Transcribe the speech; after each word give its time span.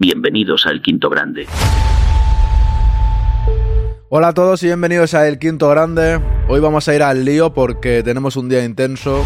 Bienvenidos 0.00 0.64
al 0.66 0.80
Quinto 0.80 1.10
Grande. 1.10 1.48
Hola 4.08 4.28
a 4.28 4.32
todos 4.32 4.62
y 4.62 4.66
bienvenidos 4.66 5.12
a 5.14 5.26
El 5.26 5.40
Quinto 5.40 5.68
Grande. 5.70 6.20
Hoy 6.46 6.60
vamos 6.60 6.86
a 6.86 6.94
ir 6.94 7.02
al 7.02 7.24
lío 7.24 7.52
porque 7.52 8.04
tenemos 8.04 8.36
un 8.36 8.48
día 8.48 8.64
intenso. 8.64 9.24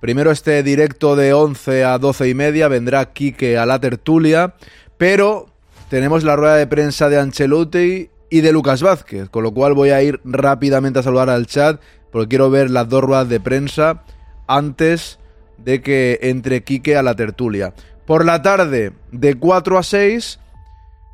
Primero 0.00 0.30
este 0.30 0.62
directo 0.62 1.16
de 1.16 1.34
11 1.34 1.84
a 1.84 1.98
12 1.98 2.30
y 2.30 2.34
media 2.34 2.68
vendrá 2.68 3.12
Quique 3.12 3.58
a 3.58 3.66
la 3.66 3.78
tertulia, 3.78 4.54
pero 4.96 5.50
tenemos 5.90 6.24
la 6.24 6.34
rueda 6.34 6.56
de 6.56 6.66
prensa 6.66 7.10
de 7.10 7.18
Ancelotti 7.18 8.08
y 8.30 8.40
de 8.40 8.52
Lucas 8.52 8.82
Vázquez, 8.82 9.28
con 9.28 9.42
lo 9.42 9.52
cual 9.52 9.74
voy 9.74 9.90
a 9.90 10.02
ir 10.02 10.18
rápidamente 10.24 11.00
a 11.00 11.02
saludar 11.02 11.28
al 11.28 11.46
chat 11.46 11.78
porque 12.10 12.28
quiero 12.28 12.48
ver 12.48 12.70
las 12.70 12.88
dos 12.88 13.04
ruedas 13.04 13.28
de 13.28 13.38
prensa 13.38 14.02
antes 14.46 15.18
de 15.58 15.82
que 15.82 16.20
entre 16.22 16.64
Quique 16.64 16.96
a 16.96 17.02
la 17.02 17.14
tertulia. 17.14 17.74
Por 18.06 18.24
la 18.24 18.40
tarde, 18.40 18.92
de 19.10 19.34
4 19.34 19.78
a 19.78 19.82
6 19.82 20.38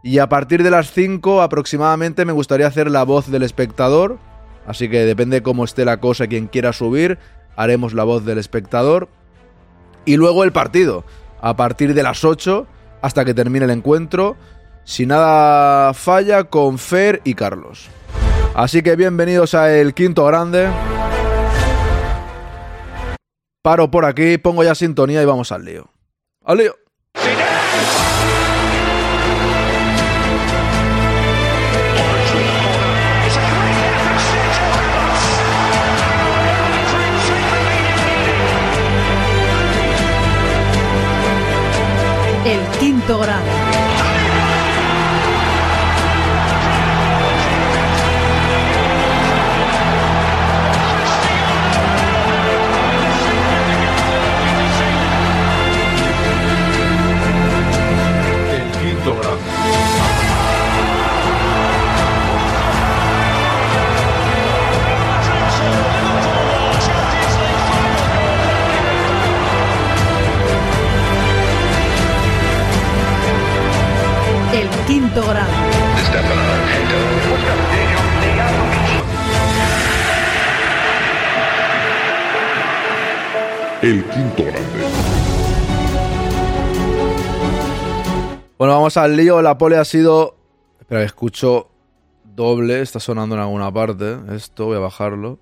y 0.02 0.18
a 0.18 0.28
partir 0.28 0.62
de 0.62 0.70
las 0.70 0.92
5 0.92 1.40
aproximadamente 1.40 2.26
me 2.26 2.32
gustaría 2.32 2.66
hacer 2.66 2.90
la 2.90 3.04
voz 3.04 3.30
del 3.30 3.42
espectador, 3.44 4.18
así 4.66 4.90
que 4.90 5.06
depende 5.06 5.42
cómo 5.42 5.64
esté 5.64 5.86
la 5.86 6.00
cosa, 6.00 6.26
quien 6.26 6.48
quiera 6.48 6.74
subir, 6.74 7.18
haremos 7.56 7.94
la 7.94 8.04
voz 8.04 8.26
del 8.26 8.36
espectador. 8.36 9.08
Y 10.04 10.16
luego 10.16 10.44
el 10.44 10.52
partido, 10.52 11.04
a 11.40 11.56
partir 11.56 11.94
de 11.94 12.02
las 12.02 12.24
8 12.24 12.66
hasta 13.00 13.24
que 13.24 13.32
termine 13.32 13.64
el 13.64 13.70
encuentro, 13.70 14.36
si 14.84 15.06
nada 15.06 15.94
falla, 15.94 16.44
con 16.44 16.78
Fer 16.78 17.22
y 17.24 17.34
Carlos. 17.34 17.88
Así 18.54 18.82
que 18.82 18.96
bienvenidos 18.96 19.54
a 19.54 19.74
el 19.74 19.94
quinto 19.94 20.26
grande. 20.26 20.68
Paro 23.62 23.90
por 23.90 24.04
aquí, 24.04 24.36
pongo 24.36 24.62
ya 24.62 24.74
sintonía 24.74 25.22
y 25.22 25.24
vamos 25.24 25.52
al 25.52 25.64
lío. 25.64 25.88
¡Al 26.44 26.58
lío! 26.58 26.81
El 42.44 42.60
quinto 42.80 43.18
grado. 43.18 43.51
Grado. 75.20 75.52
El 83.82 84.04
quinto 84.04 84.44
grande. 84.44 84.62
Bueno, 88.56 88.74
vamos 88.74 88.96
al 88.96 89.16
lío. 89.16 89.42
La 89.42 89.58
pole 89.58 89.76
ha 89.76 89.84
sido. 89.84 90.36
Espera, 90.80 91.02
escucho 91.02 91.68
doble. 92.24 92.80
Está 92.80 93.00
sonando 93.00 93.34
en 93.34 93.40
alguna 93.42 93.72
parte. 93.72 94.16
Esto, 94.34 94.66
voy 94.66 94.76
a 94.76 94.80
bajarlo. 94.80 95.38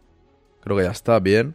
Creo 0.63 0.77
que 0.77 0.85
ya 0.85 0.91
está 0.91 1.21
bien. 1.21 1.55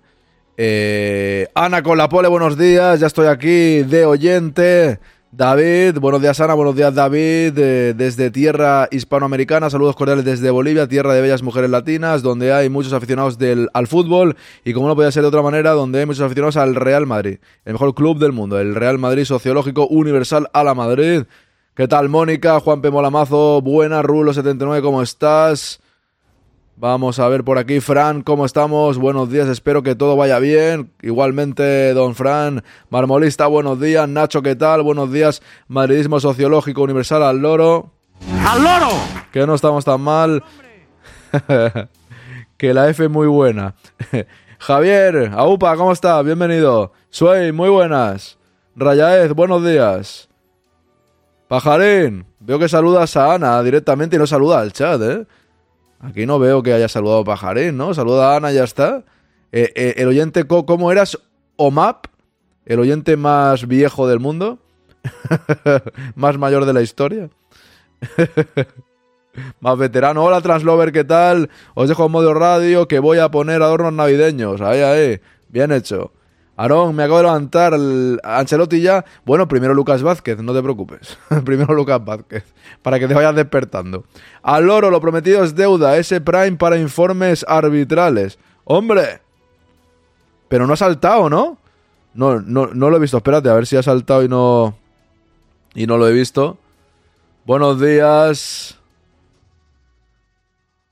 Eh, 0.57 1.47
Ana 1.53 1.83
con 1.83 1.97
la 1.97 2.07
pole, 2.07 2.27
buenos 2.27 2.57
días. 2.57 2.99
Ya 2.99 3.07
estoy 3.07 3.27
aquí 3.27 3.81
de 3.83 4.05
oyente. 4.05 4.99
David, 5.37 5.99
buenos 5.99 6.21
días 6.21 6.39
Ana, 6.39 6.53
buenos 6.53 6.77
días 6.77 6.95
David, 6.95 7.59
eh, 7.59 7.93
desde 7.93 8.31
tierra 8.31 8.87
hispanoamericana, 8.89 9.69
saludos 9.69 9.97
cordiales 9.97 10.23
desde 10.23 10.49
Bolivia, 10.49 10.87
tierra 10.87 11.13
de 11.13 11.19
bellas 11.19 11.43
mujeres 11.43 11.69
latinas, 11.69 12.21
donde 12.21 12.53
hay 12.53 12.69
muchos 12.69 12.93
aficionados 12.93 13.37
del, 13.37 13.67
al 13.73 13.87
fútbol 13.87 14.37
y 14.63 14.71
como 14.71 14.87
no 14.87 14.95
podía 14.95 15.11
ser 15.11 15.23
de 15.23 15.27
otra 15.27 15.41
manera, 15.41 15.71
donde 15.71 15.99
hay 15.99 16.05
muchos 16.05 16.23
aficionados 16.23 16.55
al 16.55 16.73
Real 16.73 17.05
Madrid, 17.05 17.39
el 17.65 17.73
mejor 17.73 17.93
club 17.93 18.17
del 18.17 18.31
mundo, 18.31 18.57
el 18.61 18.75
Real 18.75 18.97
Madrid 18.97 19.25
Sociológico 19.25 19.87
Universal 19.87 20.47
a 20.53 20.63
la 20.63 20.73
Madrid. 20.73 21.23
¿Qué 21.75 21.89
tal 21.89 22.07
Mónica? 22.07 22.61
Juan 22.61 22.81
P. 22.81 22.89
Molamazo, 22.89 23.61
buena, 23.61 24.01
Rulo79, 24.03 24.81
¿cómo 24.81 25.01
estás? 25.01 25.81
Vamos 26.77 27.19
a 27.19 27.29
ver 27.29 27.45
por 27.45 27.57
aquí, 27.57 27.79
Fran, 27.79 28.21
¿cómo 28.21 28.45
estamos? 28.45 28.97
Buenos 28.97 29.31
días, 29.31 29.47
espero 29.47 29.81
que 29.81 29.95
todo 29.95 30.17
vaya 30.17 30.39
bien. 30.39 30.91
Igualmente, 31.01 31.93
don 31.93 32.15
Fran, 32.15 32.65
Marmolista, 32.89 33.47
buenos 33.47 33.79
días. 33.79 34.09
Nacho, 34.09 34.41
¿qué 34.41 34.57
tal? 34.57 34.81
Buenos 34.83 35.09
días. 35.09 35.41
Madridismo 35.69 36.19
Sociológico 36.19 36.81
Universal 36.83 37.23
al 37.23 37.37
loro. 37.37 37.91
¡Al 38.45 38.61
loro! 38.61 38.89
Que 39.31 39.47
no 39.47 39.55
estamos 39.55 39.85
tan 39.85 40.01
mal. 40.01 40.43
que 42.57 42.73
la 42.73 42.89
F 42.89 43.05
es 43.05 43.09
muy 43.09 43.27
buena. 43.27 43.75
Javier, 44.59 45.31
Aupa, 45.33 45.77
¿cómo 45.77 45.93
está? 45.93 46.21
Bienvenido. 46.23 46.91
Suey, 47.09 47.53
muy 47.53 47.69
buenas. 47.69 48.37
Rayaez, 48.75 49.33
buenos 49.33 49.65
días. 49.65 50.27
Pajarín, 51.47 52.25
veo 52.41 52.59
que 52.59 52.67
saludas 52.67 53.15
a 53.15 53.33
Ana 53.33 53.63
directamente 53.63 54.17
y 54.17 54.19
no 54.19 54.27
saluda 54.27 54.59
al 54.59 54.73
chat, 54.73 55.01
¿eh? 55.01 55.25
Aquí 55.99 56.25
no 56.25 56.39
veo 56.39 56.61
que 56.61 56.73
haya 56.73 56.87
saludado 56.87 57.23
Pajarín, 57.23 57.77
¿no? 57.77 57.93
Saluda 57.93 58.33
a 58.33 58.37
Ana 58.37 58.51
ya 58.51 58.63
está. 58.63 59.03
Eh, 59.51 59.71
eh, 59.75 59.93
el 59.97 60.07
oyente, 60.07 60.45
co- 60.45 60.65
¿cómo 60.65 60.91
eras? 60.91 61.17
OMAP, 61.55 62.05
el 62.65 62.79
oyente 62.79 63.15
más 63.17 63.67
viejo 63.67 64.07
del 64.07 64.19
mundo, 64.19 64.59
más 66.15 66.37
mayor 66.37 66.65
de 66.65 66.73
la 66.73 66.81
historia, 66.81 67.29
más 69.59 69.77
veterano. 69.77 70.23
Hola 70.23 70.41
Translover, 70.41 70.91
¿qué 70.91 71.03
tal? 71.03 71.49
Os 71.73 71.87
dejo 71.89 72.05
en 72.05 72.11
modo 72.11 72.33
radio 72.33 72.87
que 72.87 72.99
voy 72.99 73.19
a 73.19 73.29
poner 73.31 73.61
adornos 73.61 73.93
navideños. 73.93 74.61
Ahí, 74.61 74.81
ahí, 74.81 75.19
bien 75.49 75.71
hecho. 75.71 76.11
Aarón, 76.57 76.95
me 76.95 77.03
acabo 77.03 77.17
de 77.17 77.23
levantar. 77.23 77.73
El 77.73 78.19
Ancelotti 78.23 78.81
ya. 78.81 79.03
Bueno, 79.25 79.47
primero 79.47 79.73
Lucas 79.73 80.01
Vázquez, 80.01 80.39
no 80.39 80.53
te 80.53 80.61
preocupes. 80.61 81.17
primero 81.45 81.73
Lucas 81.73 82.03
Vázquez, 82.03 82.43
para 82.81 82.99
que 82.99 83.07
te 83.07 83.13
vayas 83.13 83.35
despertando. 83.35 84.05
Al 84.41 84.65
loro, 84.65 84.89
lo 84.89 85.01
prometido 85.01 85.43
es 85.43 85.55
deuda. 85.55 85.97
Ese 85.97 86.21
Prime 86.21 86.53
para 86.53 86.77
informes 86.77 87.45
arbitrales. 87.47 88.39
¡Hombre! 88.63 89.21
Pero 90.47 90.65
no 90.65 90.73
ha 90.73 90.77
saltado. 90.77 91.29
No, 91.29 91.57
no, 92.13 92.39
no 92.39 92.89
lo 92.89 92.97
he 92.97 92.99
visto. 92.99 93.17
Espérate, 93.17 93.49
a 93.49 93.53
ver 93.53 93.67
si 93.67 93.75
ha 93.75 93.83
saltado 93.83 94.23
y 94.23 94.29
no. 94.29 94.77
Y 95.73 95.87
no 95.87 95.97
lo 95.97 96.07
he 96.07 96.13
visto. 96.13 96.57
Buenos 97.45 97.81
días. 97.81 98.79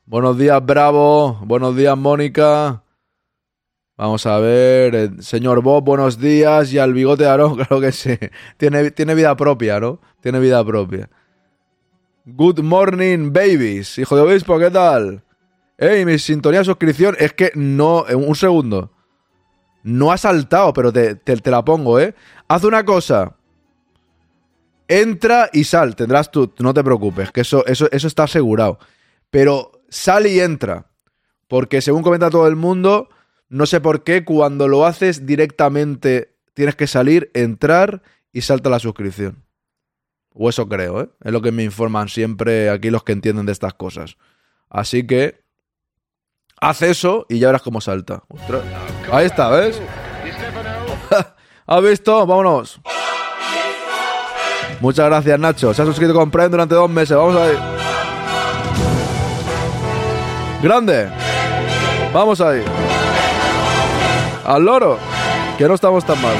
Buenos 0.05 0.37
días, 0.37 0.63
Bravo. 0.63 1.39
Buenos 1.45 1.75
días, 1.77 1.97
Mónica. 1.97 2.82
Vamos 3.97 4.25
a 4.25 4.39
ver. 4.39 4.95
eh, 4.95 5.09
señor 5.19 5.61
Bob, 5.61 5.83
buenos 5.83 6.19
días. 6.19 6.71
Y 6.73 6.79
al 6.79 6.93
bigote 6.93 7.23
de 7.23 7.29
Aarón, 7.29 7.55
claro 7.57 7.79
que 7.79 7.91
sí. 7.91 8.17
Tiene, 8.57 8.91
tiene 8.91 9.15
vida 9.15 9.35
propia, 9.35 9.79
¿no? 9.79 9.99
Tiene 10.21 10.39
vida 10.39 10.63
propia. 10.65 11.09
Good 12.25 12.59
morning, 12.61 13.31
babies. 13.31 13.97
Hijo 13.99 14.15
de 14.15 14.21
obispo, 14.23 14.57
¿qué 14.57 14.71
tal? 14.71 15.23
Ey, 15.77 16.05
mi 16.05 16.17
sintonía 16.17 16.59
de 16.59 16.65
suscripción 16.65 17.15
es 17.19 17.33
que 17.33 17.51
no. 17.55 18.05
eh, 18.07 18.15
Un 18.15 18.35
segundo. 18.35 18.91
No 19.83 20.11
ha 20.11 20.17
saltado, 20.17 20.71
pero 20.73 20.93
te, 20.93 21.15
te- 21.15 21.35
te 21.37 21.51
la 21.51 21.63
pongo, 21.63 21.99
¿eh? 21.99 22.15
Haz 22.47 22.63
una 22.63 22.85
cosa. 22.85 23.35
Entra 24.87 25.49
y 25.53 25.65
sal. 25.65 25.95
Tendrás 25.95 26.31
tú. 26.31 26.53
No 26.59 26.73
te 26.73 26.83
preocupes, 26.83 27.31
que 27.31 27.41
eso, 27.41 27.65
eso, 27.65 27.89
eso 27.91 28.07
está 28.07 28.23
asegurado. 28.23 28.79
Pero 29.29 29.71
sal 29.89 30.25
y 30.25 30.39
entra. 30.39 30.87
Porque 31.49 31.81
según 31.81 32.01
comenta 32.01 32.29
todo 32.29 32.47
el 32.47 32.55
mundo, 32.55 33.09
no 33.53 33.67
sé 33.67 33.79
por 33.79 34.03
qué, 34.03 34.25
cuando 34.25 34.67
lo 34.67 34.83
haces 34.83 35.27
directamente 35.27 36.33
tienes 36.55 36.75
que 36.75 36.87
salir, 36.87 37.29
entrar 37.35 38.01
y 38.31 38.41
salta 38.41 38.71
la 38.71 38.79
suscripción. 38.79 39.43
O 40.33 40.49
eso 40.49 40.67
creo, 40.67 41.01
¿eh? 41.01 41.09
Es 41.23 41.31
lo 41.31 41.43
que 41.43 41.51
me 41.51 41.63
informan 41.63 42.09
siempre 42.09 42.71
aquí 42.71 42.89
los 42.89 43.03
que 43.03 43.11
entienden 43.11 43.45
de 43.45 43.51
estas 43.51 43.75
cosas. 43.75 44.17
Así 44.71 45.05
que 45.05 45.43
haz 46.59 46.81
eso 46.81 47.27
y 47.29 47.37
ya 47.37 47.47
verás 47.49 47.61
cómo 47.61 47.79
salta. 47.79 48.23
Ahí 49.11 49.27
está, 49.27 49.49
¿ves? 49.49 49.79
¿Has 51.67 51.83
visto? 51.83 52.25
Vámonos. 52.25 52.81
Muchas 54.79 55.05
gracias, 55.05 55.39
Nacho. 55.39 55.75
Se 55.75 55.83
ha 55.83 55.85
suscrito 55.85 56.15
con 56.15 56.31
Prime 56.31 56.49
durante 56.49 56.73
dos 56.73 56.89
meses. 56.89 57.15
Vamos 57.15 57.35
ahí. 57.35 57.55
Grande. 60.63 61.07
Vamos 62.11 62.41
ahí. 62.41 62.63
Al 64.45 64.65
loro. 64.65 64.97
Que 65.57 65.67
no 65.67 65.75
estamos 65.75 66.05
tan 66.05 66.21
mal. 66.21 66.35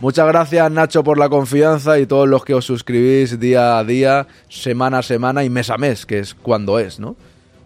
Muchas 0.00 0.26
gracias 0.26 0.70
Nacho 0.70 1.04
por 1.04 1.18
la 1.18 1.28
confianza 1.28 1.98
y 1.98 2.06
todos 2.06 2.26
los 2.26 2.42
que 2.42 2.54
os 2.54 2.64
suscribís 2.64 3.38
día 3.38 3.78
a 3.78 3.84
día, 3.84 4.26
semana 4.48 5.00
a 5.00 5.02
semana 5.02 5.44
y 5.44 5.50
mes 5.50 5.68
a 5.68 5.76
mes, 5.76 6.06
que 6.06 6.20
es 6.20 6.34
cuando 6.34 6.78
es, 6.78 6.98
¿no? 6.98 7.16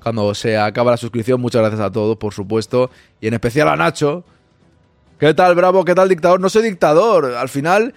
Cuando 0.03 0.35
se 0.35 0.59
acaba 0.59 0.91
la 0.91 0.97
suscripción, 0.97 1.41
muchas 1.41 1.61
gracias 1.61 1.81
a 1.81 1.93
todos, 1.93 2.17
por 2.17 2.35
supuesto, 2.35 2.91
y 3.21 3.29
en 3.29 3.35
especial 3.35 3.69
a 3.69 3.77
Nacho. 3.77 4.25
¿Qué 5.21 5.33
tal, 5.33 5.55
bravo? 5.55 5.85
¿Qué 5.85 5.95
tal, 5.95 6.09
dictador? 6.09 6.41
No 6.41 6.49
soy 6.49 6.65
dictador, 6.65 7.27
al 7.37 7.49
final 7.49 7.95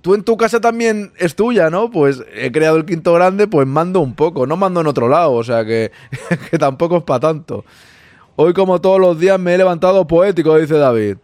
tú 0.00 0.14
en 0.14 0.24
tu 0.24 0.36
casa 0.36 0.60
también 0.60 1.12
es 1.16 1.36
tuya, 1.36 1.70
¿no? 1.70 1.90
Pues 1.90 2.24
he 2.34 2.50
creado 2.50 2.76
el 2.76 2.86
quinto 2.86 3.12
grande, 3.12 3.46
pues 3.46 3.68
mando 3.68 4.00
un 4.00 4.14
poco, 4.14 4.48
no 4.48 4.56
mando 4.56 4.80
en 4.80 4.88
otro 4.88 5.08
lado, 5.08 5.32
o 5.32 5.44
sea 5.44 5.64
que, 5.64 5.92
que 6.50 6.58
tampoco 6.58 6.96
es 6.96 7.02
para 7.04 7.20
tanto. 7.20 7.64
Hoy 8.38 8.52
como 8.52 8.78
todos 8.82 9.00
los 9.00 9.18
días 9.18 9.40
me 9.40 9.54
he 9.54 9.58
levantado 9.58 10.06
poético, 10.06 10.58
dice 10.58 10.76
David. 10.76 11.16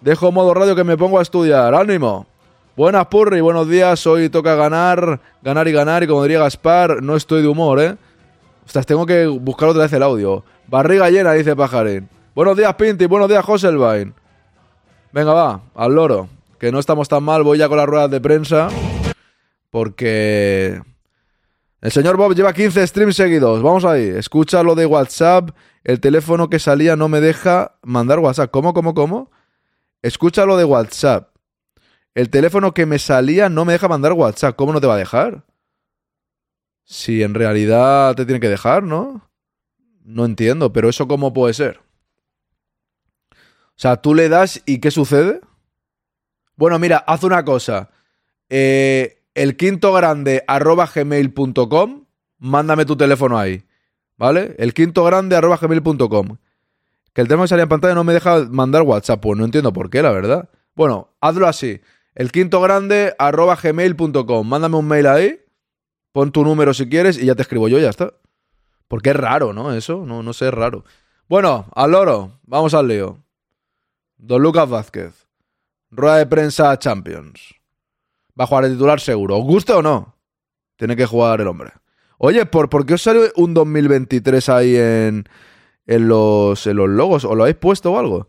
Dejo 0.00 0.30
modo 0.30 0.54
radio 0.54 0.76
que 0.76 0.84
me 0.84 0.96
pongo 0.96 1.18
a 1.18 1.22
estudiar. 1.22 1.74
¡Ánimo! 1.74 2.26
Buenas 2.76 3.06
Purri, 3.06 3.40
buenos 3.40 3.68
días. 3.68 4.06
Hoy 4.06 4.28
toca 4.28 4.54
ganar, 4.54 5.20
ganar 5.42 5.66
y 5.66 5.72
ganar. 5.72 6.04
Y 6.04 6.06
como 6.06 6.22
diría 6.22 6.38
Gaspar, 6.38 7.02
no 7.02 7.16
estoy 7.16 7.42
de 7.42 7.48
humor, 7.48 7.80
¿eh? 7.80 7.96
Ostras, 8.64 8.86
tengo 8.86 9.04
que 9.04 9.26
buscar 9.26 9.68
otra 9.70 9.82
vez 9.82 9.92
el 9.94 10.04
audio. 10.04 10.44
Barriga 10.68 11.10
llena, 11.10 11.32
dice 11.32 11.56
Pajarín. 11.56 12.08
Buenos 12.36 12.56
días, 12.56 12.72
Pinti. 12.74 13.06
Buenos 13.06 13.28
días, 13.28 13.44
Joselvain. 13.44 14.14
Venga, 15.10 15.32
va, 15.32 15.60
al 15.74 15.92
loro. 15.92 16.28
Que 16.60 16.70
no 16.70 16.78
estamos 16.78 17.08
tan 17.08 17.24
mal. 17.24 17.42
Voy 17.42 17.58
ya 17.58 17.68
con 17.68 17.78
las 17.78 17.86
ruedas 17.86 18.12
de 18.12 18.20
prensa. 18.20 18.68
Porque 19.70 20.80
el 21.84 21.92
señor 21.92 22.16
Bob 22.16 22.34
lleva 22.34 22.54
15 22.54 22.86
streams 22.86 23.14
seguidos. 23.14 23.62
Vamos 23.62 23.84
ahí. 23.84 24.08
Escucha 24.08 24.62
lo 24.62 24.74
de 24.74 24.86
WhatsApp. 24.86 25.50
El 25.82 26.00
teléfono 26.00 26.48
que 26.48 26.58
salía 26.58 26.96
no 26.96 27.10
me 27.10 27.20
deja 27.20 27.76
mandar 27.82 28.20
WhatsApp. 28.20 28.50
¿Cómo, 28.50 28.72
cómo, 28.72 28.94
cómo? 28.94 29.30
Escucha 30.00 30.46
lo 30.46 30.56
de 30.56 30.64
WhatsApp. 30.64 31.36
El 32.14 32.30
teléfono 32.30 32.72
que 32.72 32.86
me 32.86 32.98
salía 32.98 33.50
no 33.50 33.66
me 33.66 33.74
deja 33.74 33.86
mandar 33.86 34.14
WhatsApp. 34.14 34.56
¿Cómo 34.56 34.72
no 34.72 34.80
te 34.80 34.86
va 34.86 34.94
a 34.94 34.96
dejar? 34.96 35.44
Si 36.84 37.22
en 37.22 37.34
realidad 37.34 38.14
te 38.14 38.24
tiene 38.24 38.40
que 38.40 38.48
dejar, 38.48 38.82
¿no? 38.82 39.30
No 40.04 40.24
entiendo, 40.24 40.72
pero 40.72 40.88
eso 40.88 41.06
cómo 41.06 41.34
puede 41.34 41.52
ser. 41.52 41.80
O 43.30 43.76
sea, 43.76 43.98
tú 43.98 44.14
le 44.14 44.30
das 44.30 44.62
y 44.64 44.78
¿qué 44.78 44.90
sucede? 44.90 45.42
Bueno, 46.56 46.78
mira, 46.78 47.04
haz 47.06 47.24
una 47.24 47.44
cosa. 47.44 47.90
Eh, 48.48 49.22
el 49.34 49.56
quinto 49.56 49.92
grande 49.92 50.44
arroba 50.46 50.88
gmail.com, 50.92 52.04
mándame 52.38 52.84
tu 52.84 52.96
teléfono 52.96 53.38
ahí. 53.38 53.64
¿Vale? 54.16 54.54
El 54.58 54.74
quinto 54.74 55.02
grande 55.04 55.34
arroba 55.34 55.56
gmail.com. 55.56 56.36
Que 57.12 57.20
el 57.20 57.28
tema 57.28 57.42
que 57.42 57.48
salía 57.48 57.64
en 57.64 57.68
pantalla 57.68 57.94
no 57.94 58.04
me 58.04 58.12
deja 58.12 58.44
mandar 58.48 58.82
WhatsApp. 58.82 59.20
Pues 59.20 59.38
no 59.38 59.44
entiendo 59.44 59.72
por 59.72 59.90
qué, 59.90 60.02
la 60.02 60.10
verdad. 60.10 60.48
Bueno, 60.74 61.10
hazlo 61.20 61.46
así. 61.46 61.80
El 62.14 62.30
quinto 62.30 62.60
grande 62.60 63.14
arroba 63.18 63.56
gmail.com. 63.60 64.48
Mándame 64.48 64.76
un 64.76 64.86
mail 64.86 65.06
ahí. 65.06 65.40
Pon 66.12 66.30
tu 66.30 66.44
número 66.44 66.74
si 66.74 66.88
quieres 66.88 67.18
y 67.18 67.26
ya 67.26 67.34
te 67.34 67.42
escribo 67.42 67.66
yo, 67.68 67.78
ya 67.78 67.90
está. 67.90 68.12
Porque 68.86 69.10
es 69.10 69.16
raro, 69.16 69.52
¿no? 69.52 69.72
Eso, 69.74 70.04
no, 70.06 70.22
no 70.22 70.32
sé, 70.32 70.46
es 70.46 70.54
raro. 70.54 70.84
Bueno, 71.28 71.66
al 71.74 71.90
loro. 71.90 72.38
Vamos 72.44 72.74
al 72.74 72.86
lío. 72.86 73.18
Don 74.16 74.42
Lucas 74.42 74.68
Vázquez. 74.68 75.26
Rueda 75.90 76.18
de 76.18 76.26
prensa 76.26 76.78
Champions. 76.78 77.53
Va 78.38 78.44
a 78.44 78.46
jugar 78.46 78.64
el 78.64 78.72
titular 78.72 79.00
seguro. 79.00 79.38
¿Os 79.38 79.44
gusta 79.44 79.76
o 79.76 79.82
no? 79.82 80.16
Tiene 80.76 80.96
que 80.96 81.06
jugar 81.06 81.40
el 81.40 81.46
hombre. 81.46 81.72
Oye, 82.18 82.46
¿por, 82.46 82.68
¿por 82.68 82.86
qué 82.86 82.94
os 82.94 83.02
sale 83.02 83.32
un 83.36 83.54
2023 83.54 84.48
ahí 84.48 84.76
en, 84.76 85.28
en, 85.86 86.08
los, 86.08 86.66
en 86.66 86.76
los 86.76 86.88
logos? 86.88 87.24
¿O 87.24 87.34
lo 87.34 87.44
habéis 87.44 87.56
puesto 87.56 87.92
o 87.92 87.98
algo? 87.98 88.28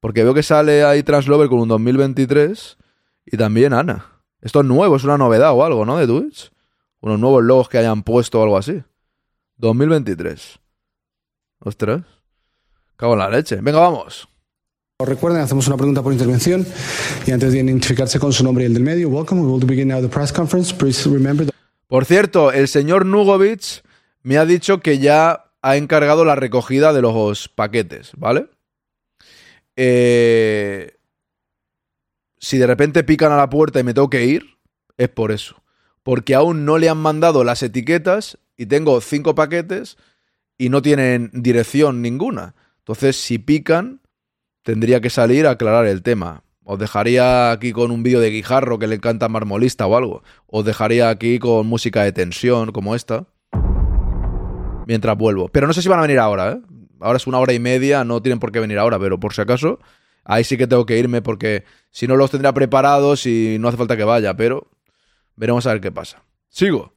Porque 0.00 0.24
veo 0.24 0.34
que 0.34 0.42
sale 0.42 0.84
ahí 0.84 1.02
Translover 1.02 1.48
con 1.48 1.60
un 1.60 1.68
2023 1.68 2.76
y 3.26 3.36
también 3.36 3.72
Ana. 3.72 4.06
Esto 4.40 4.60
es 4.60 4.66
nuevo, 4.66 4.96
es 4.96 5.04
una 5.04 5.18
novedad 5.18 5.52
o 5.52 5.64
algo, 5.64 5.86
¿no? 5.86 5.96
De 5.96 6.06
Twitch. 6.06 6.50
Unos 7.00 7.18
nuevos 7.18 7.42
logos 7.42 7.68
que 7.68 7.78
hayan 7.78 8.02
puesto 8.02 8.40
o 8.40 8.42
algo 8.42 8.56
así. 8.56 8.82
2023. 9.56 10.58
Ostras. 11.60 12.02
Cago 12.96 13.12
en 13.14 13.18
la 13.20 13.30
leche. 13.30 13.56
Venga, 13.60 13.80
vamos. 13.80 14.28
Recuerden, 15.04 15.42
hacemos 15.42 15.66
una 15.66 15.76
pregunta 15.76 16.02
por 16.02 16.12
intervención 16.12 16.66
y 17.26 17.30
antes 17.30 17.52
de 17.52 17.58
identificarse 17.58 18.18
con 18.18 18.32
su 18.32 18.44
nombre 18.44 18.64
y 18.64 18.66
el 18.66 18.74
del 18.74 18.82
medio, 18.82 19.08
welcome. 19.08 19.40
We 19.40 19.48
will 19.48 19.66
begin 19.66 19.88
now 19.88 20.00
the 20.00 20.08
press 20.08 20.32
conference. 20.32 20.74
Please 20.74 21.08
remember 21.08 21.48
Por 21.86 22.04
cierto, 22.04 22.52
el 22.52 22.68
señor 22.68 23.06
Nugovic 23.06 23.82
me 24.22 24.38
ha 24.38 24.46
dicho 24.46 24.80
que 24.80 24.98
ya 24.98 25.44
ha 25.62 25.76
encargado 25.76 26.24
la 26.24 26.34
recogida 26.34 26.92
de 26.92 27.02
los 27.02 27.48
paquetes, 27.48 28.12
¿vale? 28.16 28.48
Eh, 29.76 30.96
si 32.38 32.58
de 32.58 32.66
repente 32.66 33.04
pican 33.04 33.32
a 33.32 33.36
la 33.36 33.48
puerta 33.48 33.80
y 33.80 33.84
me 33.84 33.94
tengo 33.94 34.10
que 34.10 34.24
ir, 34.26 34.58
es 34.96 35.08
por 35.08 35.32
eso. 35.32 35.62
Porque 36.02 36.34
aún 36.34 36.64
no 36.64 36.78
le 36.78 36.88
han 36.88 36.98
mandado 36.98 37.44
las 37.44 37.62
etiquetas 37.62 38.38
y 38.56 38.66
tengo 38.66 39.00
cinco 39.00 39.34
paquetes 39.34 39.96
y 40.58 40.68
no 40.68 40.82
tienen 40.82 41.30
dirección 41.32 42.02
ninguna. 42.02 42.54
Entonces, 42.78 43.16
si 43.16 43.38
pican, 43.38 44.00
tendría 44.62 45.00
que 45.00 45.10
salir 45.10 45.46
a 45.46 45.52
aclarar 45.52 45.86
el 45.86 46.02
tema. 46.02 46.42
Os 46.64 46.78
dejaría 46.78 47.50
aquí 47.50 47.72
con 47.72 47.90
un 47.90 48.02
vídeo 48.02 48.20
de 48.20 48.30
Guijarro 48.30 48.78
que 48.78 48.86
le 48.86 48.94
encanta 48.94 49.28
Marmolista 49.28 49.86
o 49.86 49.96
algo. 49.96 50.22
Os 50.46 50.64
dejaría 50.64 51.08
aquí 51.08 51.38
con 51.38 51.66
música 51.66 52.04
de 52.04 52.12
tensión 52.12 52.70
como 52.72 52.94
esta. 52.94 53.26
Mientras 54.86 55.16
vuelvo. 55.16 55.48
Pero 55.48 55.66
no 55.66 55.72
sé 55.72 55.82
si 55.82 55.88
van 55.88 55.98
a 55.98 56.02
venir 56.02 56.18
ahora, 56.18 56.52
¿eh? 56.52 56.60
Ahora 57.00 57.16
es 57.16 57.26
una 57.26 57.38
hora 57.38 57.52
y 57.52 57.58
media, 57.58 58.04
no 58.04 58.22
tienen 58.22 58.38
por 58.38 58.52
qué 58.52 58.60
venir 58.60 58.78
ahora, 58.78 58.98
pero 58.98 59.18
por 59.18 59.34
si 59.34 59.40
acaso, 59.40 59.80
ahí 60.24 60.44
sí 60.44 60.56
que 60.56 60.68
tengo 60.68 60.86
que 60.86 60.98
irme 60.98 61.20
porque 61.20 61.64
si 61.90 62.06
no 62.06 62.14
los 62.14 62.30
tendría 62.30 62.52
preparados 62.52 63.26
y 63.26 63.56
no 63.58 63.66
hace 63.66 63.76
falta 63.76 63.96
que 63.96 64.04
vaya, 64.04 64.36
pero 64.36 64.70
veremos 65.34 65.66
a 65.66 65.72
ver 65.72 65.80
qué 65.80 65.90
pasa. 65.90 66.22
Sigo. 66.48 66.94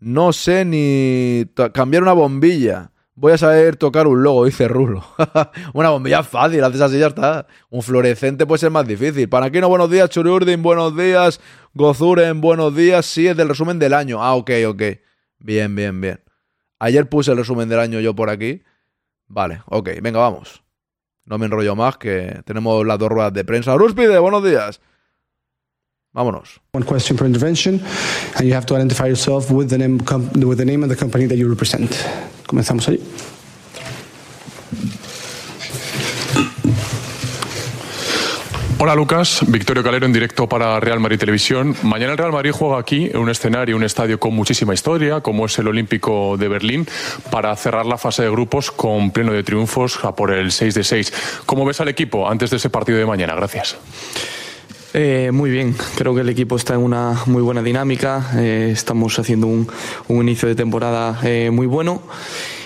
No 0.00 0.32
sé 0.32 0.64
ni 0.64 1.44
cambiar 1.74 2.02
una 2.02 2.14
bombilla. 2.14 2.92
Voy 3.18 3.32
a 3.32 3.38
saber 3.38 3.76
tocar 3.76 4.06
un 4.06 4.22
logo, 4.22 4.44
dice 4.44 4.68
Rulo. 4.68 5.02
una 5.72 5.88
bombilla 5.88 6.22
fácil, 6.22 6.62
haces 6.62 6.82
así 6.82 6.98
ya 6.98 7.06
está. 7.06 7.46
Un 7.70 7.82
fluorescente 7.82 8.44
puede 8.44 8.58
ser 8.58 8.70
más 8.70 8.86
difícil. 8.86 9.26
Panaquino, 9.26 9.70
buenos 9.70 9.90
días. 9.90 10.10
Churiurdin, 10.10 10.62
buenos 10.62 10.94
días. 10.94 11.40
Gozuren, 11.72 12.42
buenos 12.42 12.76
días. 12.76 13.06
Sí, 13.06 13.26
es 13.26 13.34
del 13.34 13.48
resumen 13.48 13.78
del 13.78 13.94
año. 13.94 14.22
Ah, 14.22 14.34
ok, 14.34 14.50
ok. 14.68 14.82
Bien, 15.38 15.74
bien, 15.74 15.98
bien. 15.98 16.20
Ayer 16.78 17.08
puse 17.08 17.30
el 17.30 17.38
resumen 17.38 17.70
del 17.70 17.80
año 17.80 18.00
yo 18.00 18.14
por 18.14 18.28
aquí. 18.28 18.62
Vale, 19.28 19.62
ok, 19.64 19.88
venga, 20.02 20.20
vamos. 20.20 20.62
No 21.24 21.38
me 21.38 21.46
enrollo 21.46 21.74
más, 21.74 21.96
que 21.96 22.42
tenemos 22.44 22.86
las 22.86 22.98
dos 22.98 23.08
ruedas 23.08 23.32
de 23.32 23.46
prensa. 23.46 23.74
Rúspide, 23.76 24.18
buenos 24.18 24.44
días. 24.44 24.82
Vámonos. 26.12 26.60
one 26.72 26.84
question 26.84 27.16
per 27.16 27.26
intervention 27.26 27.80
and 28.36 28.48
you 28.48 28.54
have 28.54 28.64
to 28.64 28.74
identify 28.74 29.06
yourself 29.06 29.50
with 29.50 29.68
the 29.68 29.76
name, 29.76 29.98
with 30.46 30.58
the 30.58 30.64
name 30.64 30.82
and 30.82 30.90
the 30.90 30.96
company 30.96 31.26
that 31.26 31.36
you 31.36 31.48
represent. 31.48 31.90
Comenzamos 32.46 32.88
allí. 32.88 33.00
Hola 38.78 38.94
Lucas, 38.94 39.40
Victorio 39.48 39.82
Calero 39.82 40.04
en 40.04 40.12
directo 40.12 40.46
para 40.46 40.78
Real 40.78 41.00
Madrid 41.00 41.18
Televisión. 41.18 41.74
Mañana 41.82 42.12
el 42.12 42.18
Real 42.18 42.30
Madrid 42.30 42.52
juega 42.52 42.78
aquí 42.78 43.06
en 43.06 43.16
un 43.16 43.30
escenario, 43.30 43.74
un 43.74 43.82
estadio 43.82 44.20
con 44.20 44.34
muchísima 44.34 44.74
historia, 44.74 45.22
como 45.22 45.46
es 45.46 45.58
el 45.58 45.66
Olímpico 45.66 46.36
de 46.36 46.46
Berlín, 46.46 46.86
para 47.30 47.56
cerrar 47.56 47.86
la 47.86 47.96
fase 47.96 48.22
de 48.22 48.30
grupos 48.30 48.70
con 48.70 49.12
pleno 49.12 49.32
de 49.32 49.42
triunfos 49.42 50.04
a 50.04 50.14
por 50.14 50.30
el 50.30 50.52
6 50.52 50.74
de 50.74 50.84
6. 50.84 51.12
¿Cómo 51.46 51.64
ves 51.64 51.80
al 51.80 51.88
equipo 51.88 52.28
antes 52.28 52.50
de 52.50 52.58
ese 52.58 52.68
partido 52.68 52.98
de 52.98 53.06
mañana? 53.06 53.34
Gracias. 53.34 53.78
Eh, 54.98 55.30
muy 55.30 55.50
bien, 55.50 55.76
creo 55.98 56.14
que 56.14 56.22
el 56.22 56.28
equipo 56.30 56.56
está 56.56 56.72
en 56.72 56.80
una 56.80 57.24
muy 57.26 57.42
buena 57.42 57.62
dinámica, 57.62 58.30
eh, 58.36 58.70
estamos 58.72 59.18
haciendo 59.18 59.46
un, 59.46 59.68
un 60.08 60.22
inicio 60.22 60.48
de 60.48 60.54
temporada 60.54 61.20
eh, 61.22 61.50
muy 61.52 61.66
bueno 61.66 62.00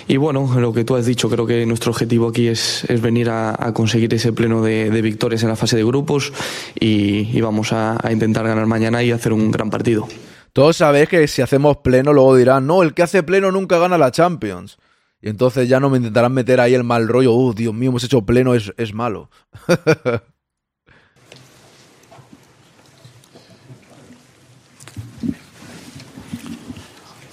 y 0.06 0.16
bueno, 0.16 0.48
lo 0.60 0.72
que 0.72 0.84
tú 0.84 0.94
has 0.94 1.06
dicho, 1.06 1.28
creo 1.28 1.44
que 1.44 1.66
nuestro 1.66 1.90
objetivo 1.90 2.28
aquí 2.28 2.46
es, 2.46 2.84
es 2.84 3.00
venir 3.00 3.30
a, 3.30 3.56
a 3.58 3.74
conseguir 3.74 4.14
ese 4.14 4.32
pleno 4.32 4.62
de, 4.62 4.90
de 4.90 5.02
victorias 5.02 5.42
en 5.42 5.48
la 5.48 5.56
fase 5.56 5.76
de 5.76 5.82
grupos 5.82 6.32
y, 6.78 7.36
y 7.36 7.40
vamos 7.40 7.72
a, 7.72 7.98
a 8.00 8.12
intentar 8.12 8.46
ganar 8.46 8.66
mañana 8.66 9.02
y 9.02 9.10
hacer 9.10 9.32
un 9.32 9.50
gran 9.50 9.68
partido. 9.68 10.06
Todos 10.52 10.76
sabéis 10.76 11.08
que 11.08 11.26
si 11.26 11.42
hacemos 11.42 11.78
pleno, 11.78 12.12
luego 12.12 12.36
dirán, 12.36 12.64
no, 12.64 12.84
el 12.84 12.94
que 12.94 13.02
hace 13.02 13.24
pleno 13.24 13.50
nunca 13.50 13.78
gana 13.78 13.98
la 13.98 14.12
Champions. 14.12 14.78
Y 15.20 15.30
entonces 15.30 15.68
ya 15.68 15.80
no 15.80 15.90
me 15.90 15.98
intentarán 15.98 16.32
meter 16.32 16.60
ahí 16.60 16.74
el 16.74 16.84
mal 16.84 17.08
rollo. 17.08 17.32
Uh, 17.32 17.54
Dios 17.54 17.74
mío, 17.74 17.90
hemos 17.90 18.04
hecho 18.04 18.22
pleno, 18.22 18.54
es, 18.54 18.72
es 18.76 18.94
malo. 18.94 19.30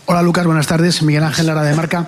Hola 0.08 0.22
Lucas, 0.22 0.46
buenas 0.46 0.68
tardes. 0.68 1.02
Miguel 1.04 1.24
Ángel 1.24 1.48
Lara 1.48 1.64
de 1.64 1.76
Marca. 1.76 2.08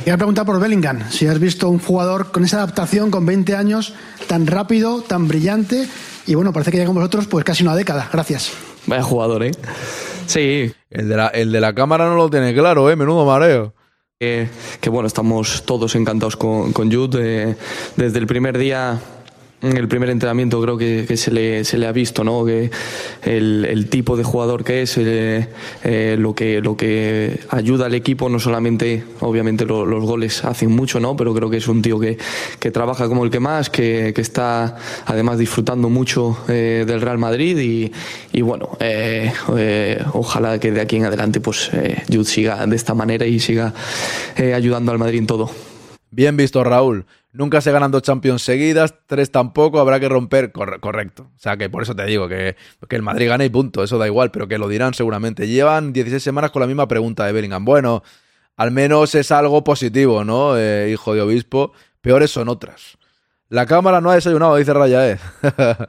Quería 0.00 0.16
preguntar 0.16 0.44
por 0.44 0.60
Bellingham, 0.60 1.08
si 1.10 1.26
has 1.26 1.38
visto 1.38 1.68
un 1.68 1.78
jugador 1.78 2.32
con 2.32 2.44
esa 2.44 2.56
adaptación 2.58 3.10
con 3.10 3.24
20 3.24 3.54
años, 3.54 3.94
tan 4.26 4.46
rápido, 4.46 5.00
tan 5.00 5.28
brillante, 5.28 5.88
y 6.26 6.34
bueno, 6.34 6.52
parece 6.52 6.72
que 6.72 6.76
llega 6.78 6.88
con 6.88 6.96
vosotros 6.96 7.26
pues 7.28 7.44
casi 7.44 7.62
una 7.62 7.76
década. 7.76 8.08
Gracias. 8.12 8.52
Vaya 8.86 9.02
jugador, 9.02 9.44
¿eh? 9.44 9.52
Sí, 10.26 10.72
El 10.90 11.08
de 11.08 11.16
la, 11.16 11.28
el 11.28 11.52
de 11.52 11.60
la 11.60 11.72
cámara 11.74 12.06
no 12.06 12.16
lo 12.16 12.28
tiene 12.30 12.52
claro, 12.52 12.90
¿eh? 12.90 12.96
Menudo 12.96 13.24
mareo. 13.24 13.74
Eh, 14.18 14.48
que 14.80 14.90
bueno, 14.90 15.06
estamos 15.06 15.64
todos 15.64 15.94
encantados 15.94 16.36
con, 16.36 16.72
con 16.72 16.92
Jude. 16.92 17.50
eh, 17.50 17.56
desde 17.96 18.18
el 18.18 18.26
primer 18.26 18.58
día 18.58 19.00
en 19.62 19.76
el 19.76 19.88
primer 19.88 20.10
entrenamiento 20.10 20.60
creo 20.60 20.76
que, 20.76 21.16
se, 21.16 21.30
le, 21.30 21.64
se, 21.64 21.78
le, 21.78 21.86
ha 21.86 21.92
visto, 21.92 22.24
¿no? 22.24 22.44
Que 22.44 22.70
el, 23.22 23.86
tipo 23.88 24.16
de 24.16 24.24
jugador 24.24 24.64
que 24.64 24.82
es, 24.82 24.96
eh, 24.98 25.48
eh, 25.84 26.16
lo, 26.18 26.34
que, 26.34 26.60
lo 26.60 26.76
que 26.76 27.40
ayuda 27.50 27.86
al 27.86 27.94
equipo, 27.94 28.28
no 28.28 28.40
solamente, 28.40 29.04
obviamente 29.20 29.64
los 29.64 30.04
goles 30.04 30.44
hacen 30.44 30.70
mucho, 30.70 30.98
¿no? 30.98 31.16
Pero 31.16 31.34
creo 31.34 31.48
que 31.48 31.58
es 31.58 31.68
un 31.68 31.82
tío 31.82 32.00
que, 32.00 32.18
que 32.58 32.70
trabaja 32.70 33.08
como 33.08 33.24
el 33.24 33.30
que 33.30 33.40
más, 33.40 33.70
que, 33.70 34.12
que 34.14 34.20
está 34.20 34.76
además 35.06 35.38
disfrutando 35.38 35.88
mucho 35.88 36.38
eh, 36.48 36.84
del 36.86 37.00
Real 37.00 37.18
Madrid 37.18 37.58
y, 37.58 37.92
y 38.32 38.42
bueno, 38.42 38.70
ojalá 40.12 40.58
que 40.58 40.72
de 40.72 40.80
aquí 40.80 40.96
en 40.96 41.04
adelante 41.04 41.40
pues 41.40 41.70
Jude 42.08 42.24
siga 42.24 42.66
de 42.66 42.76
esta 42.76 42.94
manera 42.94 43.26
y 43.26 43.38
siga 43.38 43.72
ayudando 44.36 44.92
al 44.92 44.98
Madrid 44.98 45.18
en 45.18 45.26
todo. 45.26 45.50
Bien 46.10 46.36
visto, 46.36 46.62
Raúl. 46.64 47.06
Nunca 47.32 47.62
se 47.62 47.72
ganan 47.72 47.90
dos 47.90 48.02
Champions 48.02 48.42
seguidas, 48.42 48.94
tres 49.06 49.30
tampoco, 49.30 49.80
habrá 49.80 49.98
que 49.98 50.08
romper. 50.08 50.52
correcto. 50.52 51.30
O 51.34 51.38
sea, 51.38 51.56
que 51.56 51.70
por 51.70 51.82
eso 51.82 51.96
te 51.96 52.04
digo 52.04 52.28
que, 52.28 52.56
que, 52.88 52.96
el 52.96 53.02
Madrid 53.02 53.28
gane 53.28 53.46
y 53.46 53.48
punto, 53.48 53.82
eso 53.82 53.96
da 53.96 54.06
igual, 54.06 54.30
pero 54.30 54.46
que 54.48 54.58
lo 54.58 54.68
dirán 54.68 54.92
seguramente. 54.92 55.48
Llevan 55.48 55.94
16 55.94 56.22
semanas 56.22 56.50
con 56.50 56.60
la 56.60 56.66
misma 56.66 56.86
pregunta 56.88 57.24
de 57.24 57.32
Bellingham. 57.32 57.64
Bueno, 57.64 58.02
al 58.56 58.70
menos 58.70 59.14
es 59.14 59.32
algo 59.32 59.64
positivo, 59.64 60.24
¿no? 60.24 60.58
Eh, 60.58 60.90
hijo 60.92 61.14
de 61.14 61.22
obispo. 61.22 61.72
Peores 62.02 62.30
son 62.30 62.50
otras. 62.50 62.98
La 63.48 63.64
cámara 63.66 64.00
no 64.00 64.10
ha 64.10 64.14
desayunado, 64.14 64.56
dice 64.56 64.74
Raya, 64.74 65.10
¿eh? 65.10 65.18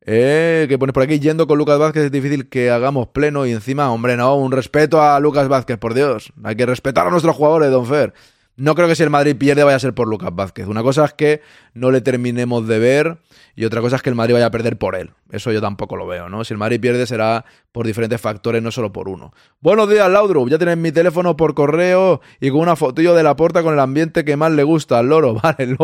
eh 0.00 0.66
que 0.68 0.78
pones 0.78 0.94
por 0.94 1.02
aquí, 1.02 1.18
yendo 1.18 1.46
con 1.46 1.58
Lucas 1.58 1.78
Vázquez 1.78 2.04
es 2.04 2.12
difícil 2.12 2.48
que 2.48 2.70
hagamos 2.70 3.08
pleno 3.08 3.44
y 3.46 3.52
encima, 3.52 3.90
hombre, 3.90 4.16
no, 4.16 4.34
un 4.36 4.52
respeto 4.52 5.02
a 5.02 5.20
Lucas 5.20 5.48
Vázquez, 5.48 5.76
por 5.78 5.92
Dios. 5.92 6.32
Hay 6.42 6.56
que 6.56 6.66
respetar 6.66 7.06
a 7.06 7.10
nuestros 7.10 7.36
jugadores, 7.36 7.70
Don 7.70 7.86
Fer. 7.86 8.14
No 8.56 8.76
creo 8.76 8.86
que 8.86 8.94
si 8.94 9.02
el 9.02 9.10
Madrid 9.10 9.36
pierde 9.36 9.64
vaya 9.64 9.76
a 9.76 9.80
ser 9.80 9.94
por 9.94 10.06
Lucas 10.06 10.30
Vázquez. 10.32 10.68
Una 10.68 10.82
cosa 10.82 11.04
es 11.04 11.12
que 11.12 11.40
no 11.72 11.90
le 11.90 12.00
terminemos 12.00 12.68
de 12.68 12.78
ver 12.78 13.18
y 13.56 13.64
otra 13.64 13.80
cosa 13.80 13.96
es 13.96 14.02
que 14.02 14.10
el 14.10 14.14
Madrid 14.14 14.34
vaya 14.34 14.46
a 14.46 14.50
perder 14.52 14.78
por 14.78 14.94
él. 14.94 15.10
Eso 15.30 15.50
yo 15.50 15.60
tampoco 15.60 15.96
lo 15.96 16.06
veo, 16.06 16.28
¿no? 16.28 16.44
Si 16.44 16.54
el 16.54 16.58
Madrid 16.58 16.80
pierde 16.80 17.06
será 17.06 17.44
por 17.72 17.86
diferentes 17.86 18.20
factores, 18.20 18.62
no 18.62 18.70
solo 18.70 18.92
por 18.92 19.08
uno. 19.08 19.32
Buenos 19.60 19.90
días, 19.90 20.08
Laudrup. 20.08 20.48
Ya 20.48 20.58
tienes 20.58 20.76
mi 20.76 20.92
teléfono 20.92 21.36
por 21.36 21.54
correo 21.54 22.20
y 22.40 22.50
con 22.50 22.60
una 22.60 22.76
fotillo 22.76 23.14
de 23.14 23.24
la 23.24 23.34
puerta 23.34 23.64
con 23.64 23.74
el 23.74 23.80
ambiente 23.80 24.24
que 24.24 24.36
más 24.36 24.52
le 24.52 24.62
gusta 24.62 25.00
al 25.00 25.08
loro. 25.08 25.34
Vale, 25.42 25.76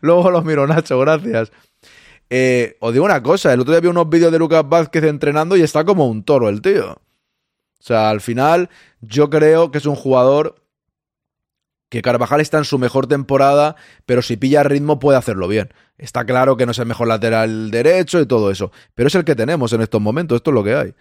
luego, 0.00 0.30
los 0.30 0.44
miro, 0.44 0.66
Nacho, 0.66 0.98
gracias. 0.98 1.52
Eh, 2.30 2.78
os 2.80 2.92
digo 2.94 3.04
una 3.04 3.22
cosa, 3.22 3.52
el 3.52 3.60
otro 3.60 3.74
día 3.74 3.80
vi 3.80 3.88
unos 3.88 4.08
vídeos 4.08 4.32
de 4.32 4.38
Lucas 4.38 4.66
Vázquez 4.66 5.04
entrenando 5.04 5.56
y 5.56 5.62
está 5.62 5.84
como 5.84 6.08
un 6.08 6.24
toro 6.24 6.48
el 6.48 6.62
tío. 6.62 6.92
O 6.92 7.86
sea, 7.86 8.08
al 8.08 8.22
final 8.22 8.70
yo 9.02 9.28
creo 9.28 9.70
que 9.70 9.76
es 9.76 9.84
un 9.84 9.94
jugador 9.94 10.63
que 11.94 12.02
Carvajal 12.02 12.40
está 12.40 12.58
en 12.58 12.64
su 12.64 12.76
mejor 12.76 13.06
temporada, 13.06 13.76
pero 14.04 14.20
si 14.20 14.36
pilla 14.36 14.64
ritmo 14.64 14.98
puede 14.98 15.16
hacerlo 15.16 15.46
bien. 15.46 15.72
Está 15.96 16.24
claro 16.24 16.56
que 16.56 16.66
no 16.66 16.72
es 16.72 16.78
el 16.80 16.86
mejor 16.86 17.06
lateral 17.06 17.70
derecho 17.70 18.20
y 18.20 18.26
todo 18.26 18.50
eso, 18.50 18.72
pero 18.96 19.06
es 19.06 19.14
el 19.14 19.24
que 19.24 19.36
tenemos 19.36 19.72
en 19.72 19.80
estos 19.80 20.00
momentos, 20.00 20.34
esto 20.34 20.50
es 20.50 20.54
lo 20.54 20.64
que 20.64 20.74
hay. 20.74 20.94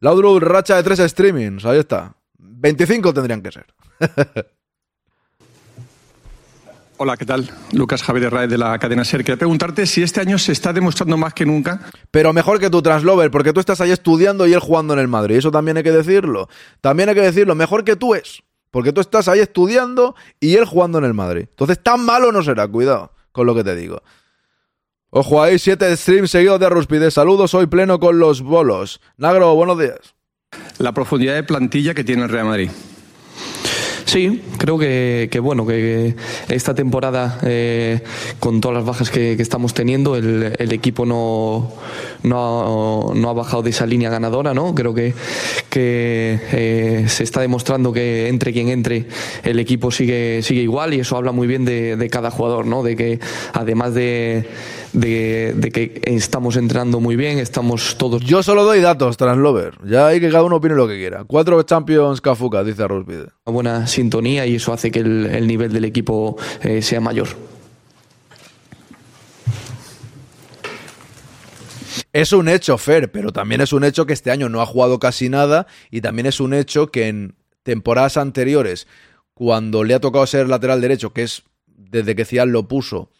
Laudrup, 0.00 0.42
racha 0.42 0.76
de 0.76 0.82
tres 0.82 0.98
streamings, 1.10 1.66
ahí 1.66 1.78
está. 1.78 2.14
25 2.38 3.12
tendrían 3.12 3.42
que 3.42 3.52
ser. 3.52 3.66
Hola, 6.96 7.18
¿qué 7.18 7.26
tal? 7.26 7.50
Lucas 7.72 8.02
Javier 8.02 8.32
Raez 8.32 8.48
de 8.48 8.56
la 8.56 8.78
cadena 8.78 9.04
SER. 9.04 9.22
Quería 9.22 9.36
preguntarte 9.36 9.86
si 9.86 10.02
este 10.02 10.20
año 10.20 10.38
se 10.38 10.52
está 10.52 10.72
demostrando 10.72 11.18
más 11.18 11.34
que 11.34 11.44
nunca. 11.44 11.80
Pero 12.10 12.32
mejor 12.32 12.60
que 12.60 12.70
tu 12.70 12.80
Translover, 12.80 13.30
porque 13.30 13.52
tú 13.52 13.60
estás 13.60 13.82
ahí 13.82 13.90
estudiando 13.90 14.46
y 14.46 14.54
él 14.54 14.60
jugando 14.60 14.94
en 14.94 15.00
el 15.00 15.08
Madrid. 15.08 15.36
Eso 15.36 15.50
también 15.50 15.76
hay 15.76 15.82
que 15.82 15.92
decirlo. 15.92 16.48
También 16.80 17.10
hay 17.10 17.14
que 17.14 17.22
decirlo, 17.22 17.54
mejor 17.54 17.84
que 17.84 17.96
tú 17.96 18.14
es. 18.14 18.42
Porque 18.70 18.92
tú 18.92 19.00
estás 19.00 19.28
ahí 19.28 19.40
estudiando 19.40 20.14
y 20.38 20.56
él 20.56 20.64
jugando 20.64 20.98
en 20.98 21.04
el 21.04 21.14
Madrid. 21.14 21.46
Entonces, 21.50 21.82
tan 21.82 22.04
malo 22.04 22.32
no 22.32 22.42
será, 22.42 22.68
cuidado 22.68 23.12
con 23.32 23.46
lo 23.46 23.54
que 23.54 23.64
te 23.64 23.74
digo. 23.74 24.02
Ojo 25.10 25.42
ahí, 25.42 25.58
siete 25.58 25.96
streams 25.96 26.30
seguidos 26.30 26.60
de 26.60 26.68
Ruspide. 26.68 27.10
Saludos, 27.10 27.52
hoy 27.54 27.66
pleno 27.66 27.98
con 27.98 28.20
los 28.20 28.42
bolos. 28.42 29.00
Nagro, 29.16 29.54
buenos 29.56 29.78
días. 29.78 30.14
La 30.78 30.92
profundidad 30.92 31.34
de 31.34 31.42
plantilla 31.42 31.94
que 31.94 32.04
tiene 32.04 32.22
el 32.22 32.28
Real 32.28 32.46
Madrid. 32.46 32.70
Sí, 34.10 34.42
creo 34.58 34.76
que, 34.76 35.38
bueno, 35.40 35.64
que 35.64 36.16
esta 36.48 36.74
temporada, 36.74 37.38
eh, 37.44 38.02
con 38.40 38.60
todas 38.60 38.78
las 38.78 38.84
bajas 38.84 39.08
que, 39.08 39.32
estamos 39.34 39.72
teniendo, 39.72 40.16
el, 40.16 40.72
equipo 40.72 41.06
no, 41.06 41.72
no, 42.22 43.12
ha 43.12 43.32
bajado 43.32 43.62
de 43.62 43.70
esa 43.70 43.86
línea 43.86 44.10
ganadora, 44.10 44.54
¿no? 44.54 44.74
Creo 44.74 44.94
que, 44.94 45.14
que 45.68 46.40
eh, 46.52 47.04
se 47.08 47.24
está 47.24 47.40
demostrando 47.40 47.92
que 47.92 48.28
entre 48.28 48.52
quien 48.52 48.68
entre, 48.68 49.06
el 49.42 49.58
equipo 49.58 49.90
sigue, 49.90 50.42
sigue 50.42 50.62
igual 50.62 50.94
y 50.94 51.00
eso 51.00 51.16
habla 51.16 51.32
muy 51.32 51.46
bien 51.46 51.64
de, 51.64 51.96
de 51.96 52.10
cada 52.10 52.30
jugador, 52.30 52.66
¿no? 52.66 52.82
De 52.82 52.96
que 52.96 53.20
además 53.54 53.94
de 53.94 54.46
de, 54.92 55.70
que 55.72 56.00
estamos 56.04 56.56
entrando 56.56 57.00
muy 57.00 57.16
bien, 57.16 57.38
estamos 57.38 57.96
todos... 57.96 58.22
Yo 58.22 58.42
solo 58.42 58.64
doy 58.64 58.80
datos, 58.80 59.16
Translover. 59.16 59.74
Ya 59.84 60.08
hay 60.08 60.20
que 60.20 60.30
cada 60.30 60.44
uno 60.44 60.56
opine 60.56 60.74
lo 60.74 60.88
que 60.88 60.96
quiera. 60.96 61.24
Cuatro 61.26 61.62
Champions 61.62 62.20
Cafuca, 62.20 62.64
dice 62.64 62.86
Rospide. 62.86 63.26
Una 63.44 63.54
buena 63.54 63.86
sintonía 63.86 64.46
y 64.46 64.56
eso 64.56 64.72
hace 64.72 64.90
que 64.90 65.00
el, 65.00 65.46
nivel 65.46 65.72
del 65.72 65.84
equipo 65.84 66.36
eh, 66.62 66.82
sea 66.82 67.00
mayor. 67.00 67.28
Es 72.12 72.32
un 72.32 72.48
hecho, 72.48 72.76
Fer, 72.76 73.12
pero 73.12 73.32
también 73.32 73.60
es 73.60 73.72
un 73.72 73.84
hecho 73.84 74.04
que 74.04 74.12
este 74.12 74.30
año 74.30 74.48
no 74.48 74.60
ha 74.60 74.66
jugado 74.66 74.98
casi 74.98 75.28
nada 75.28 75.66
y 75.90 76.00
también 76.00 76.26
es 76.26 76.40
un 76.40 76.54
hecho 76.54 76.90
que 76.90 77.08
en 77.08 77.36
temporadas 77.62 78.16
anteriores, 78.16 78.88
cuando 79.34 79.84
le 79.84 79.94
ha 79.94 80.00
tocado 80.00 80.26
ser 80.26 80.48
lateral 80.48 80.80
derecho, 80.80 81.12
que 81.12 81.22
es 81.22 81.44
desde 81.66 82.16
que 82.16 82.24
Cial 82.24 82.50
lo 82.50 82.66
puso, 82.66 83.10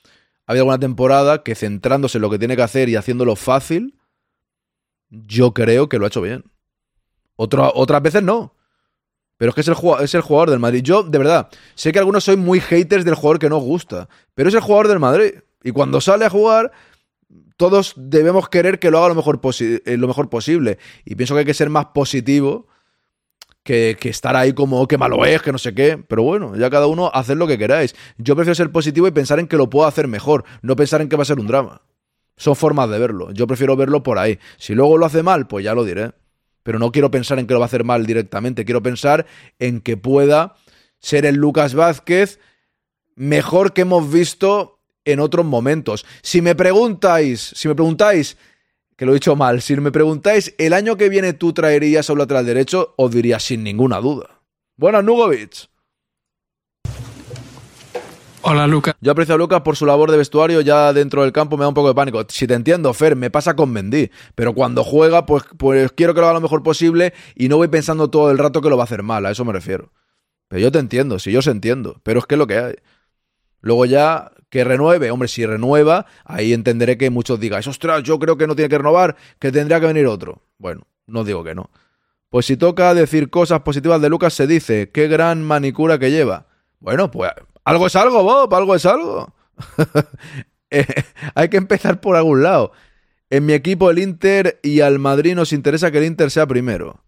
ha 0.46 0.52
habido 0.52 0.62
alguna 0.62 0.80
temporada 0.80 1.44
que 1.44 1.54
centrándose 1.54 2.18
en 2.18 2.22
lo 2.22 2.30
que 2.30 2.38
tiene 2.38 2.56
que 2.56 2.62
hacer 2.62 2.88
y 2.88 2.96
haciéndolo 2.96 3.36
fácil, 3.36 3.94
yo 5.08 5.54
creo 5.54 5.88
que 5.88 5.98
lo 5.98 6.04
ha 6.04 6.08
hecho 6.08 6.22
bien. 6.22 6.44
otras 7.36 8.02
veces 8.02 8.22
no. 8.22 8.54
Pero 9.36 9.50
es 9.50 9.54
que 9.54 9.60
es 9.62 9.68
el, 9.68 9.76
es 10.02 10.14
el 10.14 10.20
jugador 10.20 10.50
del 10.50 10.58
Madrid. 10.58 10.82
Yo, 10.82 11.02
de 11.02 11.16
verdad, 11.16 11.48
sé 11.74 11.92
que 11.92 11.98
algunos 11.98 12.24
sois 12.24 12.36
muy 12.36 12.60
haters 12.60 13.04
del 13.04 13.14
jugador 13.14 13.38
que 13.38 13.48
no 13.48 13.58
gusta, 13.58 14.08
pero 14.34 14.48
es 14.48 14.54
el 14.54 14.60
jugador 14.60 14.88
del 14.88 14.98
Madrid. 14.98 15.34
Y 15.62 15.70
cuando 15.70 16.00
sale 16.00 16.24
a 16.24 16.30
jugar, 16.30 16.72
todos 17.60 17.92
debemos 17.94 18.48
querer 18.48 18.78
que 18.78 18.90
lo 18.90 18.96
haga 18.96 19.10
lo 19.10 19.14
mejor, 19.16 19.38
eh, 19.60 19.98
lo 19.98 20.08
mejor 20.08 20.30
posible. 20.30 20.78
Y 21.04 21.14
pienso 21.14 21.34
que 21.34 21.40
hay 21.40 21.44
que 21.44 21.52
ser 21.52 21.68
más 21.68 21.88
positivo 21.92 22.68
que, 23.62 23.98
estar 24.00 24.34
ahí 24.34 24.54
como 24.54 24.88
que 24.88 24.96
malo 24.96 25.26
es, 25.26 25.42
que 25.42 25.52
no 25.52 25.58
sé 25.58 25.74
qué. 25.74 25.98
Pero 25.98 26.22
bueno, 26.22 26.56
ya 26.56 26.70
cada 26.70 26.86
uno 26.86 27.10
hacer 27.12 27.36
lo 27.36 27.46
que 27.46 27.58
queráis. 27.58 27.94
Yo 28.16 28.34
prefiero 28.34 28.54
ser 28.54 28.72
positivo 28.72 29.06
y 29.08 29.10
pensar 29.10 29.38
en 29.40 29.46
que 29.46 29.58
lo 29.58 29.68
puedo 29.68 29.86
hacer 29.86 30.08
mejor, 30.08 30.44
no 30.62 30.74
pensar 30.74 31.02
en 31.02 31.10
que 31.10 31.16
va 31.16 31.22
a 31.22 31.26
ser 31.26 31.38
un 31.38 31.48
drama. 31.48 31.82
Son 32.38 32.56
formas 32.56 32.88
de 32.88 32.98
verlo. 32.98 33.30
Yo 33.32 33.46
prefiero 33.46 33.76
verlo 33.76 34.02
por 34.02 34.18
ahí. 34.18 34.38
Si 34.56 34.74
luego 34.74 34.96
lo 34.96 35.04
hace 35.04 35.22
mal, 35.22 35.46
pues 35.46 35.62
ya 35.62 35.74
lo 35.74 35.84
diré. 35.84 36.12
Pero 36.62 36.78
no 36.78 36.90
quiero 36.92 37.10
pensar 37.10 37.38
en 37.38 37.46
que 37.46 37.52
lo 37.52 37.60
va 37.60 37.66
a 37.66 37.68
hacer 37.68 37.84
mal 37.84 38.06
directamente. 38.06 38.64
Quiero 38.64 38.82
pensar 38.82 39.26
en 39.58 39.82
que 39.82 39.98
pueda 39.98 40.54
ser 40.98 41.26
el 41.26 41.34
Lucas 41.34 41.74
Vázquez 41.74 42.40
mejor 43.16 43.74
que 43.74 43.82
hemos 43.82 44.10
visto 44.10 44.79
en 45.04 45.20
otros 45.20 45.46
momentos. 45.46 46.04
Si 46.22 46.42
me 46.42 46.54
preguntáis, 46.54 47.52
si 47.54 47.68
me 47.68 47.74
preguntáis 47.74 48.36
que 49.00 49.06
lo 49.06 49.12
he 49.12 49.14
dicho 49.14 49.34
mal. 49.34 49.62
Si 49.62 49.74
me 49.76 49.90
preguntáis, 49.90 50.54
¿el 50.58 50.74
año 50.74 50.98
que 50.98 51.08
viene 51.08 51.32
tú 51.32 51.54
traerías 51.54 52.10
a 52.10 52.12
un 52.12 52.18
lateral 52.18 52.44
derecho? 52.44 52.92
Os 52.98 53.10
diría 53.10 53.40
sin 53.40 53.64
ninguna 53.64 53.98
duda. 53.98 54.42
Buenas, 54.76 55.02
Nugovic. 55.02 55.70
Hola, 58.42 58.66
Lucas. 58.66 58.96
Yo 59.00 59.12
aprecio 59.12 59.36
a 59.36 59.38
Lucas 59.38 59.62
por 59.62 59.76
su 59.76 59.86
labor 59.86 60.10
de 60.10 60.18
vestuario, 60.18 60.60
ya 60.60 60.92
dentro 60.92 61.22
del 61.22 61.32
campo 61.32 61.56
me 61.56 61.62
da 61.62 61.68
un 61.68 61.74
poco 61.74 61.88
de 61.88 61.94
pánico. 61.94 62.22
Si 62.28 62.46
te 62.46 62.52
entiendo, 62.52 62.92
Fer, 62.92 63.16
me 63.16 63.30
pasa 63.30 63.56
con 63.56 63.70
Mendy, 63.70 64.10
pero 64.34 64.52
cuando 64.52 64.84
juega, 64.84 65.24
pues, 65.24 65.44
pues 65.56 65.92
quiero 65.92 66.12
que 66.12 66.20
lo 66.20 66.26
haga 66.26 66.34
lo 66.34 66.42
mejor 66.42 66.62
posible 66.62 67.14
y 67.34 67.48
no 67.48 67.56
voy 67.56 67.68
pensando 67.68 68.10
todo 68.10 68.30
el 68.30 68.36
rato 68.36 68.60
que 68.60 68.68
lo 68.68 68.76
va 68.76 68.82
a 68.82 68.84
hacer 68.84 69.02
mal, 69.02 69.24
a 69.24 69.30
eso 69.30 69.46
me 69.46 69.54
refiero. 69.54 69.92
Pero 70.48 70.60
yo 70.60 70.70
te 70.70 70.78
entiendo, 70.78 71.18
si 71.18 71.32
yo 71.32 71.38
os 71.38 71.46
entiendo, 71.46 72.00
pero 72.02 72.18
es 72.18 72.26
que 72.26 72.34
es 72.34 72.38
lo 72.38 72.46
que 72.46 72.58
hay. 72.58 72.74
Luego 73.62 73.86
ya 73.86 74.30
que 74.50 74.64
renueve, 74.64 75.10
hombre, 75.10 75.28
si 75.28 75.46
renueva, 75.46 76.06
ahí 76.24 76.52
entenderé 76.52 76.98
que 76.98 77.08
muchos 77.08 77.40
digáis, 77.40 77.66
ostras, 77.66 78.02
yo 78.02 78.18
creo 78.18 78.36
que 78.36 78.46
no 78.46 78.56
tiene 78.56 78.68
que 78.68 78.78
renovar, 78.78 79.16
que 79.38 79.52
tendría 79.52 79.80
que 79.80 79.86
venir 79.86 80.06
otro. 80.06 80.42
Bueno, 80.58 80.86
no 81.06 81.24
digo 81.24 81.42
que 81.44 81.54
no. 81.54 81.70
Pues 82.28 82.46
si 82.46 82.56
toca 82.56 82.92
decir 82.94 83.30
cosas 83.30 83.60
positivas 83.60 84.02
de 84.02 84.08
Lucas, 84.08 84.34
se 84.34 84.46
dice, 84.46 84.90
qué 84.90 85.08
gran 85.08 85.42
manicura 85.44 85.98
que 85.98 86.10
lleva. 86.10 86.46
Bueno, 86.80 87.10
pues 87.10 87.32
algo 87.64 87.86
es 87.86 87.96
algo, 87.96 88.22
Bob, 88.22 88.54
algo 88.54 88.74
es 88.74 88.84
algo. 88.84 89.32
Eh, 90.72 90.86
hay 91.34 91.48
que 91.48 91.56
empezar 91.56 92.00
por 92.00 92.14
algún 92.14 92.44
lado. 92.44 92.70
En 93.28 93.44
mi 93.44 93.54
equipo, 93.54 93.90
el 93.90 93.98
Inter 93.98 94.60
y 94.62 94.82
al 94.82 95.00
Madrid 95.00 95.34
nos 95.34 95.52
interesa 95.52 95.90
que 95.90 95.98
el 95.98 96.04
Inter 96.04 96.30
sea 96.30 96.46
primero. 96.46 97.02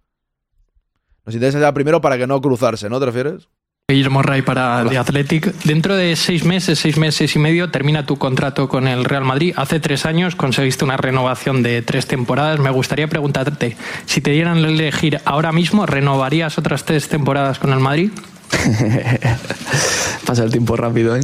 Nos 1.25 1.37
interesa 1.37 1.61
sea 1.61 1.73
primero 1.73 2.01
para 2.01 2.19
que 2.19 2.27
no 2.27 2.41
cruzarse, 2.41 2.91
¿no 2.91 2.99
te 2.99 3.07
refieres? 3.07 3.49
Guillermo 3.93 4.23
Ray 4.23 4.43
para 4.43 4.85
The 4.89 4.99
Athletic. 4.99 5.55
Dentro 5.65 5.97
de 5.97 6.17
seis 6.17 6.45
meses, 6.45 6.79
seis 6.79 6.97
meses 6.97 7.35
y 7.37 7.39
medio, 7.39 7.71
termina 7.71 8.07
tu 8.07 8.17
contrato 8.17 8.69
con 8.69 8.89
el 8.89 9.05
Real 9.05 9.25
Madrid. 9.25 9.55
Hace 9.57 9.81
tres 9.81 10.07
años 10.07 10.37
conseguiste 10.37 10.85
una 10.85 10.97
renovación 10.97 11.63
de 11.63 11.83
tres 11.83 12.07
temporadas. 12.07 12.59
Me 12.61 12.71
gustaría 12.71 13.09
preguntarte, 13.09 13.77
si 14.07 14.21
te 14.21 14.31
dieran 14.31 14.65
a 14.65 14.69
elegir 14.69 15.21
ahora 15.25 15.53
mismo, 15.53 15.87
¿renovarías 15.87 16.59
otras 16.59 16.85
tres 16.85 17.09
temporadas 17.09 17.59
con 17.59 17.73
el 17.73 17.81
Madrid? 17.81 18.11
Pasa 20.27 20.45
el 20.45 20.51
tiempo 20.51 20.77
rápido, 20.77 21.17
¿eh? 21.17 21.23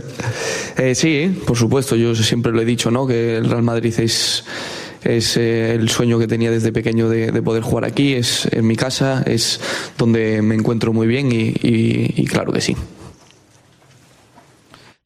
Eh, 0.76 0.94
sí, 0.94 1.40
por 1.46 1.56
supuesto, 1.56 1.96
yo 1.96 2.14
siempre 2.14 2.52
lo 2.52 2.60
he 2.60 2.64
dicho, 2.64 2.90
¿no? 2.90 3.06
Que 3.06 3.36
el 3.36 3.48
Real 3.48 3.62
Madrid 3.62 3.94
es 3.98 4.44
es 5.02 5.36
eh, 5.36 5.74
el 5.74 5.88
sueño 5.88 6.18
que 6.18 6.26
tenía 6.26 6.50
desde 6.50 6.72
pequeño 6.72 7.08
de, 7.08 7.30
de, 7.30 7.42
poder 7.42 7.62
jugar 7.62 7.84
aquí, 7.84 8.14
es 8.14 8.46
en 8.52 8.66
mi 8.66 8.76
casa, 8.76 9.22
es 9.26 9.60
donde 9.96 10.42
me 10.42 10.54
encuentro 10.54 10.92
muy 10.92 11.06
bien 11.06 11.30
y, 11.32 11.54
y, 11.62 12.14
y 12.16 12.26
claro 12.26 12.52
que 12.52 12.60
sí. 12.60 12.76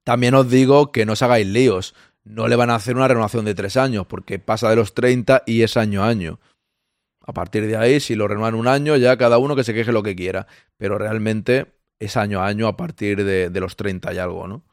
También 0.04 0.34
os 0.34 0.50
digo 0.50 0.90
que 0.90 1.06
no 1.06 1.12
os 1.12 1.22
hagáis 1.22 1.46
líos. 1.46 1.94
No 2.24 2.48
le 2.48 2.56
van 2.56 2.70
a 2.70 2.76
hacer 2.76 2.96
una 2.96 3.08
renovación 3.08 3.44
de 3.44 3.54
tres 3.54 3.76
años, 3.76 4.06
porque 4.06 4.38
pasa 4.38 4.70
de 4.70 4.76
los 4.76 4.94
30 4.94 5.42
y 5.46 5.62
es 5.62 5.76
año 5.76 6.04
a 6.04 6.08
año. 6.08 6.40
A 7.24 7.32
partir 7.32 7.66
de 7.66 7.76
ahí, 7.76 8.00
si 8.00 8.14
lo 8.14 8.26
renuevan 8.28 8.54
un 8.54 8.68
año, 8.68 8.96
ya 8.96 9.16
cada 9.16 9.38
uno 9.38 9.54
que 9.54 9.64
se 9.64 9.74
queje 9.74 9.92
lo 9.92 10.02
que 10.02 10.16
quiera. 10.16 10.46
Pero 10.76 10.98
realmente 10.98 11.74
es 11.98 12.16
año 12.16 12.40
a 12.40 12.46
año 12.46 12.66
a 12.66 12.76
partir 12.76 13.24
de, 13.24 13.50
de 13.50 13.60
los 13.60 13.76
30 13.76 14.12
y 14.14 14.18
algo, 14.18 14.48
¿no? 14.48 14.64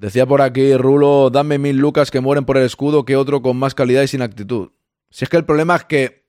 Decía 0.00 0.24
por 0.24 0.40
aquí 0.40 0.74
Rulo, 0.76 1.28
dame 1.28 1.58
mil 1.58 1.76
lucas 1.76 2.10
que 2.10 2.20
mueren 2.20 2.46
por 2.46 2.56
el 2.56 2.64
escudo 2.64 3.04
que 3.04 3.16
otro 3.16 3.42
con 3.42 3.58
más 3.58 3.74
calidad 3.74 4.00
y 4.00 4.08
sin 4.08 4.22
actitud. 4.22 4.70
Si 5.10 5.26
es 5.26 5.28
que 5.28 5.36
el 5.36 5.44
problema 5.44 5.76
es 5.76 5.84
que 5.84 6.24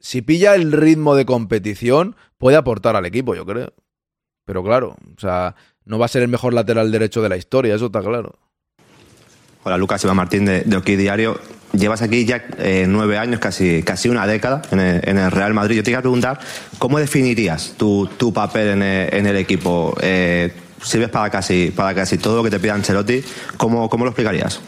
si 0.00 0.22
pilla 0.22 0.56
el 0.56 0.72
ritmo 0.72 1.14
de 1.14 1.24
competición, 1.24 2.16
puede 2.36 2.56
aportar 2.56 2.96
al 2.96 3.06
equipo, 3.06 3.36
yo 3.36 3.46
creo. 3.46 3.72
Pero 4.44 4.64
claro, 4.64 4.96
o 5.16 5.20
sea, 5.20 5.54
no 5.84 6.00
va 6.00 6.06
a 6.06 6.08
ser 6.08 6.22
el 6.22 6.28
mejor 6.28 6.52
lateral 6.52 6.90
derecho 6.90 7.22
de 7.22 7.28
la 7.28 7.36
historia, 7.36 7.76
eso 7.76 7.86
está 7.86 8.00
claro. 8.00 8.40
Hola, 9.62 9.78
Lucas 9.78 10.02
Iván 10.02 10.16
Martín 10.16 10.44
de, 10.44 10.62
de 10.62 10.96
Diario. 10.96 11.38
Llevas 11.74 12.02
aquí 12.02 12.24
ya 12.24 12.44
eh, 12.58 12.86
nueve 12.88 13.18
años, 13.18 13.38
casi, 13.38 13.84
casi 13.84 14.08
una 14.08 14.26
década 14.26 14.62
en 14.72 14.80
el, 14.80 15.08
en 15.08 15.18
el, 15.18 15.30
Real 15.30 15.54
Madrid. 15.54 15.76
Yo 15.76 15.84
te 15.84 15.90
iba 15.90 16.00
a 16.00 16.02
preguntar, 16.02 16.40
¿cómo 16.78 16.98
definirías 16.98 17.74
tu, 17.76 18.08
tu 18.16 18.32
papel 18.32 18.66
en 18.68 18.82
el, 18.82 19.14
en 19.14 19.26
el 19.26 19.36
equipo? 19.36 19.96
Eh, 20.00 20.52
sirves 20.86 21.10
para 21.10 21.30
casi, 21.30 21.72
para 21.74 21.94
casi 21.94 22.18
todo 22.18 22.36
lo 22.36 22.44
que 22.44 22.50
te 22.50 22.60
pida 22.60 22.74
Ancelotti. 22.74 23.22
¿Cómo, 23.56 23.88
cómo 23.88 24.04
lo 24.04 24.10
explicarías? 24.10 24.60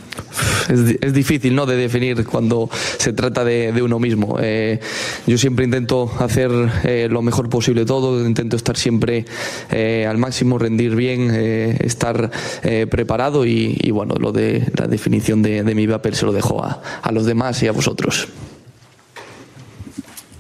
Es, 0.69 1.13
difícil 1.13 1.55
¿no? 1.55 1.65
de 1.65 1.77
definir 1.77 2.25
cuando 2.25 2.69
se 2.99 3.13
trata 3.13 3.45
de, 3.45 3.73
de 3.73 3.83
uno 3.83 3.99
mismo. 3.99 4.37
Eh, 4.41 4.81
yo 5.27 5.39
siempre 5.39 5.65
intento 5.65 6.11
hacer 6.19 6.51
eh, 6.85 7.09
lo 7.11 7.23
mejor 7.23 7.49
posible 7.49 7.85
todo, 7.85 8.27
intento 8.27 8.57
estar 8.57 8.77
siempre 8.77 9.25
eh, 9.71 10.07
al 10.09 10.19
máximo, 10.19 10.59
rendir 10.59 10.97
bien, 10.97 11.31
estar 11.31 12.31
preparado 12.91 13.47
y, 13.47 13.79
y, 13.81 13.91
bueno, 13.91 14.15
lo 14.19 14.33
de 14.33 14.65
la 14.77 14.87
definición 14.87 15.43
de, 15.43 15.63
de 15.63 15.75
mi 15.75 15.87
papel 15.87 16.15
se 16.15 16.27
lo 16.27 16.33
dejo 16.33 16.63
a, 16.63 16.83
a 17.03 17.13
los 17.13 17.27
demás 17.27 17.63
y 17.63 17.69
a 17.69 17.73
vosotros. 17.73 18.29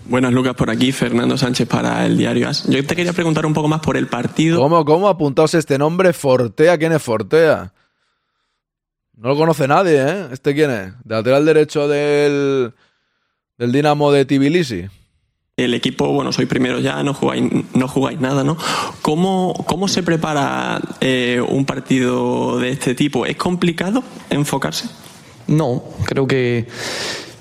Buenas, 0.08 0.32
Lucas, 0.32 0.54
por 0.54 0.70
aquí, 0.70 0.90
Fernando 0.90 1.36
Sánchez 1.36 1.68
para 1.68 2.06
el 2.06 2.16
diario 2.16 2.48
As. 2.48 2.66
Yo 2.66 2.82
te 2.82 2.96
quería 2.96 3.12
preguntar 3.12 3.44
un 3.44 3.52
poco 3.52 3.68
más 3.68 3.80
por 3.80 3.94
el 3.94 4.06
partido. 4.06 4.58
¿Cómo, 4.58 4.82
cómo 4.86 5.06
apuntaos 5.06 5.52
este 5.52 5.76
nombre? 5.76 6.14
Fortea, 6.14 6.78
¿quién 6.78 6.92
es 6.92 7.02
Fortea? 7.02 7.74
No 9.18 9.28
lo 9.28 9.36
conoce 9.36 9.68
nadie, 9.68 10.00
¿eh? 10.00 10.28
¿Este 10.32 10.54
quién 10.54 10.70
es? 10.70 10.92
¿De 11.04 11.14
lateral 11.14 11.44
derecho 11.44 11.88
del, 11.88 12.72
del 13.58 13.70
Dinamo 13.70 14.10
de 14.10 14.24
Tbilisi? 14.24 14.86
El 15.58 15.74
equipo, 15.74 16.10
bueno, 16.10 16.32
soy 16.32 16.46
primero 16.46 16.78
ya, 16.78 17.02
no 17.02 17.12
jugáis, 17.12 17.44
no 17.74 17.86
jugáis 17.86 18.18
nada, 18.18 18.44
¿no? 18.44 18.56
¿Cómo, 19.02 19.52
cómo 19.66 19.88
se 19.88 20.02
prepara 20.02 20.80
eh, 21.02 21.42
un 21.46 21.66
partido 21.66 22.58
de 22.58 22.70
este 22.70 22.94
tipo? 22.94 23.26
¿Es 23.26 23.36
complicado 23.36 24.02
enfocarse? 24.30 24.88
No, 25.48 25.82
creo 26.06 26.26
que 26.26 26.66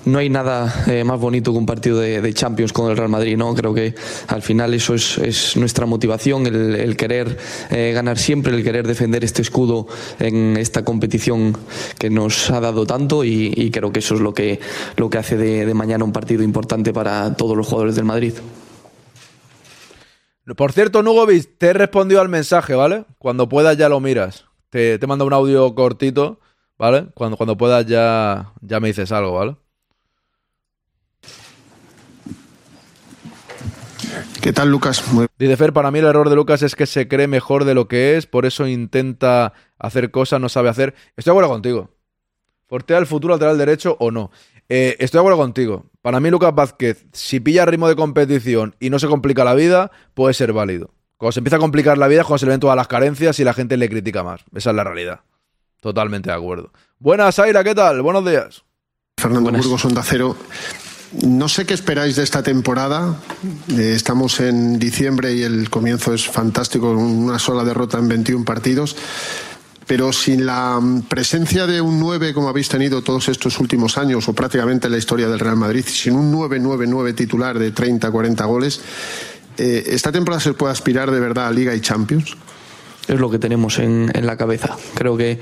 no 0.08 0.18
hay 0.18 0.28
nada 0.28 0.84
eh, 0.86 1.04
más 1.04 1.20
bonito 1.20 1.52
que 1.52 1.58
un 1.58 1.66
partido 1.66 2.00
de, 2.00 2.34
Champions 2.34 2.72
con 2.72 2.90
el 2.90 2.96
Real 2.96 3.08
Madrid, 3.08 3.36
¿no? 3.36 3.54
Creo 3.54 3.74
que 3.74 3.94
al 4.26 4.42
final 4.42 4.74
eso 4.74 4.94
es, 4.94 5.18
es 5.18 5.56
nuestra 5.56 5.86
motivación, 5.86 6.46
el, 6.46 6.96
querer 6.96 7.38
eh, 7.70 7.92
ganar 7.94 8.18
siempre, 8.18 8.54
el 8.54 8.64
querer 8.64 8.86
defender 8.86 9.24
este 9.24 9.42
escudo 9.42 9.86
en 10.18 10.56
esta 10.56 10.84
competición 10.84 11.56
que 11.98 12.10
nos 12.10 12.50
ha 12.50 12.60
dado 12.60 12.86
tanto 12.86 13.24
y, 13.24 13.70
creo 13.70 13.92
que 13.92 13.98
eso 14.00 14.14
es 14.14 14.20
lo 14.20 14.34
que, 14.34 14.60
lo 14.96 15.10
que 15.10 15.18
hace 15.18 15.36
de, 15.36 15.66
de 15.66 15.74
mañana 15.74 16.04
un 16.04 16.12
partido 16.12 16.42
importante 16.42 16.92
para 16.92 17.34
todos 17.34 17.56
los 17.56 17.66
jugadores 17.66 17.94
del 17.94 18.04
Madrid. 18.04 18.34
Por 20.56 20.72
cierto, 20.72 21.02
Nugovic, 21.02 21.58
te 21.58 21.68
he 21.68 21.72
respondido 21.72 22.20
al 22.20 22.28
mensaje, 22.28 22.74
¿vale? 22.74 23.04
Cuando 23.18 23.48
puedas 23.48 23.76
ya 23.76 23.88
lo 23.88 24.00
miras. 24.00 24.46
Te, 24.70 24.98
te 24.98 25.06
mando 25.06 25.26
un 25.26 25.32
audio 25.32 25.74
cortito, 25.74 26.40
¿vale? 26.78 27.08
Cuando, 27.14 27.36
cuando 27.36 27.56
puedas 27.56 27.84
ya, 27.86 28.52
ya 28.62 28.80
me 28.80 28.88
dices 28.88 29.12
algo, 29.12 29.32
¿vale? 29.34 29.56
¿Qué 34.40 34.52
tal, 34.52 34.70
Lucas? 34.70 35.02
Muy... 35.12 35.26
Dice 35.38 35.56
Fer, 35.56 35.72
para 35.72 35.90
mí 35.90 35.98
el 35.98 36.04
error 36.04 36.28
de 36.30 36.36
Lucas 36.36 36.62
es 36.62 36.76
que 36.76 36.86
se 36.86 37.08
cree 37.08 37.26
mejor 37.26 37.64
de 37.64 37.74
lo 37.74 37.88
que 37.88 38.16
es, 38.16 38.26
por 38.26 38.46
eso 38.46 38.66
intenta 38.66 39.52
hacer 39.78 40.10
cosas, 40.10 40.40
no 40.40 40.48
sabe 40.48 40.68
hacer. 40.68 40.94
Estoy 41.16 41.32
de 41.32 41.32
acuerdo 41.32 41.50
contigo. 41.50 41.90
¿Fortea 42.66 42.98
el 42.98 43.06
futuro 43.06 43.34
lateral 43.34 43.58
derecho 43.58 43.96
o 43.98 44.10
no? 44.10 44.30
Eh, 44.68 44.96
estoy 45.00 45.18
de 45.18 45.22
acuerdo 45.22 45.38
contigo. 45.38 45.86
Para 46.02 46.20
mí, 46.20 46.30
Lucas 46.30 46.54
Vázquez, 46.54 47.06
si 47.12 47.40
pilla 47.40 47.64
ritmo 47.64 47.88
de 47.88 47.96
competición 47.96 48.76
y 48.78 48.90
no 48.90 48.98
se 48.98 49.08
complica 49.08 49.44
la 49.44 49.54
vida, 49.54 49.90
puede 50.14 50.34
ser 50.34 50.52
válido. 50.52 50.94
Cuando 51.16 51.32
se 51.32 51.40
empieza 51.40 51.56
a 51.56 51.60
complicar 51.60 51.98
la 51.98 52.06
vida 52.06 52.20
es 52.20 52.26
cuando 52.26 52.38
se 52.38 52.46
le 52.46 52.50
ven 52.50 52.60
todas 52.60 52.76
las 52.76 52.86
carencias 52.86 53.40
y 53.40 53.44
la 53.44 53.54
gente 53.54 53.76
le 53.76 53.88
critica 53.88 54.22
más. 54.22 54.42
Esa 54.54 54.70
es 54.70 54.76
la 54.76 54.84
realidad. 54.84 55.20
Totalmente 55.80 56.30
de 56.30 56.36
acuerdo. 56.36 56.72
Buenas, 56.98 57.38
Aira, 57.38 57.64
¿qué 57.64 57.74
tal? 57.74 58.02
Buenos 58.02 58.24
días. 58.24 58.64
Fernando 59.16 59.50
Buenas. 59.50 59.64
Burgos, 59.64 59.84
Onda 59.84 60.02
Cero. 60.04 60.36
No 61.12 61.48
sé 61.48 61.64
qué 61.64 61.72
esperáis 61.74 62.16
de 62.16 62.22
esta 62.22 62.42
temporada. 62.42 63.16
Eh, 63.70 63.92
estamos 63.94 64.40
en 64.40 64.78
diciembre 64.78 65.34
y 65.34 65.42
el 65.42 65.70
comienzo 65.70 66.12
es 66.12 66.26
fantástico, 66.26 66.90
una 66.90 67.38
sola 67.38 67.64
derrota 67.64 67.98
en 67.98 68.08
21 68.08 68.44
partidos. 68.44 68.94
Pero 69.86 70.12
sin 70.12 70.44
la 70.44 70.78
presencia 71.08 71.66
de 71.66 71.80
un 71.80 71.98
9 71.98 72.34
como 72.34 72.50
habéis 72.50 72.68
tenido 72.68 73.02
todos 73.02 73.28
estos 73.30 73.58
últimos 73.58 73.96
años, 73.96 74.28
o 74.28 74.34
prácticamente 74.34 74.90
la 74.90 74.98
historia 74.98 75.28
del 75.28 75.38
Real 75.38 75.56
Madrid, 75.56 75.84
sin 75.86 76.14
un 76.14 76.30
9-9-9 76.30 77.14
titular 77.14 77.58
de 77.58 77.74
30-40 77.74 78.46
goles, 78.46 78.80
eh, 79.56 79.84
¿esta 79.86 80.12
temporada 80.12 80.40
se 80.40 80.52
puede 80.52 80.72
aspirar 80.72 81.10
de 81.10 81.20
verdad 81.20 81.46
a 81.46 81.50
Liga 81.50 81.74
y 81.74 81.80
Champions? 81.80 82.36
Es 83.08 83.18
lo 83.18 83.30
que 83.30 83.38
tenemos 83.38 83.78
en, 83.78 84.10
la 84.14 84.36
cabeza. 84.36 84.76
Creo 84.94 85.16
que 85.16 85.38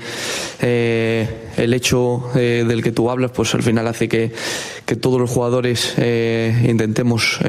eh, 0.61 1.51
el 1.57 1.73
hecho 1.73 2.29
eh, 2.35 2.63
del 2.65 2.81
que 2.81 2.91
tú 2.91 3.11
hablas, 3.11 3.31
pues 3.31 3.53
al 3.53 3.61
final 3.61 3.87
hace 3.87 4.07
que, 4.07 4.31
todos 5.01 5.19
los 5.19 5.29
jugadores 5.29 5.95
eh, 5.97 6.65
intentemos 6.67 7.39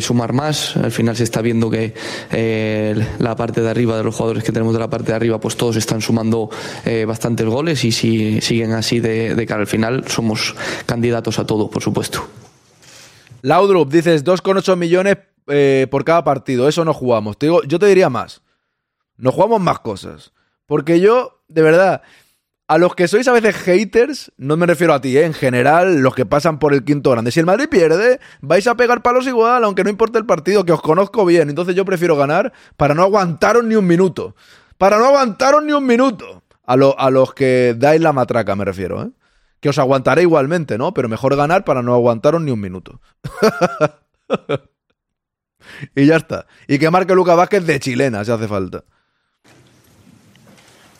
sumar 0.00 0.32
más. 0.32 0.76
Al 0.76 0.92
final 0.92 1.16
se 1.16 1.24
está 1.24 1.42
viendo 1.42 1.68
que 1.68 1.94
la 3.18 3.34
parte 3.34 3.60
de 3.60 3.68
arriba 3.68 3.96
de 3.96 4.04
los 4.04 4.14
jugadores 4.14 4.44
que 4.44 4.52
tenemos 4.52 4.72
de 4.72 4.78
la 4.78 4.88
parte 4.88 5.10
de 5.10 5.16
arriba, 5.16 5.40
pues 5.40 5.56
todos 5.56 5.74
están 5.74 6.00
sumando 6.00 6.48
bastantes 7.06 7.46
goles 7.46 7.84
y 7.84 7.90
si 7.90 8.40
siguen 8.40 8.72
así 8.72 9.00
de, 9.00 9.34
de 9.34 9.46
cara 9.46 9.62
al 9.62 9.66
final, 9.66 10.04
somos 10.06 10.54
candidatos 10.86 11.40
a 11.40 11.44
todo, 11.44 11.68
por 11.68 11.82
supuesto. 11.82 12.24
Laudrup, 13.42 13.92
dices 13.92 14.24
2,8 14.24 14.76
millones 14.76 15.16
por 15.90 16.04
cada 16.04 16.22
partido. 16.22 16.68
Eso 16.68 16.84
no 16.84 16.94
jugamos. 16.94 17.36
Te 17.36 17.46
digo, 17.46 17.64
yo 17.64 17.80
te 17.80 17.86
diría 17.86 18.08
más. 18.08 18.44
Nos 19.16 19.34
jugamos 19.34 19.60
más 19.60 19.80
cosas. 19.80 20.32
Porque 20.66 21.00
yo, 21.00 21.42
de 21.48 21.62
verdad, 21.62 22.02
a 22.66 22.78
los 22.78 22.94
que 22.94 23.08
sois 23.08 23.28
a 23.28 23.32
veces 23.32 23.56
haters, 23.56 24.32
no 24.38 24.56
me 24.56 24.66
refiero 24.66 24.94
a 24.94 25.00
ti, 25.00 25.18
¿eh? 25.18 25.24
en 25.24 25.34
general, 25.34 25.98
los 25.98 26.14
que 26.14 26.24
pasan 26.24 26.58
por 26.58 26.72
el 26.72 26.84
quinto 26.84 27.10
grande. 27.10 27.30
Si 27.30 27.40
el 27.40 27.46
Madrid 27.46 27.68
pierde, 27.68 28.20
vais 28.40 28.66
a 28.66 28.74
pegar 28.74 29.02
palos 29.02 29.26
igual, 29.26 29.64
aunque 29.64 29.84
no 29.84 29.90
importe 29.90 30.18
el 30.18 30.24
partido, 30.24 30.64
que 30.64 30.72
os 30.72 30.80
conozco 30.80 31.26
bien. 31.26 31.50
Entonces 31.50 31.74
yo 31.74 31.84
prefiero 31.84 32.16
ganar 32.16 32.52
para 32.76 32.94
no 32.94 33.02
aguantaros 33.02 33.64
ni 33.64 33.74
un 33.74 33.86
minuto. 33.86 34.34
Para 34.78 34.98
no 34.98 35.06
aguantaros 35.06 35.62
ni 35.62 35.72
un 35.72 35.86
minuto. 35.86 36.42
A, 36.66 36.72
a 36.72 37.10
los 37.10 37.34
que 37.34 37.74
dais 37.76 38.00
la 38.00 38.14
matraca, 38.14 38.56
me 38.56 38.64
refiero, 38.64 39.02
¿eh? 39.02 39.10
Que 39.60 39.68
os 39.68 39.78
aguantaré 39.78 40.22
igualmente, 40.22 40.78
¿no? 40.78 40.94
Pero 40.94 41.08
mejor 41.08 41.36
ganar 41.36 41.64
para 41.64 41.82
no 41.82 41.94
aguantaros 41.94 42.40
ni 42.40 42.50
un 42.50 42.60
minuto. 42.60 43.00
y 45.94 46.06
ya 46.06 46.16
está. 46.16 46.46
Y 46.66 46.78
que 46.78 46.90
marque 46.90 47.14
Luca 47.14 47.34
Vázquez 47.34 47.66
de 47.66 47.80
chilena, 47.80 48.24
si 48.24 48.30
hace 48.30 48.48
falta. 48.48 48.84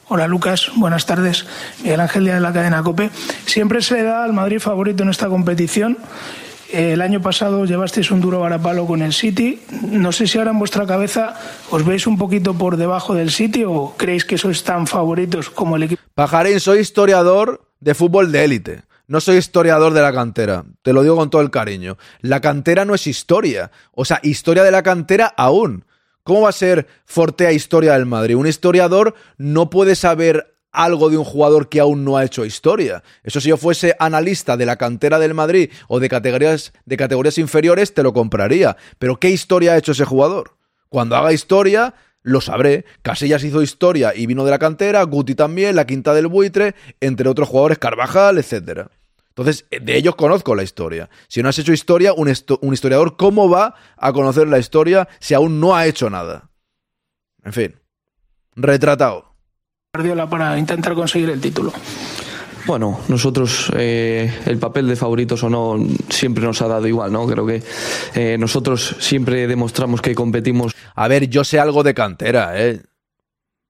Hola 0.06 0.28
Lucas, 0.28 0.70
buenas 0.76 1.06
tardes. 1.06 1.46
Miguel 1.82 2.00
Ángel 2.00 2.26
de 2.26 2.38
la 2.38 2.52
cadena 2.52 2.82
COPE. 2.82 3.10
Siempre 3.46 3.80
se 3.80 3.94
le 3.94 4.02
da 4.02 4.22
al 4.22 4.34
Madrid 4.34 4.58
favorito 4.58 5.02
en 5.02 5.08
esta 5.08 5.28
competición. 5.28 5.96
El 6.70 7.00
año 7.00 7.22
pasado 7.22 7.64
llevasteis 7.64 8.10
un 8.10 8.20
duro 8.20 8.40
varapalo 8.40 8.86
con 8.86 9.00
el 9.00 9.14
City. 9.14 9.62
No 9.88 10.12
sé 10.12 10.26
si 10.26 10.36
ahora 10.36 10.50
en 10.50 10.58
vuestra 10.58 10.86
cabeza 10.86 11.34
os 11.70 11.86
veis 11.86 12.06
un 12.06 12.18
poquito 12.18 12.52
por 12.52 12.76
debajo 12.76 13.14
del 13.14 13.30
City 13.30 13.64
o 13.64 13.94
creéis 13.96 14.26
que 14.26 14.36
sois 14.36 14.62
tan 14.62 14.86
favoritos 14.86 15.48
como 15.48 15.76
el 15.76 15.84
equipo. 15.84 16.02
Pajarín, 16.14 16.60
soy 16.60 16.80
historiador 16.80 17.66
de 17.80 17.94
fútbol 17.94 18.30
de 18.30 18.44
élite. 18.44 18.82
No 19.06 19.20
soy 19.20 19.36
historiador 19.36 19.94
de 19.94 20.02
la 20.02 20.12
cantera, 20.12 20.64
te 20.82 20.92
lo 20.92 21.02
digo 21.02 21.16
con 21.16 21.30
todo 21.30 21.42
el 21.42 21.50
cariño. 21.50 21.96
La 22.20 22.40
cantera 22.40 22.84
no 22.84 22.94
es 22.94 23.06
historia, 23.06 23.70
o 23.92 24.04
sea, 24.04 24.20
historia 24.22 24.64
de 24.64 24.70
la 24.70 24.82
cantera 24.82 25.32
aún. 25.36 25.84
¿Cómo 26.24 26.40
va 26.40 26.48
a 26.48 26.52
ser 26.52 26.87
Fortea 27.04 27.52
historia 27.52 27.92
del 27.92 28.06
Madrid? 28.06 28.37
Un 28.37 28.46
historiador 28.46 29.14
no 29.37 29.68
puede 29.68 29.94
saber 29.94 30.56
algo 30.72 31.10
de 31.10 31.18
un 31.18 31.24
jugador 31.24 31.68
que 31.68 31.80
aún 31.80 32.02
no 32.02 32.16
ha 32.16 32.24
hecho 32.24 32.46
historia. 32.46 33.02
Eso 33.22 33.42
si 33.42 33.50
yo 33.50 33.58
fuese 33.58 33.94
analista 33.98 34.56
de 34.56 34.64
la 34.64 34.76
cantera 34.76 35.18
del 35.18 35.34
Madrid 35.34 35.70
o 35.87 36.00
de 36.00 36.08
categorías, 36.08 36.72
de 36.87 36.96
categorías 36.96 37.37
inferiores, 37.37 37.92
te 37.92 38.02
lo 38.02 38.14
compraría. 38.14 38.78
Pero 38.98 39.20
¿qué 39.20 39.28
historia 39.28 39.74
ha 39.74 39.76
hecho 39.76 39.92
ese 39.92 40.06
jugador? 40.06 40.56
Cuando 40.88 41.14
haga 41.14 41.32
historia, 41.32 41.94
Lo 42.26 42.40
sabré. 42.40 42.87
Casillas 43.02 43.44
hizo 43.44 43.60
historia 43.60 44.14
y 44.16 44.24
vino 44.24 44.46
de 44.46 44.50
la 44.50 44.58
cantera, 44.58 45.02
Guti 45.02 45.34
también, 45.34 45.76
la 45.76 45.84
quinta 45.87 46.14
del 46.14 46.26
buitre, 46.26 46.74
entre 47.02 47.28
otros 47.28 47.50
jugadores, 47.50 47.78
Carvajal, 47.78 48.38
etcétera. 48.38 48.90
Entonces, 49.36 49.66
de 49.68 49.96
ellos 49.96 50.14
conozco 50.14 50.54
la 50.54 50.62
historia. 50.62 51.10
Si 51.26 51.42
no 51.42 51.48
has 51.48 51.58
hecho 51.58 51.72
historia, 51.72 52.12
un, 52.12 52.32
un, 52.60 52.72
historiador, 52.72 53.16
¿cómo 53.16 53.48
va 53.48 53.74
a 53.96 54.12
conocer 54.12 54.46
la 54.46 54.60
historia 54.60 55.08
si 55.18 55.34
aún 55.34 55.58
no 55.58 55.74
ha 55.74 55.86
hecho 55.86 56.08
nada? 56.08 56.50
En 57.42 57.52
fin, 57.52 57.74
retratado. 58.54 59.34
Guardiola 59.92 60.30
para 60.30 60.56
intentar 60.56 60.94
conseguir 60.94 61.30
el 61.30 61.40
título. 61.40 61.72
Bueno, 62.66 63.00
nosotros 63.08 63.70
eh, 63.76 64.32
el 64.46 64.58
papel 64.58 64.88
de 64.88 64.96
favoritos 64.96 65.42
o 65.42 65.50
no 65.50 65.84
siempre 66.08 66.44
nos 66.44 66.62
ha 66.62 66.68
dado 66.68 66.86
igual, 66.86 67.12
¿no? 67.12 67.26
Creo 67.26 67.44
que 67.44 67.62
eh, 68.14 68.38
nosotros 68.38 68.96
siempre 69.00 69.46
demostramos 69.46 70.00
que 70.00 70.14
competimos. 70.14 70.74
A 70.94 71.08
ver, 71.08 71.28
yo 71.28 71.44
sé 71.44 71.58
algo 71.58 71.82
de 71.82 71.92
cantera, 71.92 72.52
¿eh? 72.58 72.80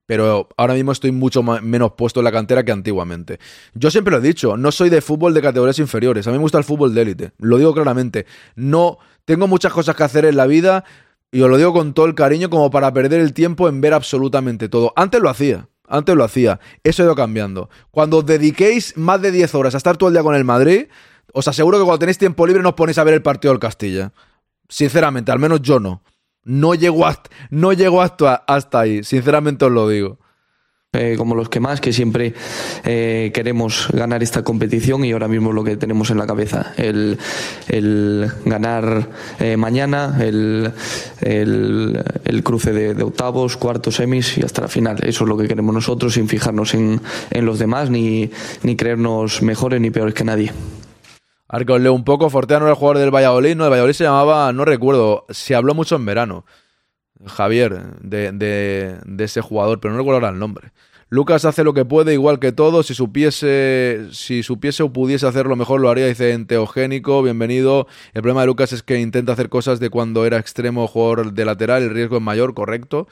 Pero 0.07 0.49
ahora 0.57 0.75
mismo 0.75 0.93
estoy 0.93 1.12
mucho 1.12 1.43
menos 1.43 1.93
puesto 1.93 2.21
en 2.21 2.25
la 2.25 2.33
cantera 2.33 2.62
que 2.62 2.73
antiguamente. 2.73 3.38
Yo 3.75 3.90
siempre 3.90 4.12
lo 4.12 4.19
he 4.19 4.21
dicho, 4.21 4.57
no 4.57 4.71
soy 4.71 4.90
de 4.90 5.01
fútbol 5.01 5.33
de 5.33 5.40
categorías 5.40 5.79
inferiores. 5.79 6.27
A 6.27 6.31
mí 6.31 6.37
me 6.37 6.43
gusta 6.43 6.59
el 6.59 6.64
fútbol 6.64 6.95
de 6.95 7.03
élite. 7.03 7.33
Lo 7.38 7.57
digo 7.57 7.73
claramente. 7.73 8.27
No 8.55 8.99
tengo 9.25 9.47
muchas 9.47 9.73
cosas 9.73 9.97
que 9.97 10.03
hacer 10.03 10.27
en 10.27 10.37
la 10.37 10.47
vida 10.47 10.85
y 11.33 11.40
os 11.40 11.51
lo 11.51 11.57
digo 11.57 11.73
con 11.73 11.95
todo 11.95 12.07
el 12.07 12.14
cariño 12.14 12.51
como 12.51 12.71
para 12.71 12.93
perder 12.93 13.21
el 13.21 13.33
tiempo 13.33 13.69
en 13.69 13.81
ver 13.81 13.95
absolutamente 13.95 14.69
todo. 14.69 14.93
Antes 14.95 15.21
lo 15.21 15.31
hacía. 15.31 15.69
Antes 15.88 16.14
lo 16.14 16.25
hacía. 16.25 16.61
Eso 16.83 17.03
ha 17.03 17.07
ido 17.07 17.14
cambiando. 17.14 17.71
Cuando 17.90 18.19
os 18.19 18.27
dediquéis 18.27 18.97
más 18.97 19.21
de 19.21 19.31
10 19.31 19.55
horas 19.55 19.75
a 19.75 19.79
estar 19.79 19.97
todo 19.97 20.09
el 20.09 20.14
día 20.14 20.23
con 20.23 20.35
el 20.35 20.45
Madrid, 20.45 20.87
os 21.33 21.49
aseguro 21.49 21.79
que 21.79 21.85
cuando 21.85 21.99
tenéis 21.99 22.19
tiempo 22.19 22.47
libre 22.47 22.62
no 22.62 22.71
os 22.71 22.75
ponéis 22.75 22.99
a 22.99 23.05
ver 23.05 23.14
el 23.14 23.23
partido 23.23 23.53
del 23.53 23.61
Castilla. 23.61 24.12
Sinceramente, 24.69 25.33
al 25.33 25.38
menos 25.38 25.61
yo 25.61 25.81
no. 25.81 26.03
No 26.45 26.75
llego 26.75 27.07
hasta, 27.07 27.31
no 27.51 27.73
llego 27.73 28.03
hasta, 28.03 28.35
hasta 28.35 28.81
ahí, 28.81 29.03
sinceramente 29.03 29.65
os 29.65 29.73
lo 29.73 29.89
digo. 29.89 30.19
Eh, 30.95 31.17
como 31.19 31.35
los 31.35 31.49
que 31.49 31.59
más, 31.59 31.81
que 31.81 31.93
siempre 31.93 32.35
eh, 32.85 33.33
queremos 33.35 33.89
ganar 33.93 34.23
esta 34.23 34.45
competición 34.45 35.05
y 35.05 35.11
ahora 35.11 35.27
mismo 35.27 35.53
lo 35.53 35.65
que 35.65 35.77
tenemos 35.77 36.11
en 36.11 36.19
la 36.19 36.27
cabeza, 36.27 36.73
el, 36.77 37.19
ganar 38.45 39.09
eh, 39.41 39.57
mañana, 39.57 40.17
el, 40.21 40.73
cruce 42.45 42.73
de, 42.73 43.03
octavos, 43.03 43.57
cuartos, 43.57 43.97
semis 43.97 44.39
y 44.39 44.43
hasta 44.43 44.63
la 44.63 44.69
final. 44.69 44.99
Eso 45.03 45.25
es 45.25 45.29
lo 45.29 45.37
que 45.37 45.49
queremos 45.49 45.75
nosotros 45.75 46.15
sin 46.15 46.29
fijarnos 46.29 46.75
en, 46.75 47.01
los 47.33 47.59
demás 47.59 47.91
ni, 47.91 48.31
ni 48.63 48.77
creernos 48.77 49.43
mejores 49.43 49.81
ni 49.81 49.91
peores 49.91 50.15
que 50.15 50.25
nadie. 50.25 50.53
Arco, 51.55 51.79
leo 51.79 51.93
un 51.93 52.03
poco. 52.03 52.31
Forteano 52.31 52.64
era 52.64 52.73
el 52.73 52.77
jugador 52.77 52.99
del 52.99 53.14
Valladolid. 53.14 53.55
No, 53.55 53.64
el 53.64 53.71
Valladolid 53.71 53.95
se 53.95 54.03
llamaba, 54.03 54.53
no 54.53 54.64
recuerdo, 54.64 55.25
se 55.31 55.55
habló 55.55 55.73
mucho 55.73 55.95
en 55.95 56.05
verano. 56.05 56.45
Javier, 57.27 58.01
de, 58.01 58.33
de, 58.33 59.25
ese 59.25 59.40
jugador, 59.40 59.79
pero 59.79 59.93
no 59.93 59.99
recuerdo 59.99 60.17
ahora 60.17 60.31
el 60.31 60.40
nombre. 60.40 60.73
Lucas 61.11 61.45
hace 61.45 61.62
lo 61.62 61.73
que 61.73 61.85
puede, 61.85 62.12
igual 62.12 62.40
que 62.40 62.51
todo. 62.51 62.83
Si 62.83 62.93
supiese, 62.95 64.09
si 64.11 64.43
supiese 64.43 64.83
o 64.83 64.93
pudiese 64.93 65.29
hacerlo 65.29 65.55
mejor, 65.55 65.81
lo 65.81 65.90
haría, 65.90 66.09
dice 66.09 66.33
Enteogénico. 66.33 67.23
Bienvenido. 67.23 67.87
El 68.14 68.23
problema 68.23 68.40
de 68.40 68.49
Lucas 68.49 68.73
es 68.73 68.83
que 68.83 68.99
intenta 68.99 69.35
hacer 69.35 69.49
cosas 69.49 69.79
de 69.79 69.90
cuando 69.90 70.27
era 70.27 70.38
extremo 70.38 70.88
jugador 70.88 71.35
de 71.35 71.45
lateral. 71.45 71.85
El 71.85 71.90
riesgo 71.90 72.17
es 72.17 72.23
mayor, 72.23 72.55
correcto. 72.55 73.07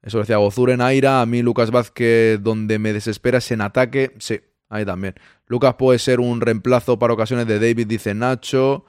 Eso 0.00 0.20
decía 0.20 0.38
Gozur 0.38 0.70
en 0.70 0.80
Aira. 0.80 1.20
A 1.20 1.26
mí, 1.26 1.42
Lucas 1.42 1.70
Vázquez, 1.70 2.42
donde 2.42 2.78
me 2.78 2.94
desespera 2.94 3.38
es 3.38 3.50
en 3.50 3.60
ataque. 3.60 4.14
Sí, 4.20 4.40
ahí 4.70 4.86
también. 4.86 5.16
Lucas 5.48 5.74
puede 5.78 5.98
ser 5.98 6.20
un 6.20 6.40
reemplazo 6.40 6.98
para 6.98 7.14
ocasiones 7.14 7.46
de 7.46 7.58
David, 7.58 7.86
dice 7.86 8.14
Nacho. 8.14 8.84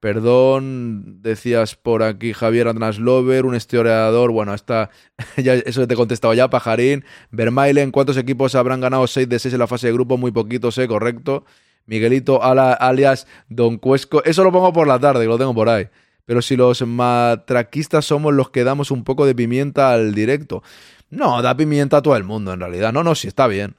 Perdón, 0.00 1.22
decías 1.22 1.74
por 1.74 2.02
aquí 2.02 2.32
Javier 2.32 2.72
Lover, 2.98 3.46
un 3.46 3.54
historiador. 3.54 4.30
Bueno, 4.30 4.52
está, 4.54 4.90
ya, 5.36 5.54
eso 5.54 5.86
te 5.86 5.94
he 5.94 5.96
contestado 5.96 6.34
ya, 6.34 6.50
Pajarín. 6.50 7.04
Vermailen, 7.30 7.92
¿cuántos 7.92 8.16
equipos 8.16 8.54
habrán 8.54 8.80
ganado 8.80 9.06
6 9.06 9.28
de 9.28 9.38
6 9.38 9.54
en 9.54 9.58
la 9.58 9.66
fase 9.66 9.86
de 9.86 9.92
grupo? 9.94 10.16
Muy 10.18 10.32
poquitos, 10.32 10.76
¿eh? 10.78 10.86
Correcto. 10.86 11.44
Miguelito, 11.86 12.42
alias 12.42 13.26
Don 13.48 13.78
Cuesco. 13.78 14.22
Eso 14.24 14.44
lo 14.44 14.52
pongo 14.52 14.72
por 14.72 14.86
la 14.86 14.98
tarde, 14.98 15.22
que 15.22 15.28
lo 15.28 15.38
tengo 15.38 15.54
por 15.54 15.68
ahí. 15.68 15.88
Pero 16.24 16.42
si 16.42 16.56
los 16.56 16.82
matraquistas 16.82 18.04
somos 18.04 18.34
los 18.34 18.50
que 18.50 18.64
damos 18.64 18.90
un 18.90 19.04
poco 19.04 19.24
de 19.24 19.34
pimienta 19.34 19.92
al 19.92 20.12
directo. 20.12 20.62
No, 21.08 21.40
da 21.40 21.56
pimienta 21.56 21.98
a 21.98 22.02
todo 22.02 22.16
el 22.16 22.24
mundo, 22.24 22.52
en 22.52 22.60
realidad. 22.60 22.92
No, 22.92 23.04
no, 23.04 23.14
sí, 23.14 23.28
está 23.28 23.46
bien. 23.46 23.76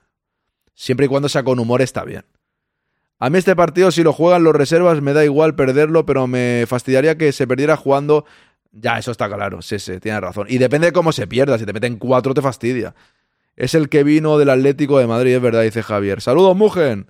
Siempre 0.80 1.08
y 1.08 1.10
cuando 1.10 1.28
sea 1.28 1.44
con 1.44 1.58
humor, 1.58 1.82
está 1.82 2.04
bien. 2.04 2.24
A 3.18 3.32
mí 3.32 3.40
este 3.40 3.56
partido, 3.56 3.90
si 3.90 4.04
lo 4.04 4.14
juegan 4.14 4.44
los 4.44 4.56
reservas, 4.56 5.02
me 5.02 5.12
da 5.12 5.26
igual 5.26 5.56
perderlo, 5.56 6.06
pero 6.06 6.28
me 6.28 6.66
fastidiaría 6.68 7.18
que 7.18 7.32
se 7.32 7.48
perdiera 7.48 7.76
jugando. 7.76 8.26
Ya, 8.72 9.00
eso 9.00 9.10
está 9.10 9.28
claro, 9.28 9.64
sí, 9.64 9.80
sí, 9.80 10.00
tiene 10.00 10.22
razón. 10.22 10.46
Y 10.52 10.60
depende 10.60 10.86
de 10.86 10.94
cómo 10.94 11.12
se 11.12 11.26
pierda, 11.26 11.58
si 11.58 11.66
te 11.66 11.74
meten 11.74 11.98
cuatro 11.98 12.36
te 12.36 12.44
fastidia. 12.44 12.94
Es 13.56 13.74
el 13.74 13.90
que 13.90 14.04
vino 14.04 14.38
del 14.38 14.52
Atlético 14.52 15.00
de 15.00 15.08
Madrid, 15.08 15.34
es 15.34 15.42
verdad, 15.42 15.64
dice 15.64 15.82
Javier. 15.82 16.22
Saludos, 16.22 16.56
Mugen. 16.56 17.10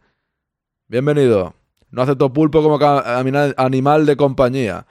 Bienvenido. 0.88 1.54
No 1.92 2.04
acepto 2.04 2.32
pulpo 2.32 2.64
como 2.64 2.80
animal 3.58 4.06
de 4.06 4.16
compañía. 4.16 4.88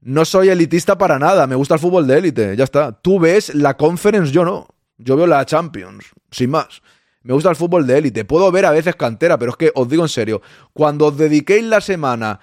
No 0.00 0.24
soy 0.24 0.48
elitista 0.48 0.96
para 0.96 1.18
nada, 1.18 1.46
me 1.46 1.56
gusta 1.56 1.74
el 1.74 1.80
fútbol 1.80 2.06
de 2.06 2.16
élite, 2.16 2.56
ya 2.56 2.64
está. 2.64 2.92
Tú 2.92 3.20
ves 3.20 3.54
la 3.54 3.76
Conference, 3.76 4.32
yo 4.32 4.46
no. 4.46 4.66
Yo 4.96 5.14
veo 5.14 5.26
la 5.26 5.44
Champions, 5.44 6.06
sin 6.30 6.48
más. 6.48 6.80
Me 7.24 7.32
gusta 7.32 7.50
el 7.50 7.56
fútbol 7.56 7.86
de 7.86 7.98
élite. 7.98 8.24
Puedo 8.24 8.52
ver 8.52 8.66
a 8.66 8.70
veces 8.70 8.94
cantera, 8.96 9.38
pero 9.38 9.50
es 9.50 9.56
que 9.56 9.72
os 9.74 9.88
digo 9.88 10.02
en 10.02 10.08
serio, 10.10 10.42
cuando 10.72 11.06
os 11.06 11.16
dediquéis 11.16 11.64
la 11.64 11.80
semana, 11.80 12.38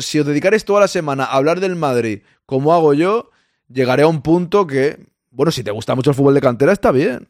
si 0.00 0.18
os 0.18 0.26
dedicaréis 0.26 0.64
toda 0.64 0.80
la 0.80 0.88
semana 0.88 1.24
a 1.24 1.36
hablar 1.36 1.60
del 1.60 1.76
Madrid 1.76 2.22
como 2.44 2.74
hago 2.74 2.94
yo, 2.94 3.30
llegaré 3.68 4.02
a 4.02 4.08
un 4.08 4.22
punto 4.22 4.66
que, 4.66 5.06
bueno, 5.30 5.52
si 5.52 5.62
te 5.62 5.70
gusta 5.70 5.94
mucho 5.94 6.10
el 6.10 6.16
fútbol 6.16 6.34
de 6.34 6.40
cantera, 6.40 6.72
está 6.72 6.90
bien. 6.90 7.28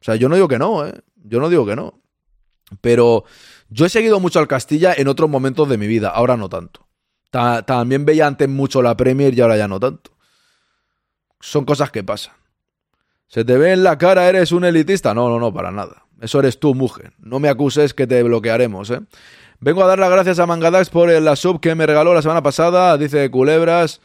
O 0.00 0.04
sea, 0.04 0.16
yo 0.16 0.28
no 0.28 0.34
digo 0.34 0.48
que 0.48 0.58
no, 0.58 0.86
¿eh? 0.86 0.94
Yo 1.16 1.40
no 1.40 1.50
digo 1.50 1.66
que 1.66 1.76
no. 1.76 2.00
Pero 2.80 3.24
yo 3.68 3.84
he 3.84 3.90
seguido 3.90 4.18
mucho 4.18 4.38
al 4.38 4.48
Castilla 4.48 4.94
en 4.96 5.08
otros 5.08 5.28
momentos 5.28 5.68
de 5.68 5.76
mi 5.76 5.86
vida, 5.86 6.08
ahora 6.08 6.36
no 6.36 6.48
tanto. 6.48 6.86
también 7.30 8.06
veía 8.06 8.26
antes 8.26 8.48
mucho 8.48 8.80
la 8.80 8.96
Premier 8.96 9.34
y 9.34 9.40
ahora 9.42 9.58
ya 9.58 9.68
no 9.68 9.78
tanto. 9.78 10.12
Son 11.40 11.66
cosas 11.66 11.90
que 11.90 12.02
pasan. 12.02 12.34
¿Se 13.26 13.44
te 13.44 13.56
ve 13.58 13.72
en 13.72 13.84
la 13.84 13.98
cara, 13.98 14.28
eres 14.28 14.52
un 14.52 14.64
elitista? 14.64 15.14
No, 15.14 15.28
no, 15.28 15.38
no, 15.38 15.52
para 15.52 15.70
nada. 15.70 16.04
Eso 16.20 16.38
eres 16.38 16.60
tú, 16.60 16.74
mujer. 16.74 17.12
No 17.18 17.40
me 17.40 17.48
acuses 17.48 17.94
que 17.94 18.06
te 18.06 18.22
bloquearemos, 18.22 18.90
¿eh? 18.90 19.00
Vengo 19.58 19.82
a 19.82 19.86
dar 19.86 19.98
las 19.98 20.10
gracias 20.10 20.38
a 20.38 20.46
Mangadax 20.46 20.88
por 20.88 21.10
la 21.10 21.36
sub 21.36 21.60
que 21.60 21.74
me 21.74 21.86
regaló 21.86 22.14
la 22.14 22.22
semana 22.22 22.42
pasada. 22.42 22.96
Dice 22.96 23.30
Culebras. 23.30 24.00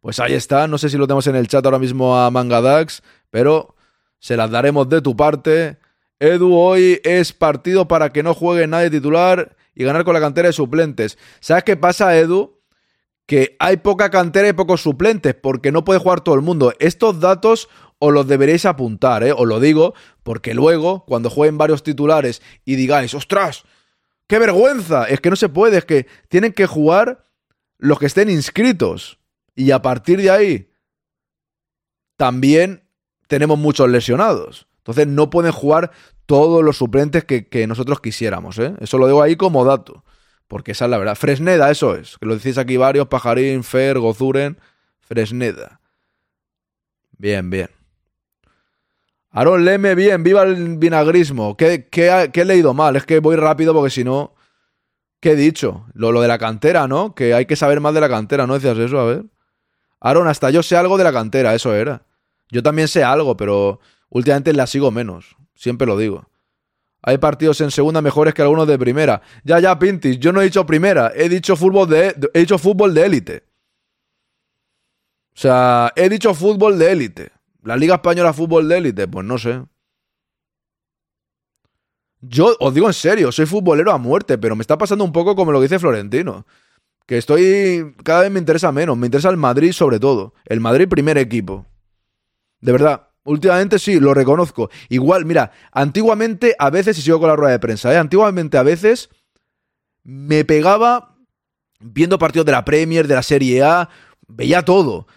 Pues 0.00 0.18
ahí 0.20 0.34
está. 0.34 0.66
No 0.68 0.78
sé 0.78 0.88
si 0.88 0.96
lo 0.96 1.06
tenemos 1.06 1.26
en 1.26 1.36
el 1.36 1.48
chat 1.48 1.64
ahora 1.64 1.78
mismo 1.78 2.18
a 2.18 2.30
Mangadax, 2.30 3.02
pero 3.30 3.74
se 4.18 4.36
las 4.36 4.50
daremos 4.50 4.88
de 4.88 5.02
tu 5.02 5.16
parte. 5.16 5.78
Edu, 6.18 6.54
hoy 6.54 7.00
es 7.04 7.32
partido 7.32 7.86
para 7.88 8.10
que 8.12 8.22
no 8.22 8.34
juegue 8.34 8.66
nadie 8.66 8.90
titular 8.90 9.56
y 9.74 9.84
ganar 9.84 10.04
con 10.04 10.14
la 10.14 10.20
cantera 10.20 10.48
de 10.48 10.52
suplentes. 10.52 11.18
¿Sabes 11.40 11.64
qué 11.64 11.76
pasa, 11.76 12.16
Edu? 12.16 12.60
Que 13.26 13.56
hay 13.58 13.76
poca 13.76 14.10
cantera 14.10 14.48
y 14.48 14.52
pocos 14.54 14.80
suplentes 14.80 15.34
porque 15.34 15.72
no 15.72 15.84
puede 15.84 16.00
jugar 16.00 16.20
todo 16.20 16.34
el 16.34 16.40
mundo. 16.40 16.72
Estos 16.78 17.20
datos 17.20 17.68
os 17.98 18.12
los 18.12 18.26
deberéis 18.26 18.66
apuntar, 18.66 19.22
¿eh? 19.22 19.32
Os 19.32 19.46
lo 19.46 19.60
digo 19.60 19.94
porque 20.22 20.54
luego, 20.54 21.04
cuando 21.06 21.30
jueguen 21.30 21.58
varios 21.58 21.82
titulares 21.82 22.42
y 22.64 22.76
digáis, 22.76 23.14
ostras, 23.14 23.64
qué 24.26 24.38
vergüenza, 24.38 25.04
es 25.04 25.20
que 25.20 25.30
no 25.30 25.36
se 25.36 25.48
puede, 25.48 25.78
es 25.78 25.84
que 25.84 26.06
tienen 26.28 26.52
que 26.52 26.66
jugar 26.66 27.24
los 27.78 27.98
que 27.98 28.06
estén 28.06 28.30
inscritos. 28.30 29.18
Y 29.54 29.70
a 29.70 29.80
partir 29.80 30.20
de 30.20 30.30
ahí, 30.30 30.70
también 32.16 32.82
tenemos 33.28 33.58
muchos 33.58 33.88
lesionados. 33.88 34.66
Entonces 34.78 35.06
no 35.06 35.30
pueden 35.30 35.52
jugar 35.52 35.90
todos 36.26 36.62
los 36.62 36.76
suplentes 36.76 37.24
que, 37.24 37.48
que 37.48 37.66
nosotros 37.66 38.00
quisiéramos. 38.00 38.58
¿eh? 38.58 38.74
Eso 38.80 38.98
lo 38.98 39.06
digo 39.06 39.22
ahí 39.22 39.36
como 39.36 39.64
dato. 39.64 40.04
Porque 40.48 40.72
esa 40.72 40.84
es 40.84 40.90
la 40.90 40.98
verdad. 40.98 41.16
Fresneda, 41.16 41.70
eso 41.70 41.96
es. 41.96 42.18
Que 42.18 42.26
lo 42.26 42.36
decís 42.36 42.58
aquí 42.58 42.76
varios, 42.76 43.08
Pajarín, 43.08 43.64
Fer, 43.64 43.98
Gozuren. 43.98 44.58
Fresneda. 45.00 45.80
Bien, 47.18 47.50
bien. 47.50 47.75
Aaron 49.36 49.66
Leme, 49.66 49.94
bien, 49.94 50.22
viva 50.22 50.44
el 50.44 50.78
vinagrismo. 50.78 51.58
¿Qué, 51.58 51.86
he 52.32 52.44
leído 52.46 52.72
mal? 52.72 52.96
Es 52.96 53.04
que 53.04 53.20
voy 53.20 53.36
rápido 53.36 53.74
porque 53.74 53.90
si 53.90 54.02
no. 54.02 54.34
¿Qué 55.20 55.32
he 55.32 55.36
dicho? 55.36 55.84
Lo, 55.92 56.10
lo, 56.10 56.22
de 56.22 56.28
la 56.28 56.38
cantera, 56.38 56.88
¿no? 56.88 57.14
Que 57.14 57.34
hay 57.34 57.44
que 57.44 57.54
saber 57.54 57.80
más 57.80 57.92
de 57.92 58.00
la 58.00 58.08
cantera, 58.08 58.46
¿no 58.46 58.54
decías 58.54 58.78
eso? 58.78 58.98
A 58.98 59.04
ver. 59.04 59.24
Aaron, 60.00 60.26
hasta 60.26 60.48
yo 60.48 60.62
sé 60.62 60.74
algo 60.74 60.96
de 60.96 61.04
la 61.04 61.12
cantera, 61.12 61.54
eso 61.54 61.74
era. 61.74 62.06
Yo 62.50 62.62
también 62.62 62.88
sé 62.88 63.04
algo, 63.04 63.36
pero 63.36 63.78
últimamente 64.08 64.54
la 64.54 64.66
sigo 64.66 64.90
menos. 64.90 65.36
Siempre 65.54 65.86
lo 65.86 65.98
digo. 65.98 66.30
Hay 67.02 67.18
partidos 67.18 67.60
en 67.60 67.70
segunda 67.70 68.00
mejores 68.00 68.32
que 68.32 68.40
algunos 68.40 68.66
de 68.66 68.78
primera. 68.78 69.20
Ya, 69.44 69.60
ya, 69.60 69.78
Pintis, 69.78 70.18
yo 70.18 70.32
no 70.32 70.40
he 70.40 70.44
dicho 70.44 70.64
primera, 70.64 71.12
he 71.14 71.28
dicho 71.28 71.56
fútbol 71.56 71.90
de, 71.90 72.30
he 72.32 72.40
dicho 72.40 72.56
fútbol 72.56 72.94
de 72.94 73.04
élite. 73.04 73.44
O 75.34 75.38
sea, 75.38 75.92
he 75.94 76.08
dicho 76.08 76.32
fútbol 76.32 76.78
de 76.78 76.90
élite. 76.90 77.35
¿La 77.66 77.76
Liga 77.76 77.96
Española 77.96 78.32
Fútbol 78.32 78.68
de 78.68 78.78
Élite? 78.78 79.08
Pues 79.08 79.26
no 79.26 79.38
sé. 79.38 79.60
Yo 82.20 82.56
os 82.60 82.72
digo 82.72 82.86
en 82.86 82.92
serio, 82.92 83.32
soy 83.32 83.44
futbolero 83.44 83.90
a 83.90 83.98
muerte, 83.98 84.38
pero 84.38 84.54
me 84.54 84.62
está 84.62 84.78
pasando 84.78 85.02
un 85.02 85.10
poco 85.10 85.34
como 85.34 85.50
lo 85.50 85.60
dice 85.60 85.80
Florentino. 85.80 86.46
Que 87.06 87.18
estoy. 87.18 87.96
Cada 88.04 88.20
vez 88.20 88.30
me 88.30 88.38
interesa 88.38 88.70
menos. 88.70 88.96
Me 88.96 89.06
interesa 89.08 89.30
el 89.30 89.36
Madrid 89.36 89.72
sobre 89.72 89.98
todo. 89.98 90.32
El 90.44 90.60
Madrid 90.60 90.88
primer 90.88 91.18
equipo. 91.18 91.66
De 92.60 92.70
verdad. 92.70 93.08
Últimamente 93.24 93.80
sí, 93.80 93.98
lo 93.98 94.14
reconozco. 94.14 94.70
Igual, 94.88 95.24
mira, 95.24 95.50
antiguamente 95.72 96.54
a 96.60 96.70
veces, 96.70 96.96
y 96.96 97.02
sigo 97.02 97.18
con 97.18 97.28
la 97.28 97.34
rueda 97.34 97.50
de 97.50 97.58
prensa, 97.58 97.92
¿eh? 97.92 97.96
antiguamente 97.96 98.56
a 98.56 98.62
veces 98.62 99.10
me 100.04 100.44
pegaba 100.44 101.16
viendo 101.80 102.16
partidos 102.20 102.46
de 102.46 102.52
la 102.52 102.64
Premier, 102.64 103.08
de 103.08 103.16
la 103.16 103.24
Serie 103.24 103.64
A, 103.64 103.88
veía 104.28 104.64
todo. 104.64 105.08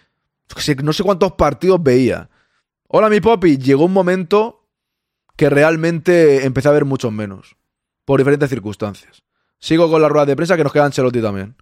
No 0.82 0.92
sé 0.92 1.04
cuántos 1.04 1.34
partidos 1.34 1.80
veía. 1.80 2.28
Hola, 2.92 3.08
mi 3.08 3.20
popi. 3.20 3.56
Llegó 3.56 3.84
un 3.84 3.92
momento 3.92 4.66
que 5.36 5.48
realmente 5.48 6.44
empecé 6.44 6.68
a 6.68 6.72
ver 6.72 6.84
muchos 6.84 7.12
menos. 7.12 7.56
Por 8.04 8.18
diferentes 8.18 8.50
circunstancias. 8.50 9.22
Sigo 9.60 9.88
con 9.88 10.02
la 10.02 10.08
rueda 10.08 10.26
de 10.26 10.34
prensa 10.34 10.56
que 10.56 10.64
nos 10.64 10.72
queda 10.72 10.86
Ancelotti 10.86 11.22
también. 11.22 11.54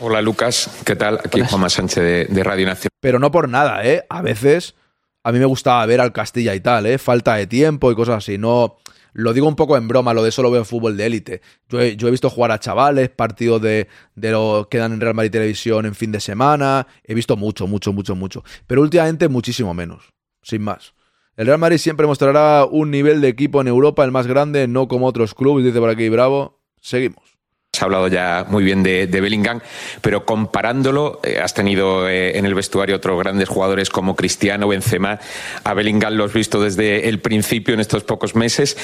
Hola 0.00 0.20
Lucas, 0.20 0.82
¿qué 0.84 0.96
tal? 0.96 1.20
Aquí 1.24 1.42
Juanma 1.42 1.68
Sánchez 1.68 2.02
de, 2.02 2.24
de 2.24 2.42
Radio 2.42 2.66
Nacional. 2.66 2.90
Pero 2.98 3.20
no 3.20 3.30
por 3.30 3.48
nada, 3.48 3.84
¿eh? 3.84 4.04
A 4.08 4.20
veces 4.20 4.74
a 5.22 5.30
mí 5.30 5.38
me 5.38 5.44
gustaba 5.44 5.86
ver 5.86 6.00
al 6.00 6.12
Castilla 6.12 6.56
y 6.56 6.60
tal, 6.60 6.86
¿eh? 6.86 6.98
Falta 6.98 7.36
de 7.36 7.46
tiempo 7.46 7.92
y 7.92 7.94
cosas 7.94 8.16
así. 8.16 8.36
No, 8.36 8.78
lo 9.12 9.32
digo 9.32 9.48
un 9.48 9.56
poco 9.56 9.76
en 9.76 9.88
broma, 9.88 10.14
lo 10.14 10.22
de 10.22 10.28
eso 10.28 10.42
lo 10.42 10.50
veo 10.50 10.60
en 10.60 10.66
fútbol 10.66 10.96
de 10.96 11.06
élite. 11.06 11.40
Yo 11.68 11.80
he, 11.80 11.96
yo 11.96 12.08
he 12.08 12.10
visto 12.10 12.30
jugar 12.30 12.50
a 12.52 12.58
chavales, 12.58 13.08
partidos 13.08 13.60
de, 13.62 13.88
de 14.14 14.30
lo 14.30 14.68
que 14.70 14.78
dan 14.78 14.92
en 14.92 15.00
Real 15.00 15.14
Madrid 15.14 15.30
Televisión 15.30 15.86
en 15.86 15.94
fin 15.94 16.12
de 16.12 16.20
semana. 16.20 16.86
He 17.04 17.14
visto 17.14 17.36
mucho, 17.36 17.66
mucho, 17.66 17.92
mucho, 17.92 18.14
mucho. 18.14 18.44
Pero 18.66 18.82
últimamente 18.82 19.28
muchísimo 19.28 19.74
menos, 19.74 20.12
sin 20.42 20.62
más. 20.62 20.94
El 21.36 21.46
Real 21.46 21.58
Madrid 21.58 21.78
siempre 21.78 22.06
mostrará 22.06 22.64
un 22.64 22.90
nivel 22.90 23.20
de 23.20 23.28
equipo 23.28 23.60
en 23.60 23.68
Europa, 23.68 24.04
el 24.04 24.10
más 24.10 24.26
grande, 24.26 24.66
no 24.66 24.88
como 24.88 25.06
otros 25.06 25.34
clubes, 25.34 25.64
dice 25.64 25.78
por 25.78 25.88
aquí 25.88 26.08
Bravo. 26.08 26.60
Seguimos. 26.80 27.37
Se 27.72 27.84
ha 27.84 27.86
hablado 27.86 28.08
ya 28.08 28.46
muy 28.48 28.64
bien 28.64 28.82
de, 28.82 29.06
de 29.06 29.20
Bellingham, 29.20 29.60
pero 30.00 30.24
comparándolo, 30.24 31.20
eh, 31.22 31.38
has 31.38 31.52
tenido 31.52 32.08
eh, 32.08 32.38
en 32.38 32.46
el 32.46 32.54
vestuario 32.54 32.96
otros 32.96 33.18
grandes 33.18 33.48
jugadores 33.48 33.90
como 33.90 34.16
Cristiano, 34.16 34.68
Benzema. 34.68 35.20
A 35.64 35.74
Bellingham 35.74 36.14
lo 36.14 36.24
has 36.24 36.32
visto 36.32 36.62
desde 36.62 37.08
el 37.08 37.20
principio 37.20 37.74
en 37.74 37.80
estos 37.80 38.04
pocos 38.04 38.34
meses. 38.34 38.76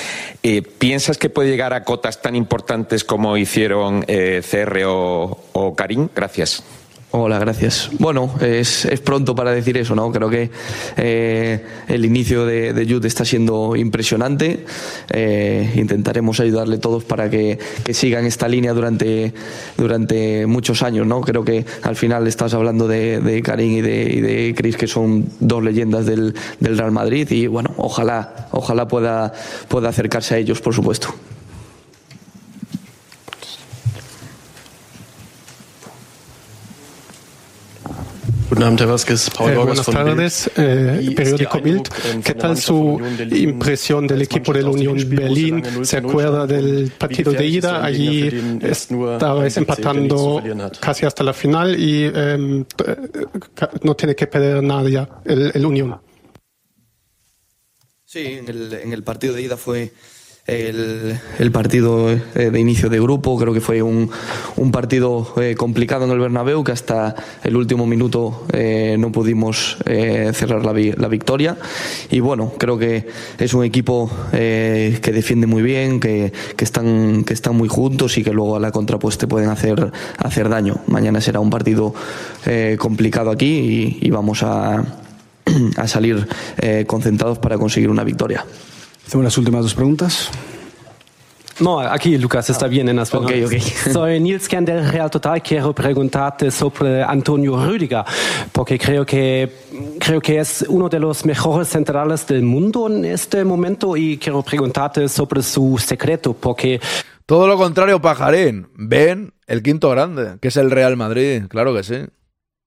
Eh, 0.43 0.63
¿Piensas 0.63 1.17
que 1.17 1.31
puede 1.31 1.49
llegar 1.49 1.73
a 1.73 1.83
cotas 1.83 2.21
tan 2.21 2.37
importantes 2.37 3.05
como 3.05 3.37
hicieron 3.39 4.03
CR 4.03 4.83
o 4.85 5.75
Karim? 5.77 6.09
Gracias. 6.15 6.63
Hola, 7.17 7.39
gracias. 7.39 7.91
Bueno, 8.01 8.35
es, 8.41 8.87
es, 8.87 8.99
pronto 8.99 9.37
para 9.37 9.53
decir 9.53 9.79
eso, 9.79 9.95
¿no? 9.95 10.11
Creo 10.11 10.29
que 10.29 10.51
eh, 10.97 11.65
el 11.87 12.05
inicio 12.05 12.45
de, 12.45 12.73
de 12.73 12.93
Jude 12.93 13.07
está 13.07 13.25
siendo 13.25 13.77
impresionante. 13.77 14.65
Eh, 15.11 15.75
intentaremos 15.77 16.41
ayudarle 16.41 16.79
todos 16.79 17.05
para 17.05 17.31
que, 17.31 17.57
que 17.85 17.95
siga 17.95 18.19
en 18.19 18.27
esta 18.27 18.49
línea 18.49 18.73
durante, 18.73 19.33
durante 19.77 20.45
muchos 20.49 20.83
años, 20.83 21.07
¿no? 21.07 21.21
Creo 21.21 21.45
que 21.45 21.65
al 21.83 21.95
final 21.95 22.27
estás 22.27 22.53
hablando 22.53 22.89
de, 22.89 23.21
de 23.21 23.43
Karim 23.43 23.75
y 23.75 23.81
de, 23.81 24.03
y 24.13 24.21
de 24.21 24.55
Chris, 24.57 24.77
que 24.77 24.89
son 24.89 25.25
dos 25.39 25.63
leyendas 25.63 26.07
del, 26.07 26.35
del 26.59 26.77
Real 26.77 26.91
Madrid, 26.91 27.31
y 27.31 27.47
bueno, 27.47 27.75
ojalá, 27.77 28.49
ojalá 28.51 28.89
pueda, 28.89 29.33
pueda 29.69 29.89
acercarse 29.89 30.35
a 30.35 30.39
ellos, 30.39 30.61
por 30.61 30.75
supuesto. 30.75 31.15
Eh, 38.51 39.57
buenas 39.57 39.87
tardes, 39.87 40.51
eh, 40.57 41.13
periódico 41.17 41.61
Bild. 41.61 41.89
¿Qué 42.23 42.35
tal 42.35 42.57
su 42.59 43.01
impresión 43.31 44.07
del 44.07 44.23
equipo 44.23 44.53
de 44.53 44.63
la 44.63 44.71
Unión 44.71 44.97
Berlín? 45.09 45.63
¿Se 45.85 45.97
acuerda 45.97 46.47
del 46.47 46.93
partido 46.97 47.33
de 47.33 47.47
ida? 47.47 47.85
Allí 47.85 48.31
estabais 48.63 49.57
empatando 49.57 50.43
casi 50.79 51.07
hasta 51.07 51.25
la 51.25 51.33
final 51.33 51.79
y 51.81 52.11
eh, 52.15 52.65
no 53.83 53.97
tiene 53.97 54.15
que 54.15 54.27
perder 54.27 54.63
nada 54.63 54.89
ya 54.89 55.09
el, 55.25 55.51
el 55.55 55.67
Unión. 55.67 56.01
Sí, 58.05 58.25
en 58.27 58.49
el, 58.49 58.73
en 58.75 58.93
el 58.93 59.03
partido 59.03 59.35
de 59.35 59.43
ida 59.43 59.57
fue 59.57 59.93
el, 60.47 61.19
el, 61.39 61.53
partido 61.53 62.11
eh, 62.11 62.19
de 62.35 62.61
inicio 62.61 62.91
de 62.91 63.01
grupo. 63.01 63.39
Creo 63.39 63.55
que 63.55 63.63
fue 63.63 63.83
un, 63.83 64.11
un 64.57 64.71
partido 64.71 65.33
eh, 65.41 65.55
complicado 65.57 66.05
en 66.05 66.11
el 66.11 66.19
Bernabéu, 66.19 66.63
que 66.63 66.73
hasta 66.73 67.15
el 67.43 67.57
último 67.57 67.87
minuto 67.87 68.45
eh, 68.53 68.97
no 68.99 69.11
pudimos 69.11 69.79
cerrar 69.85 70.65
la, 70.65 70.73
la, 70.73 71.09
victoria. 71.09 71.57
Y 72.11 72.21
bueno, 72.21 72.53
creo 72.59 72.77
que 72.79 73.07
es 73.39 73.55
un 73.55 73.65
equipo 73.65 74.11
que 74.33 75.13
defiende 75.13 75.47
muy 75.47 75.63
bien, 75.63 76.01
que, 76.01 76.33
que, 76.57 76.65
están, 76.65 77.25
que 77.25 77.33
están 77.33 77.57
muy 77.57 77.69
juntos 77.69 78.19
y 78.19 78.25
que 78.25 78.33
luego 78.33 78.57
a 78.57 78.61
la 78.61 78.71
contrapuesta 78.71 79.27
pueden 79.27 79.49
hacer, 79.49 79.93
hacer 80.19 80.49
daño. 80.49 80.81
Mañana 80.87 81.21
será 81.21 81.41
un 81.41 81.51
partido 81.51 81.95
complicado 82.79 83.31
aquí 83.31 83.99
y, 84.01 84.07
y 84.07 84.11
vamos 84.11 84.43
a, 84.43 84.85
a 85.77 85.89
salir 85.89 86.27
concentrados 86.87 87.39
para 87.39 87.57
conseguir 87.59 87.91
una 87.91 88.05
victoria. 88.05 88.45
Hacemos 89.07 89.25
las 89.25 89.39
últimas 89.39 89.63
dos 89.63 89.75
preguntas. 89.75 90.31
No, 91.61 91.79
aquí 91.79 92.19
Lucas 92.19 92.51
está 92.51 92.67
bien 92.67 92.89
en 92.89 92.97
las 92.97 93.15
okay, 93.15 93.45
okay. 93.45 93.61
Soy 93.93 94.19
Nils 94.19 94.49
Kern 94.49 94.65
del 94.65 94.89
Real 94.91 95.09
Total. 95.09 95.41
Quiero 95.41 95.73
preguntarte 95.73 96.51
sobre 96.51 97.03
Antonio 97.03 97.65
Rüdiger, 97.65 98.05
porque 98.51 98.77
creo 98.77 99.07
que, 99.07 99.53
creo 100.01 100.21
que 100.21 100.41
es 100.41 100.65
uno 100.69 100.89
de 100.89 100.99
los 100.99 101.25
mejores 101.25 101.69
centrales 101.69 102.27
del 102.27 102.43
mundo 102.43 102.89
en 102.89 103.05
este 103.05 103.45
momento 103.45 103.97
y 103.97 104.19
quiero 104.19 104.43
preguntarte 104.43 105.09
sobre 105.09 105.43
su 105.43 105.79
secreto, 105.79 106.33
porque... 106.33 106.81
Todo 107.25 107.47
lo 107.47 107.57
contrario, 107.57 108.03
Pajarín. 108.03 108.67
Ven 108.75 109.33
el 109.47 109.63
quinto 109.63 109.91
grande, 109.91 110.39
que 110.41 110.49
es 110.49 110.57
el 110.57 110.71
Real 110.71 110.97
Madrid, 110.97 111.45
claro 111.49 111.73
que 111.73 111.85
sí. 111.85 111.97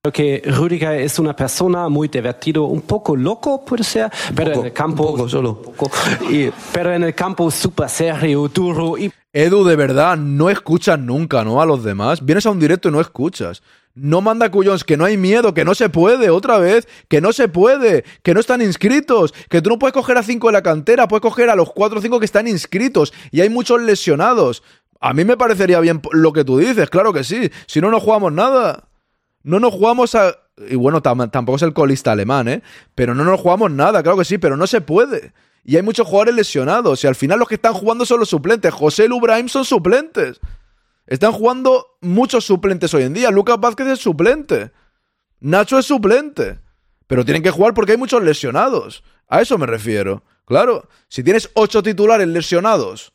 Creo 0.07 0.11
que 0.11 0.41
Rüdiger 0.49 1.01
es 1.01 1.19
una 1.19 1.35
persona 1.35 1.89
muy 1.89 2.07
divertido, 2.07 2.63
un 2.63 2.81
poco 2.81 3.15
loco 3.15 3.65
puede 3.65 3.83
ser, 3.83 4.09
pero 4.33 4.51
poco, 4.51 4.61
en 4.61 4.65
el 4.67 4.73
campo 4.73 5.03
un 5.03 5.11
poco 5.11 5.29
solo. 5.29 5.61
Poco, 5.61 5.91
y, 6.29 6.49
pero 6.71 6.93
en 6.93 7.03
el 7.03 7.13
campo 7.13 7.51
súper 7.51 7.89
serio, 7.89 8.47
duro 8.47 8.97
y 8.97 9.11
Edu, 9.33 9.65
de 9.65 9.75
verdad, 9.75 10.15
no 10.15 10.49
escuchas 10.49 10.97
nunca, 10.97 11.43
¿no? 11.43 11.61
A 11.61 11.65
los 11.65 11.83
demás. 11.83 12.23
Vienes 12.25 12.45
a 12.45 12.51
un 12.51 12.59
directo 12.59 12.87
y 12.87 12.91
no 12.91 13.01
escuchas. 13.01 13.61
No 13.95 14.21
manda 14.21 14.49
cuyons, 14.49 14.83
que 14.83 14.95
no 14.95 15.03
hay 15.03 15.17
miedo, 15.17 15.53
que 15.53 15.65
no 15.65 15.75
se 15.75 15.89
puede, 15.89 16.29
otra 16.29 16.57
vez, 16.57 16.87
que 17.09 17.19
no 17.19 17.33
se 17.33 17.49
puede, 17.49 18.05
que 18.23 18.33
no 18.33 18.39
están 18.39 18.61
inscritos, 18.61 19.33
que 19.49 19.61
tú 19.61 19.69
no 19.69 19.77
puedes 19.77 19.93
coger 19.93 20.17
a 20.17 20.23
cinco 20.23 20.47
de 20.47 20.53
la 20.53 20.63
cantera, 20.63 21.07
puedes 21.07 21.21
coger 21.21 21.49
a 21.49 21.55
los 21.55 21.71
cuatro 21.73 21.99
o 21.99 22.01
cinco 22.01 22.19
que 22.19 22.25
están 22.25 22.47
inscritos 22.47 23.13
y 23.31 23.41
hay 23.41 23.49
muchos 23.49 23.81
lesionados. 23.81 24.63
A 24.99 25.13
mí 25.13 25.25
me 25.25 25.37
parecería 25.37 25.79
bien 25.81 26.01
lo 26.13 26.31
que 26.31 26.45
tú 26.45 26.57
dices, 26.57 26.89
claro 26.89 27.11
que 27.11 27.23
sí. 27.23 27.51
Si 27.65 27.81
no, 27.81 27.91
no 27.91 27.99
jugamos 27.99 28.31
nada. 28.31 28.86
No 29.43 29.59
nos 29.59 29.73
jugamos 29.73 30.15
a. 30.15 30.35
Y 30.69 30.75
bueno, 30.75 31.01
tam 31.01 31.29
tampoco 31.29 31.57
es 31.57 31.61
el 31.61 31.73
colista 31.73 32.11
alemán, 32.11 32.47
¿eh? 32.47 32.63
Pero 32.95 33.13
no 33.13 33.23
nos 33.23 33.39
jugamos 33.39 33.71
nada, 33.71 34.01
claro 34.01 34.17
que 34.17 34.25
sí, 34.25 34.37
pero 34.37 34.57
no 34.57 34.67
se 34.67 34.81
puede. 34.81 35.33
Y 35.63 35.75
hay 35.75 35.83
muchos 35.83 36.07
jugadores 36.07 36.35
lesionados. 36.35 37.03
Y 37.03 37.07
al 37.07 37.15
final 37.15 37.39
los 37.39 37.47
que 37.47 37.55
están 37.55 37.73
jugando 37.73 38.05
son 38.05 38.19
los 38.19 38.29
suplentes. 38.29 38.73
José 38.73 39.07
Lubraim 39.07 39.49
son 39.49 39.65
suplentes. 39.65 40.39
Están 41.05 41.31
jugando 41.33 41.97
muchos 42.01 42.45
suplentes 42.45 42.93
hoy 42.93 43.03
en 43.03 43.13
día. 43.13 43.31
Lucas 43.31 43.59
Vázquez 43.59 43.87
es 43.87 43.99
suplente. 43.99 44.71
Nacho 45.39 45.77
es 45.77 45.85
suplente. 45.85 46.59
Pero 47.07 47.25
tienen 47.25 47.43
que 47.43 47.51
jugar 47.51 47.73
porque 47.73 47.93
hay 47.93 47.97
muchos 47.97 48.23
lesionados. 48.23 49.03
A 49.27 49.41
eso 49.41 49.57
me 49.57 49.65
refiero. 49.65 50.23
Claro, 50.45 50.87
si 51.09 51.23
tienes 51.23 51.49
ocho 51.53 51.83
titulares 51.83 52.27
lesionados, 52.27 53.13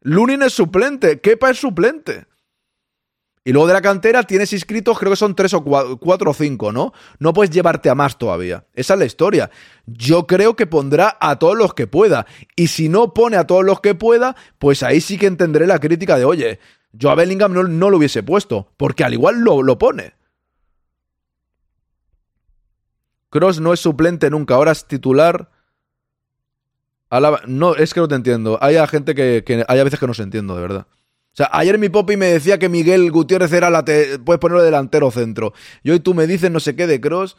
Lunin 0.00 0.42
es 0.42 0.52
suplente, 0.52 1.20
Kepa 1.20 1.50
es 1.50 1.58
suplente. 1.58 2.26
Y 3.46 3.52
luego 3.52 3.68
de 3.68 3.74
la 3.74 3.82
cantera 3.82 4.22
tienes 4.22 4.54
inscritos, 4.54 4.98
creo 4.98 5.12
que 5.12 5.16
son 5.16 5.36
tres 5.36 5.52
o 5.52 5.62
cuatro, 5.62 6.30
o 6.30 6.34
cinco, 6.34 6.72
¿no? 6.72 6.94
No 7.18 7.34
puedes 7.34 7.50
llevarte 7.50 7.90
a 7.90 7.94
más 7.94 8.16
todavía. 8.16 8.64
Esa 8.72 8.94
es 8.94 8.98
la 8.98 9.04
historia. 9.04 9.50
Yo 9.84 10.26
creo 10.26 10.56
que 10.56 10.66
pondrá 10.66 11.18
a 11.20 11.38
todos 11.38 11.54
los 11.54 11.74
que 11.74 11.86
pueda. 11.86 12.24
Y 12.56 12.68
si 12.68 12.88
no 12.88 13.12
pone 13.12 13.36
a 13.36 13.46
todos 13.46 13.62
los 13.62 13.82
que 13.82 13.94
pueda, 13.94 14.34
pues 14.58 14.82
ahí 14.82 15.02
sí 15.02 15.18
que 15.18 15.26
entenderé 15.26 15.66
la 15.66 15.78
crítica 15.78 16.16
de, 16.16 16.24
oye, 16.24 16.58
yo 16.92 17.10
a 17.10 17.14
Bellingham 17.14 17.52
no, 17.52 17.90
lo 17.90 17.98
hubiese 17.98 18.22
puesto, 18.22 18.72
porque 18.78 19.04
al 19.04 19.12
igual 19.12 19.40
lo, 19.40 19.62
lo 19.62 19.76
pone. 19.76 20.14
Cross 23.28 23.60
no 23.60 23.74
es 23.74 23.80
suplente 23.80 24.30
nunca, 24.30 24.54
ahora 24.54 24.72
es 24.72 24.86
titular. 24.86 25.50
La... 27.10 27.42
No, 27.46 27.74
es 27.74 27.92
que 27.92 28.00
no 28.00 28.08
te 28.08 28.14
entiendo. 28.14 28.58
Hay 28.62 28.76
gente 28.86 29.14
que, 29.14 29.44
que 29.44 29.66
hay 29.68 29.78
a 29.78 29.84
veces 29.84 30.00
que 30.00 30.06
no 30.06 30.14
se 30.14 30.22
entiendo, 30.22 30.56
de 30.56 30.62
verdad. 30.62 30.86
O 31.34 31.36
sea, 31.36 31.50
ayer 31.50 31.80
mi 31.80 31.88
popi 31.88 32.16
me 32.16 32.26
decía 32.26 32.60
que 32.60 32.68
Miguel 32.68 33.10
Gutiérrez 33.10 33.52
era 33.52 33.68
la... 33.68 33.84
Te... 33.84 34.20
Puedes 34.20 34.38
ponerlo 34.38 34.62
delantero 34.62 35.10
centro. 35.10 35.52
Y 35.82 35.90
hoy 35.90 35.98
tú 35.98 36.14
me 36.14 36.28
dices 36.28 36.48
no 36.48 36.60
sé 36.60 36.76
qué 36.76 36.86
de 36.86 37.00
Cross. 37.00 37.36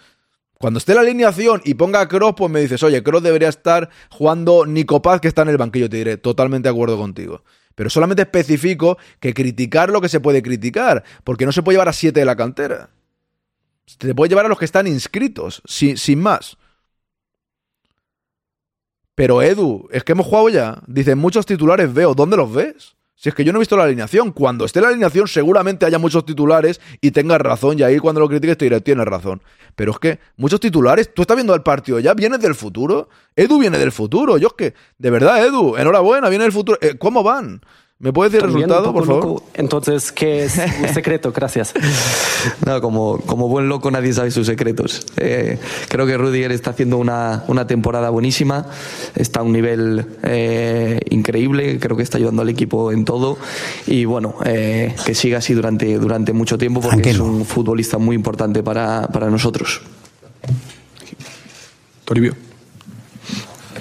Cuando 0.59 0.79
esté 0.79 0.93
la 0.93 0.99
alineación 0.99 1.61
y 1.63 1.75
ponga 1.75 2.05
Cross, 2.09 2.33
pues 2.35 2.51
me 2.51 2.59
dices, 2.59 2.83
oye, 2.83 3.01
Cross 3.01 3.23
debería 3.23 3.47
estar 3.47 3.89
jugando 4.09 4.65
Nico 4.65 5.01
Paz, 5.01 5.21
que 5.21 5.29
está 5.29 5.43
en 5.43 5.47
el 5.47 5.57
banquillo. 5.57 5.89
Te 5.89 5.95
diré, 5.95 6.17
totalmente 6.17 6.67
de 6.67 6.73
acuerdo 6.73 6.97
contigo. 6.97 7.45
Pero 7.73 7.89
solamente 7.89 8.23
especifico 8.23 8.97
que 9.21 9.33
criticar 9.33 9.89
lo 9.89 10.01
que 10.01 10.09
se 10.09 10.19
puede 10.19 10.43
criticar. 10.43 11.05
Porque 11.23 11.45
no 11.45 11.53
se 11.53 11.63
puede 11.63 11.75
llevar 11.75 11.87
a 11.87 11.93
siete 11.93 12.19
de 12.19 12.25
la 12.25 12.35
cantera. 12.35 12.89
Te 13.97 14.13
puede 14.13 14.27
llevar 14.27 14.45
a 14.45 14.49
los 14.49 14.59
que 14.59 14.65
están 14.65 14.87
inscritos, 14.87 15.61
sin, 15.63 15.95
sin 15.95 16.19
más. 16.19 16.57
Pero 19.15 19.41
Edu, 19.41 19.87
es 19.89 20.03
que 20.03 20.11
hemos 20.11 20.25
jugado 20.25 20.49
ya. 20.49 20.81
Dicen 20.85 21.17
muchos 21.17 21.45
titulares 21.45 21.93
veo. 21.93 22.13
¿Dónde 22.13 22.35
los 22.35 22.53
ves? 22.53 22.95
Si 23.15 23.29
es 23.29 23.35
que 23.35 23.45
yo 23.45 23.53
no 23.53 23.59
he 23.59 23.61
visto 23.61 23.77
la 23.77 23.85
alineación. 23.85 24.31
Cuando 24.31 24.65
esté 24.65 24.81
la 24.81 24.89
alineación, 24.89 25.27
seguramente 25.27 25.85
haya 25.85 25.97
muchos 25.97 26.25
titulares 26.25 26.81
y 26.99 27.11
tengas 27.11 27.39
razón. 27.39 27.79
Y 27.79 27.83
ahí 27.83 27.97
cuando 27.97 28.19
lo 28.19 28.27
critiques 28.27 28.57
te 28.57 28.65
diré, 28.65 28.81
tienes 28.81 29.05
razón. 29.05 29.41
Pero 29.75 29.91
es 29.91 29.99
que 29.99 30.19
muchos 30.35 30.59
titulares, 30.59 31.13
tú 31.13 31.21
estás 31.21 31.35
viendo 31.35 31.55
el 31.55 31.61
partido 31.61 31.99
ya, 31.99 32.13
vienes 32.13 32.41
del 32.41 32.55
futuro. 32.55 33.07
Edu 33.35 33.57
viene 33.57 33.77
del 33.77 33.93
futuro. 33.93 34.37
Yo 34.37 34.47
es 34.49 34.53
que, 34.53 34.73
de 34.97 35.09
verdad, 35.09 35.45
Edu, 35.45 35.77
enhorabuena, 35.77 36.27
viene 36.29 36.43
del 36.43 36.51
futuro. 36.51 36.77
Eh, 36.81 36.95
¿Cómo 36.97 37.23
van? 37.23 37.61
¿Me 37.97 38.11
puede 38.11 38.29
decir 38.29 38.45
el 38.45 38.53
resultado, 38.53 38.91
por 38.91 39.05
favor? 39.05 39.23
Loco. 39.23 39.43
Entonces, 39.53 40.11
¿qué 40.11 40.43
es 40.43 40.57
un 40.81 40.93
secreto? 40.93 41.31
Gracias. 41.31 41.73
no, 42.65 42.81
como, 42.81 43.19
como 43.19 43.47
buen 43.47 43.69
loco 43.69 43.89
nadie 43.89 44.11
sabe 44.11 44.31
sus 44.31 44.47
secretos. 44.47 45.05
Eh, 45.15 45.57
creo 45.87 46.05
que 46.05 46.17
Rudiger 46.17 46.51
está 46.51 46.71
haciendo 46.71 46.97
una, 46.97 47.45
una, 47.47 47.67
temporada 47.67 48.09
buenísima, 48.09 48.65
está 49.15 49.39
a 49.39 49.43
un 49.43 49.53
nivel 49.53 50.05
eh, 50.23 50.99
increíble, 51.09 51.79
creo 51.79 51.95
que 51.95 52.03
está 52.03 52.17
ayudando 52.17 52.41
al 52.41 52.49
equipo 52.49 52.91
en 52.91 53.05
todo 53.05 53.37
y 53.87 54.03
bueno, 54.03 54.35
eh, 54.43 54.93
que 55.05 55.15
siga 55.15 55.37
así 55.37 55.53
durante, 55.53 55.97
durante 55.97 56.33
mucho 56.33 56.57
tiempo 56.57 56.81
porque 56.81 57.01
Tranquilo. 57.01 57.23
es 57.23 57.31
un 57.31 57.45
futbolista 57.45 57.97
muy 57.97 58.17
importante 58.17 58.61
para, 58.61 59.07
para 59.07 59.29
nosotros. 59.29 59.81
Toribio. 62.03 62.35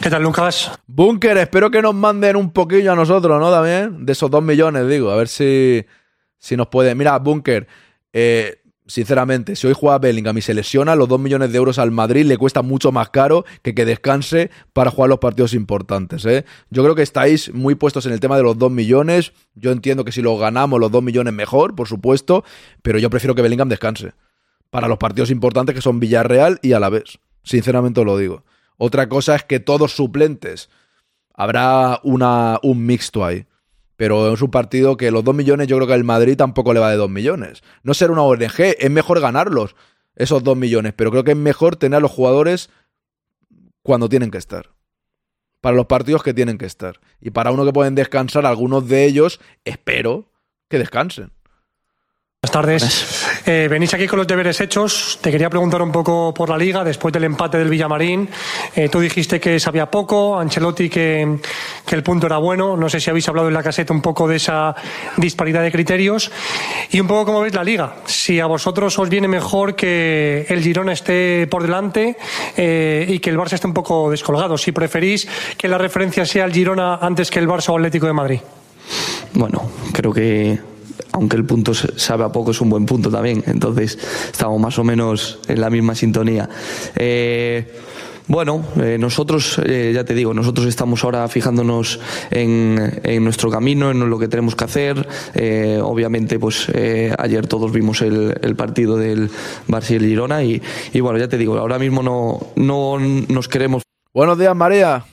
¿Qué 0.01 0.11
tal, 0.11 0.23
Lucas? 0.23 0.71
Búnker, 0.87 1.37
espero 1.39 1.71
que 1.71 1.81
nos 1.81 1.95
manden 1.95 2.37
un 2.37 2.51
poquillo 2.51 2.93
a 2.93 2.97
nosotros, 2.97 3.41
¿no? 3.41 3.51
También, 3.51 4.05
de 4.05 4.13
esos 4.13 4.31
dos 4.31 4.43
millones, 4.43 4.89
digo, 4.89 5.11
a 5.11 5.17
ver 5.17 5.29
si, 5.29 5.85
si 6.39 6.57
nos 6.57 6.69
puede. 6.69 6.95
Mira, 6.95 7.19
Búnker, 7.19 7.67
eh, 8.13 8.61
sinceramente, 8.87 9.57
si 9.57 9.67
hoy 9.67 9.73
juega 9.75 9.99
Bellingham 9.99 10.37
y 10.37 10.43
se 10.43 10.53
lesiona, 10.53 10.95
los 10.95 11.09
dos 11.09 11.19
millones 11.19 11.53
de 11.53 11.59
euros 11.59 11.79
al 11.79 11.91
Madrid 11.91 12.27
le 12.27 12.37
cuesta 12.37 12.61
mucho 12.61 12.93
más 12.93 13.09
caro 13.09 13.45
que 13.63 13.75
que 13.75 13.87
descanse 13.87 14.51
para 14.73 14.91
jugar 14.91 15.09
los 15.09 15.21
partidos 15.21 15.55
importantes, 15.55 16.27
¿eh? 16.27 16.45
Yo 16.71 16.83
creo 16.83 16.95
que 16.95 17.03
estáis 17.03 17.53
muy 17.55 17.75
puestos 17.75 18.05
en 18.05 18.13
el 18.13 18.21
tema 18.21 18.37
de 18.37 18.43
los 18.43 18.59
dos 18.59 18.71
millones. 18.71 19.33
Yo 19.55 19.73
entiendo 19.73 20.05
que 20.05 20.13
si 20.13 20.21
lo 20.21 20.37
ganamos, 20.37 20.81
los 20.81 20.91
dos 20.91 21.03
millones 21.03 21.33
mejor, 21.33 21.75
por 21.75 21.89
supuesto, 21.89 22.45
pero 22.83 22.99
yo 22.99 23.09
prefiero 23.11 23.35
que 23.35 23.43
Bellingham 23.43 23.69
descanse 23.69 24.13
para 24.71 24.89
los 24.89 24.99
partidos 24.99 25.31
importantes 25.31 25.75
que 25.75 25.81
son 25.81 26.01
Villarreal 26.01 26.59
y 26.63 26.73
Alavés. 26.73 27.19
Sinceramente 27.43 28.01
os 28.01 28.07
lo 28.07 28.19
digo. 28.19 28.45
Otra 28.77 29.09
cosa 29.09 29.37
es 29.37 29.45
que 29.45 29.61
todos 29.61 29.93
suplentes. 29.93 30.71
Habrá 31.35 32.01
una, 32.03 32.59
un 32.63 32.85
mixto 32.87 33.25
ahí. 33.25 33.47
Pero 33.97 34.33
es 34.33 34.43
un 34.43 34.51
partido 34.51 34.97
que 34.97 35.11
los 35.11 35.23
2 35.23 35.35
millones 35.35 35.69
yo 35.69 35.77
creo 35.77 35.87
que 35.87 35.95
al 35.95 36.05
Madrid 36.05 36.37
tampoco 36.37 36.75
le 36.75 36.81
va 36.81 36.91
de 36.91 36.97
2 36.97 37.09
millones. 37.09 37.63
No 37.83 37.95
ser 37.95 38.11
una 38.11 38.23
ONG, 38.23 38.75
es 38.79 38.91
mejor 38.91 39.21
ganarlos, 39.21 39.77
esos 40.17 40.43
2 40.43 40.57
millones. 40.57 40.95
Pero 40.97 41.11
creo 41.11 41.23
que 41.23 41.31
es 41.33 41.37
mejor 41.37 41.77
tener 41.77 41.99
a 41.99 42.01
los 42.01 42.11
jugadores 42.11 42.71
cuando 43.83 44.09
tienen 44.09 44.31
que 44.31 44.39
estar. 44.39 44.71
Para 45.61 45.77
los 45.77 45.87
partidos 45.87 46.23
que 46.23 46.35
tienen 46.35 46.59
que 46.59 46.67
estar. 46.67 47.01
Y 47.21 47.31
para 47.31 47.53
uno 47.53 47.65
que 47.65 47.73
pueden 47.73 47.95
descansar, 47.95 48.47
algunos 48.47 48.89
de 48.89 49.05
ellos, 49.05 49.41
espero 49.65 50.29
que 50.69 50.79
descansen. 50.79 51.31
Buenas 52.45 52.53
tardes. 52.53 53.27
Eh, 53.47 53.69
venís 53.71 53.95
aquí 53.95 54.07
con 54.07 54.19
los 54.19 54.27
deberes 54.27 54.61
hechos. 54.61 55.19
Te 55.23 55.31
quería 55.31 55.49
preguntar 55.49 55.81
un 55.81 55.91
poco 55.91 56.35
por 56.35 56.51
la 56.51 56.59
liga 56.59 56.85
después 56.85 57.11
del 57.11 57.25
empate 57.25 57.57
del 57.57 57.71
Villamarín. 57.71 58.29
Eh, 58.77 58.91
tú 58.91 59.01
dijiste 59.01 59.41
que 59.41 59.59
sabía 59.59 59.91
poco, 59.91 60.39
Ancelotti 60.39 60.91
que, 60.91 61.39
que, 61.87 61.95
el 61.95 62.03
punto 62.03 62.27
era 62.27 62.37
bueno. 62.37 62.77
No 62.77 62.91
sé 62.91 63.01
si 63.01 63.09
habéis 63.09 63.27
hablado 63.31 63.49
en 63.49 63.55
la 63.55 63.63
caseta 63.63 63.95
un 63.95 64.03
poco 64.03 64.29
de 64.29 64.37
esa 64.37 64.75
disparidad 65.17 65.63
de 65.63 65.73
criterios 65.73 66.31
y 66.91 67.01
un 67.01 67.07
poco 67.07 67.25
cómo 67.25 67.41
veis 67.41 67.55
la 67.55 67.65
liga. 67.65 67.95
Si 68.05 68.39
a 68.41 68.45
vosotros 68.45 68.99
os 68.99 69.09
viene 69.09 69.27
mejor 69.27 69.75
que 69.75 70.45
el 70.47 70.63
Girona 70.63 70.93
esté 70.93 71.47
por 71.47 71.63
delante 71.63 72.19
eh, 72.59 73.07
y 73.09 73.21
que 73.21 73.31
el 73.31 73.39
Barça 73.39 73.55
esté 73.55 73.67
un 73.67 73.73
poco 73.73 74.11
descolgado. 74.11 74.59
Si 74.59 74.71
preferís 74.71 75.27
que 75.57 75.67
la 75.67 75.79
referencia 75.79 76.27
sea 76.27 76.45
el 76.45 76.53
Girona 76.53 76.97
antes 76.97 77.31
que 77.31 77.39
el 77.39 77.49
Barça 77.49 77.71
o 77.71 77.77
Atlético 77.79 78.07
de 78.07 78.13
Madrid. 78.13 78.41
Bueno, 79.33 79.63
creo 79.95 80.13
que 80.13 80.74
aunque 81.13 81.37
el 81.37 81.45
punto 81.45 81.75
sabe 81.75 82.25
a 82.25 82.33
poco, 82.33 82.51
es 82.51 82.61
un 82.61 82.71
buen 82.71 82.87
punto 82.87 83.11
también. 83.11 83.43
Entonces, 83.47 83.99
estamos 84.31 84.61
más 84.61 84.79
o 84.79 84.85
menos 84.85 85.39
en 85.49 85.61
la 85.61 85.71
misma 85.71 85.95
sintonía. 85.95 86.49
Eh, 86.97 87.73
bueno, 88.27 88.65
eh, 88.81 88.97
nosotros, 88.99 89.61
eh, 89.67 89.93
ya 89.95 90.05
te 90.05 90.15
digo, 90.15 90.33
nosotros 90.33 90.67
estamos 90.67 91.05
ahora 91.05 91.29
fijándonos 91.29 92.01
en, 92.31 93.01
en 93.03 93.23
nuestro 93.23 93.51
camino, 93.51 93.91
en 93.91 94.09
lo 94.09 94.19
que 94.19 94.29
tenemos 94.29 94.57
que 94.57 94.65
hacer. 94.65 95.07
Eh, 95.35 95.79
obviamente, 95.83 96.39
pues 96.39 96.69
ayer 97.19 97.47
todos 97.47 97.71
vimos 97.71 98.01
el, 98.01 98.55
partido 98.57 98.97
del 98.97 99.31
Barça 99.69 99.97
y 99.97 99.99
Girona 99.99 100.43
y, 100.43 100.63
y, 100.93 101.01
bueno, 101.01 101.19
ya 101.19 101.29
te 101.29 101.37
digo, 101.37 101.59
ahora 101.59 101.79
mismo 101.79 102.03
no, 102.03 102.41
no 102.57 102.99
nos 102.99 103.49
queremos. 103.49 103.83
Buenos 104.15 104.39
días, 104.39 104.57
María. 104.57 105.05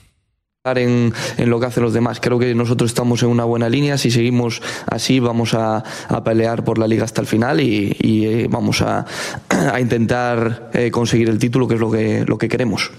En, 0.64 1.12
en, 1.38 1.50
lo 1.50 1.58
que 1.58 1.66
hacen 1.66 1.82
los 1.82 1.92
demás. 1.92 2.20
Creo 2.20 2.38
que 2.38 2.54
nosotros 2.54 2.88
estamos 2.88 3.20
en 3.24 3.30
una 3.30 3.42
buena 3.42 3.68
línea. 3.68 3.98
Si 3.98 4.12
seguimos 4.12 4.62
así, 4.86 5.18
vamos 5.18 5.54
a, 5.54 5.82
a 6.08 6.22
pelear 6.22 6.62
por 6.62 6.78
la 6.78 6.86
liga 6.86 7.02
hasta 7.02 7.20
el 7.20 7.26
final 7.26 7.60
y, 7.60 7.96
y 7.98 8.26
eh, 8.26 8.46
vamos 8.48 8.80
a, 8.80 9.04
a 9.48 9.80
intentar 9.80 10.70
eh, 10.72 10.92
conseguir 10.92 11.30
el 11.30 11.40
título, 11.40 11.66
que 11.66 11.74
es 11.74 11.80
lo 11.80 11.90
que, 11.90 12.24
lo 12.24 12.38
que 12.38 12.48
queremos. 12.48 12.92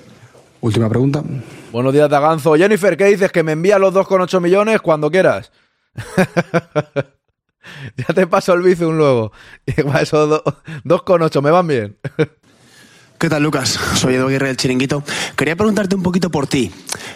Última 0.60 0.90
pregunta. 0.90 1.24
Buenos 1.72 1.94
días, 1.94 2.10
Daganzo. 2.10 2.56
Jennifer, 2.56 2.98
¿qué 2.98 3.06
dices? 3.06 3.32
Que 3.32 3.44
me 3.44 3.54
envía 3.54 3.80
los 3.80 3.94
2,8 3.94 4.42
millones 4.42 4.82
cuando 4.82 5.10
quieras. 5.10 5.54
ya 7.96 8.14
te 8.14 8.28
paso 8.28 8.56
el 8.56 8.62
bizum 8.62 8.98
luego. 8.98 9.32
Esos 9.66 10.44
2,8 10.84 11.42
me 11.42 11.52
van 11.52 11.68
bien. 11.68 11.98
¿Qué 13.18 13.30
tal, 13.30 13.44
Lucas? 13.44 13.80
Soy 13.96 14.16
Edu 14.16 14.28
Aguirre 14.28 14.48
del 14.48 14.58
Chiringuito. 14.58 15.04
Quería 15.38 15.56
preguntarte 15.56 15.96
un 15.96 16.04
poquito 16.04 16.30
por 16.30 16.48
ti. 16.48 16.72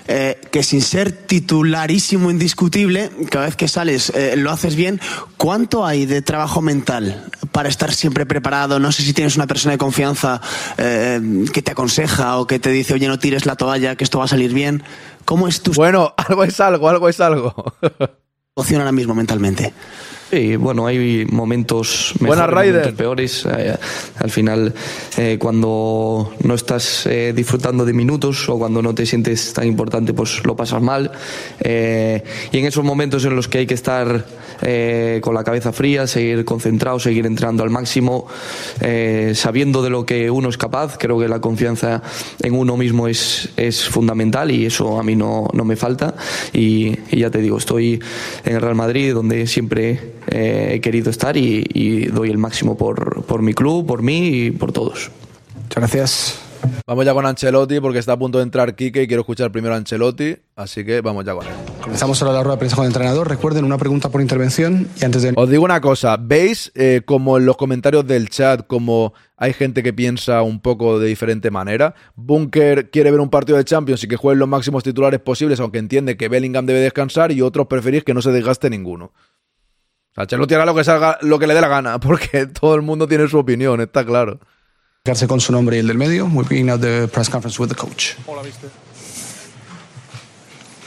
Eh, 0.08 0.40
que 0.52 0.64
sin 0.64 0.82
ser 0.82 1.12
titularísimo 1.12 2.32
indiscutible, 2.32 3.12
cada 3.30 3.46
vez 3.46 3.58
que 3.58 3.68
sales 3.68 4.12
eh, 4.12 4.36
lo 4.38 4.52
haces 4.52 4.76
bien. 4.76 5.02
¿Cuánto 5.36 5.86
hay 5.86 6.06
de 6.06 6.22
trabajo 6.22 6.62
mental 6.62 7.26
para 7.52 7.68
estar 7.68 7.94
siempre 7.94 8.26
preparado? 8.26 8.80
No 8.80 8.94
sé 8.94 9.04
si 9.04 9.14
tienes 9.14 9.36
una 9.36 9.48
persona 9.48 9.74
de 9.74 9.78
confianza 9.78 10.40
eh, 10.78 11.46
que 11.52 11.62
te 11.62 11.72
aconseja 11.72 12.38
o 12.38 12.48
que 12.48 12.60
te 12.60 12.70
dice, 12.70 12.94
oye, 12.94 13.08
no 13.08 13.20
tires 13.20 13.46
la 13.46 13.56
toalla, 13.56 13.96
que 13.96 14.06
esto 14.06 14.20
va 14.20 14.26
a 14.26 14.30
salir 14.30 14.54
bien. 14.54 14.84
¿Cómo 15.26 15.50
es 15.50 15.62
tu... 15.62 15.74
Bueno, 15.74 16.14
algo 16.18 16.46
es 16.46 16.60
algo, 16.62 16.88
algo 16.88 17.10
es 17.10 17.20
algo. 17.20 17.54
emoción 18.58 18.82
ahora 18.82 18.92
mismo 18.92 19.14
mentalmente? 19.14 19.74
Sí, 20.30 20.58
bueno, 20.58 20.86
hay 20.86 21.26
momentos 21.30 22.14
mejores, 22.20 22.54
momentos 22.54 22.94
peores. 22.94 23.46
Eh, 23.46 23.78
al 24.20 24.30
final, 24.30 24.74
eh, 25.18 25.38
cuando 25.40 26.34
no 26.44 26.54
estás 26.54 27.06
eh, 27.06 27.32
disfrutando 27.34 27.86
de 27.86 27.94
minutos 27.94 28.50
o 28.50 28.60
cuando 28.60 28.82
no 28.82 28.94
te 28.94 29.06
sientes 29.06 29.54
tan 29.54 29.66
importante, 29.68 30.14
pues 30.14 30.46
lo 30.46 30.54
pasas 30.54 30.82
mal. 30.82 31.12
Eh, 31.62 32.22
y 32.52 32.58
en 32.58 32.66
esos 32.66 32.84
momentos 32.84 33.24
en 33.24 33.38
los 33.38 33.48
que 33.48 33.60
hay 33.60 33.68
que 33.68 33.74
estar 33.76 34.26
eh, 34.62 35.22
con 35.24 35.34
la 35.34 35.46
cabeza 35.46 35.72
fría, 35.72 36.08
seguir 36.08 36.44
concentrado, 36.44 37.00
seguir 37.00 37.26
entrenando 37.26 37.64
al 37.64 37.70
máximo, 37.70 38.28
sabiendo 39.34 39.82
de 39.82 39.90
lo 39.90 40.06
que 40.06 40.30
uno 40.30 40.50
es 40.50 40.58
capaz, 40.58 40.98
creo 40.98 41.20
que 41.20 41.28
la 41.28 41.40
confianza 41.40 42.02
en 42.42 42.54
uno 42.54 42.76
mismo 42.76 43.08
es, 43.08 43.50
es 43.56 43.86
fundamental 43.86 44.52
y 44.52 44.66
eso 44.66 45.00
a 45.00 45.04
mí 45.04 45.16
no, 45.16 45.48
no 45.54 45.64
me 45.64 45.76
falta. 45.76 46.16
Y, 46.52 46.98
y 47.12 47.20
ya 47.20 47.30
te 47.30 47.40
digo, 47.40 47.58
estoy 47.58 48.02
en 48.44 48.56
el 48.56 48.62
Real 48.62 48.76
Madrid, 48.76 49.14
donde 49.14 49.48
siempre 49.48 50.18
eh, 50.28 50.72
he 50.74 50.82
querido 50.82 51.10
estar 51.10 51.38
y, 51.38 51.66
y 51.74 52.06
doy 52.06 52.30
el 52.30 52.38
máximo 52.38 52.78
por, 52.78 53.24
por, 53.24 53.42
mi 53.42 53.54
club, 53.54 53.86
por 53.86 54.02
mí 54.02 54.28
y 54.28 54.52
por 54.52 54.72
todos. 54.72 55.12
Muchas 55.64 55.76
gracias. 55.76 56.42
Vamos 56.86 57.06
ya 57.06 57.14
con 57.14 57.26
Ancelotti 57.26 57.80
porque 57.80 58.00
está 58.00 58.14
a 58.14 58.18
punto 58.20 58.40
de 58.40 58.44
entrar 58.44 58.76
Quique 58.76 59.04
y 59.04 59.08
quiero 59.08 59.22
escuchar 59.22 59.52
primero 59.52 59.74
a 59.74 59.78
Ancelotti, 59.78 60.36
así 60.56 60.84
que 60.84 61.02
vamos 61.02 61.26
ya 61.26 61.34
con 61.34 61.46
él. 61.46 61.54
Comenzamos 61.82 62.22
ahora 62.22 62.34
la 62.34 62.44
rueda 62.44 62.56
de 62.56 62.60
prensa 62.60 62.76
con 62.76 62.86
el 62.86 62.90
entrenador. 62.90 63.30
Recuerden 63.30 63.64
una 63.64 63.78
pregunta 63.78 64.10
por 64.10 64.22
intervención 64.22 64.88
y 65.00 65.06
antes 65.06 65.22
de... 65.22 65.34
Os 65.36 65.50
digo 65.50 65.64
una 65.64 65.82
cosa, 65.82 66.18
¿veis 66.18 66.72
eh, 66.76 67.02
como 67.06 67.38
en 67.38 67.46
los 67.46 67.58
comentarios 67.58 68.06
del 68.08 68.30
chat 68.30 68.66
como 68.68 69.14
hay 69.38 69.54
gente 69.54 69.84
que 69.84 69.94
piensa 69.94 70.42
un 70.42 70.60
poco 70.60 71.00
de 71.00 71.08
diferente 71.08 71.52
manera? 71.52 71.94
Bunker 72.16 72.90
quiere 72.90 73.12
ver 73.12 73.20
un 73.20 73.30
partido 73.30 73.58
de 73.58 73.66
Champions 73.66 74.04
y 74.04 74.08
que 74.08 74.18
jueguen 74.18 74.40
los 74.40 74.50
máximos 74.50 74.84
titulares 74.84 75.20
posibles, 75.20 75.60
aunque 75.60 75.80
entiende 75.80 76.18
que 76.18 76.28
Bellingham 76.28 76.66
debe 76.66 76.80
descansar 76.80 77.32
y 77.32 77.42
otros 77.42 77.68
preferís 77.68 78.04
que 78.04 78.14
no 78.14 78.22
se 78.22 78.32
desgaste 78.32 78.70
ninguno. 78.70 79.14
Ancelotti 80.18 80.56
hará 80.56 80.66
lo 80.66 80.74
que, 80.74 80.84
salga, 80.84 81.20
lo 81.22 81.38
que 81.38 81.46
le 81.46 81.54
dé 81.54 81.62
la 81.62 81.68
gana, 81.68 82.00
porque 82.02 82.48
todo 82.48 82.76
el 82.76 82.82
mundo 82.82 83.08
tiene 83.08 83.28
su 83.28 83.38
opinión, 83.38 83.80
está 83.80 84.04
claro. 84.04 84.40
Quedarse 85.04 85.28
con 85.28 85.40
su 85.40 85.54
nombre 85.54 85.78
y 85.78 85.80
el 85.80 85.88
del 85.88 85.98
medio. 85.98 86.26
We're 86.26 86.78
the 86.80 87.08
press 87.08 87.30
conference 87.30 87.62
with 87.62 87.70
the 87.70 87.76
coach. 87.76 88.16
Hola, 88.26 88.44
Mister. 88.44 88.70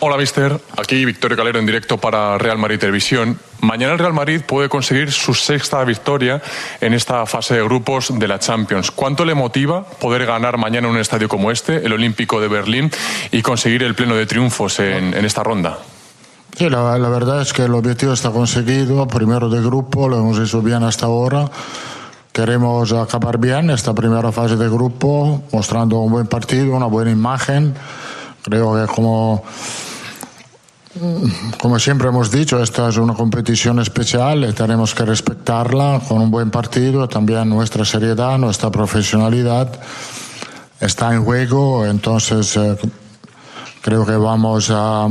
Hola, 0.00 0.16
Mister. 0.16 0.58
Aquí 0.76 1.04
Victorio 1.04 1.36
Calero 1.36 1.58
en 1.58 1.64
directo 1.64 1.96
para 1.96 2.36
Real 2.36 2.58
Madrid 2.58 2.78
Televisión. 2.78 3.38
Mañana 3.60 3.92
el 3.92 3.98
Real 3.98 4.12
Madrid 4.12 4.40
puede 4.46 4.68
conseguir 4.68 5.12
su 5.12 5.32
sexta 5.32 5.82
victoria 5.84 6.42
en 6.80 6.92
esta 6.92 7.24
fase 7.24 7.54
de 7.54 7.62
grupos 7.62 8.18
de 8.18 8.28
la 8.28 8.38
Champions. 8.38 8.90
¿Cuánto 8.90 9.24
le 9.24 9.34
motiva 9.34 9.84
poder 9.84 10.26
ganar 10.26 10.58
mañana 10.58 10.88
en 10.88 10.94
un 10.94 11.00
estadio 11.00 11.28
como 11.28 11.50
este, 11.50 11.76
el 11.86 11.92
Olímpico 11.92 12.40
de 12.40 12.48
Berlín, 12.48 12.90
y 13.30 13.42
conseguir 13.42 13.82
el 13.84 13.94
pleno 13.94 14.16
de 14.16 14.26
triunfos 14.26 14.80
en, 14.80 15.14
en 15.14 15.24
esta 15.24 15.42
ronda? 15.42 15.78
Sí, 16.60 16.68
la, 16.68 16.98
verdad 17.08 17.40
es 17.40 17.54
que 17.54 17.64
el 17.64 17.72
objetivo 17.72 18.12
está 18.12 18.28
conseguido, 18.28 19.08
primero 19.08 19.48
de 19.48 19.62
grupo, 19.62 20.10
lo 20.10 20.18
hemos 20.18 20.38
hecho 20.38 20.60
bien 20.60 20.82
hasta 20.82 21.06
ahora. 21.06 21.50
Queremos 22.34 22.92
acabar 22.92 23.38
bien 23.38 23.70
esta 23.70 23.94
primera 23.94 24.30
fase 24.30 24.56
de 24.56 24.68
grupo, 24.68 25.42
mostrando 25.52 26.00
un 26.00 26.12
buen 26.12 26.26
partido, 26.26 26.76
una 26.76 26.84
buena 26.84 27.12
imagen. 27.12 27.74
Creo 28.42 28.74
que 28.74 28.92
como 28.92 29.42
como 31.58 31.78
siempre 31.78 32.08
hemos 32.08 32.30
dicho, 32.30 32.62
esta 32.62 32.90
es 32.90 32.98
una 32.98 33.14
competición 33.14 33.78
especial 33.78 34.44
y 34.44 34.52
tenemos 34.52 34.94
que 34.94 35.06
respetarla 35.06 36.02
con 36.06 36.20
un 36.20 36.30
buen 36.30 36.50
partido. 36.50 37.08
También 37.08 37.48
nuestra 37.48 37.86
seriedad, 37.86 38.36
nuestra 38.36 38.70
profesionalidad 38.70 39.80
está 40.78 41.14
en 41.14 41.24
juego. 41.24 41.86
Entonces, 41.86 42.54
eh, 42.58 42.76
creo 43.80 44.04
que 44.04 44.16
vamos 44.16 44.70
a. 44.70 45.08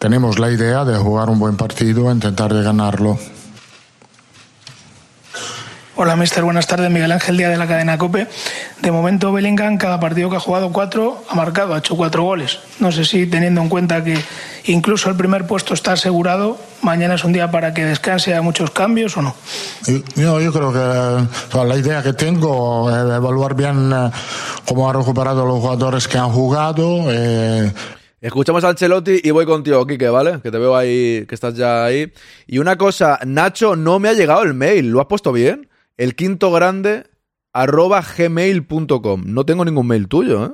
Tenemos 0.00 0.38
la 0.38 0.50
idea 0.50 0.86
de 0.86 0.96
jugar 0.96 1.28
un 1.28 1.38
buen 1.38 1.58
partido, 1.58 2.10
intentar 2.10 2.54
de 2.54 2.62
ganarlo. 2.62 3.18
Hola, 5.94 6.16
mister. 6.16 6.42
Buenas 6.42 6.66
tardes. 6.66 6.90
Miguel 6.90 7.12
Ángel 7.12 7.36
Díaz 7.36 7.50
de 7.50 7.58
la 7.58 7.66
cadena 7.66 7.98
COPE. 7.98 8.26
De 8.80 8.90
momento, 8.90 9.30
Bellingham, 9.30 9.76
cada 9.76 10.00
partido 10.00 10.30
que 10.30 10.36
ha 10.36 10.40
jugado 10.40 10.72
cuatro, 10.72 11.22
ha 11.28 11.34
marcado, 11.34 11.74
ha 11.74 11.78
hecho 11.80 11.98
cuatro 11.98 12.22
goles. 12.22 12.60
No 12.78 12.90
sé 12.90 13.04
si, 13.04 13.26
teniendo 13.26 13.60
en 13.60 13.68
cuenta 13.68 14.02
que 14.02 14.18
incluso 14.64 15.10
el 15.10 15.16
primer 15.16 15.46
puesto 15.46 15.74
está 15.74 15.92
asegurado, 15.92 16.56
mañana 16.80 17.16
es 17.16 17.24
un 17.24 17.34
día 17.34 17.50
para 17.50 17.74
que 17.74 17.84
descanse, 17.84 18.30
haya 18.30 18.40
muchos 18.40 18.70
cambios 18.70 19.18
o 19.18 19.20
no. 19.20 19.34
Yo, 20.16 20.40
yo 20.40 20.50
creo 20.50 20.72
que 20.72 20.78
o 20.78 21.52
sea, 21.52 21.64
la 21.64 21.76
idea 21.76 22.02
que 22.02 22.14
tengo 22.14 22.88
es 22.88 22.96
evaluar 22.96 23.54
bien 23.54 23.92
eh, 23.92 24.10
cómo 24.64 24.88
han 24.88 24.96
recuperado 24.96 25.44
los 25.44 25.60
jugadores 25.60 26.08
que 26.08 26.16
han 26.16 26.30
jugado. 26.30 27.12
Eh, 27.12 27.70
Escuchamos 28.20 28.62
a 28.64 28.68
Ancelotti 28.68 29.20
y 29.24 29.30
voy 29.30 29.46
contigo, 29.46 29.86
Quique, 29.86 30.08
¿vale? 30.10 30.40
Que 30.42 30.50
te 30.50 30.58
veo 30.58 30.76
ahí, 30.76 31.24
que 31.26 31.34
estás 31.34 31.54
ya 31.54 31.84
ahí. 31.84 32.12
Y 32.46 32.58
una 32.58 32.76
cosa, 32.76 33.18
Nacho, 33.26 33.76
no 33.76 33.98
me 33.98 34.08
ha 34.10 34.12
llegado 34.12 34.42
el 34.42 34.52
mail. 34.52 34.90
¿Lo 34.90 35.00
has 35.00 35.06
puesto 35.06 35.32
bien? 35.32 35.68
El 35.96 36.14
quinto 36.14 36.52
grande 36.52 37.04
arroba 37.52 38.02
gmail.com. 38.02 39.22
No 39.26 39.46
tengo 39.46 39.64
ningún 39.64 39.86
mail 39.86 40.06
tuyo, 40.08 40.44
¿eh? 40.44 40.50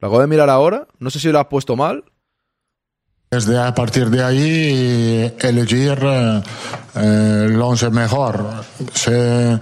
Lo 0.00 0.08
acabo 0.08 0.20
de 0.20 0.26
mirar 0.26 0.50
ahora. 0.50 0.86
No 0.98 1.08
sé 1.10 1.18
si 1.20 1.30
lo 1.32 1.38
has 1.40 1.46
puesto 1.46 1.74
mal. 1.76 2.04
Desde 3.30 3.58
a 3.58 3.74
partir 3.74 4.10
de 4.10 4.22
ahí 4.22 5.32
elegir 5.40 5.98
eh, 6.02 6.42
el 7.46 7.60
once 7.62 7.88
mejor. 7.90 8.44
Se- 8.92 9.58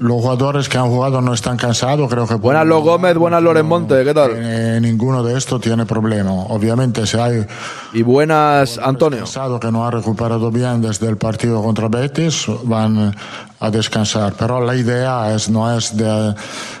los 0.00 0.22
jugadores 0.22 0.66
que 0.70 0.78
han 0.78 0.88
jugado 0.88 1.20
no 1.20 1.34
están 1.34 1.58
cansados, 1.58 2.08
creo 2.10 2.26
que... 2.26 2.34
Buenas 2.36 2.66
Lo 2.66 2.80
Gómez, 2.80 3.14
buenas 3.18 3.42
Loren 3.42 3.66
Monte, 3.66 4.02
¿qué 4.02 4.14
tal? 4.14 4.30
Eh, 4.34 4.78
ninguno 4.80 5.22
de 5.22 5.36
estos 5.36 5.60
tiene 5.60 5.84
problema. 5.84 6.30
Obviamente, 6.32 7.06
si 7.06 7.18
hay... 7.18 7.44
Y 7.92 8.00
buenas, 8.02 8.78
Antonio. 8.78 9.24
que 9.60 9.70
no 9.70 9.86
ha 9.86 9.90
recuperado 9.90 10.50
bien 10.50 10.80
desde 10.80 11.06
el 11.06 11.18
partido 11.18 11.62
contra 11.62 11.88
Betis, 11.88 12.46
van 12.64 13.14
a 13.60 13.70
descansar. 13.70 14.32
Pero 14.38 14.64
la 14.64 14.74
idea 14.74 15.34
es, 15.34 15.50
no, 15.50 15.70
es 15.76 15.94
de, 15.94 16.34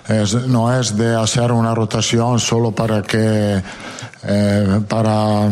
es- 0.08 0.46
no 0.48 0.74
es 0.80 0.96
de 0.96 1.14
hacer 1.14 1.52
una 1.52 1.74
rotación 1.74 2.40
solo 2.40 2.72
para 2.72 3.02
que... 3.02 3.62
eh, 4.24 4.80
para... 4.88 5.50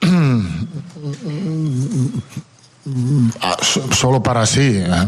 Ah, 3.40 3.56
so- 3.60 3.92
Solo 3.92 4.22
para 4.22 4.46
sí. 4.46 4.82
eh. 4.84 5.06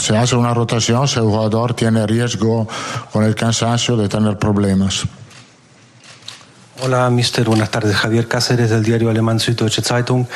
Se 0.00 0.16
hace 0.16 0.34
una 0.36 0.52
rotación 0.52 1.06
si 1.06 1.16
el 1.18 1.24
jugador 1.26 1.74
tiene 1.74 2.06
riesgo 2.06 2.66
con 3.12 3.24
el 3.24 3.34
cansancio 3.34 3.96
de 3.96 4.08
tener 4.08 4.38
problemas. 4.38 5.04
Hola, 6.82 7.08
mister. 7.10 7.44
Buenas 7.44 7.70
tardes. 7.70 7.94
Javier 7.96 8.26
Cáceres 8.26 8.70
del 8.70 8.82
diario 8.82 9.08
alemán 9.10 9.38
Süddeutsche 9.38 9.82
Zeitung. 9.82 10.26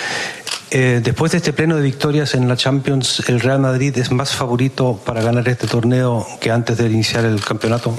Eh, 0.70 1.01
después 1.03 1.32
de 1.32 1.39
este 1.39 1.53
pleno 1.53 1.76
de 1.76 1.82
victorias 1.82 2.34
en 2.34 2.49
la 2.49 2.57
Champions, 2.57 3.22
¿el 3.28 3.41
Real 3.41 3.61
Madrid 3.61 3.97
es 3.99 4.11
más 4.12 4.30
favorito 4.32 5.01
para 5.05 5.22
ganar 5.22 5.49
este 5.49 5.66
torneo 5.66 6.26
que 6.41 6.51
antes 6.53 6.76
de 6.78 6.87
iniciar 6.89 7.24
el 7.24 7.41
campeonato? 7.41 7.97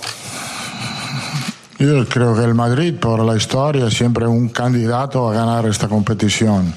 Yo 1.79 2.05
creo 2.07 2.35
que 2.35 2.43
el 2.43 2.55
Madrid, 2.55 2.95
por 2.99 3.23
la 3.23 3.35
historia, 3.37 3.89
siempre 3.91 4.25
un 4.27 4.49
candidato 4.49 5.29
a 5.29 5.33
ganar 5.33 5.65
esta 5.65 5.87
competición. 5.87 6.73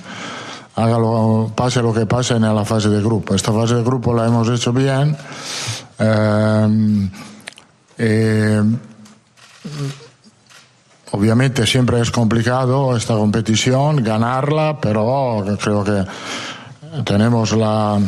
Hágalo, 0.80 1.52
pase 1.54 1.82
lo 1.82 1.92
que 1.92 2.06
pase 2.06 2.36
en 2.36 2.42
la 2.42 2.64
fase 2.64 2.88
de 2.88 3.02
grupo. 3.02 3.34
Esta 3.34 3.52
fase 3.52 3.74
de 3.74 3.82
grupo 3.82 4.14
la 4.14 4.26
hemos 4.26 4.48
hecho 4.48 4.72
bien. 4.72 5.14
Eh, 5.98 7.10
eh, 7.98 8.62
obviamente 11.10 11.66
siempre 11.66 12.00
es 12.00 12.10
complicado 12.10 12.96
esta 12.96 13.12
competición, 13.12 14.02
ganarla, 14.02 14.78
pero 14.80 15.44
creo 15.60 15.84
que 15.84 16.04
tenemos 17.04 17.52
la, 17.52 17.98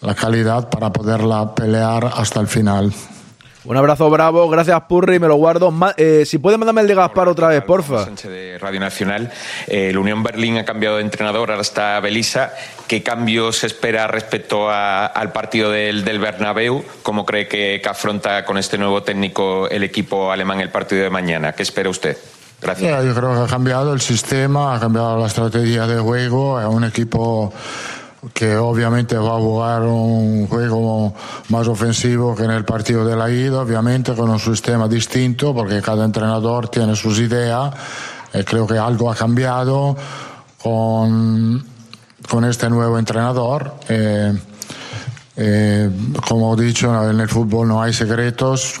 la 0.00 0.14
calidad 0.14 0.70
para 0.70 0.90
poderla 0.90 1.54
pelear 1.54 2.06
hasta 2.16 2.40
el 2.40 2.46
final. 2.46 2.90
Un 3.62 3.76
abrazo 3.76 4.08
bravo, 4.08 4.48
gracias 4.48 4.80
Purri, 4.88 5.18
me 5.18 5.28
lo 5.28 5.34
guardo. 5.36 5.70
Ma- 5.70 5.92
eh, 5.98 6.24
si 6.24 6.38
puedes 6.38 6.58
mandarme 6.58 6.80
el 6.80 6.86
de 6.86 6.94
Gaspar 6.94 7.28
otra 7.28 7.48
vez, 7.48 7.62
porfa. 7.62 8.04
Sánchez 8.04 8.30
de 8.30 8.58
Radio 8.58 8.80
Nacional. 8.80 9.30
Eh, 9.66 9.90
el 9.90 9.98
Unión 9.98 10.22
Berlín 10.22 10.56
ha 10.56 10.64
cambiado 10.64 10.96
de 10.96 11.02
entrenador, 11.02 11.50
ahora 11.50 11.60
está 11.60 12.00
Belisa. 12.00 12.52
¿Qué 12.88 13.02
cambios 13.02 13.58
se 13.58 13.66
espera 13.66 14.06
respecto 14.06 14.70
a- 14.70 15.04
al 15.04 15.30
partido 15.32 15.70
del, 15.70 16.04
del 16.06 16.18
Bernabéu? 16.20 16.82
¿Cómo 17.02 17.26
cree 17.26 17.48
que, 17.48 17.80
que 17.82 17.88
afronta 17.88 18.46
con 18.46 18.56
este 18.56 18.78
nuevo 18.78 19.02
técnico 19.02 19.68
el 19.68 19.82
equipo 19.82 20.32
alemán 20.32 20.60
el 20.62 20.70
partido 20.70 21.02
de 21.02 21.10
mañana? 21.10 21.52
¿Qué 21.52 21.62
espera 21.62 21.90
usted? 21.90 22.16
Gracias. 22.62 22.88
Yeah, 22.90 23.02
yo 23.04 23.14
creo 23.14 23.34
que 23.34 23.40
ha 23.40 23.46
cambiado 23.46 23.92
el 23.92 24.00
sistema, 24.00 24.74
ha 24.74 24.80
cambiado 24.80 25.18
la 25.18 25.26
estrategia 25.26 25.86
de 25.86 25.98
juego, 26.00 26.58
es 26.60 26.66
un 26.66 26.84
equipo 26.84 27.52
que 28.34 28.56
obviamente 28.56 29.16
va 29.16 29.36
a 29.36 29.40
jugar 29.40 29.82
un 29.82 30.46
juego 30.46 31.14
más 31.48 31.66
ofensivo 31.68 32.34
que 32.34 32.44
en 32.44 32.50
el 32.50 32.64
partido 32.64 33.04
de 33.04 33.16
la 33.16 33.30
ida, 33.30 33.60
obviamente 33.60 34.14
con 34.14 34.28
un 34.28 34.38
sistema 34.38 34.88
distinto, 34.88 35.54
porque 35.54 35.80
cada 35.80 36.04
entrenador 36.04 36.68
tiene 36.68 36.94
sus 36.96 37.18
ideas, 37.18 37.72
y 38.34 38.44
creo 38.44 38.66
que 38.66 38.78
algo 38.78 39.10
ha 39.10 39.14
cambiado 39.14 39.96
con, 40.62 41.64
con 42.28 42.44
este 42.44 42.68
nuevo 42.68 42.98
entrenador. 42.98 43.74
Eh, 43.88 44.38
eh, 45.36 45.90
como 46.28 46.54
he 46.54 46.64
dicho, 46.64 47.10
en 47.10 47.20
el 47.20 47.28
fútbol 47.28 47.68
no 47.68 47.82
hay 47.82 47.94
secretos. 47.94 48.80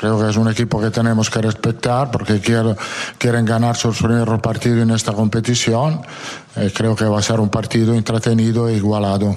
Creo 0.00 0.18
que 0.18 0.30
es 0.30 0.36
un 0.38 0.48
equipo 0.48 0.80
que 0.80 0.90
tenemos 0.90 1.28
que 1.28 1.42
respetar 1.42 2.10
porque 2.10 2.40
quiero- 2.40 2.74
quieren 3.18 3.44
ganar 3.44 3.76
sus 3.76 3.98
primeros 3.98 4.40
partidos 4.40 4.80
en 4.82 4.90
esta 4.92 5.12
competición. 5.12 6.00
Eh, 6.56 6.72
creo 6.74 6.96
que 6.96 7.04
va 7.04 7.18
a 7.18 7.22
ser 7.22 7.38
un 7.38 7.50
partido 7.50 7.92
entretenido 7.94 8.66
e 8.66 8.76
igualado. 8.76 9.36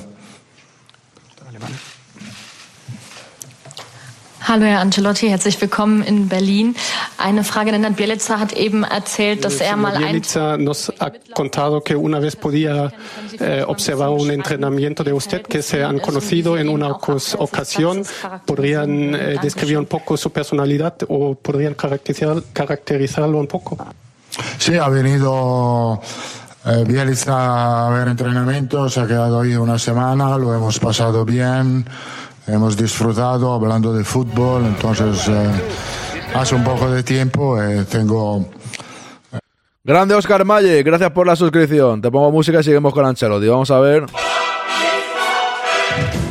Hallo 4.45 4.65
Herr 4.65 4.81
Ancelotti, 4.81 5.29
herzlich 5.29 5.59
willkommen 5.61 6.03
in 6.03 6.27
Berlin. 6.27 6.75
Eine 7.17 7.45
Frage, 7.45 7.71
Nenad 7.71 7.95
Bielica 7.95 8.39
hat 8.39 8.51
eben 8.51 8.83
erzählt, 8.83 9.45
dass 9.45 9.61
er 9.61 9.77
mal 9.77 9.95
ein 9.95 10.01
Bielitsa 10.03 10.57
nos 10.57 10.91
ha 10.99 11.11
contado 11.33 11.81
que 11.81 11.95
una 11.95 12.19
vez 12.19 12.35
podía 12.35 12.91
eh, 13.39 13.63
observar 13.65 14.09
un 14.09 14.29
entrenamiento 14.31 15.03
de 15.05 15.13
usted 15.13 15.43
que 15.43 15.61
se 15.61 15.81
han 15.83 15.99
conocido 15.99 16.57
en 16.57 16.67
una 16.67 16.89
ocas- 16.89 17.35
ocasión. 17.39 18.03
¿Podrían 18.45 19.15
eh, 19.15 19.37
describir 19.41 19.77
un 19.77 19.85
poco 19.85 20.17
su 20.17 20.29
personalidad 20.31 20.95
o 21.07 21.35
podrían 21.35 21.75
caracterizar, 21.75 22.43
caracterizarlo 22.51 23.37
un 23.39 23.47
poco? 23.47 23.77
Sí, 24.57 24.75
ha 24.75 24.89
venido 24.89 26.01
eh, 26.65 27.05
a 27.27 27.89
ver 27.93 28.07
entrenamiento, 28.09 28.89
se 28.89 28.99
ha 28.99 29.07
quedado 29.07 29.39
ahí 29.39 29.55
una 29.55 29.79
semana, 29.79 30.37
lo 30.37 30.53
hemos 30.53 30.79
pasado 30.79 31.23
bien, 31.23 31.85
hemos 32.47 32.77
disfrutado 32.77 33.53
hablando 33.53 33.93
de 33.93 34.03
fútbol, 34.03 34.65
entonces 34.65 35.27
eh, 35.27 35.51
hace 36.33 36.55
un 36.55 36.63
poco 36.63 36.89
de 36.91 37.03
tiempo 37.03 37.61
eh, 37.61 37.85
tengo 37.89 38.45
Grande 39.85 40.15
Oscar 40.15 40.45
Malle, 40.45 40.81
gracias 40.81 41.11
por 41.11 41.27
la 41.27 41.35
suscripción. 41.35 42.01
Te 42.01 42.09
pongo 42.09 42.31
música 42.31 42.61
y 42.61 42.63
seguimos 42.63 42.93
con 42.93 43.05
Ancelotti. 43.05 43.47
Vamos 43.47 43.69
a 43.69 43.81
ver. 43.81 44.05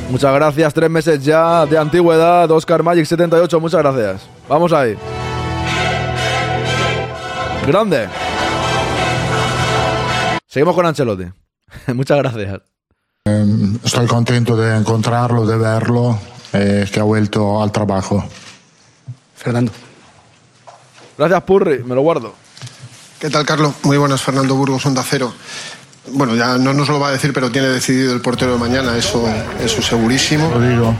Muchas 0.08 0.34
gracias, 0.34 0.72
tres 0.72 0.88
meses 0.88 1.22
ya 1.22 1.66
de 1.66 1.76
antigüedad. 1.76 2.50
Oscar 2.50 2.82
Magic 2.82 3.04
78, 3.04 3.60
muchas 3.60 3.80
gracias. 3.82 4.28
Vamos 4.48 4.72
ahí. 4.72 4.96
Grande. 7.66 8.08
Seguimos 10.46 10.74
con 10.74 10.86
Ancelotti. 10.86 11.26
muchas 11.94 12.18
gracias. 12.18 12.71
Eh, 13.24 13.78
estoy 13.84 14.08
contento 14.08 14.56
de 14.56 14.76
encontrarlo, 14.76 15.46
de 15.46 15.56
verlo, 15.56 16.18
eh, 16.52 16.88
que 16.92 16.98
ha 16.98 17.04
vuelto 17.04 17.62
al 17.62 17.70
trabajo. 17.70 18.24
Fernando. 19.36 19.70
Gracias, 21.16 21.42
Purri, 21.44 21.84
me 21.84 21.94
lo 21.94 22.00
guardo. 22.00 22.34
¿Qué 23.20 23.30
tal, 23.30 23.46
Carlos? 23.46 23.74
Muy 23.84 23.96
buenas, 23.96 24.20
Fernando 24.20 24.56
Burgos, 24.56 24.84
Onda 24.86 25.04
Cero. 25.08 25.32
Bueno, 26.08 26.34
ya 26.34 26.58
no 26.58 26.74
nos 26.74 26.88
lo 26.88 26.98
va 26.98 27.10
a 27.10 27.12
decir, 27.12 27.32
pero 27.32 27.52
tiene 27.52 27.68
decidido 27.68 28.12
el 28.12 28.20
portero 28.20 28.54
de 28.54 28.58
mañana, 28.58 28.96
eso, 28.96 29.24
eso 29.60 29.82
segurísimo. 29.82 30.50
Lo 30.50 30.60
digo. 30.60 30.96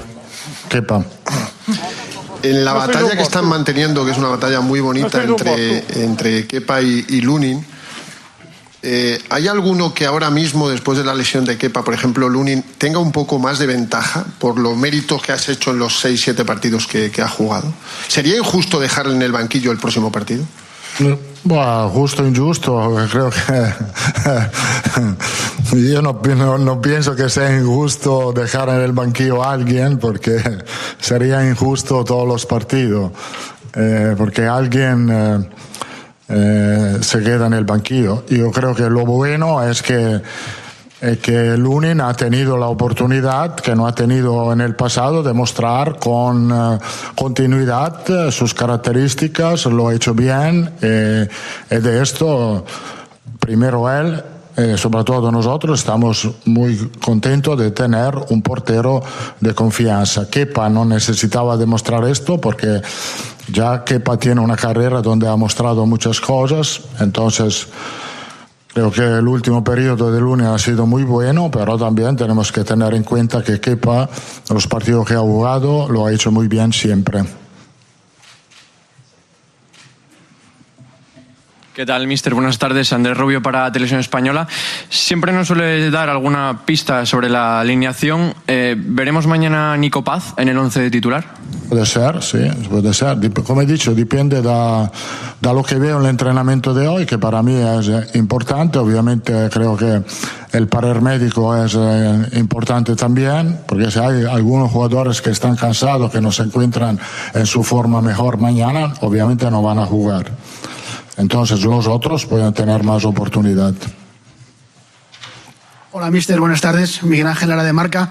Kepa. 0.69 1.05
En 2.45 2.65
la 2.65 2.73
No 2.73 2.79
batalla 2.79 3.17
que 3.17 3.23
están 3.23 3.47
manteniendo, 3.47 4.05
que 4.05 4.13
es 4.13 4.19
una 4.19 4.29
batalla 4.29 4.61
muy 4.61 4.79
bonita 4.79 5.25
entre, 5.25 6.05
entre 6.05 6.47
Kepa 6.47 6.81
y, 6.83 7.05
y 7.09 7.21
Lunin, 7.21 7.67
eh, 8.85 9.23
¿hay 9.31 9.47
alguno 9.47 9.95
que 9.95 10.07
ahora 10.07 10.31
mismo, 10.31 10.69
después 10.69 10.99
de 10.99 11.05
la 11.05 11.15
lesión 11.15 11.45
de 11.45 11.57
Kepa, 11.57 11.85
por 11.85 11.95
ejemplo, 11.95 12.29
Lunin, 12.29 12.65
tenga 12.79 12.99
un 12.99 13.13
poco 13.13 13.39
más 13.39 13.61
de 13.61 13.67
ventaja 13.67 14.27
por 14.41 14.59
los 14.59 14.77
méritos 14.77 15.23
que 15.23 15.31
has 15.31 15.49
hecho 15.49 15.71
en 15.71 15.79
los 15.79 16.05
6-7 16.05 16.45
partidos 16.45 16.89
que, 16.89 17.13
ha 17.23 17.29
jugado? 17.29 17.73
¿Sería 18.09 18.37
injusto 18.37 18.81
dejarle 18.81 19.15
en 19.15 19.23
el 19.23 19.31
banquillo 19.31 19.71
el 19.71 19.79
próximo 19.79 20.11
partido? 20.11 20.45
Bueno, 21.45 21.89
justo 21.91 22.27
injusto, 22.27 22.95
creo 23.11 23.31
que 23.31 23.73
yo 25.93 26.03
no, 26.03 26.21
no, 26.37 26.59
no, 26.59 26.81
pienso 26.81 27.15
que 27.15 27.29
sea 27.29 27.57
injusto 27.57 28.33
dejar 28.33 28.69
en 28.69 28.81
el 28.81 28.93
banquillo 28.93 29.43
a 29.43 29.53
alguien 29.53 29.99
porque 29.99 30.41
sería 31.01 31.49
injusto 31.49 32.05
todos 32.05 32.29
los 32.29 32.47
partidos, 32.47 33.13
eh, 33.75 34.15
porque 34.19 34.43
alguien 34.43 35.09
eh, 35.11 35.49
eh, 36.35 36.99
se 37.03 37.23
queda 37.23 37.47
en 37.47 37.53
el 37.53 37.65
banquillo. 37.65 38.25
Yo 38.27 38.51
creo 38.51 38.75
que 38.75 38.89
lo 38.89 39.05
bueno 39.05 39.63
es 39.63 39.83
que 39.83 40.23
eh, 41.03 41.19
que 41.21 41.57
Lunin 41.59 42.01
ha 42.01 42.15
tenido 42.15 42.57
la 42.57 42.69
oportunidad 42.69 43.57
que 43.57 43.75
no 43.75 43.87
ha 43.87 43.95
tenido 43.95 44.53
en 44.53 44.61
el 44.63 44.75
pasado 44.75 45.23
de 45.23 45.33
mostrar 45.35 45.99
con 45.99 46.51
eh, 46.51 46.79
continuidad 47.15 48.31
sus 48.31 48.55
características, 48.55 49.67
lo 49.67 49.89
ha 49.89 49.95
hecho 49.95 50.15
bien 50.15 50.71
de 50.81 51.29
esto, 52.03 52.65
primero 53.39 53.91
él, 53.91 54.23
sobre 54.77 55.05
todo 55.05 55.33
nosotros, 55.33 55.81
estamos 55.81 56.29
muy 56.45 56.91
contentos 57.01 57.59
de 57.59 57.71
tener 57.71 58.15
un 58.31 58.43
portero 58.43 59.03
de 59.41 59.55
confianza. 59.55 60.29
Kepa 60.29 60.69
no 60.69 60.85
necesitaba 60.85 61.57
demostrar 61.57 62.05
esto 62.05 62.41
porque 62.41 62.83
ya 63.49 63.85
Kepa 63.85 64.19
tiene 64.19 64.41
una 64.41 64.57
carrera 64.57 65.01
donde 65.01 65.29
ha 65.29 65.37
mostrado 65.37 65.87
muchas 65.87 66.21
cosas, 66.21 66.81
entonces 67.01 67.69
Creo 68.75 68.91
que 68.91 69.03
el 69.03 69.29
último 69.29 69.63
periodo 69.63 70.11
de 70.11 70.19
lunes 70.19 70.47
ha 70.47 70.59
sido 70.59 70.87
muy 70.87 71.03
bueno, 71.03 71.51
pero 71.51 71.77
también 71.77 72.17
tenemos 72.17 72.51
que 72.51 72.65
tener 72.65 72.95
en 72.95 73.03
cuenta 73.03 73.43
que 73.43 73.61
Kepa, 73.61 74.09
los 74.49 74.67
partidos 74.67 75.07
que 75.07 75.13
ha 75.13 75.19
jugado, 75.19 75.89
lo 75.91 76.07
ha 76.07 76.13
hecho 76.13 76.33
muy 76.33 76.49
bien 76.49 76.73
siempre. 76.73 77.23
¿Qué 81.75 81.87
tal, 81.87 82.07
mister? 82.07 82.35
Buenas 82.35 82.59
tardes. 82.59 82.93
Andrés 82.93 83.17
Rubio 83.17 83.41
para 83.41 83.73
Televisión 83.73 83.99
Española. 83.99 84.47
Siempre 84.91 85.33
nos 85.33 85.47
suele 85.47 85.91
dar 85.91 86.11
alguna 86.11 86.67
pista 86.67 87.07
sobre 87.07 87.31
la 87.31 87.61
alineación. 87.61 88.35
Eh, 88.47 88.77
¿Veremos 88.77 89.27
mañana 89.27 89.73
a 89.73 89.77
Nico 89.79 90.05
Paz 90.05 90.35
en 90.37 90.51
el 90.51 90.59
11 90.59 90.83
de 90.83 90.91
titular? 90.91 91.25
Puede 91.71 91.87
ser, 91.87 92.23
sí, 92.23 92.47
puede 92.69 92.93
ser. 92.93 93.17
Como 93.47 93.63
he 93.63 93.67
dicho, 93.67 93.95
depende 93.95 94.43
de, 94.43 94.91
lo 95.41 95.63
que 95.63 95.77
veo 95.77 95.97
en 95.97 96.05
el 96.05 96.11
entrenamiento 96.11 96.75
de 96.75 96.87
hoy, 96.87 97.07
que 97.07 97.17
para 97.17 97.43
mí 97.43 97.55
es 97.55 97.89
eh, 97.89 98.07
importante. 98.17 98.79
Obviamente 98.79 99.49
creo 99.51 99.75
que 99.75 100.03
el 100.53 100.69
parer 100.69 101.01
médico 101.01 101.57
es 101.57 101.75
eh, 101.75 102.29
importante 102.35 102.95
también, 102.97 103.61
porque 103.67 103.91
si 103.91 103.99
hay 103.99 104.27
algunos 104.27 104.71
jugadores 104.71 105.23
que 105.23 105.31
están 105.31 105.57
cansados, 105.57 106.13
que 106.13 106.21
no 106.21 106.33
se 106.33 106.43
encuentran 106.43 106.99
en 107.33 107.47
su 107.47 107.63
forma 107.63 108.03
mejor 108.03 108.37
mañana, 108.37 108.93
obviamente 109.01 109.51
no 109.51 109.63
van 109.63 109.79
a 109.79 109.87
jugar. 109.87 110.27
Entonces 111.17 111.63
los 111.63 111.87
otros 111.87 112.27
pueden 112.27 112.53
tener 112.53 112.83
más 112.85 113.05
oportunidad. 113.05 113.75
Hola, 115.95 116.11
mister. 116.11 116.41
Buenas 116.41 116.63
tardes. 116.63 117.03
Miguel 117.03 117.27
Ángel 117.27 117.51
Lara 117.51 117.65
de 117.65 117.73
Marca. 117.73 118.11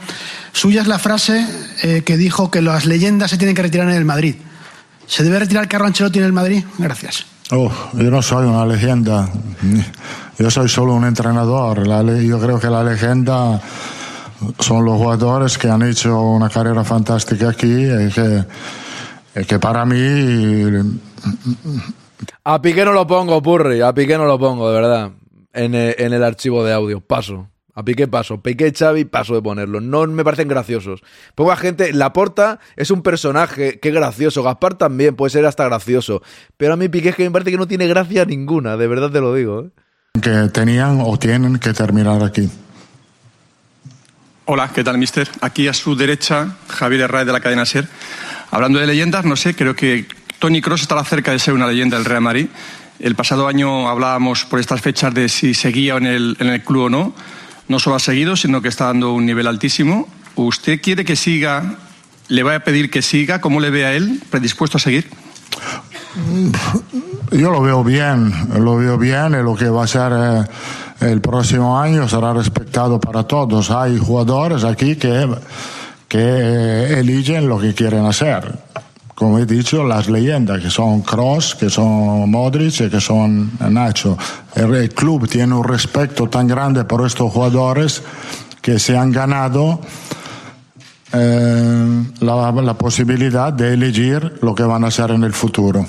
Suya 0.54 0.82
es 0.82 0.88
la 0.88 1.00
frase 1.00 1.48
eh, 1.82 2.04
que 2.06 2.16
dijo 2.16 2.52
que 2.52 2.62
las 2.62 2.86
leyendas 2.86 3.32
se 3.32 3.38
tienen 3.38 3.56
que 3.56 3.64
retirar 3.64 3.90
en 3.90 3.96
el 3.96 4.06
Madrid. 4.06 4.36
¿Se 5.08 5.24
debe 5.24 5.40
retirar 5.40 5.68
Carlo 5.68 5.88
Ancelotti 5.88 6.20
en 6.20 6.26
el 6.26 6.34
Madrid? 6.34 6.64
Gracias. 6.78 7.26
Oh, 7.50 7.72
yo 7.94 8.12
no 8.12 8.22
soy 8.22 8.46
una 8.46 8.66
leyenda. 8.66 9.30
Yo 10.38 10.50
soy 10.50 10.70
solo 10.70 10.94
un 10.94 11.06
entrenador. 11.06 11.86
yo 12.22 12.40
creo 12.40 12.60
que 12.60 12.70
la 12.70 12.84
leyenda 12.84 13.60
son 14.60 14.86
los 14.86 14.98
jugadores 14.98 15.58
que 15.58 15.70
han 15.70 15.82
hecho 15.82 16.22
una 16.22 16.50
carrera 16.50 16.84
fantástica 16.84 17.50
aquí 17.50 17.86
y 17.86 18.10
que, 18.10 18.46
y 19.36 19.44
que 19.44 19.60
para 19.60 19.86
mí 19.86 19.98
a 22.44 22.62
Piqué 22.62 22.86
no 22.86 22.94
lo 22.94 23.06
pongo, 23.08 23.42
Purri. 23.42 23.82
A 23.82 23.94
Piqué 23.94 24.18
no 24.18 24.26
lo 24.26 24.40
pongo, 24.40 24.70
de 24.72 24.82
verdad. 24.82 25.12
En, 25.54 25.76
en 25.76 26.14
el 26.14 26.24
archivo 26.24 26.64
de 26.64 26.74
audio. 26.74 27.02
Paso. 27.02 27.48
A 27.74 27.84
Piqué 27.84 28.08
paso. 28.08 28.42
Piqué 28.42 28.74
Xavi 28.74 29.06
paso 29.06 29.34
de 29.34 29.42
ponerlo. 29.42 29.80
No 29.80 30.06
me 30.08 30.24
parecen 30.24 30.48
graciosos. 30.48 31.02
Poca 31.36 31.56
gente. 31.56 31.94
Laporta 31.94 32.60
es 32.76 32.92
un 32.92 33.02
personaje. 33.02 33.80
Qué 33.80 33.92
gracioso. 33.92 34.44
Gaspar 34.44 34.76
también 34.76 35.16
puede 35.16 35.32
ser 35.32 35.46
hasta 35.46 35.66
gracioso. 35.66 36.22
Pero 36.58 36.74
a 36.74 36.78
mí 36.78 36.90
Piqué 36.90 37.10
es 37.10 37.16
que 37.16 37.24
me 37.24 37.32
parece 37.32 37.52
que 37.52 37.58
no 37.58 37.68
tiene 37.68 37.88
gracia 37.88 38.26
ninguna. 38.26 38.76
De 38.78 38.88
verdad 38.88 39.10
te 39.10 39.22
lo 39.22 39.34
digo. 39.34 39.66
¿eh? 39.66 39.70
Que 40.22 40.50
tenían 40.50 41.00
o 41.02 41.18
tienen 41.18 41.58
que 41.60 41.74
terminar 41.74 42.22
aquí. 42.24 42.50
Hola, 44.46 44.70
¿qué 44.74 44.84
tal, 44.84 44.98
mister? 44.98 45.30
Aquí 45.40 45.70
a 45.70 45.74
su 45.74 45.96
derecha, 45.96 46.58
Javier 46.68 47.02
Herrera 47.02 47.26
de 47.26 47.32
la 47.32 47.40
cadena 47.40 47.66
SER. 47.66 47.88
Hablando 48.50 48.80
de 48.80 48.88
leyendas, 48.88 49.24
no 49.24 49.38
sé, 49.38 49.56
creo 49.56 49.78
que 49.78 50.06
Tony 50.42 50.60
Cross 50.60 50.82
estará 50.82 51.04
cerca 51.04 51.32
de 51.32 51.38
ser 51.38 51.54
una 51.54 51.68
leyenda 51.68 51.98
del 51.98 52.06
Real 52.06 52.22
Madrid. 52.22 52.48
El 53.00 53.14
pasado 53.14 53.48
año 53.48 53.88
hablábamos 53.88 54.44
por 54.44 54.60
estas 54.60 54.82
fechas 54.82 55.14
de 55.14 55.30
si 55.30 55.54
seguía 55.54 55.98
en 55.98 56.08
el, 56.08 56.64
club 56.66 56.86
o 56.86 56.90
no. 56.90 57.14
No 57.68 57.78
solo 57.78 57.98
ha 57.98 58.00
seguido, 58.00 58.36
sino 58.36 58.60
que 58.60 58.68
está 58.68 58.86
dando 58.86 59.14
un 59.14 59.28
nivel 59.28 59.46
altísimo. 59.46 60.10
¿Usted 60.34 60.82
quiere 60.82 61.06
que 61.06 61.16
siga? 61.16 61.76
¿Le 62.28 62.42
va 62.42 62.56
a 62.56 62.60
pedir 62.62 62.90
que 62.90 63.04
siga? 63.04 63.40
¿Cómo 63.40 63.60
le 63.60 63.70
ve 63.70 63.86
a 63.86 63.94
él? 63.94 64.20
¿Predispuesto 64.32 64.78
a 64.78 64.80
seguir? 64.80 65.12
Yo 67.32 67.52
lo 67.52 67.62
veo 67.62 67.84
bien, 67.84 68.34
lo 68.58 68.78
veo 68.78 68.98
bien 68.98 69.44
lo 69.44 69.56
que 69.56 69.70
va 69.70 69.84
a 69.84 69.88
ser 69.88 70.12
eh, 70.12 71.12
el 71.12 71.22
próximo 71.22 71.80
año 71.80 72.10
será 72.10 72.34
respetado 72.34 73.00
para 73.00 73.28
todos. 73.28 73.70
Hay 73.70 74.00
jugadores 74.00 74.64
aquí 74.64 74.96
que, 74.96 75.30
que 76.08 76.18
eh, 76.20 77.00
eligen 77.00 77.48
lo 77.48 77.60
que 77.60 77.76
quieren 77.76 78.08
hacer 78.08 78.72
como 79.22 79.38
he 79.38 79.46
dicho, 79.46 79.84
las 79.84 80.10
leyendas 80.10 80.60
que 80.64 80.72
son 80.72 81.04
Cross, 81.04 81.54
que 81.54 81.70
son 81.70 82.28
Modric 82.32 82.82
y 82.82 82.90
que 82.90 83.00
son 83.00 83.52
Nacho. 83.70 84.18
El, 84.56 84.90
club 84.96 85.30
tiene 85.30 85.54
un 85.54 85.64
respeto 85.64 86.28
tan 86.28 86.48
grande 86.48 86.86
por 86.86 87.06
estos 87.06 87.32
jugadores 87.32 88.02
que 88.64 88.80
se 88.80 88.98
han 88.98 89.12
ganado 89.12 89.80
eh, 91.14 92.04
la, 92.20 92.74
posibilidad 92.74 93.54
de 93.54 93.76
elegir 93.76 94.40
lo 94.42 94.56
que 94.56 94.64
van 94.64 94.86
a 94.86 94.88
hacer 94.88 95.12
en 95.12 95.24
el 95.24 95.34
futuro. 95.34 95.86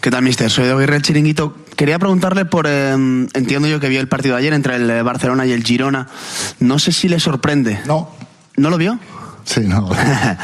¿Qué 0.00 0.10
tal, 0.10 0.22
mister? 0.22 0.50
Soy 0.50 0.64
Edo 0.64 0.80
el 0.80 1.02
Chiringuito. 1.02 1.58
Quería 1.76 1.98
preguntarle 1.98 2.46
por. 2.46 2.66
Eh, 2.66 2.92
entiendo 2.92 3.68
yo 3.68 3.80
que 3.80 3.90
vio 3.90 4.00
el 4.00 4.08
partido 4.08 4.36
de 4.36 4.40
ayer 4.40 4.54
entre 4.54 4.76
el 4.76 5.02
Barcelona 5.02 5.44
y 5.44 5.52
el 5.52 5.62
Girona. 5.62 6.08
No 6.58 6.78
sé 6.78 6.90
si 6.90 7.10
le 7.10 7.20
sorprende. 7.20 7.80
No. 7.84 8.08
¿No 8.56 8.70
lo 8.70 8.78
vio? 8.78 8.98
Sí, 9.44 9.60
no. 9.60 9.90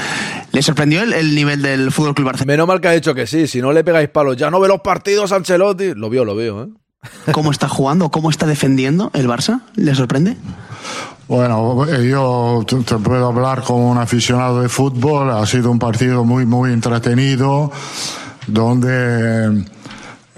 ¿Le 0.53 0.63
sorprendió 0.63 1.03
el, 1.03 1.35
nivel 1.35 1.63
del 1.63 1.93
Fútbol 1.93 2.15
Club 2.15 2.27
Barcelona? 2.27 2.53
Menos 2.53 2.69
mal 2.69 2.81
que 2.81 2.89
ha 2.89 2.93
dicho 2.93 3.15
que 3.15 3.27
sí, 3.27 3.47
si 3.47 3.61
no 3.61 3.73
le 3.73 3.85
pegáis 3.85 4.09
palos, 4.09 4.37
ya 4.37 4.51
no 4.51 4.61
ve 4.61 4.69
los 4.69 4.81
partidos 4.81 5.33
Ancelotti. 5.33 5.95
Lo 5.95 6.11
vio, 6.11 6.25
lo 6.25 6.35
vio, 6.35 6.63
¿eh? 6.63 6.69
¿Cómo 7.33 7.51
está 7.51 7.69
jugando? 7.69 8.11
¿Cómo 8.11 8.31
está 8.31 8.47
defendiendo 8.47 9.11
el 9.15 9.29
Barça? 9.29 9.63
¿Le 9.75 9.95
sorprende? 9.95 10.37
Bueno, 11.29 11.87
yo 12.01 12.65
te 12.67 12.97
puedo 12.97 13.29
hablar 13.29 13.63
como 13.63 13.91
un 13.91 13.99
aficionado 13.99 14.63
de 14.63 14.69
fútbol. 14.71 15.31
Ha 15.31 15.45
sido 15.45 15.71
un 15.71 15.79
partido 15.79 16.25
muy, 16.25 16.47
muy 16.47 16.73
entretenido, 16.73 17.71
donde 18.47 19.65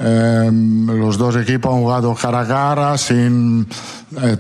Em, 0.03 0.87
los 0.87 1.19
dos 1.19 1.37
equipos 1.37 1.75
han 1.75 1.81
jugado 1.83 2.15
cara 2.15 2.41
a 2.41 2.47
cara, 2.47 2.97
sin 2.97 3.69
eh, 4.23 4.39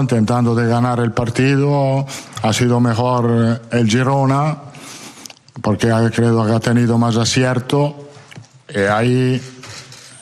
intentando 0.00 0.54
de 0.54 0.68
ganar 0.68 1.00
el 1.00 1.10
partido. 1.10 2.06
Ha 2.40 2.52
sido 2.52 2.78
mejor 2.78 3.60
eh, 3.72 3.78
el 3.78 3.90
Girona, 3.90 4.56
porque 5.60 5.90
creo 6.14 6.46
que 6.46 6.52
ha 6.52 6.60
tenido 6.60 6.98
más 6.98 7.16
acierto. 7.16 8.08
Y 8.72 8.78
ahí 8.78 9.42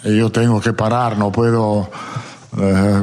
yo 0.03 0.33
tengo 0.33 0.63
que 0.63 0.73
parar, 0.73 1.19
no 1.19 1.31
puedo 1.31 1.91
eh, 2.59 3.03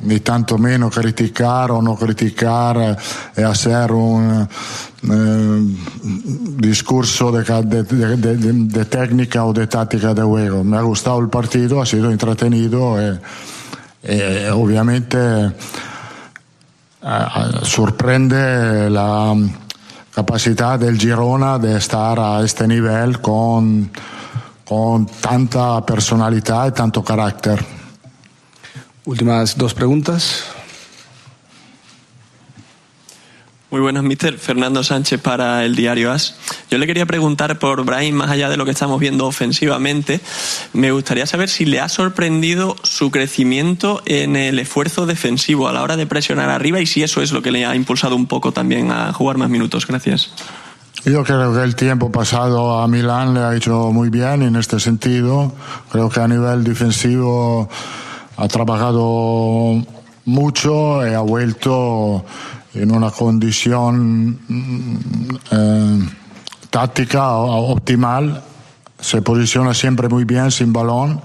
ni 0.00 0.20
tanto 0.20 0.58
menos 0.58 0.94
criticar 0.94 1.70
o 1.70 1.80
no 1.80 1.96
criticar 1.96 2.98
y 3.36 3.40
hacer 3.40 3.92
un 3.92 4.46
eh, 5.10 5.76
discurso 6.58 7.32
de, 7.32 7.42
de, 7.42 8.84
técnica 8.84 9.44
o 9.44 9.52
de 9.52 9.66
táctica 9.66 10.12
de 10.12 10.22
juego. 10.22 10.62
Me 10.62 10.76
ha 10.76 10.82
gustado 10.82 11.18
el 11.20 11.28
partido, 11.28 11.80
ha 11.80 11.86
sido 11.86 12.10
entretenido 12.10 12.96
y, 13.00 13.18
obviamente 14.52 15.52
sorprende 17.62 18.88
la 18.90 19.34
capacidad 20.14 20.78
del 20.78 20.98
Girona 20.98 21.58
de 21.58 21.76
estar 21.76 22.18
a 22.18 22.40
este 22.42 22.68
nivel 22.68 23.20
con, 23.20 23.90
con 24.64 25.06
tanta 25.06 25.84
personalidad 25.84 26.68
y 26.68 26.72
tanto 26.72 27.02
carácter. 27.02 27.75
Últimas 29.06 29.56
dos 29.56 29.72
preguntas. 29.72 30.44
Muy 33.70 33.80
buenas, 33.80 34.02
mister. 34.02 34.36
Fernando 34.36 34.82
Sánchez 34.82 35.20
para 35.20 35.64
el 35.64 35.76
diario 35.76 36.10
AS. 36.10 36.34
Yo 36.70 36.78
le 36.78 36.88
quería 36.88 37.06
preguntar 37.06 37.56
por 37.60 37.84
Brahim, 37.84 38.16
más 38.16 38.30
allá 38.30 38.48
de 38.48 38.56
lo 38.56 38.64
que 38.64 38.72
estamos 38.72 38.98
viendo 38.98 39.26
ofensivamente, 39.26 40.20
me 40.72 40.90
gustaría 40.90 41.24
saber 41.26 41.48
si 41.48 41.66
le 41.66 41.78
ha 41.78 41.88
sorprendido 41.88 42.74
su 42.82 43.12
crecimiento 43.12 44.02
en 44.06 44.34
el 44.34 44.58
esfuerzo 44.58 45.06
defensivo 45.06 45.68
a 45.68 45.72
la 45.72 45.82
hora 45.82 45.96
de 45.96 46.06
presionar 46.06 46.50
arriba 46.50 46.80
y 46.80 46.86
si 46.86 47.04
eso 47.04 47.22
es 47.22 47.30
lo 47.30 47.42
que 47.42 47.52
le 47.52 47.64
ha 47.64 47.76
impulsado 47.76 48.16
un 48.16 48.26
poco 48.26 48.50
también 48.50 48.90
a 48.90 49.12
jugar 49.12 49.36
más 49.36 49.50
minutos. 49.50 49.86
Gracias. 49.86 50.32
Yo 51.04 51.22
creo 51.22 51.54
que 51.54 51.62
el 51.62 51.76
tiempo 51.76 52.10
pasado 52.10 52.80
a 52.80 52.88
Milán 52.88 53.34
le 53.34 53.40
ha 53.40 53.54
hecho 53.54 53.92
muy 53.92 54.10
bien 54.10 54.42
en 54.42 54.56
este 54.56 54.80
sentido. 54.80 55.52
Creo 55.92 56.08
que 56.08 56.18
a 56.18 56.26
nivel 56.26 56.64
defensivo 56.64 57.68
ha 58.36 58.48
trabajado 58.48 59.82
mucho 60.26 61.06
y 61.06 61.14
ha 61.14 61.20
vuelto 61.20 62.24
en 62.74 62.94
una 62.94 63.10
condición 63.10 64.38
eh, 65.50 66.08
táctica 66.70 67.32
optimal. 67.32 68.42
Se 68.98 69.22
posiciona 69.22 69.72
siempre 69.72 70.08
muy 70.08 70.24
bien 70.24 70.50
sin 70.50 70.72
balón. 70.72 71.20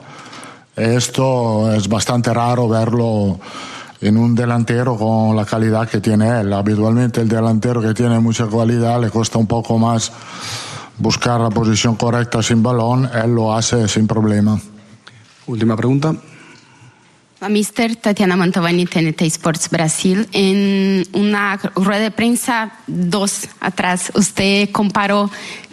Esto 0.75 1.71
es 1.73 1.87
bastante 1.89 2.33
raro 2.33 2.69
verlo 2.69 3.39
en 3.99 4.17
un 4.17 4.33
delantero 4.33 4.95
con 4.95 5.35
la 5.35 5.45
calidad 5.45 5.87
que 5.89 5.99
tiene 5.99 6.41
él. 6.41 6.53
Habitualmente 6.53 7.21
el 7.21 7.27
delantero 7.27 7.81
que 7.81 7.93
tiene 7.93 8.19
mucha 8.19 8.47
cualidad 8.47 9.01
le 9.01 9.09
cuesta 9.09 9.37
un 9.37 9.47
poco 9.47 9.77
más 9.77 10.11
buscar 10.97 11.41
la 11.41 11.49
posición 11.49 11.95
correcta 11.95 12.41
sin 12.41 12.61
balón, 12.63 13.09
él 13.13 13.31
lo 13.33 13.53
hace 13.53 13.87
sin 13.87 14.07
problema. 14.07 14.59
Última 15.47 15.75
pregunta. 15.75 16.15
Mister 17.49 17.95
Tatiana 17.95 18.35
Mantovani, 18.35 18.85
TNT 18.85 19.21
Sports 19.23 19.69
Brasil. 19.69 20.27
En 20.31 21.05
una 21.13 21.57
rueda 21.75 22.03
de 22.03 22.11
prensa, 22.11 22.73
dos 22.87 23.47
atrás, 23.59 24.11
usted 24.15 24.69
comparó 24.71 25.29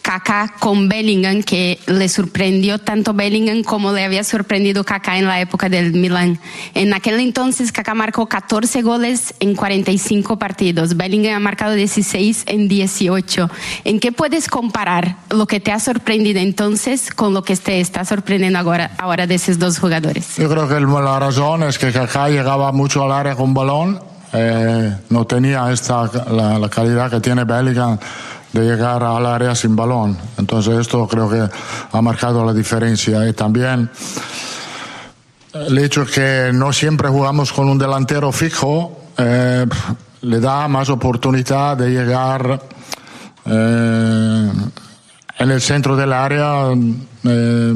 Kaká 0.09 0.55
con 0.59 0.89
Bellingham, 0.89 1.43
que 1.43 1.79
le 1.87 2.09
sorprendió 2.09 2.79
tanto 2.79 3.13
Bellingham 3.13 3.63
como 3.63 3.93
le 3.93 4.05
había 4.05 4.25
sorprendido 4.25 4.83
Kaká 4.83 5.19
en 5.19 5.27
la 5.27 5.39
época 5.39 5.69
del 5.69 5.93
Milan. 5.93 6.41
En 6.73 6.95
aquel 6.95 7.21
entonces, 7.21 7.73
Kaká 7.73 7.93
marcó 7.93 8.27
14 8.27 8.81
goles 8.81 9.35
en 9.39 9.55
45 9.55 10.39
partidos. 10.39 10.97
Bellingham 10.97 11.35
ha 11.35 11.41
marcado 11.41 11.75
16 11.75 12.45
en 12.47 12.69
18. 12.69 13.51
¿En 13.85 14.01
qué 14.01 14.11
puedes 14.11 14.49
comparar 14.49 15.17
lo 15.29 15.47
que 15.47 15.61
te 15.61 15.73
ha 15.73 15.79
sorprendido 15.79 16.41
entonces 16.41 17.13
con 17.13 17.35
lo 17.35 17.43
que 17.43 17.55
te 17.57 17.79
está 17.79 18.07
sorprendiendo 18.07 18.59
ahora, 18.61 18.93
ahora 18.97 19.27
de 19.27 19.35
esos 19.35 19.59
dos 19.59 19.79
jugadores? 19.79 20.39
Yo 20.39 20.49
creo 20.49 20.67
que 20.67 20.81
la 20.81 21.19
razón 21.21 21.65
es 21.65 21.79
que 21.79 21.93
Kaká 21.93 22.31
llegaba 22.31 22.73
mucho 22.73 23.05
al 23.05 23.13
área 23.13 23.37
con 23.37 23.53
balón. 23.53 24.01
Eh, 24.33 24.97
no 25.11 25.27
tenía 25.27 25.71
esta, 25.71 26.11
la, 26.31 26.59
la 26.59 26.69
calidad 26.71 27.11
que 27.11 27.21
tiene 27.21 27.45
Bellingham 27.45 27.99
de 28.53 28.63
llegar 28.63 29.03
al 29.03 29.27
área 29.27 29.55
sin 29.55 29.77
balón. 29.77 30.17
Entonces 30.39 30.79
esto 30.79 31.07
creo 31.07 31.29
que 31.29 31.49
ha 31.93 32.03
marcado 32.03 32.45
la 32.45 32.53
diferencia. 32.53 33.27
Y 33.29 33.33
también 33.33 33.91
el 35.55 35.79
hecho 35.79 36.05
que 36.07 36.51
no 36.53 36.73
siempre 36.73 37.09
jugamos 37.09 37.53
con 37.53 37.69
un 37.69 37.79
delantero 37.79 38.33
fijo 38.33 39.05
eh, 39.17 39.67
le 40.21 40.41
da 40.41 40.69
más 40.69 40.89
oportunidad 40.91 41.77
de 41.77 41.91
llegar 41.91 42.61
eh, 43.45 44.53
en 45.39 45.51
el 45.51 45.61
centro 45.61 45.97
del 45.97 46.13
área 46.13 46.69
eh, 47.25 47.75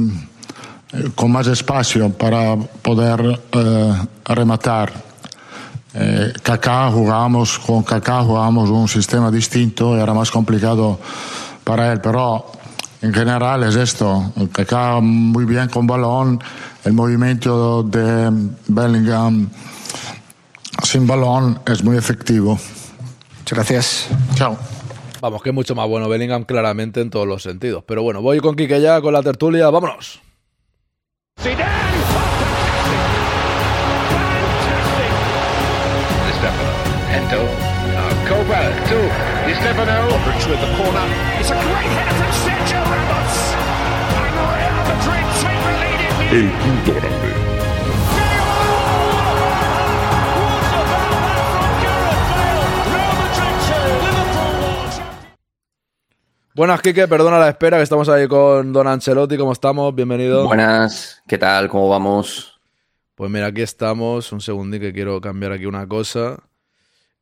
con 1.15 1.33
más 1.33 1.47
espacio 1.47 2.11
para 2.11 2.57
poder 2.57 3.41
rematar. 4.25 5.12
Eh, 5.95 6.33
Kaká 6.43 6.91
jugábamos, 6.91 7.59
con 7.59 7.83
Kaká 7.83 8.23
jugábamos 8.23 8.71
un 8.71 8.89
sistema 8.89 9.31
distinto, 9.31 9.97
era 9.97 10.15
más 10.15 10.31
complicado 10.31 10.99
para 11.65 11.93
él, 11.93 12.01
pero 12.01 12.47
en 13.03 13.13
general 13.13 13.63
es 13.65 13.77
esto. 13.77 14.33
Kaká 14.53 15.01
muy 15.01 15.45
bien 15.45 15.69
con 15.69 15.87
balón, 15.87 16.43
el 16.85 16.93
movimiento 16.95 17.83
de 17.83 18.31
Bellingham 18.69 19.51
sin 20.83 21.07
balón 21.07 21.61
es 21.67 21.85
muy 21.85 21.97
efectivo. 21.97 22.59
Muchas 23.39 23.59
gracias. 23.59 24.07
Chao. 24.35 24.57
Vamos, 25.21 25.43
que 25.43 25.51
es 25.51 25.55
mucho 25.55 25.75
más 25.75 25.89
bueno 25.89 26.09
Bellingham 26.09 26.45
claramente 26.45 27.01
en 27.01 27.11
todos 27.11 27.29
los 27.29 27.43
sentidos. 27.43 27.85
Pero 27.87 28.03
bueno, 28.03 28.23
voy 28.23 28.41
con 28.41 28.57
Quique 28.57 28.81
ya, 28.81 29.01
con 29.01 29.13
la 29.13 29.23
tertulia, 29.23 29.71
vámonos. 29.71 30.21
Endo. 31.45 32.22
Copa 38.83 38.89
to 38.89 39.47
Di 39.47 39.55
Stefano. 39.55 40.09
Modric 40.09 40.47
with 40.49 40.61
the 40.61 40.67
corner. 40.77 41.07
It's 41.39 41.51
a 41.51 41.55
great 41.55 41.91
header 41.95 42.15
from 42.15 42.33
Sergio 42.43 42.83
Ramos. 42.83 43.35
And 44.19 44.37
Real 44.51 44.77
Madrid 44.91 45.27
take 45.41 45.63
the 45.63 45.73
lead 45.83 46.01
in 46.01 46.37
El 46.37 46.51
punto 46.59 46.93
grande. 47.01 47.33
Buenas, 56.55 56.83
Kike, 56.83 57.09
perdona 57.09 57.39
la 57.39 57.49
espera, 57.49 57.79
que 57.79 57.83
estamos 57.83 58.11
ahí 58.11 58.29
con 58.29 58.75
Don 58.75 58.87
Ancelotti. 58.87 59.39
¿Cómo 59.39 59.53
estamos? 59.53 59.95
Bienvenido. 59.95 60.47
Buenas, 60.47 61.23
¿qué 61.27 61.39
tal? 61.39 61.69
¿Cómo 61.69 61.89
vamos? 61.89 62.61
Pues 63.15 63.31
mira, 63.31 63.47
aquí 63.47 63.63
estamos. 63.63 64.31
Un 64.33 64.41
segundito 64.43 64.83
que 64.83 64.93
quiero 64.93 65.19
cambiar 65.21 65.53
aquí 65.53 65.65
una 65.65 65.89
cosa. 65.89 66.37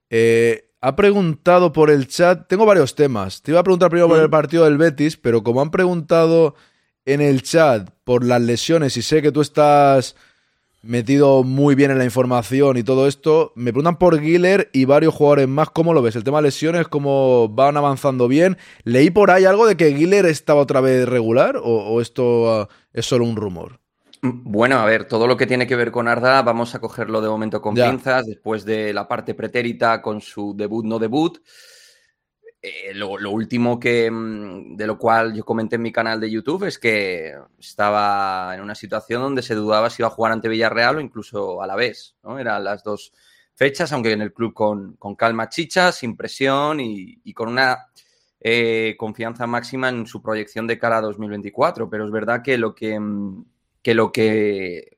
Eh, 0.08 0.69
ha 0.80 0.96
preguntado 0.96 1.72
por 1.72 1.90
el 1.90 2.08
chat. 2.08 2.46
Tengo 2.48 2.66
varios 2.66 2.94
temas. 2.94 3.42
Te 3.42 3.52
iba 3.52 3.60
a 3.60 3.64
preguntar 3.64 3.90
primero 3.90 4.08
por 4.08 4.18
el 4.18 4.30
partido 4.30 4.64
del 4.64 4.78
Betis, 4.78 5.16
pero 5.16 5.42
como 5.42 5.60
han 5.60 5.70
preguntado 5.70 6.54
en 7.04 7.20
el 7.20 7.42
chat 7.42 7.90
por 8.04 8.24
las 8.24 8.40
lesiones 8.40 8.96
y 8.96 9.02
sé 9.02 9.22
que 9.22 9.32
tú 9.32 9.40
estás 9.40 10.16
metido 10.82 11.42
muy 11.42 11.74
bien 11.74 11.90
en 11.90 11.98
la 11.98 12.04
información 12.04 12.78
y 12.78 12.82
todo 12.82 13.06
esto, 13.06 13.52
me 13.54 13.70
preguntan 13.72 13.98
por 13.98 14.18
Giller 14.18 14.70
y 14.72 14.86
varios 14.86 15.14
jugadores 15.14 15.48
más. 15.48 15.70
¿Cómo 15.70 15.92
lo 15.92 16.02
ves? 16.02 16.16
El 16.16 16.24
tema 16.24 16.38
de 16.38 16.44
lesiones, 16.44 16.88
¿cómo 16.88 17.48
van 17.48 17.76
avanzando 17.76 18.28
bien? 18.28 18.56
Leí 18.84 19.10
por 19.10 19.30
ahí 19.30 19.44
algo 19.44 19.66
de 19.66 19.76
que 19.76 19.94
Giller 19.94 20.26
estaba 20.26 20.60
otra 20.60 20.80
vez 20.80 21.06
regular 21.06 21.56
o, 21.56 21.62
o 21.62 22.00
esto 22.00 22.50
ah, 22.50 22.68
es 22.92 23.06
solo 23.06 23.24
un 23.24 23.36
rumor. 23.36 23.79
Bueno, 24.22 24.76
a 24.78 24.84
ver, 24.84 25.06
todo 25.06 25.26
lo 25.26 25.36
que 25.36 25.46
tiene 25.46 25.66
que 25.66 25.76
ver 25.76 25.90
con 25.90 26.06
Arda, 26.06 26.42
vamos 26.42 26.74
a 26.74 26.78
cogerlo 26.80 27.20
de 27.22 27.28
momento 27.28 27.62
con 27.62 27.74
Ya. 27.74 27.90
pinzas, 27.90 28.26
después 28.26 28.64
de 28.66 28.92
la 28.92 29.08
parte 29.08 29.34
pretérita 29.34 30.02
con 30.02 30.20
su 30.20 30.54
debut, 30.54 30.84
no 30.84 30.98
debut. 30.98 31.38
Eh, 32.62 32.92
lo, 32.92 33.16
lo 33.16 33.30
último 33.30 33.80
que, 33.80 34.10
mm, 34.10 34.76
de 34.76 34.86
lo 34.86 34.98
cual 34.98 35.32
yo 35.34 35.42
comenté 35.46 35.76
en 35.76 35.82
mi 35.82 35.90
canal 35.92 36.20
de 36.20 36.30
YouTube 36.30 36.64
es 36.64 36.78
que 36.78 37.34
estaba 37.58 38.54
en 38.54 38.60
una 38.60 38.74
situación 38.74 39.22
donde 39.22 39.40
se 39.40 39.54
dudaba 39.54 39.88
si 39.88 40.02
iba 40.02 40.08
a 40.08 40.12
jugar 40.12 40.32
ante 40.32 40.48
Villarreal 40.50 40.98
o 40.98 41.00
incluso 41.00 41.62
a 41.62 41.66
la 41.66 41.74
vez, 41.74 42.16
¿no? 42.22 42.38
Eran 42.38 42.62
las 42.62 42.84
dos 42.84 43.14
fechas, 43.54 43.90
aunque 43.92 44.12
en 44.12 44.20
el 44.20 44.34
club 44.34 44.52
con, 44.52 44.96
con 44.96 45.14
calma 45.16 45.48
chicha, 45.48 45.92
sin 45.92 46.14
presión 46.18 46.80
y, 46.80 47.20
y 47.24 47.32
con 47.32 47.48
una 47.48 47.86
eh, 48.38 48.94
confianza 48.98 49.46
máxima 49.46 49.88
en 49.88 50.06
su 50.06 50.20
proyección 50.20 50.66
de 50.66 50.78
cara 50.78 50.98
a 50.98 51.02
2024. 51.02 51.88
Pero 51.88 52.04
es 52.04 52.10
verdad 52.10 52.42
que 52.42 52.58
lo 52.58 52.74
que, 52.74 53.00
mm, 53.00 53.44
que 53.82 53.94
lo 53.94 54.12
que 54.12 54.96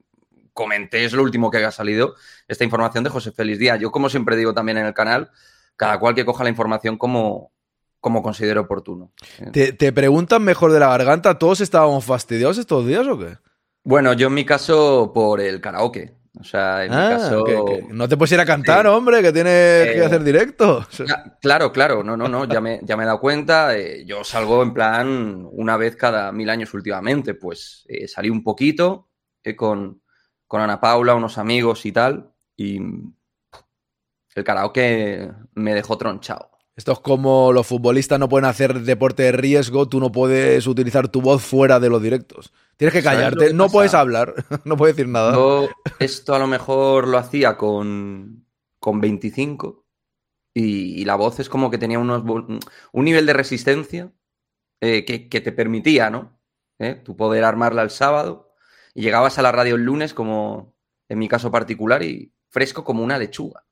comenté 0.52 1.04
es 1.04 1.12
lo 1.12 1.22
último 1.22 1.50
que 1.50 1.64
ha 1.64 1.70
salido, 1.70 2.14
esta 2.48 2.64
información 2.64 3.04
de 3.04 3.10
José 3.10 3.32
Félix 3.32 3.58
Díaz. 3.58 3.80
Yo, 3.80 3.90
como 3.90 4.08
siempre 4.08 4.36
digo 4.36 4.54
también 4.54 4.78
en 4.78 4.86
el 4.86 4.94
canal, 4.94 5.30
cada 5.76 5.98
cual 5.98 6.14
que 6.14 6.24
coja 6.24 6.44
la 6.44 6.50
información 6.50 6.98
como, 6.98 7.52
como 8.00 8.22
considere 8.22 8.60
oportuno. 8.60 9.12
¿Te, 9.52 9.72
te 9.72 9.92
preguntan 9.92 10.42
mejor 10.42 10.72
de 10.72 10.80
la 10.80 10.88
garganta? 10.88 11.38
¿Todos 11.38 11.60
estábamos 11.60 12.04
fastidiados 12.04 12.58
estos 12.58 12.86
días 12.86 13.06
o 13.06 13.18
qué? 13.18 13.38
Bueno, 13.84 14.12
yo 14.12 14.28
en 14.28 14.34
mi 14.34 14.44
caso 14.44 15.12
por 15.12 15.40
el 15.40 15.60
karaoke. 15.60 16.21
O 16.40 16.44
sea, 16.44 16.84
en 16.84 16.90
mi 16.90 16.96
Ah, 16.96 17.08
caso... 17.10 17.44
que- 17.44 17.52
que 17.64 17.86
no 17.92 18.08
te 18.08 18.16
puedes 18.16 18.32
ir 18.32 18.40
a 18.40 18.46
cantar, 18.46 18.86
hombre, 18.86 19.20
que 19.20 19.32
tienes 19.32 19.86
que 19.92 19.98
Eh, 19.98 20.04
hacer 20.04 20.24
directo. 20.24 20.80
Cla- 21.06 21.38
Claro, 21.42 21.72
claro, 21.72 22.02
no, 22.02 22.16
no, 22.16 22.26
no, 22.28 22.46
ya 22.46 22.60
me, 22.60 22.80
ya 22.82 22.96
me 22.96 23.02
he 23.02 23.06
dado 23.06 23.20
cuenta. 23.20 23.76
eh, 23.76 24.04
yo 24.06 24.24
salgo 24.24 24.62
en 24.62 24.72
plan 24.72 25.46
una 25.52 25.76
vez 25.76 25.94
cada 25.96 26.32
mil 26.32 26.48
años 26.48 26.72
últimamente. 26.72 27.34
Pues 27.34 27.84
eh, 27.88 28.08
salí 28.08 28.30
un 28.30 28.42
poquito 28.42 29.10
con, 29.56 30.00
con 30.46 30.60
Ana 30.62 30.80
Paula, 30.80 31.14
unos 31.14 31.36
amigos 31.36 31.84
y 31.84 31.92
tal, 31.92 32.32
y 32.56 32.78
el 34.34 34.44
karaoke 34.44 35.30
me 35.54 35.74
dejó 35.74 35.98
tronchado. 35.98 36.50
Esto 36.74 36.92
es 36.92 37.00
como 37.00 37.52
los 37.52 37.66
futbolistas 37.66 38.18
no 38.18 38.30
pueden 38.30 38.46
hacer 38.46 38.80
deporte 38.80 39.24
de 39.24 39.32
riesgo, 39.32 39.88
tú 39.90 40.00
no 40.00 40.10
puedes 40.10 40.66
utilizar 40.66 41.08
tu 41.08 41.20
voz 41.20 41.42
fuera 41.42 41.78
de 41.78 41.90
los 41.90 42.00
directos. 42.02 42.50
Tienes 42.82 42.94
que 42.94 43.02
¿Sabes 43.02 43.18
lo 43.18 43.24
callarte, 43.24 43.46
que 43.46 43.54
no 43.54 43.64
pasa? 43.66 43.72
puedes 43.72 43.94
hablar, 43.94 44.34
no 44.64 44.76
puedes 44.76 44.96
decir 44.96 45.08
nada. 45.08 45.34
Yo 45.34 45.68
esto 46.00 46.34
a 46.34 46.40
lo 46.40 46.48
mejor 46.48 47.06
lo 47.06 47.16
hacía 47.16 47.56
con, 47.56 48.44
con 48.80 49.00
25 49.00 49.86
y, 50.52 51.00
y 51.00 51.04
la 51.04 51.14
voz 51.14 51.38
es 51.38 51.48
como 51.48 51.70
que 51.70 51.78
tenía 51.78 52.00
unos, 52.00 52.24
un 52.24 53.04
nivel 53.04 53.24
de 53.24 53.34
resistencia 53.34 54.10
eh, 54.80 55.04
que, 55.04 55.28
que 55.28 55.40
te 55.40 55.52
permitía, 55.52 56.10
¿no? 56.10 56.40
¿Eh? 56.80 56.96
Tu 57.04 57.16
poder 57.16 57.44
armarla 57.44 57.82
el 57.82 57.90
sábado 57.90 58.52
y 58.94 59.02
llegabas 59.02 59.38
a 59.38 59.42
la 59.42 59.52
radio 59.52 59.76
el 59.76 59.84
lunes 59.84 60.12
como 60.12 60.74
en 61.08 61.20
mi 61.20 61.28
caso 61.28 61.52
particular 61.52 62.02
y 62.02 62.34
fresco 62.48 62.82
como 62.82 63.04
una 63.04 63.16
lechuga. 63.16 63.64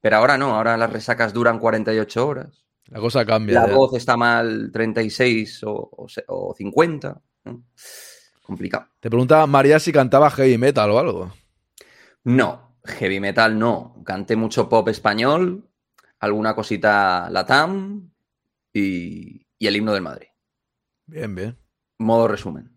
Pero 0.00 0.16
ahora 0.16 0.36
no, 0.36 0.56
ahora 0.56 0.76
las 0.76 0.92
resacas 0.92 1.32
duran 1.32 1.60
48 1.60 2.26
horas. 2.26 2.66
La 2.86 2.98
cosa 2.98 3.24
cambia. 3.24 3.64
La 3.64 3.72
voz 3.72 3.94
está 3.94 4.16
mal 4.16 4.70
36 4.72 5.62
o, 5.62 5.88
o 5.92 6.06
o 6.26 6.54
50. 6.56 7.22
¿no? 7.44 7.64
Complicado. 8.50 8.88
Te 8.98 9.08
pregunta 9.08 9.46
María 9.46 9.78
si 9.78 9.92
cantaba 9.92 10.28
heavy 10.28 10.58
metal 10.58 10.90
o 10.90 10.98
algo. 10.98 11.32
No, 12.24 12.74
heavy 12.84 13.20
metal 13.20 13.56
no. 13.56 14.02
Canté 14.04 14.34
mucho 14.34 14.68
pop 14.68 14.88
español, 14.88 15.70
alguna 16.18 16.56
cosita 16.56 17.30
latam 17.30 18.10
y, 18.72 19.46
y 19.56 19.66
el 19.68 19.76
himno 19.76 19.92
del 19.92 20.02
Madrid. 20.02 20.26
Bien, 21.06 21.32
bien. 21.32 21.56
Modo 21.98 22.26
resumen. 22.26 22.76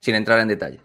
Sin 0.00 0.16
entrar 0.16 0.40
en 0.40 0.48
detalles. 0.48 0.82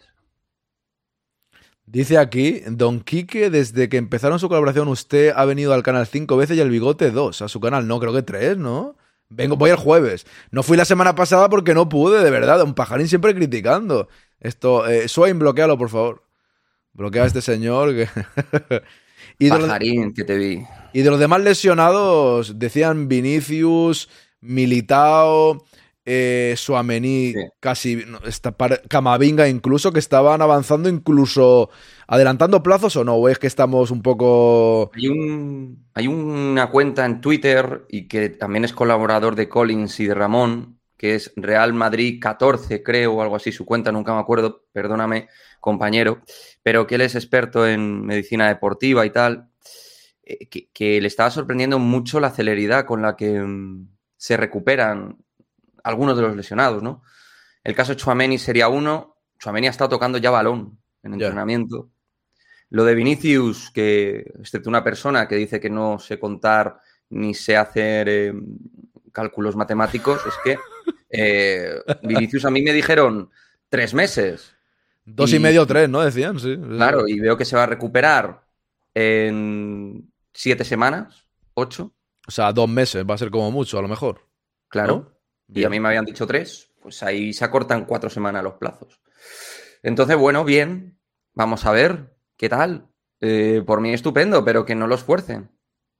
Dice 1.87 2.19
aquí, 2.19 2.61
Don 2.67 2.99
Quique, 2.99 3.49
desde 3.49 3.89
que 3.89 3.97
empezaron 3.97 4.37
su 4.37 4.47
colaboración, 4.47 4.89
usted 4.89 5.33
ha 5.35 5.43
venido 5.45 5.73
al 5.73 5.81
canal 5.81 6.05
cinco 6.05 6.37
veces 6.37 6.55
y 6.55 6.59
el 6.59 6.69
bigote 6.69 7.09
dos. 7.09 7.41
A 7.41 7.47
su 7.47 7.59
canal, 7.59 7.87
no, 7.87 7.99
creo 7.99 8.13
que 8.13 8.21
tres, 8.21 8.59
¿no? 8.59 8.95
Vengo, 9.29 9.57
voy 9.57 9.69
el 9.69 9.75
jueves. 9.75 10.25
No 10.51 10.63
fui 10.63 10.77
la 10.77 10.85
semana 10.85 11.15
pasada 11.15 11.49
porque 11.49 11.73
no 11.73 11.89
pude, 11.89 12.23
de 12.23 12.31
verdad. 12.31 12.61
Un 12.63 12.73
pajarín 12.73 13.07
siempre 13.07 13.35
criticando. 13.35 14.07
Esto, 14.39 14.87
eh, 14.87 15.07
Swain, 15.07 15.37
bloquealo, 15.39 15.77
por 15.77 15.89
favor. 15.89 16.23
Bloquea 16.93 17.23
a 17.23 17.27
este 17.27 17.41
señor. 17.41 17.93
Que... 17.93 18.09
y 19.39 19.49
pajarín, 19.49 20.05
los... 20.05 20.13
que 20.13 20.23
te 20.23 20.37
vi. 20.37 20.63
Y 20.93 21.01
de 21.01 21.09
los 21.09 21.19
demás 21.19 21.41
lesionados, 21.41 22.57
decían 22.57 23.07
Vinicius, 23.07 24.09
Militao, 24.39 25.65
eh, 26.09 26.53
Suamení, 26.55 27.33
sí. 27.33 27.39
casi 27.59 28.01
esta 28.25 28.55
Camavinga 28.87 29.49
incluso, 29.49 29.91
que 29.91 29.99
estaban 29.99 30.41
avanzando 30.41 30.87
incluso 30.87 31.69
adelantando 32.07 32.63
plazos 32.63 32.95
o 32.95 33.03
no, 33.03 33.15
o 33.15 33.27
es 33.27 33.39
que 33.39 33.47
estamos 33.47 33.91
un 33.91 34.01
poco... 34.01 34.89
Hay, 34.95 35.09
un, 35.09 35.85
hay 35.93 36.07
una 36.07 36.71
cuenta 36.71 37.05
en 37.05 37.19
Twitter 37.19 37.85
y 37.89 38.07
que 38.07 38.29
también 38.29 38.63
es 38.63 38.71
colaborador 38.71 39.35
de 39.35 39.49
Collins 39.49 39.99
y 39.99 40.07
de 40.07 40.13
Ramón, 40.13 40.79
que 40.95 41.15
es 41.15 41.33
Real 41.35 41.73
Madrid 41.73 42.19
14, 42.21 42.81
creo, 42.83 43.15
o 43.15 43.21
algo 43.21 43.35
así, 43.35 43.51
su 43.51 43.65
cuenta, 43.65 43.91
nunca 43.91 44.13
me 44.13 44.21
acuerdo, 44.21 44.63
perdóname, 44.71 45.27
compañero, 45.59 46.21
pero 46.63 46.87
que 46.87 46.95
él 46.95 47.01
es 47.01 47.15
experto 47.15 47.67
en 47.67 48.05
medicina 48.05 48.47
deportiva 48.47 49.05
y 49.05 49.09
tal, 49.09 49.49
eh, 50.23 50.47
que, 50.47 50.69
que 50.71 51.01
le 51.01 51.07
estaba 51.09 51.31
sorprendiendo 51.31 51.79
mucho 51.79 52.21
la 52.21 52.31
celeridad 52.31 52.85
con 52.85 53.01
la 53.01 53.17
que 53.17 53.41
mm, 53.41 53.89
se 54.15 54.37
recuperan 54.37 55.17
algunos 55.87 56.15
de 56.15 56.23
los 56.23 56.35
lesionados, 56.35 56.83
¿no? 56.83 57.01
El 57.63 57.75
caso 57.75 57.93
de 57.93 57.97
Chuameni 57.97 58.37
sería 58.37 58.67
uno. 58.67 59.17
Chuameni 59.39 59.67
ha 59.67 59.71
estado 59.71 59.89
tocando 59.89 60.17
ya 60.17 60.31
balón 60.31 60.77
en 61.03 61.13
entrenamiento. 61.13 61.89
Lo 62.69 62.83
de 62.83 62.95
Vinicius, 62.95 63.71
que 63.71 64.25
excepto 64.39 64.69
una 64.69 64.83
persona 64.83 65.27
que 65.27 65.35
dice 65.35 65.59
que 65.59 65.69
no 65.69 65.99
sé 65.99 66.19
contar 66.19 66.79
ni 67.09 67.33
sé 67.33 67.55
hacer 67.55 68.09
eh, 68.09 68.33
cálculos 69.13 69.55
matemáticos, 69.55 70.21
es 70.25 70.33
que 70.43 70.57
eh, 71.09 71.81
Vinicius 72.03 72.45
a 72.45 72.51
mí 72.51 72.61
me 72.61 72.73
dijeron 72.73 73.29
tres 73.69 73.93
meses. 73.93 74.53
Dos 75.05 75.31
y, 75.31 75.37
y 75.37 75.39
medio, 75.39 75.65
tres, 75.65 75.87
¿no? 75.87 76.01
Decían, 76.01 76.39
sí. 76.39 76.57
Claro, 76.57 77.07
y 77.07 77.19
veo 77.19 77.37
que 77.37 77.45
se 77.45 77.55
va 77.55 77.63
a 77.63 77.67
recuperar 77.67 78.43
en 78.93 80.11
siete 80.33 80.65
semanas, 80.65 81.25
ocho. 81.53 81.93
O 82.27 82.31
sea, 82.31 82.51
dos 82.51 82.67
meses, 82.67 83.05
va 83.09 83.15
a 83.15 83.17
ser 83.17 83.31
como 83.31 83.49
mucho, 83.51 83.79
a 83.79 83.81
lo 83.81 83.87
mejor. 83.87 84.27
Claro. 84.67 84.95
¿no? 84.95 85.16
Y 85.53 85.63
a 85.63 85.69
mí 85.69 85.79
me 85.79 85.89
habían 85.89 86.05
dicho 86.05 86.27
tres, 86.27 86.69
pues 86.81 87.03
ahí 87.03 87.33
se 87.33 87.45
acortan 87.45 87.85
cuatro 87.85 88.09
semanas 88.09 88.43
los 88.43 88.53
plazos. 88.53 89.01
Entonces, 89.83 90.17
bueno, 90.17 90.43
bien, 90.43 90.99
vamos 91.33 91.65
a 91.65 91.71
ver 91.71 92.15
qué 92.35 92.49
tal. 92.49 92.87
Eh, 93.19 93.63
por 93.65 93.81
mí 93.81 93.93
estupendo, 93.93 94.45
pero 94.45 94.65
que 94.65 94.75
no 94.75 94.87
los 94.87 95.03
fuercen. 95.03 95.49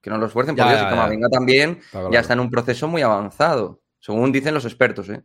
Que 0.01 0.09
no 0.09 0.17
los 0.17 0.31
fuercen, 0.31 0.55
porque 0.55 0.71
ya, 0.71 0.79
si 0.79 0.85
Camavinga 0.85 1.29
también 1.29 1.81
claro. 1.91 2.11
ya 2.11 2.19
está 2.19 2.33
en 2.33 2.39
un 2.39 2.51
proceso 2.51 2.87
muy 2.87 3.01
avanzado, 3.01 3.81
según 3.99 4.31
dicen 4.31 4.53
los 4.53 4.65
expertos, 4.65 5.09
¿eh? 5.09 5.23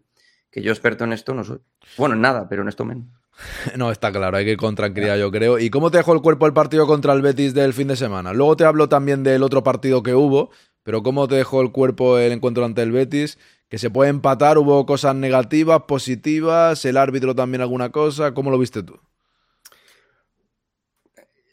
que 0.50 0.62
yo 0.62 0.70
experto 0.70 1.04
en 1.04 1.12
esto 1.12 1.34
no 1.34 1.44
soy. 1.44 1.60
Bueno, 1.96 2.14
en 2.14 2.20
nada, 2.20 2.48
pero 2.48 2.62
en 2.62 2.68
esto 2.68 2.84
menos. 2.84 3.08
No, 3.76 3.90
está 3.90 4.12
claro, 4.12 4.36
hay 4.36 4.44
que 4.44 4.52
ir 4.52 4.56
con 4.58 4.74
tranquilidad, 4.74 5.16
yo 5.16 5.30
creo. 5.30 5.58
¿Y 5.58 5.70
cómo 5.70 5.90
te 5.90 5.96
dejó 5.96 6.12
el 6.12 6.20
cuerpo 6.20 6.46
el 6.46 6.52
partido 6.52 6.86
contra 6.86 7.14
el 7.14 7.22
Betis 7.22 7.54
del 7.54 7.72
fin 7.72 7.88
de 7.88 7.96
semana? 7.96 8.32
Luego 8.32 8.56
te 8.56 8.64
hablo 8.64 8.88
también 8.88 9.22
del 9.22 9.42
otro 9.42 9.62
partido 9.62 10.02
que 10.02 10.14
hubo, 10.14 10.50
pero 10.82 11.02
¿cómo 11.02 11.26
te 11.28 11.36
dejó 11.36 11.62
el 11.62 11.72
cuerpo 11.72 12.18
el 12.18 12.32
encuentro 12.32 12.64
ante 12.64 12.82
el 12.82 12.92
Betis? 12.92 13.38
Que 13.72 13.78
se 13.78 13.88
puede 13.88 14.10
empatar, 14.10 14.58
hubo 14.58 14.84
cosas 14.84 15.14
negativas, 15.14 15.84
positivas, 15.88 16.84
el 16.84 16.98
árbitro 16.98 17.34
también 17.34 17.62
alguna 17.62 17.90
cosa. 17.90 18.34
¿Cómo 18.34 18.50
lo 18.50 18.58
viste 18.58 18.82
tú? 18.82 19.00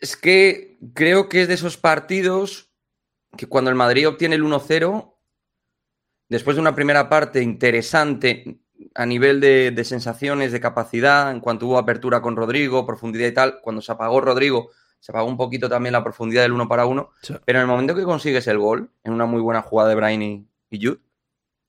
Es 0.01 0.17
que 0.17 0.77
creo 0.93 1.29
que 1.29 1.43
es 1.43 1.47
de 1.47 1.53
esos 1.53 1.77
partidos 1.77 2.73
que 3.37 3.45
cuando 3.45 3.69
el 3.69 3.77
Madrid 3.77 4.05
obtiene 4.05 4.35
el 4.35 4.43
1-0, 4.43 5.15
después 6.27 6.57
de 6.57 6.61
una 6.61 6.75
primera 6.75 7.07
parte 7.07 7.41
interesante 7.41 8.59
a 8.95 9.05
nivel 9.05 9.39
de, 9.39 9.71
de, 9.71 9.83
sensaciones, 9.85 10.51
de 10.51 10.59
capacidad, 10.59 11.31
en 11.31 11.39
cuanto 11.39 11.67
hubo 11.67 11.77
apertura 11.77 12.21
con 12.21 12.35
Rodrigo, 12.35 12.85
profundidad 12.85 13.29
y 13.29 13.33
tal, 13.33 13.61
cuando 13.61 13.81
se 13.81 13.93
apagó 13.93 14.19
Rodrigo, 14.19 14.71
se 14.99 15.13
apagó 15.13 15.29
un 15.29 15.37
poquito 15.37 15.69
también 15.69 15.93
la 15.93 16.03
profundidad 16.03 16.41
del 16.41 16.51
uno 16.51 16.67
para 16.67 16.85
uno, 16.85 17.11
sí. 17.21 17.33
pero 17.45 17.59
en 17.59 17.61
el 17.61 17.69
momento 17.69 17.95
que 17.95 18.03
consigues 18.03 18.45
el 18.47 18.57
gol, 18.57 18.91
en 19.05 19.13
una 19.13 19.25
muy 19.25 19.39
buena 19.39 19.61
jugada 19.61 19.87
de 19.87 19.95
Brian 19.95 20.21
y, 20.21 20.49
y 20.69 20.85
Jude, 20.85 20.99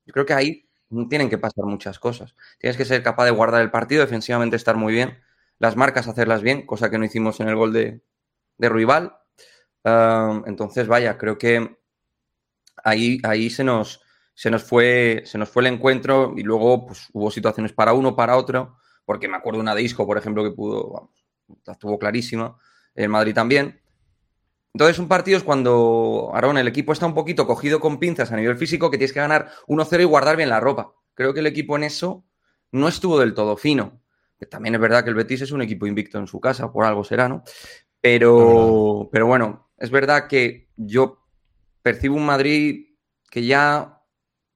yo 0.07 0.13
creo 0.13 0.27
que 0.27 0.35
ahí 0.35 0.69
tienen 1.09 1.31
que 1.31 1.39
pasar 1.39 1.65
muchas 1.65 1.99
cosas. 1.99 2.35
Tienes 2.59 2.77
que 2.77 2.85
ser 2.85 3.03
capaz 3.03 3.25
de 3.25 3.31
guardar 3.31 3.63
el 3.63 3.71
partido, 3.71 4.03
defensivamente 4.03 4.57
estar 4.57 4.77
muy 4.77 4.93
bien, 4.93 5.19
las 5.59 5.77
marcas 5.77 6.09
hacerlas 6.09 6.43
bien, 6.43 6.67
cosa 6.67 6.91
que 6.91 6.99
no 6.99 7.05
hicimos 7.05 7.41
en 7.41 7.49
el 7.49 7.57
gol 7.57 7.73
de, 7.73 8.03
de 8.59 8.69
entonces, 10.47 10.89
vaya, 10.89 11.17
creo 11.17 11.39
que 11.39 11.79
ahí, 12.85 13.19
ahí 13.23 13.51
se, 13.51 13.65
nos, 13.65 14.03
se, 14.35 14.51
nos 14.51 14.65
fue, 14.65 15.23
se 15.25 15.39
nos 15.39 15.49
fue 15.49 15.63
el 15.63 15.69
encuentro 15.69 16.35
y 16.37 16.43
luego 16.43 16.87
pues, 16.87 17.09
hubo 17.13 17.31
situaciones 17.31 17.73
para 17.73 17.93
uno, 17.93 18.17
para 18.17 18.37
otro, 18.37 18.77
porque 19.05 19.29
me 19.29 19.37
acuerdo 19.37 19.61
una 19.61 19.75
de 19.75 19.83
Isco, 19.83 20.07
por 20.07 20.19
ejemplo, 20.19 20.45
que 20.45 20.51
pudo, 20.51 20.91
vamos, 20.91 21.11
estuvo 21.67 21.99
clarísima, 21.99 22.57
el 22.95 23.09
Madrid 23.09 23.35
también. 23.35 23.81
Entonces, 24.73 24.99
un 24.99 25.09
partido 25.09 25.37
es 25.37 25.45
cuando, 25.45 26.31
Aaron, 26.33 26.59
el 26.59 26.69
equipo 26.69 26.93
está 26.93 27.07
un 27.07 27.15
poquito 27.15 27.47
cogido 27.47 27.81
con 27.81 27.99
pinzas 27.99 28.31
a 28.31 28.37
nivel 28.37 28.57
físico, 28.57 28.91
que 28.91 28.99
tienes 28.99 29.13
que 29.13 29.21
ganar 29.21 29.51
1-0 29.67 30.01
y 30.01 30.05
guardar 30.05 30.37
bien 30.37 30.49
la 30.49 30.61
ropa. 30.61 30.95
Creo 31.15 31.35
que 31.35 31.41
el 31.41 31.47
equipo 31.47 31.77
en 31.77 31.85
eso 31.85 32.25
no 32.73 32.89
estuvo 32.89 33.19
del 33.19 33.35
todo 33.35 33.57
fino. 33.57 34.01
También 34.49 34.75
es 34.75 34.81
verdad 34.81 35.05
que 35.05 35.11
el 35.11 35.17
Betis 35.17 35.43
es 35.43 35.51
un 35.51 35.61
equipo 35.61 35.87
invicto 35.87 36.19
en 36.19 36.27
su 36.27 36.41
casa, 36.41 36.73
por 36.73 36.85
algo 36.85 37.05
será, 37.05 37.29
¿no? 37.29 37.43
Pero, 38.01 39.09
pero 39.13 39.27
bueno, 39.27 39.71
es 39.77 39.91
verdad 39.91 40.29
que 40.29 40.69
yo 40.77 41.27
percibo 41.83 42.17
un 42.17 42.27
Madrid 42.27 42.95
que 43.31 43.45
ya 43.45 44.03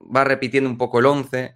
va 0.01 0.25
repitiendo 0.25 0.71
un 0.71 0.79
poco 0.79 1.01
el 1.01 1.07
11. 1.07 1.55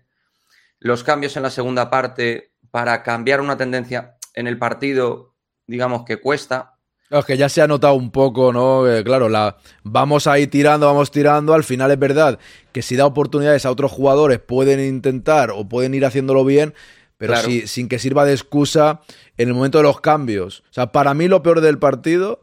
Los 0.79 1.05
cambios 1.05 1.37
en 1.37 1.43
la 1.43 1.51
segunda 1.51 1.91
parte 1.91 2.55
para 2.71 3.03
cambiar 3.03 3.41
una 3.41 3.57
tendencia 3.57 4.19
en 4.35 4.47
el 4.47 4.59
partido, 4.59 5.35
digamos 5.67 6.05
que 6.05 6.19
cuesta. 6.19 6.78
Es 7.11 7.25
que 7.25 7.37
ya 7.37 7.49
se 7.49 7.63
ha 7.63 7.67
notado 7.67 7.95
un 7.95 8.11
poco, 8.11 8.53
¿no? 8.53 8.87
Eh, 8.87 9.03
claro, 9.03 9.29
la, 9.29 9.57
vamos 9.83 10.27
ahí 10.27 10.47
tirando, 10.47 10.87
vamos 10.87 11.11
tirando. 11.11 11.55
Al 11.55 11.65
final 11.65 11.91
es 11.91 11.99
verdad 11.99 12.39
que 12.73 12.83
si 12.83 12.97
da 12.97 13.07
oportunidades 13.07 13.65
a 13.65 13.71
otros 13.71 13.91
jugadores 13.91 14.39
pueden 14.41 14.81
intentar 14.81 15.51
o 15.51 15.69
pueden 15.69 15.95
ir 15.95 16.05
haciéndolo 16.05 16.45
bien, 16.45 16.75
pero 17.17 17.33
claro. 17.33 17.49
si, 17.49 17.67
sin 17.67 17.89
que 17.89 17.99
sirva 17.99 18.25
de 18.25 18.33
excusa 18.33 19.01
en 19.39 19.49
el 19.49 19.55
momento 19.55 19.79
de 19.79 19.85
los 19.85 20.01
cambios. 20.01 20.61
O 20.71 20.73
sea, 20.73 20.93
para 20.93 21.15
mí 21.15 21.29
lo 21.29 21.43
peor 21.43 21.63
del 21.63 21.79
partido, 21.79 22.43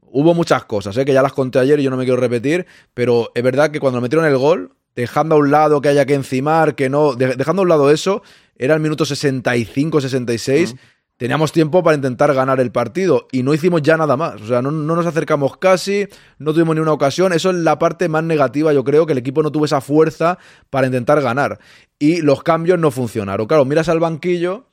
hubo 0.00 0.34
muchas 0.34 0.64
cosas, 0.64 0.96
¿eh? 0.96 1.04
que 1.04 1.12
ya 1.12 1.22
las 1.22 1.32
conté 1.32 1.58
ayer 1.58 1.80
y 1.80 1.82
yo 1.82 1.90
no 1.90 1.96
me 1.96 2.04
quiero 2.04 2.20
repetir, 2.20 2.66
pero 2.94 3.30
es 3.34 3.42
verdad 3.42 3.70
que 3.70 3.80
cuando 3.80 4.00
metieron 4.00 4.26
el 4.26 4.36
gol, 4.36 4.72
dejando 4.94 5.36
a 5.36 5.38
un 5.38 5.50
lado 5.50 5.80
que 5.80 5.88
haya 5.88 6.04
que 6.06 6.14
encimar, 6.14 6.74
que 6.74 6.90
no, 6.90 7.14
de, 7.14 7.34
dejando 7.36 7.62
a 7.62 7.64
un 7.64 7.68
lado 7.68 7.90
eso, 7.90 8.22
era 8.56 8.74
el 8.74 8.80
minuto 8.80 9.04
65, 9.04 10.00
66. 10.00 10.74
Mm. 10.74 10.76
Teníamos 11.22 11.52
tiempo 11.52 11.84
para 11.84 11.94
intentar 11.94 12.34
ganar 12.34 12.58
el 12.58 12.72
partido 12.72 13.28
y 13.30 13.44
no 13.44 13.54
hicimos 13.54 13.80
ya 13.82 13.96
nada 13.96 14.16
más. 14.16 14.42
O 14.42 14.46
sea, 14.48 14.60
no, 14.60 14.72
no, 14.72 14.96
nos 14.96 15.06
acercamos 15.06 15.56
casi, 15.56 16.08
no 16.40 16.52
tuvimos 16.52 16.74
ni 16.74 16.80
una 16.80 16.92
ocasión. 16.92 17.32
Eso 17.32 17.50
es 17.50 17.56
la 17.58 17.78
parte 17.78 18.08
más 18.08 18.24
negativa, 18.24 18.72
yo 18.72 18.82
creo, 18.82 19.06
que 19.06 19.12
el 19.12 19.18
equipo 19.18 19.40
no 19.40 19.52
tuvo 19.52 19.66
esa 19.66 19.80
fuerza 19.80 20.36
para 20.68 20.88
intentar 20.88 21.22
ganar. 21.22 21.60
Y 21.96 22.22
los 22.22 22.42
cambios 22.42 22.80
no 22.80 22.90
funcionaron. 22.90 23.46
Claro, 23.46 23.64
miras 23.64 23.88
al 23.88 24.00
banquillo, 24.00 24.66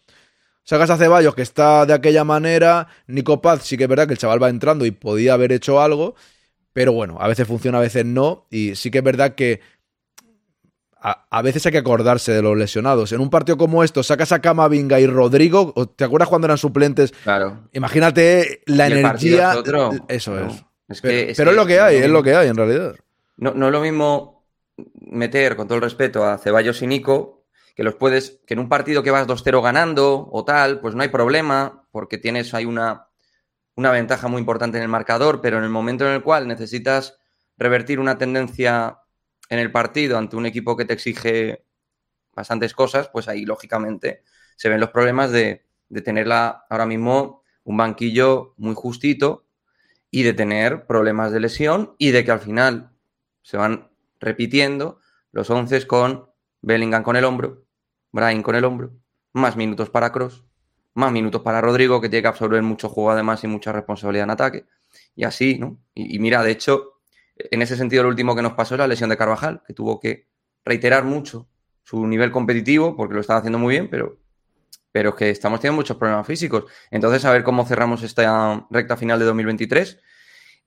sacas 0.64 0.89
a 0.89 0.97
Ceballos, 0.97 1.36
que 1.36 1.43
está 1.43 1.86
de 1.86 1.93
aquella 1.93 2.24
manera. 2.24 2.88
Nico 3.06 3.43
Paz, 3.43 3.62
sí 3.62 3.78
que 3.78 3.84
es 3.84 3.89
verdad 3.89 4.08
que 4.08 4.14
el 4.14 4.20
chaval 4.20 4.41
va 4.41 4.50
entrando 4.50 4.88
y 4.88 4.91
podía 4.91 5.36
haber 5.36 5.52
hecho 5.52 5.80
algo. 5.80 6.16
Pero 6.74 6.93
bueno, 6.93 7.18
a 7.20 7.28
veces 7.28 7.45
funciona, 7.45 7.78
a 7.78 7.82
veces 7.82 8.06
no. 8.06 8.47
Y 8.50 8.74
sí 8.74 8.89
que 8.89 8.97
es 8.97 9.04
verdad 9.04 9.36
que 9.36 9.62
a, 11.02 11.28
a, 11.30 11.41
veces 11.41 11.66
hay 11.66 11.72
que 11.72 11.78
acordarse 11.78 12.32
de 12.32 12.41
los 12.41 12.58
lesionados. 12.58 13.12
En 13.12 13.22
un 13.22 13.30
partido 13.30 13.58
como 13.58 13.84
esto, 13.84 14.04
sacas 14.04 14.32
a 14.32 14.41
Camavinga 14.41 15.00
y 15.00 15.08
Rodrigo, 15.08 15.74
¿te 15.95 16.04
acuerdas 16.04 16.30
cuando 16.30 16.45
eran 16.45 16.58
suplentes? 16.58 17.12
Claro. 17.24 17.68
Imagínate 17.74 18.62
la 18.66 18.88
energía. 18.88 19.56
Eso 20.08 20.36
no. 20.36 20.47
es. 20.47 20.66
es, 20.88 21.02
que, 21.02 21.08
pero, 21.08 21.32
es, 21.32 21.38
pero 21.38 21.52
que 21.52 21.52
es, 21.52 21.58
lo 21.58 21.66
que 21.66 21.80
hay, 21.80 21.95
es 21.97 22.10
lo 22.10 22.24
que 22.24 22.36
hay 22.36 22.47
en 22.50 22.56
realidad. 22.56 22.95
No, 23.38 23.54
no 23.54 23.68
es 23.68 23.72
lo 23.72 23.82
mismo 23.82 24.45
meter, 25.00 25.56
con 25.56 25.68
todo 25.68 25.78
el 25.78 25.84
respeto, 25.84 26.26
a 26.26 26.38
Ceballos 26.38 26.82
y 26.82 26.88
Nico, 26.88 27.45
que 27.76 27.84
los 27.84 27.95
puedes, 27.95 28.41
que 28.45 28.54
en 28.54 28.60
un 28.60 28.70
partido 28.70 29.04
que 29.04 29.12
vas 29.12 29.28
2-0 29.28 29.62
ganando 29.64 30.28
o 30.32 30.43
tal, 30.43 30.80
pues 30.80 30.95
no 30.95 31.02
hay 31.02 31.10
problema, 31.10 31.86
porque 31.91 32.18
tienes 32.18 32.54
ahí 32.54 32.66
una, 32.66 33.08
una 33.76 33.91
ventaja 33.91 34.28
muy 34.28 34.39
importante 34.39 34.78
en 34.78 34.84
el 34.84 34.89
marcador, 34.89 35.39
pero 35.41 35.58
en 35.58 35.64
el 35.64 35.70
momento 35.70 36.06
en 36.06 36.14
el 36.14 36.22
cual 36.22 36.47
necesitas 36.47 37.18
revertir 37.58 38.00
una 38.00 38.18
tendencia 38.18 39.00
en 39.50 39.60
el 39.60 39.72
partido 39.72 40.18
ante 40.18 40.36
un 40.36 40.45
equipo 40.45 40.78
que 40.78 40.86
te 40.86 40.93
exige 40.93 41.66
bastantes 42.34 42.74
cosas, 42.74 43.10
pues 43.10 43.28
ahí 43.28 43.45
lógicamente 43.45 44.24
se 44.56 44.70
ven 44.70 44.80
los 44.80 44.91
problemas 44.91 45.32
de, 45.32 45.66
de 45.89 46.02
tenerla 46.02 46.66
ahora 46.70 46.86
mismo 46.86 47.43
un 47.64 47.78
banquillo 47.78 48.54
muy 48.58 48.76
justito 48.76 49.45
y 50.12 50.24
de 50.24 50.34
tener 50.34 50.88
problemas 50.88 51.32
de 51.32 51.39
lesión 51.39 51.95
y 51.97 52.12
de 52.12 52.24
que 52.24 52.32
al 52.32 52.39
final 52.39 52.91
se 53.41 53.58
van 53.58 53.91
repitiendo 54.20 55.00
los 55.32 55.50
once 55.50 55.86
con 55.86 56.30
Bellingham 56.62 57.04
con 57.04 57.16
el 57.16 57.26
hombro, 57.26 57.66
Brian 58.12 58.41
con 58.41 58.56
el 58.56 58.66
hombro, 58.66 58.91
más 59.34 59.56
minutos 59.56 59.89
para 59.89 60.12
Cross, 60.12 60.43
más 60.93 61.12
minutos 61.12 61.41
para 61.41 61.62
Rodrigo, 61.62 62.02
que 62.02 62.10
tiene 62.10 62.24
que 62.24 62.28
absorber 62.28 62.62
mucho 62.64 62.89
juego 62.89 63.12
además 63.12 63.43
y 63.43 63.47
mucha 63.47 63.72
responsabilidad 63.72 64.26
en 64.26 64.32
ataque. 64.32 64.66
Y 65.16 65.24
así, 65.24 65.60
¿no? 65.60 65.78
Y 65.93 66.20
mira, 66.20 66.43
de 66.43 66.52
hecho, 66.52 66.88
en 67.51 67.61
ese 67.61 67.77
sentido, 67.77 68.03
lo 68.03 68.09
último 68.09 68.35
que 68.35 68.41
nos 68.41 68.53
pasó 68.53 68.75
es 68.75 68.79
la 68.79 68.87
lesión 68.87 69.09
de 69.09 69.17
Carvajal, 69.17 69.63
que 69.65 69.73
tuvo 69.73 69.99
que 69.99 70.27
reiterar 70.65 71.05
mucho 71.05 71.47
su 71.83 72.05
nivel 72.05 72.31
competitivo, 72.31 72.95
porque 72.95 73.15
lo 73.15 73.21
estaba 73.21 73.39
haciendo 73.39 73.57
muy 73.57 73.73
bien, 73.73 73.89
pero, 73.89 74.19
pero 74.91 75.09
es 75.09 75.15
que 75.15 75.29
estamos 75.29 75.59
teniendo 75.59 75.77
muchos 75.77 75.97
problemas 75.97 76.27
físicos. 76.27 76.65
Entonces, 76.91 77.25
a 77.25 77.31
ver 77.31 77.43
cómo 77.43 77.65
cerramos 77.65 78.03
esta 78.03 78.67
recta 78.69 78.97
final 78.97 79.17
de 79.19 79.25
2023 79.25 79.99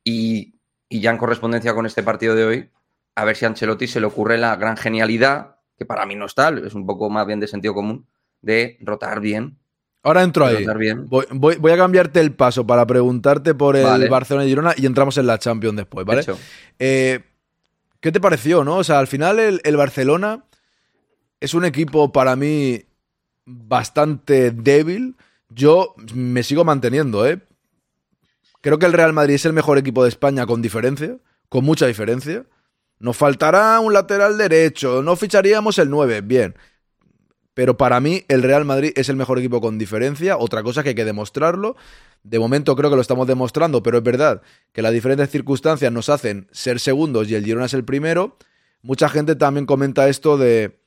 y, 0.03 0.59
y 0.89 1.01
ya 1.01 1.11
en 1.11 1.19
correspondencia 1.19 1.75
con 1.75 1.87
este 1.87 2.03
partido 2.03 2.35
de 2.35 2.45
hoy, 2.45 2.71
a 3.15 3.25
ver 3.25 3.37
si 3.37 3.45
a 3.45 3.49
Ancelotti 3.49 3.87
se 3.87 4.01
le 4.01 4.07
ocurre 4.07 4.39
la 4.39 4.57
gran 4.57 4.77
genialidad, 4.77 5.57
que 5.77 5.85
para 5.85 6.07
mí 6.07 6.15
no 6.15 6.27
es 6.27 6.35
tal, 6.35 6.67
es 6.67 6.75
un 6.75 6.87
poco 6.87 7.11
más 7.11 7.27
bien 7.27 7.41
de 7.41 7.47
sentido 7.47 7.75
común, 7.75 8.09
de 8.41 8.79
rotar 8.81 9.21
bien. 9.21 9.59
Ahora 10.05 10.23
entro 10.23 10.45
ahí. 10.47 10.67
bien. 10.79 11.09
Voy, 11.09 11.27
voy- 11.31 11.57
voy 11.57 11.73
a 11.73 11.77
cambiarte 11.77 12.21
el 12.21 12.33
paso 12.35 12.67
para 12.67 12.87
preguntarte 12.87 13.55
por 13.55 13.77
el 13.77 13.85
Vale. 13.85 14.09
Barcelona 14.09 14.45
y 14.45 14.49
Girona 14.49 14.75
y 14.77 14.87
entramos 14.87 15.17
en 15.19 15.27
la 15.27 15.39
Champions 15.39 15.77
después, 15.77 16.05
¿vale? 16.05 16.25
Eh, 16.79 17.21
¿Qué 18.01 18.11
te 18.11 18.21
pareció, 18.21 18.65
no? 18.65 18.79
O 18.79 18.85
sea, 18.85 18.99
al 18.99 19.07
final 19.07 19.39
el, 19.39 19.61
el 19.63 19.77
Barcelona 19.77 20.45
es 21.41 21.55
un 21.55 21.65
equipo 21.65 22.11
para 22.11 22.35
mí 22.35 22.83
bastante 23.45 24.51
débil. 24.51 25.17
Yo 25.49 25.95
me 26.15 26.43
sigo 26.43 26.65
manteniendo, 26.65 27.27
¿eh? 27.27 27.41
Creo 28.61 28.79
que 28.79 28.87
el 28.87 28.93
Real 28.93 29.13
Madrid 29.13 29.35
es 29.35 29.45
el 29.45 29.53
mejor 29.53 29.79
equipo 29.79 30.03
de 30.03 30.09
España 30.09 30.47
con 30.47 30.63
diferencia, 30.63 31.17
con 31.49 31.65
mucha 31.65 31.87
diferencia. 31.87 32.45
Nos 32.99 33.17
faltará 33.17 33.79
un 33.81 33.93
lateral 33.93 34.39
derecho, 34.39 35.03
no 35.03 35.17
ficharíamos 35.17 35.79
el 35.79 35.91
9, 35.91 36.21
bien. 36.23 36.55
Pero 37.55 37.77
para 37.77 38.01
mí 38.01 38.25
el 38.29 38.43
Real 38.43 38.65
Madrid 38.65 38.93
es 38.97 39.09
el 39.09 39.17
mejor 39.17 39.39
equipo 39.39 39.61
con 39.61 39.79
diferencia. 39.79 40.39
Otra 40.39 40.63
cosa 40.63 40.83
que 40.83 40.91
hay 40.91 40.95
que 40.95 41.05
demostrarlo. 41.05 41.77
De 42.23 42.39
momento 42.39 42.75
creo 42.77 42.89
que 42.89 42.97
lo 42.97 43.03
estamos 43.03 43.27
demostrando, 43.27 43.83
pero 43.83 43.99
es 43.99 44.05
verdad 44.05 44.43
que 44.73 44.83
las 44.83 44.93
diferentes 44.93 45.29
circunstancias 45.31 45.93
nos 45.93 46.09
hacen 46.09 46.49
ser 46.53 46.81
segundos 46.81 47.29
y 47.29 47.35
el 47.35 47.45
Girona 47.45 47.67
es 47.67 47.75
el 47.75 47.85
primero. 47.85 48.37
Mucha 48.81 49.09
gente 49.09 49.37
también 49.37 49.67
comenta 49.67 50.09
esto 50.09 50.39
de 50.39 50.81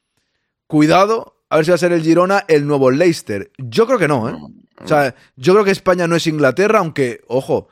cuidado, 0.67 1.37
a 1.49 1.57
ver 1.57 1.65
si 1.65 1.71
va 1.71 1.75
a 1.75 1.79
ser 1.79 1.91
el 1.91 2.01
Girona 2.01 2.45
el 2.47 2.65
nuevo 2.65 2.89
Leicester. 2.89 3.51
Yo 3.57 3.85
creo 3.85 3.99
que 3.99 4.07
no, 4.07 4.29
¿eh? 4.29 4.33
O 4.83 4.87
sea, 4.87 5.15
yo 5.35 5.53
creo 5.53 5.63
que 5.63 5.71
España 5.71 6.07
no 6.07 6.15
es 6.15 6.27
Inglaterra, 6.27 6.79
aunque, 6.79 7.21
ojo, 7.27 7.69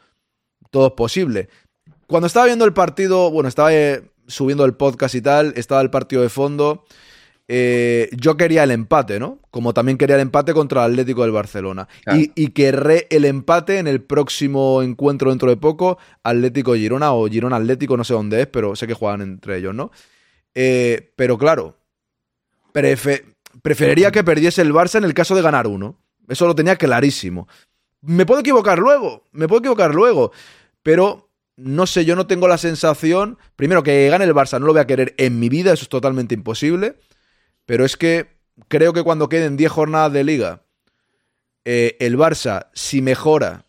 todo 0.72 0.88
es 0.88 0.94
posible. 0.94 1.50
Cuando 2.08 2.28
estaba 2.28 2.46
viendo 2.46 2.66
el 2.66 2.74
partido, 2.74 3.30
bueno, 3.30 3.50
estaba 3.50 3.74
eh, 3.74 4.04
subiendo 4.28 4.66
el 4.66 4.76
podcast 4.76 5.16
y 5.16 5.22
tal, 5.22 5.54
estaba 5.58 5.82
el 5.82 5.90
partido 5.90 6.22
de 6.22 6.30
fondo. 6.30 6.86
Eh, 7.48 8.10
yo 8.14 8.38
quería 8.38 8.64
el 8.64 8.72
empate, 8.72 9.20
¿no? 9.20 9.40
Como 9.52 9.74
también 9.74 9.98
quería 9.98 10.16
el 10.16 10.22
empate 10.22 10.54
contra 10.54 10.86
el 10.86 10.92
Atlético 10.92 11.24
del 11.24 11.32
Barcelona. 11.32 11.88
Claro. 12.04 12.20
Y, 12.20 12.32
y 12.36 12.48
querré 12.50 13.08
el 13.10 13.26
empate 13.26 13.80
en 13.80 13.88
el 13.88 14.02
próximo 14.02 14.82
encuentro 14.82 15.30
dentro 15.30 15.50
de 15.50 15.58
poco, 15.58 15.98
Atlético-Girona 16.24 17.14
o 17.14 17.28
Girona-Atlético, 17.28 17.98
no 17.98 18.04
sé 18.04 18.14
dónde 18.14 18.42
es, 18.42 18.48
pero 18.48 18.76
sé 18.76 18.88
que 18.88 18.94
juegan 18.94 19.22
entre 19.22 19.58
ellos, 19.58 19.76
¿no? 19.76 19.92
Eh, 20.56 21.12
pero 21.16 21.38
claro, 21.38 21.78
prefe- 22.74 23.36
preferiría 23.62 24.12
que 24.12 24.24
perdiese 24.24 24.62
el 24.62 24.74
Barça 24.74 24.98
en 24.98 25.04
el 25.04 25.14
caso 25.14 25.36
de 25.36 25.42
ganar 25.42 25.68
uno. 25.68 26.00
Eso 26.30 26.48
lo 26.48 26.56
tenía 26.56 26.78
clarísimo. 26.78 27.48
Me 28.02 28.26
puedo 28.26 28.40
equivocar 28.40 28.80
luego, 28.80 29.26
me 29.32 29.48
puedo 29.48 29.60
equivocar 29.60 29.94
luego, 29.94 30.32
pero 30.82 31.30
no 31.56 31.86
sé, 31.86 32.04
yo 32.04 32.16
no 32.16 32.26
tengo 32.28 32.48
la 32.48 32.58
sensación, 32.58 33.38
primero 33.56 33.84
que 33.84 34.10
gane 34.10 34.26
el 34.26 34.34
Barça 34.34 34.60
no 34.60 34.66
lo 34.66 34.74
voy 34.74 34.82
a 34.82 34.88
querer 34.88 35.14
en 35.18 35.40
mi 35.40 35.50
vida, 35.50 35.74
eso 35.74 35.84
es 35.84 35.90
totalmente 35.90 36.34
imposible, 36.34 36.96
pero 37.66 37.86
es 37.86 37.98
que 37.98 38.28
creo 38.68 38.94
que 38.94 39.04
cuando 39.04 39.30
queden 39.30 39.58
10 39.58 39.72
jornadas 39.72 40.14
de 40.14 40.24
liga, 40.24 40.62
eh, 41.66 41.96
el 42.00 42.18
Barça, 42.18 42.68
si 42.74 43.02
mejora, 43.02 43.66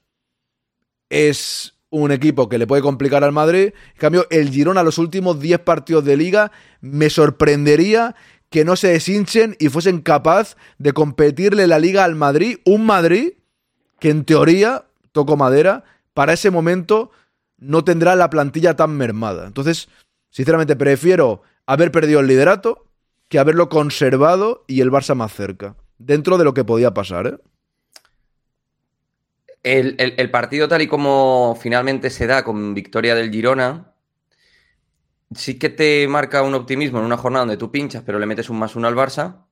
es 1.09 1.75
un 1.91 2.11
equipo 2.11 2.49
que 2.49 2.59
le 2.59 2.67
puede 2.67 2.83
complicar 2.83 3.23
al 3.23 3.33
Madrid. 3.33 3.73
En 3.73 3.99
cambio, 3.99 4.27
el 4.31 4.51
Girona, 4.51 4.83
los 4.83 4.99
últimos 4.99 5.39
10 5.39 5.61
partidos 5.61 6.05
de 6.05 6.17
liga, 6.17 6.51
me 6.81 7.09
sorprendería 7.09 8.17
que 8.51 8.65
no 8.65 8.75
se 8.77 8.89
deshinchen 8.89 9.57
y 9.61 9.69
fuesen 9.69 10.01
capaz 10.01 10.57
de 10.79 10.93
competirle 10.93 11.67
la 11.67 11.79
liga 11.79 12.05
al 12.05 12.17
Madrid. 12.17 12.59
Un 12.65 12.85
Madrid 12.85 13.35
que 14.01 14.11
en 14.11 14.25
teoría, 14.25 14.87
toco 15.13 15.37
madera, 15.37 15.85
para 16.13 16.33
ese 16.33 16.51
momento 16.51 17.11
no 17.57 17.85
tendrá 17.85 18.17
la 18.17 18.29
plantilla 18.29 18.75
tan 18.77 18.97
mermada. 18.97 19.47
Entonces, 19.47 19.89
sinceramente, 20.31 20.77
prefiero 20.77 21.43
haber 21.65 21.91
perdido 21.91 22.21
el 22.21 22.27
liderato 22.27 22.87
que 23.29 23.39
haberlo 23.39 23.69
conservado 23.69 24.65
y 24.67 24.81
el 24.81 24.91
Barça 24.91 25.15
más 25.15 25.33
cerca. 25.35 25.77
Dentro 25.99 26.39
de 26.39 26.45
lo 26.45 26.55
que 26.55 26.65
podía 26.65 26.95
pasar, 26.95 27.27
¿eh? 27.27 27.39
El, 29.65 29.97
el- 29.99 30.31
partido 30.31 30.69
tal 30.69 30.83
y 30.83 30.87
como 30.87 31.59
finalmente 31.61 32.09
se 32.11 32.29
da 32.29 32.45
con 32.45 32.73
victoria 32.73 33.17
del 33.17 33.33
Girona, 33.33 33.95
sí 35.35 35.59
que 35.59 35.69
te 35.69 36.09
marca 36.09 36.43
un 36.43 36.55
optimismo 36.55 36.99
en 36.99 37.05
una 37.05 37.17
jornada 37.19 37.43
donde 37.45 37.57
tú 37.59 37.71
pinchas, 37.71 38.03
pero 38.05 38.19
le 38.19 38.27
metes 38.27 38.49
un 38.51 38.59
más 38.59 38.75
uno 38.77 38.89
al 38.89 38.95
Barça. 38.97 39.47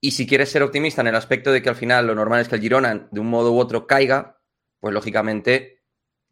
Y 0.00 0.10
si 0.12 0.26
quieres 0.26 0.50
ser 0.50 0.62
optimista 0.62 1.00
en 1.00 1.08
el 1.08 1.14
aspecto 1.16 1.50
de 1.50 1.62
que 1.62 1.68
al 1.70 1.76
final 1.76 2.06
lo 2.06 2.14
normal 2.14 2.40
es 2.40 2.48
que 2.48 2.56
el 2.56 2.60
Girona 2.60 3.08
de 3.10 3.20
un 3.20 3.28
modo 3.28 3.52
u 3.52 3.58
otro 3.58 3.86
caiga, 3.86 4.40
pues 4.78 4.92
lógicamente, 4.92 5.82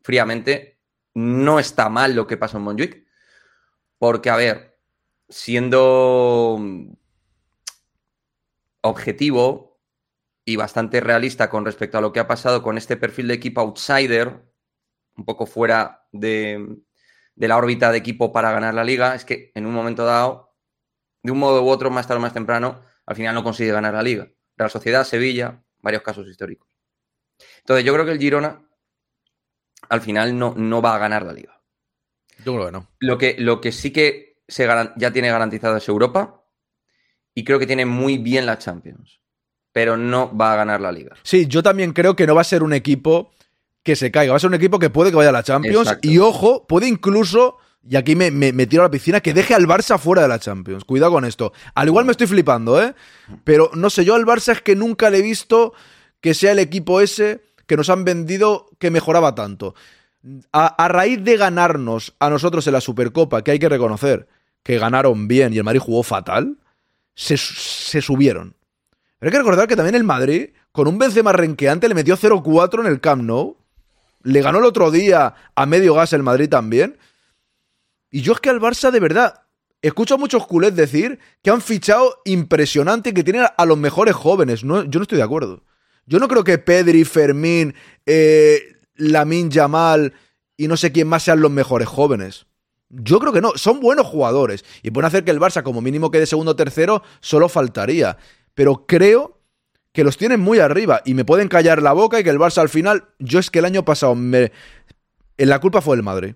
fríamente, 0.02 0.78
no 1.14 1.58
está 1.58 1.88
mal 1.88 2.14
lo 2.14 2.26
que 2.26 2.36
pasó 2.36 2.58
en 2.58 2.64
Montjuic. 2.64 3.06
Porque, 3.98 4.30
a 4.30 4.36
ver, 4.36 4.71
siendo 5.32 6.60
objetivo 8.82 9.80
y 10.44 10.56
bastante 10.56 11.00
realista 11.00 11.48
con 11.48 11.64
respecto 11.64 11.98
a 11.98 12.00
lo 12.00 12.12
que 12.12 12.20
ha 12.20 12.26
pasado 12.26 12.62
con 12.62 12.76
este 12.76 12.96
perfil 12.96 13.28
de 13.28 13.34
equipo 13.34 13.60
outsider, 13.60 14.42
un 15.16 15.24
poco 15.24 15.46
fuera 15.46 16.06
de, 16.12 16.78
de 17.34 17.48
la 17.48 17.56
órbita 17.56 17.90
de 17.90 17.98
equipo 17.98 18.32
para 18.32 18.52
ganar 18.52 18.74
la 18.74 18.84
liga, 18.84 19.14
es 19.14 19.24
que 19.24 19.52
en 19.54 19.66
un 19.66 19.72
momento 19.72 20.04
dado, 20.04 20.54
de 21.22 21.32
un 21.32 21.38
modo 21.38 21.62
u 21.62 21.68
otro, 21.68 21.90
más 21.90 22.06
tarde 22.06 22.18
o 22.18 22.22
más 22.22 22.34
temprano, 22.34 22.82
al 23.06 23.16
final 23.16 23.34
no 23.34 23.44
consigue 23.44 23.72
ganar 23.72 23.94
la 23.94 24.02
liga. 24.02 24.30
Real 24.56 24.70
Sociedad, 24.70 25.04
Sevilla, 25.04 25.62
varios 25.80 26.02
casos 26.02 26.28
históricos. 26.28 26.68
Entonces 27.58 27.84
yo 27.84 27.92
creo 27.94 28.04
que 28.04 28.12
el 28.12 28.18
Girona 28.18 28.68
al 29.88 30.00
final 30.00 30.38
no, 30.38 30.54
no 30.56 30.82
va 30.82 30.94
a 30.94 30.98
ganar 30.98 31.24
la 31.24 31.32
liga. 31.32 31.60
Yo 32.44 32.54
creo 32.54 32.66
que 32.66 32.72
no. 32.72 32.88
Lo 32.98 33.18
que, 33.18 33.36
lo 33.38 33.60
que 33.60 33.72
sí 33.72 33.92
que 33.92 34.31
se 34.52 34.66
ya 34.96 35.10
tiene 35.12 35.30
garantizado 35.30 35.76
es 35.76 35.88
Europa 35.88 36.42
y 37.34 37.44
creo 37.44 37.58
que 37.58 37.66
tiene 37.66 37.86
muy 37.86 38.18
bien 38.18 38.44
la 38.46 38.58
Champions, 38.58 39.20
pero 39.72 39.96
no 39.96 40.36
va 40.36 40.52
a 40.52 40.56
ganar 40.56 40.80
la 40.80 40.92
liga. 40.92 41.16
Sí, 41.22 41.46
yo 41.46 41.62
también 41.62 41.92
creo 41.92 42.14
que 42.14 42.26
no 42.26 42.34
va 42.34 42.42
a 42.42 42.44
ser 42.44 42.62
un 42.62 42.72
equipo 42.72 43.32
que 43.82 43.96
se 43.96 44.10
caiga. 44.10 44.32
Va 44.32 44.36
a 44.36 44.40
ser 44.40 44.48
un 44.48 44.54
equipo 44.54 44.78
que 44.78 44.90
puede 44.90 45.10
que 45.10 45.16
vaya 45.16 45.30
a 45.30 45.32
la 45.32 45.42
Champions. 45.42 45.78
Exacto. 45.88 46.08
Y 46.08 46.18
ojo, 46.18 46.66
puede 46.66 46.86
incluso, 46.86 47.56
y 47.88 47.96
aquí 47.96 48.14
me, 48.14 48.30
me- 48.30 48.52
me 48.52 48.66
tiro 48.66 48.82
a 48.82 48.86
la 48.86 48.90
piscina, 48.90 49.20
que 49.20 49.32
deje 49.34 49.54
al 49.54 49.66
Barça 49.66 49.98
fuera 49.98 50.22
de 50.22 50.28
la 50.28 50.38
Champions. 50.38 50.84
Cuidado 50.84 51.12
con 51.12 51.24
esto. 51.24 51.52
Al 51.74 51.88
igual 51.88 52.04
me 52.04 52.12
estoy 52.12 52.26
flipando, 52.26 52.80
¿eh? 52.80 52.94
Pero 53.44 53.70
no 53.74 53.88
sé, 53.90 54.04
yo 54.04 54.14
al 54.14 54.26
Barça 54.26 54.52
es 54.52 54.60
que 54.60 54.76
nunca 54.76 55.08
le 55.10 55.18
he 55.18 55.22
visto 55.22 55.72
que 56.20 56.34
sea 56.34 56.52
el 56.52 56.58
equipo 56.60 57.00
ese 57.00 57.40
que 57.66 57.76
nos 57.76 57.88
han 57.90 58.04
vendido 58.04 58.68
que 58.78 58.90
mejoraba 58.90 59.34
tanto. 59.34 59.74
A, 60.52 60.66
a 60.66 60.86
raíz 60.88 61.24
de 61.24 61.36
ganarnos 61.36 62.14
a 62.20 62.30
nosotros 62.30 62.64
en 62.68 62.74
la 62.74 62.80
Supercopa, 62.80 63.42
que 63.42 63.50
hay 63.52 63.58
que 63.58 63.68
reconocer 63.68 64.28
que 64.62 64.78
ganaron 64.78 65.28
bien 65.28 65.52
y 65.52 65.58
el 65.58 65.64
Madrid 65.64 65.80
jugó 65.80 66.02
fatal, 66.02 66.58
se, 67.14 67.36
se 67.36 68.00
subieron. 68.00 68.54
Pero 69.18 69.28
hay 69.28 69.32
que 69.32 69.38
recordar 69.38 69.68
que 69.68 69.76
también 69.76 69.94
el 69.94 70.04
Madrid, 70.04 70.50
con 70.72 70.88
un 70.88 70.98
Benzema 70.98 71.32
renqueante, 71.32 71.88
le 71.88 71.94
metió 71.94 72.16
0-4 72.16 72.80
en 72.80 72.86
el 72.86 73.00
Camp 73.00 73.22
Nou. 73.22 73.56
Le 74.22 74.40
ganó 74.40 74.58
el 74.58 74.64
otro 74.64 74.90
día 74.90 75.34
a 75.54 75.66
medio 75.66 75.94
gas 75.94 76.12
el 76.12 76.22
Madrid 76.22 76.48
también. 76.48 76.98
Y 78.10 78.22
yo 78.22 78.32
es 78.32 78.40
que 78.40 78.50
al 78.50 78.60
Barça, 78.60 78.90
de 78.90 79.00
verdad, 79.00 79.42
escucho 79.80 80.14
a 80.14 80.18
muchos 80.18 80.46
culés 80.46 80.74
decir 80.74 81.18
que 81.42 81.50
han 81.50 81.60
fichado 81.60 82.20
impresionante 82.24 83.10
y 83.10 83.14
que 83.14 83.24
tienen 83.24 83.46
a 83.56 83.64
los 83.64 83.78
mejores 83.78 84.14
jóvenes. 84.14 84.64
No, 84.64 84.84
yo 84.84 84.98
no 84.98 85.02
estoy 85.02 85.18
de 85.18 85.24
acuerdo. 85.24 85.62
Yo 86.06 86.18
no 86.18 86.28
creo 86.28 86.44
que 86.44 86.58
Pedri, 86.58 87.04
Fermín, 87.04 87.74
eh, 88.06 88.76
Lamin 88.96 89.50
Yamal 89.50 90.14
y 90.56 90.68
no 90.68 90.76
sé 90.76 90.92
quién 90.92 91.08
más 91.08 91.22
sean 91.22 91.40
los 91.40 91.50
mejores 91.50 91.88
jóvenes. 91.88 92.46
Yo 92.92 93.18
creo 93.18 93.32
que 93.32 93.40
no, 93.40 93.52
son 93.56 93.80
buenos 93.80 94.06
jugadores 94.06 94.64
y 94.82 94.90
pueden 94.90 95.06
hacer 95.06 95.24
que 95.24 95.30
el 95.30 95.40
Barça 95.40 95.62
como 95.62 95.80
mínimo 95.80 96.10
quede 96.10 96.26
segundo 96.26 96.52
o 96.52 96.56
tercero, 96.56 97.02
solo 97.20 97.48
faltaría. 97.48 98.18
Pero 98.54 98.86
creo 98.86 99.40
que 99.92 100.04
los 100.04 100.18
tienen 100.18 100.40
muy 100.40 100.58
arriba 100.58 101.00
y 101.04 101.14
me 101.14 101.24
pueden 101.24 101.48
callar 101.48 101.82
la 101.82 101.92
boca 101.92 102.20
y 102.20 102.24
que 102.24 102.30
el 102.30 102.38
Barça 102.38 102.58
al 102.58 102.68
final, 102.68 103.08
yo 103.18 103.38
es 103.38 103.50
que 103.50 103.60
el 103.60 103.64
año 103.64 103.84
pasado 103.84 104.14
me 104.14 104.52
la 105.38 105.58
culpa 105.58 105.80
fue 105.80 105.96
el 105.96 106.02
Madrid. 106.02 106.34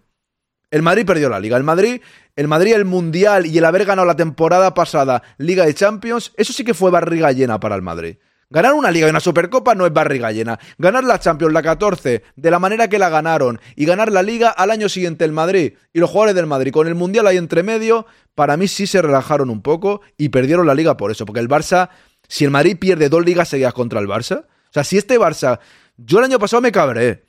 El 0.70 0.82
Madrid 0.82 1.07
perdió 1.07 1.28
la 1.28 1.38
liga. 1.38 1.57
El 1.57 1.62
Madrid, 1.62 2.00
el 2.34 2.48
Madrid, 2.48 2.74
el 2.74 2.84
Mundial 2.84 3.46
y 3.46 3.57
el 3.59 3.64
haber 3.64 3.84
ganado 3.84 4.07
la 4.07 4.16
temporada 4.16 4.74
pasada 4.74 5.22
Liga 5.38 5.64
de 5.64 5.74
Champions, 5.74 6.32
eso 6.36 6.52
sí 6.52 6.64
que 6.64 6.74
fue 6.74 6.90
barriga 6.90 7.30
llena 7.32 7.61
para 7.61 7.76
el 7.76 7.82
Madrid. 7.82 8.16
Ganar 8.49 8.74
una 8.74 8.92
liga 8.92 9.09
y 9.09 9.11
una 9.11 9.18
supercopa 9.18 9.74
no 9.74 9.86
es 9.86 9.92
barriga 9.92 10.30
llena. 10.30 10.59
Ganar 10.78 11.03
la 11.03 11.18
Champions, 11.18 11.53
la 11.53 11.62
14, 11.62 12.22
de 12.36 12.51
la 12.51 12.61
manera 12.61 12.88
que 12.88 12.99
la 12.99 13.09
ganaron, 13.09 13.61
y 13.74 13.84
ganar 13.86 14.12
la 14.12 14.22
liga 14.22 14.51
al 14.51 14.70
año 14.70 14.88
siguiente 14.88 15.24
el 15.24 15.32
Madrid 15.32 15.72
y 15.92 15.99
los 15.99 16.11
jugadores 16.11 16.36
del 16.36 16.47
Madrid 16.47 16.72
con 16.72 16.86
el 16.86 16.94
Mundial 16.94 17.26
ahí 17.26 17.38
entre 17.38 17.64
medio, 17.64 18.07
para 18.36 18.57
mí 18.57 18.68
sí 18.68 18.86
se 18.86 19.03
relajaron 19.03 19.51
un 19.51 19.62
poco 19.62 20.01
y 20.16 20.28
perdieron 20.28 20.66
la 20.66 20.74
liga 20.76 20.97
por 20.97 21.11
eso. 21.11 21.26
Porque 21.26 21.40
el 21.40 21.49
Barça, 21.49 21.88
si 22.28 22.44
el 22.44 22.53
Madrid 22.53 22.78
pierde 22.78 23.09
dos 23.09 23.24
ligas 23.24 23.49
seguidas 23.49 23.74
contra 23.74 23.99
el 23.99 24.07
Barça, 24.07 24.44
o 24.44 24.72
sea, 24.72 24.84
si 24.84 24.97
este 24.97 25.18
Barça, 25.18 25.59
yo 25.97 26.18
el 26.18 26.26
año 26.26 26.38
pasado 26.38 26.61
me 26.61 26.70
cabré. 26.70 27.26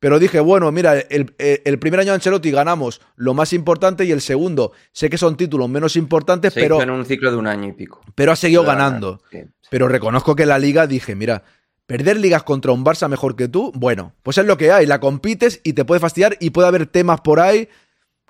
Pero 0.00 0.18
dije, 0.18 0.38
bueno, 0.38 0.70
mira, 0.70 0.96
el, 0.98 1.34
el, 1.38 1.78
primer 1.80 2.00
año 2.00 2.12
de 2.12 2.16
Ancelotti 2.16 2.52
ganamos 2.52 3.00
lo 3.16 3.34
más 3.34 3.52
importante 3.52 4.04
y 4.04 4.12
el 4.12 4.20
segundo, 4.20 4.72
sé 4.92 5.10
que 5.10 5.18
son 5.18 5.36
títulos 5.36 5.68
menos 5.68 5.96
importantes, 5.96 6.54
Se 6.54 6.60
pero... 6.60 6.76
hizo 6.76 6.84
en 6.84 6.90
un 6.90 7.04
ciclo 7.04 7.30
de 7.32 7.36
un 7.36 7.48
año 7.48 7.68
y 7.68 7.72
pico. 7.72 8.00
Pero 8.14 8.30
ha 8.30 8.36
seguido 8.36 8.62
Pero 8.62 8.72
ganando. 8.72 9.22
sí, 9.30 9.38
Pero 9.70 9.88
reconozco 9.88 10.36
que 10.36 10.46
la 10.46 10.58
liga 10.60 10.86
dije, 10.86 11.16
mira, 11.16 11.42
perder 11.86 12.18
ligas 12.18 12.44
contra 12.44 12.70
un 12.70 12.84
Barça 12.84 13.08
mejor 13.08 13.34
que 13.34 13.48
tú, 13.48 13.72
bueno, 13.74 14.12
pues 14.22 14.38
es 14.38 14.46
lo 14.46 14.56
que 14.56 14.70
hay, 14.70 14.86
la 14.86 15.00
compites 15.00 15.60
y 15.64 15.72
te 15.72 15.84
puede 15.84 16.00
fastidiar 16.00 16.36
y 16.38 16.50
puede 16.50 16.68
haber 16.68 16.86
temas 16.86 17.20
por 17.20 17.40
ahí 17.40 17.68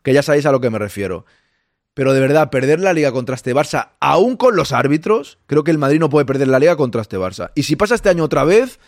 que 0.02 0.14
ya 0.14 0.22
sabéis 0.22 0.46
a 0.46 0.52
lo 0.52 0.60
que 0.60 0.70
me 0.70 0.78
refiero. 0.78 1.26
Pero 1.92 2.14
de 2.14 2.20
verdad, 2.20 2.48
perder 2.48 2.80
la 2.80 2.92
liga 2.92 3.12
contra 3.12 3.34
este 3.34 3.54
Barça, 3.54 3.90
aún 4.00 4.36
con 4.36 4.56
los 4.56 4.72
árbitros, 4.72 5.38
creo 5.46 5.64
que 5.64 5.72
el 5.72 5.78
Madrid 5.78 5.98
no 5.98 6.08
puede 6.08 6.24
perder 6.24 6.48
la 6.48 6.60
liga 6.60 6.76
contra 6.76 7.02
este 7.02 7.18
Barça. 7.18 7.50
Y 7.56 7.64
si 7.64 7.76
pasa 7.76 7.96
este 7.96 8.08
año 8.08 8.22
otra 8.24 8.44
vez, 8.44 8.78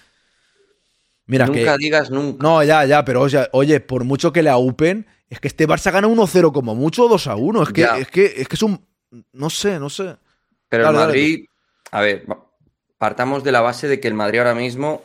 mira 1.30 1.46
nunca 1.46 1.72
que... 1.72 1.78
digas 1.78 2.10
nunca. 2.10 2.42
No, 2.42 2.62
ya, 2.62 2.84
ya, 2.84 3.04
pero 3.04 3.22
o 3.22 3.28
sea, 3.28 3.48
oye, 3.52 3.80
por 3.80 4.04
mucho 4.04 4.32
que 4.32 4.42
le 4.42 4.50
aupen, 4.50 5.06
es 5.28 5.40
que 5.40 5.48
este 5.48 5.66
Barça 5.68 5.92
gana 5.92 6.08
1-0 6.08 6.52
como 6.52 6.74
mucho, 6.74 7.08
2-1. 7.08 7.62
Es 7.62 7.72
que, 7.72 7.80
Ya. 7.80 7.98
es 7.98 8.08
que 8.08 8.24
es 8.36 8.48
que 8.48 8.56
es 8.56 8.62
un. 8.62 8.86
No 9.32 9.50
sé, 9.50 9.78
no 9.78 9.88
sé. 9.90 10.16
Pero 10.68 10.84
Dale, 10.84 10.94
el 10.96 11.00
dale. 11.00 11.06
Madrid, 11.06 11.44
a 11.90 12.00
ver, 12.00 12.26
partamos 12.98 13.42
de 13.44 13.52
la 13.52 13.60
base 13.60 13.88
de 13.88 13.98
que 14.00 14.08
el 14.08 14.14
Madrid 14.14 14.38
ahora 14.38 14.54
mismo, 14.54 15.02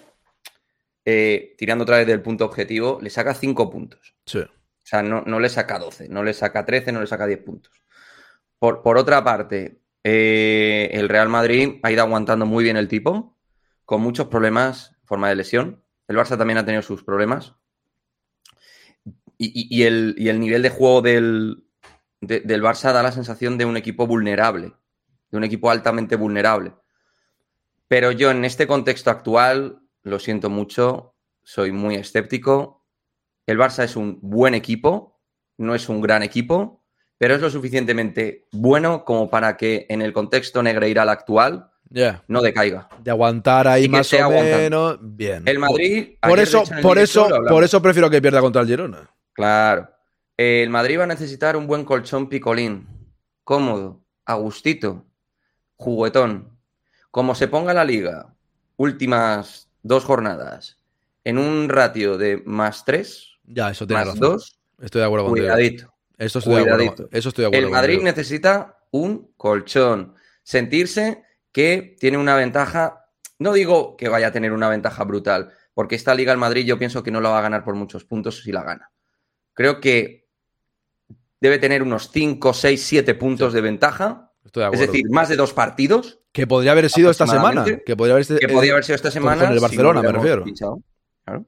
eh, 1.06 1.56
tirando 1.58 1.84
otra 1.84 1.98
vez 1.98 2.08
del 2.08 2.22
punto 2.22 2.46
objetivo, 2.46 3.00
le 3.02 3.10
saca 3.10 3.34
5 3.34 3.70
puntos. 3.70 4.16
Sí. 4.26 4.40
O 4.40 4.88
sea, 4.88 5.02
no, 5.02 5.24
no 5.26 5.40
le 5.40 5.50
saca 5.50 5.80
12, 5.80 6.10
no 6.10 6.24
le 6.24 6.34
saca 6.34 6.66
13, 6.66 6.92
no 6.92 7.02
le 7.02 7.08
saca 7.08 7.26
10 7.26 7.40
puntos. 7.44 7.72
Por, 8.60 8.84
por 8.84 8.98
otra 8.98 9.24
parte, 9.24 9.80
eh, 10.04 10.90
el 10.94 11.10
Real 11.10 11.30
Madrid 11.30 11.80
ha 11.82 11.92
ido 11.92 12.04
aguantando 12.04 12.46
muy 12.46 12.64
bien 12.64 12.78
el 12.78 12.88
tipo, 12.88 13.36
con 13.86 14.02
muchos 14.02 14.28
problemas 14.28 14.92
en 15.02 15.08
forma 15.08 15.30
de 15.30 15.36
lesión. 15.36 15.84
El 16.08 16.18
Barça 16.18 16.38
también 16.38 16.58
ha 16.58 16.66
tenido 16.66 16.82
sus 16.82 17.04
problemas. 17.04 17.56
Y, 19.38 19.84
el, 19.84 20.16
nivel 20.40 20.62
de 20.62 20.70
juego 20.70 21.02
del, 21.02 21.66
de- 22.22 22.40
del 22.40 22.64
Barça 22.64 22.94
da 22.94 23.04
la 23.04 23.12
sensación 23.12 23.58
de 23.58 23.66
un 23.66 23.76
equipo 23.76 24.08
vulnerable, 24.08 24.74
de 25.30 25.38
un 25.38 25.44
equipo 25.44 25.70
altamente 25.70 26.16
vulnerable. 26.16 26.74
Pero 27.90 28.12
yo 28.12 28.32
en 28.32 28.46
este 28.46 28.66
contexto 28.66 29.10
actual, 29.12 29.82
lo 30.04 30.20
siento 30.20 30.50
mucho, 30.50 31.16
soy 31.44 31.72
muy 31.74 31.96
escéptico. 31.96 32.86
El 33.46 33.60
Barça 33.60 33.84
es 33.84 33.96
un 33.98 34.20
buen 34.22 34.54
equipo, 34.54 35.20
no 35.58 35.76
es 35.76 35.90
un 35.90 36.02
gran 36.02 36.24
equipo, 36.24 36.84
pero 37.18 37.36
es 37.36 37.42
lo 37.42 37.50
suficientemente 37.50 38.48
bueno 38.54 39.04
como 39.06 39.30
para 39.30 39.58
que 39.58 39.86
en 39.90 40.02
el 40.02 40.14
contexto 40.14 40.64
negreiral 40.64 41.10
actual 41.10 41.72
Ya. 41.96 42.24
no 42.28 42.42
decaiga. 42.42 42.90
De 43.02 43.10
aguantar 43.10 43.68
ahí 43.70 43.86
Y 43.86 43.90
más 43.90 44.12
o 44.14 44.18
aguantando. 44.18 44.58
menos. 44.58 44.98
Bien. 45.02 45.44
El 45.48 45.60
Madrid. 45.60 46.10
Por 46.22 46.40
eso, 46.40 46.64
por 46.82 46.98
eso, 47.00 47.28
por 47.48 47.64
eso 47.64 47.82
prefiero 47.82 48.10
que 48.10 48.22
pierda 48.22 48.42
contra 48.42 48.62
el 48.62 48.68
Girona. 48.68 49.10
Claro. 49.34 49.90
El 50.38 50.70
Madrid 50.70 51.00
va 51.00 51.06
a 51.06 51.08
necesitar 51.08 51.56
un 51.56 51.66
buen 51.68 51.86
colchón 51.86 52.28
picolín. 52.28 52.88
Cómodo, 53.46 54.04
agustito, 54.26 55.06
juguetón. 55.78 56.60
Como 57.12 57.34
se 57.36 57.48
ponga 57.48 57.74
la 57.74 57.86
liga, 57.86 58.34
últimas 58.76 59.70
dos 59.84 60.04
jornadas, 60.04 60.80
en 61.24 61.38
un 61.38 61.70
ratio 61.70 62.18
de 62.18 62.42
más 62.46 62.84
tres, 62.86 63.30
Ya, 63.46 63.70
eso 63.72 63.88
tiene 63.88 64.02
más 64.04 64.16
razón. 64.16 64.20
dos, 64.34 64.60
Estoy 64.82 65.00
de 65.02 65.06
acuerdo 65.06 65.28
contigo. 65.28 65.46
cuidadito. 65.48 65.94
Eso 66.18 66.40
estoy 66.40 66.56
de 66.56 66.62
acuerdo. 66.72 67.10
Eso 67.12 67.30
estoy 67.30 67.44
de 67.44 67.48
acuerdo 67.48 67.68
El 67.68 67.72
Madrid 67.72 67.96
contigo. 67.96 68.12
necesita 68.16 68.78
un 68.92 69.32
colchón. 69.38 70.16
Sentirse 70.44 71.24
que 71.56 71.96
tiene 72.02 72.18
una 72.18 72.36
ventaja. 72.36 73.08
No 73.40 73.54
digo 73.54 73.96
que 73.96 74.10
vaya 74.10 74.28
a 74.28 74.32
tener 74.34 74.52
una 74.52 74.68
ventaja 74.68 75.06
brutal, 75.06 75.54
porque 75.74 75.96
esta 75.96 76.14
Liga 76.14 76.34
el 76.34 76.38
Madrid 76.38 76.66
yo 76.66 76.78
pienso 76.78 77.02
que 77.02 77.12
no 77.12 77.22
la 77.22 77.30
va 77.30 77.40
a 77.40 77.44
ganar 77.44 77.64
por 77.64 77.76
muchos 77.76 78.04
puntos 78.04 78.44
si 78.44 78.52
la 78.52 78.62
gana. 78.62 78.92
Creo 79.54 79.80
que 79.80 80.28
debe 81.40 81.58
tener 81.58 81.82
unos 81.82 82.12
5, 82.12 82.54
6, 82.54 82.86
7 82.86 83.16
puntos 83.16 83.54
de 83.54 83.62
ventaja. 83.62 84.34
Estoy 84.44 84.66
de 84.66 84.70
Es 84.74 84.80
decir, 84.82 85.10
más 85.10 85.30
de 85.30 85.38
dos 85.38 85.54
partidos. 85.54 86.20
Que 86.34 86.46
podría 86.46 86.74
haber 86.74 86.90
sido 86.90 87.10
esta 87.10 87.26
semana. 87.26 87.64
Que 87.64 87.96
podría 87.96 88.16
haber, 88.16 88.28
Que 88.28 88.50
podría 88.50 88.74
haber 88.74 88.84
sido 88.84 88.98
esta 88.98 89.12
semana. 89.12 89.44
Con 89.44 89.54
el 89.54 89.60
si 89.60 89.62
Barcelona, 89.62 90.02
me 90.02 90.12
refiero. 90.12 90.44
Claro. 91.24 91.46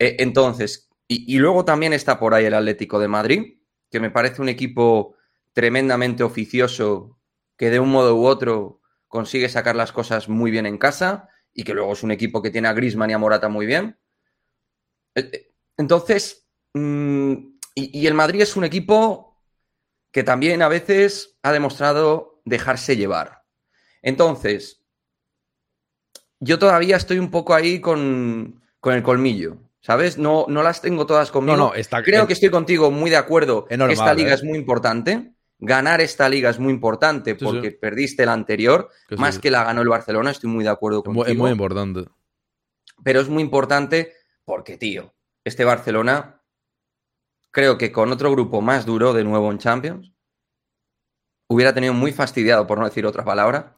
Eh, 0.00 0.16
entonces, 0.18 0.90
y, 1.06 1.32
y 1.32 1.38
luego 1.38 1.64
también 1.64 1.92
está 1.92 2.18
por 2.18 2.34
ahí 2.34 2.44
el 2.44 2.54
Atlético 2.54 2.98
de 2.98 3.06
Madrid, 3.06 3.58
que 3.88 4.00
me 4.00 4.10
parece 4.10 4.42
un 4.42 4.48
equipo 4.48 5.14
tremendamente 5.52 6.24
oficioso, 6.24 7.20
que 7.56 7.70
de 7.70 7.78
un 7.78 7.92
modo 7.92 8.16
u 8.16 8.26
otro 8.26 8.80
consigue 9.14 9.48
sacar 9.48 9.76
las 9.76 9.92
cosas 9.92 10.28
muy 10.28 10.50
bien 10.50 10.66
en 10.66 10.76
casa, 10.76 11.28
y 11.52 11.62
que 11.62 11.72
luego 11.72 11.92
es 11.92 12.02
un 12.02 12.10
equipo 12.10 12.42
que 12.42 12.50
tiene 12.50 12.66
a 12.66 12.72
Griezmann 12.72 13.10
y 13.10 13.12
a 13.12 13.18
Morata 13.18 13.48
muy 13.48 13.64
bien. 13.64 13.96
Eh, 15.14 15.30
eh, 15.32 15.54
Entonces, 15.76 16.48
mm, 16.74 17.32
y, 17.76 18.00
y 18.00 18.06
el 18.08 18.14
Madrid 18.14 18.40
es 18.42 18.56
un 18.56 18.64
equipo 18.64 19.40
que 20.10 20.24
también 20.24 20.62
a 20.62 20.68
veces 20.68 21.38
ha 21.44 21.52
demostrado 21.52 22.40
dejarse 22.44 22.96
llevar. 22.96 23.44
Entonces, 24.02 24.84
yo 26.40 26.58
todavía 26.58 26.96
estoy 26.96 27.20
un 27.20 27.30
poco 27.30 27.54
ahí 27.54 27.80
con, 27.80 28.60
con 28.80 28.94
el 28.94 29.04
colmillo, 29.04 29.58
¿sabes? 29.80 30.18
No, 30.18 30.46
no 30.48 30.64
las 30.64 30.80
tengo 30.80 31.06
todas 31.06 31.30
conmigo. 31.30 31.56
No, 31.56 31.68
no, 31.68 31.74
está- 31.74 32.02
Creo 32.02 32.26
que 32.26 32.32
estoy 32.32 32.50
contigo 32.50 32.90
muy 32.90 33.10
de 33.10 33.16
acuerdo. 33.16 33.66
Es 33.70 33.78
normal, 33.78 33.92
esta 33.94 34.14
liga 34.14 34.32
¿eh? 34.32 34.34
es 34.34 34.42
muy 34.42 34.58
importante. 34.58 35.33
Ganar 35.64 36.00
esta 36.00 36.28
liga 36.28 36.50
es 36.50 36.58
muy 36.58 36.72
importante 36.72 37.34
porque 37.34 37.70
sí. 37.70 37.76
perdiste 37.80 38.26
la 38.26 38.34
anterior, 38.34 38.90
Que 39.08 39.16
más 39.16 39.36
sí. 39.36 39.40
que 39.40 39.50
la 39.50 39.64
ganó 39.64 39.80
el 39.82 39.88
Barcelona, 39.88 40.30
estoy 40.30 40.50
muy 40.50 40.62
de 40.62 40.70
acuerdo 40.70 41.02
contigo. 41.02 41.26
es 41.26 41.36
muy 41.36 41.50
importante. 41.50 42.04
Pero 43.02 43.20
es 43.20 43.28
muy 43.28 43.42
importante 43.42 44.12
porque, 44.44 44.76
tío, 44.76 45.14
este 45.42 45.64
Barcelona, 45.64 46.42
creo 47.50 47.78
que 47.78 47.90
con 47.92 48.12
otro 48.12 48.30
grupo 48.30 48.60
más 48.60 48.84
duro 48.84 49.12
de 49.14 49.24
nuevo 49.24 49.50
en 49.50 49.58
Champions, 49.58 50.12
hubiera 51.48 51.72
tenido 51.72 51.94
muy 51.94 52.12
fastidiado, 52.12 52.66
por 52.66 52.78
no 52.78 52.84
decir 52.84 53.06
otra 53.06 53.24
palabra, 53.24 53.76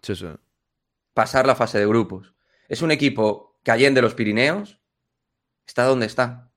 pasar 1.14 1.46
la 1.46 1.54
fase 1.54 1.78
de 1.78 1.86
grupos. 1.86 2.34
Es 2.68 2.82
un 2.82 2.90
equipo 2.90 3.58
que 3.62 3.70
allende 3.70 4.02
los 4.02 4.14
Pirineos 4.14 4.80
está 5.66 5.84
donde 5.84 6.06
está. 6.06 6.50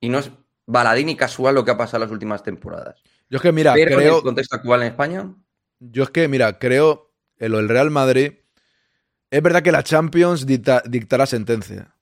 Y 0.00 0.08
no 0.08 0.18
es 0.18 0.30
baladín 0.66 1.08
y 1.08 1.16
casual 1.16 1.54
lo 1.54 1.64
que 1.64 1.70
ha 1.70 1.76
pasado 1.76 2.04
las 2.04 2.12
últimas 2.12 2.42
temporadas. 2.42 3.02
Yo 3.32 3.36
es 3.38 3.42
que, 3.42 3.50
mira, 3.50 3.72
Pero 3.72 3.92
en 3.92 3.96
creo. 3.96 4.16
el 4.18 4.22
contexto 4.22 4.56
actual 4.56 4.82
en 4.82 4.88
España, 4.88 5.34
Yo 5.80 6.02
es 6.02 6.10
que, 6.10 6.28
mira, 6.28 6.58
creo 6.58 7.14
en 7.38 7.50
lo 7.52 7.56
del 7.56 7.70
Real 7.70 7.90
Madrid. 7.90 8.34
Es 9.30 9.42
verdad 9.42 9.62
que 9.62 9.72
la 9.72 9.82
Champions 9.82 10.44
dicta- 10.44 10.82
dictará 10.86 11.24
sentencia. 11.24 11.96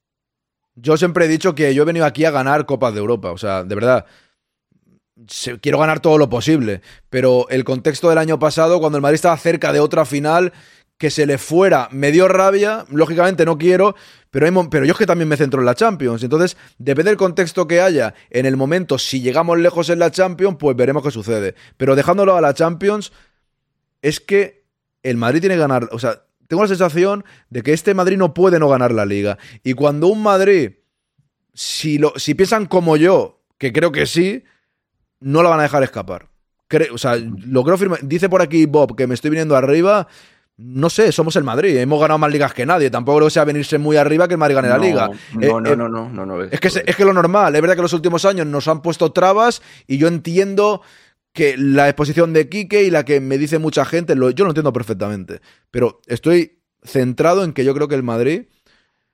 Yo 0.75 0.97
siempre 0.97 1.27
he 1.27 1.29
dicho 1.29 1.55
que 1.55 1.73
yo 1.73 1.83
he 1.83 1.87
venido 1.87 2.05
aquí 2.05 2.25
a 2.25 2.33
ganar 2.33 2.67
Copas 2.67 2.95
de 2.95 2.99
Europa. 2.99 3.31
O 3.31 3.39
sea, 3.39 3.63
de 3.63 3.75
verdad. 3.77 4.07
Quiero 5.61 5.79
ganar 5.79 6.01
todo 6.01 6.19
lo 6.19 6.29
posible. 6.29 6.81
Pero 7.11 7.47
el 7.51 7.63
contexto 7.63 8.09
del 8.09 8.19
año 8.19 8.41
pasado, 8.41 8.81
cuando 8.81 8.99
el 8.99 9.03
Madrid 9.03 9.15
estaba 9.15 9.37
cerca 9.37 9.73
de 9.73 9.79
otra 9.79 10.05
final, 10.05 10.53
que 11.01 11.09
se 11.11 11.25
le 11.25 11.39
fuera, 11.39 11.89
me 11.93 12.13
dio 12.13 12.29
rabia. 12.29 12.85
Lógicamente 12.91 13.47
no 13.47 13.57
quiero. 13.57 13.97
Pero, 14.31 14.69
pero 14.69 14.85
yo 14.85 14.93
es 14.93 14.99
que 14.99 15.07
también 15.07 15.29
me 15.29 15.39
centro 15.39 15.59
en 15.61 15.65
la 15.65 15.75
Champions. 15.75 16.23
Entonces, 16.23 16.59
depende 16.77 17.11
del 17.11 17.17
contexto 17.17 17.67
que 17.67 17.81
haya 17.81 18.13
en 18.29 18.45
el 18.45 18.59
momento, 18.59 18.99
si 18.99 19.23
llegamos 19.23 19.59
lejos 19.59 19.89
en 19.89 19.99
la 19.99 20.11
Champions, 20.11 20.59
pues 20.61 20.77
veremos 20.77 21.03
qué 21.03 21.11
sucede. 21.11 21.55
Pero 21.79 21.97
dejándolo 21.97 22.37
a 22.37 22.43
la 22.43 22.53
Champions, 22.53 23.13
es 24.03 24.21
que 24.21 24.67
el 25.03 25.17
Madrid 25.17 25.41
tiene 25.41 25.55
que 25.55 25.61
ganar. 25.63 25.89
O 25.91 25.99
sea, 25.99 26.25
tengo 26.49 26.63
la 26.65 26.69
sensación 26.69 27.25
de 27.49 27.63
que 27.63 27.73
este 27.73 27.95
Madrid 27.95 28.19
no 28.19 28.35
puede 28.35 28.59
no 28.59 28.69
ganar 28.69 28.93
la 28.93 29.07
liga. 29.07 29.39
Y 29.65 29.73
cuando 29.73 30.09
un 30.09 30.23
Madrid, 30.23 30.73
si, 31.55 31.97
lo, 31.97 32.13
si 32.17 32.35
piensan 32.35 32.67
como 32.67 32.99
yo, 32.99 33.41
que 33.57 33.73
creo 33.73 33.91
que 33.91 34.05
sí, 34.05 34.45
no 35.19 35.43
la 35.43 35.49
van 35.49 35.61
a 35.61 35.63
dejar 35.63 35.83
escapar. 35.83 36.29
Cre- 36.69 36.91
o 36.93 36.99
sea, 36.99 37.17
lo 37.17 37.65
creo 37.65 37.79
firme. 37.79 37.97
Dice 38.03 38.29
por 38.29 38.43
aquí 38.43 38.67
Bob 38.67 38.95
que 38.97 39.07
me 39.07 39.15
estoy 39.15 39.31
viniendo 39.31 39.57
arriba. 39.57 40.07
No 40.63 40.91
sé, 40.91 41.11
somos 41.11 41.35
el 41.37 41.45
Madrid. 41.45 41.77
Hemos 41.79 42.01
ganado 42.01 42.19
más 42.19 42.31
ligas 42.31 42.53
que 42.53 42.67
nadie. 42.67 42.91
Tampoco 42.91 43.19
creo 43.19 43.29
que 43.29 43.33
sea 43.33 43.45
venirse 43.45 43.79
muy 43.79 43.97
arriba 43.97 44.29
que 44.29 44.35
el 44.35 44.39
Madrid 44.39 44.57
gane 44.57 44.69
la 44.69 44.79
liga. 44.79 45.09
no, 45.09 45.41
Eh, 45.41 45.49
no, 45.49 45.59
eh, 45.73 45.77
no, 45.77 45.89
no, 45.89 46.09
no, 46.11 46.27
no, 46.27 46.43
es 46.45 46.61
que, 46.61 46.69
es, 46.69 46.83
es 46.85 46.97
que 46.97 47.05
lo 47.05 47.13
normal, 47.13 47.55
es 47.55 47.61
verdad 47.61 47.77
que 47.77 47.83
los 47.83 47.93
últimos 47.93 48.25
años 48.25 48.47
nos 48.47 48.69
han 48.69 48.83
puesto 48.83 49.11
trabas 49.13 49.63
y 49.87 49.97
yo 49.99 50.07
entiendo 50.09 50.83
que 51.33 51.57
la 51.57 51.89
exposición 51.89 52.33
de 52.33 52.49
Quique 52.49 52.83
y 52.83 52.91
la 52.91 53.05
que 53.05 53.21
me 53.21 53.39
dice 53.39 53.59
mucha 53.59 53.85
gente, 53.85 54.15
lo- 54.17 54.31
yo 54.31 54.45
lo 54.45 54.51
entiendo 54.51 54.73
perfectamente. 54.73 55.41
Pero 55.71 56.01
estoy 56.07 56.59
centrado 56.83 57.45
en 57.45 57.53
que 57.53 57.65
yo 57.65 57.73
creo 57.75 57.89
que 57.89 57.95
el 57.95 58.03
Madrid 58.03 58.43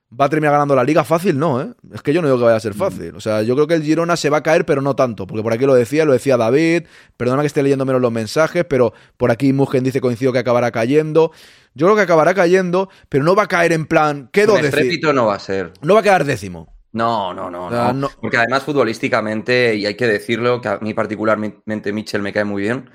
va 0.09 0.25
a 0.25 0.29
terminar 0.29 0.53
ganando 0.53 0.75
la 0.75 0.83
liga 0.83 1.03
fácil, 1.03 1.37
no, 1.37 1.61
¿eh? 1.61 1.73
Es 1.93 2.01
que 2.01 2.13
yo 2.13 2.21
no 2.21 2.27
digo 2.27 2.37
que 2.37 2.45
vaya 2.45 2.55
a 2.55 2.61
ser 2.61 2.73
fácil. 2.73 3.15
O 3.15 3.19
sea, 3.19 3.41
yo 3.41 3.55
creo 3.55 3.67
que 3.67 3.73
el 3.73 3.83
Girona 3.83 4.15
se 4.15 4.29
va 4.29 4.37
a 4.37 4.43
caer, 4.43 4.65
pero 4.65 4.81
no 4.81 4.95
tanto. 4.95 5.27
Porque 5.27 5.43
por 5.43 5.53
aquí 5.53 5.65
lo 5.65 5.73
decía, 5.73 6.05
lo 6.05 6.13
decía 6.13 6.37
David. 6.37 6.83
Perdona 7.17 7.41
que 7.41 7.47
esté 7.47 7.61
leyendo 7.61 7.85
menos 7.85 8.01
los 8.01 8.11
mensajes, 8.11 8.63
pero 8.65 8.93
por 9.17 9.31
aquí 9.31 9.51
Mugen 9.51 9.83
dice 9.83 9.99
coincido 9.99 10.31
que 10.31 10.39
acabará 10.39 10.71
cayendo. 10.71 11.31
Yo 11.73 11.87
creo 11.87 11.95
que 11.95 12.03
acabará 12.03 12.33
cayendo, 12.33 12.89
pero 13.09 13.23
no 13.23 13.35
va 13.35 13.43
a 13.43 13.47
caer 13.47 13.73
en 13.73 13.85
plan. 13.85 14.29
Quedo 14.31 14.55
décimo. 14.55 15.13
no 15.13 15.25
va 15.25 15.35
a 15.35 15.39
ser. 15.39 15.73
No 15.81 15.93
va 15.93 15.99
a 15.99 16.03
quedar 16.03 16.23
décimo. 16.23 16.73
No, 16.93 17.33
no, 17.33 17.51
no, 17.51 17.67
O 17.67 17.69
sea, 17.69 17.93
no. 17.93 18.09
Porque 18.21 18.37
además 18.37 18.63
futbolísticamente, 18.63 19.75
y 19.75 19.85
hay 19.85 19.95
que 19.95 20.07
decirlo, 20.07 20.61
que 20.61 20.69
a 20.69 20.79
mí 20.79 20.93
particularmente 20.93 21.91
Mitchell 21.91 22.21
me 22.21 22.33
cae 22.33 22.45
muy 22.45 22.63
bien, 22.63 22.89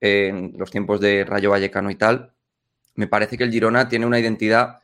eh, 0.00 0.28
en 0.28 0.52
los 0.56 0.70
tiempos 0.70 1.00
de 1.00 1.24
Rayo 1.24 1.50
Vallecano 1.50 1.90
y 1.90 1.96
tal, 1.96 2.34
me 2.94 3.08
parece 3.08 3.36
que 3.36 3.44
el 3.44 3.50
Girona 3.50 3.88
tiene 3.88 4.06
una 4.06 4.20
identidad 4.20 4.80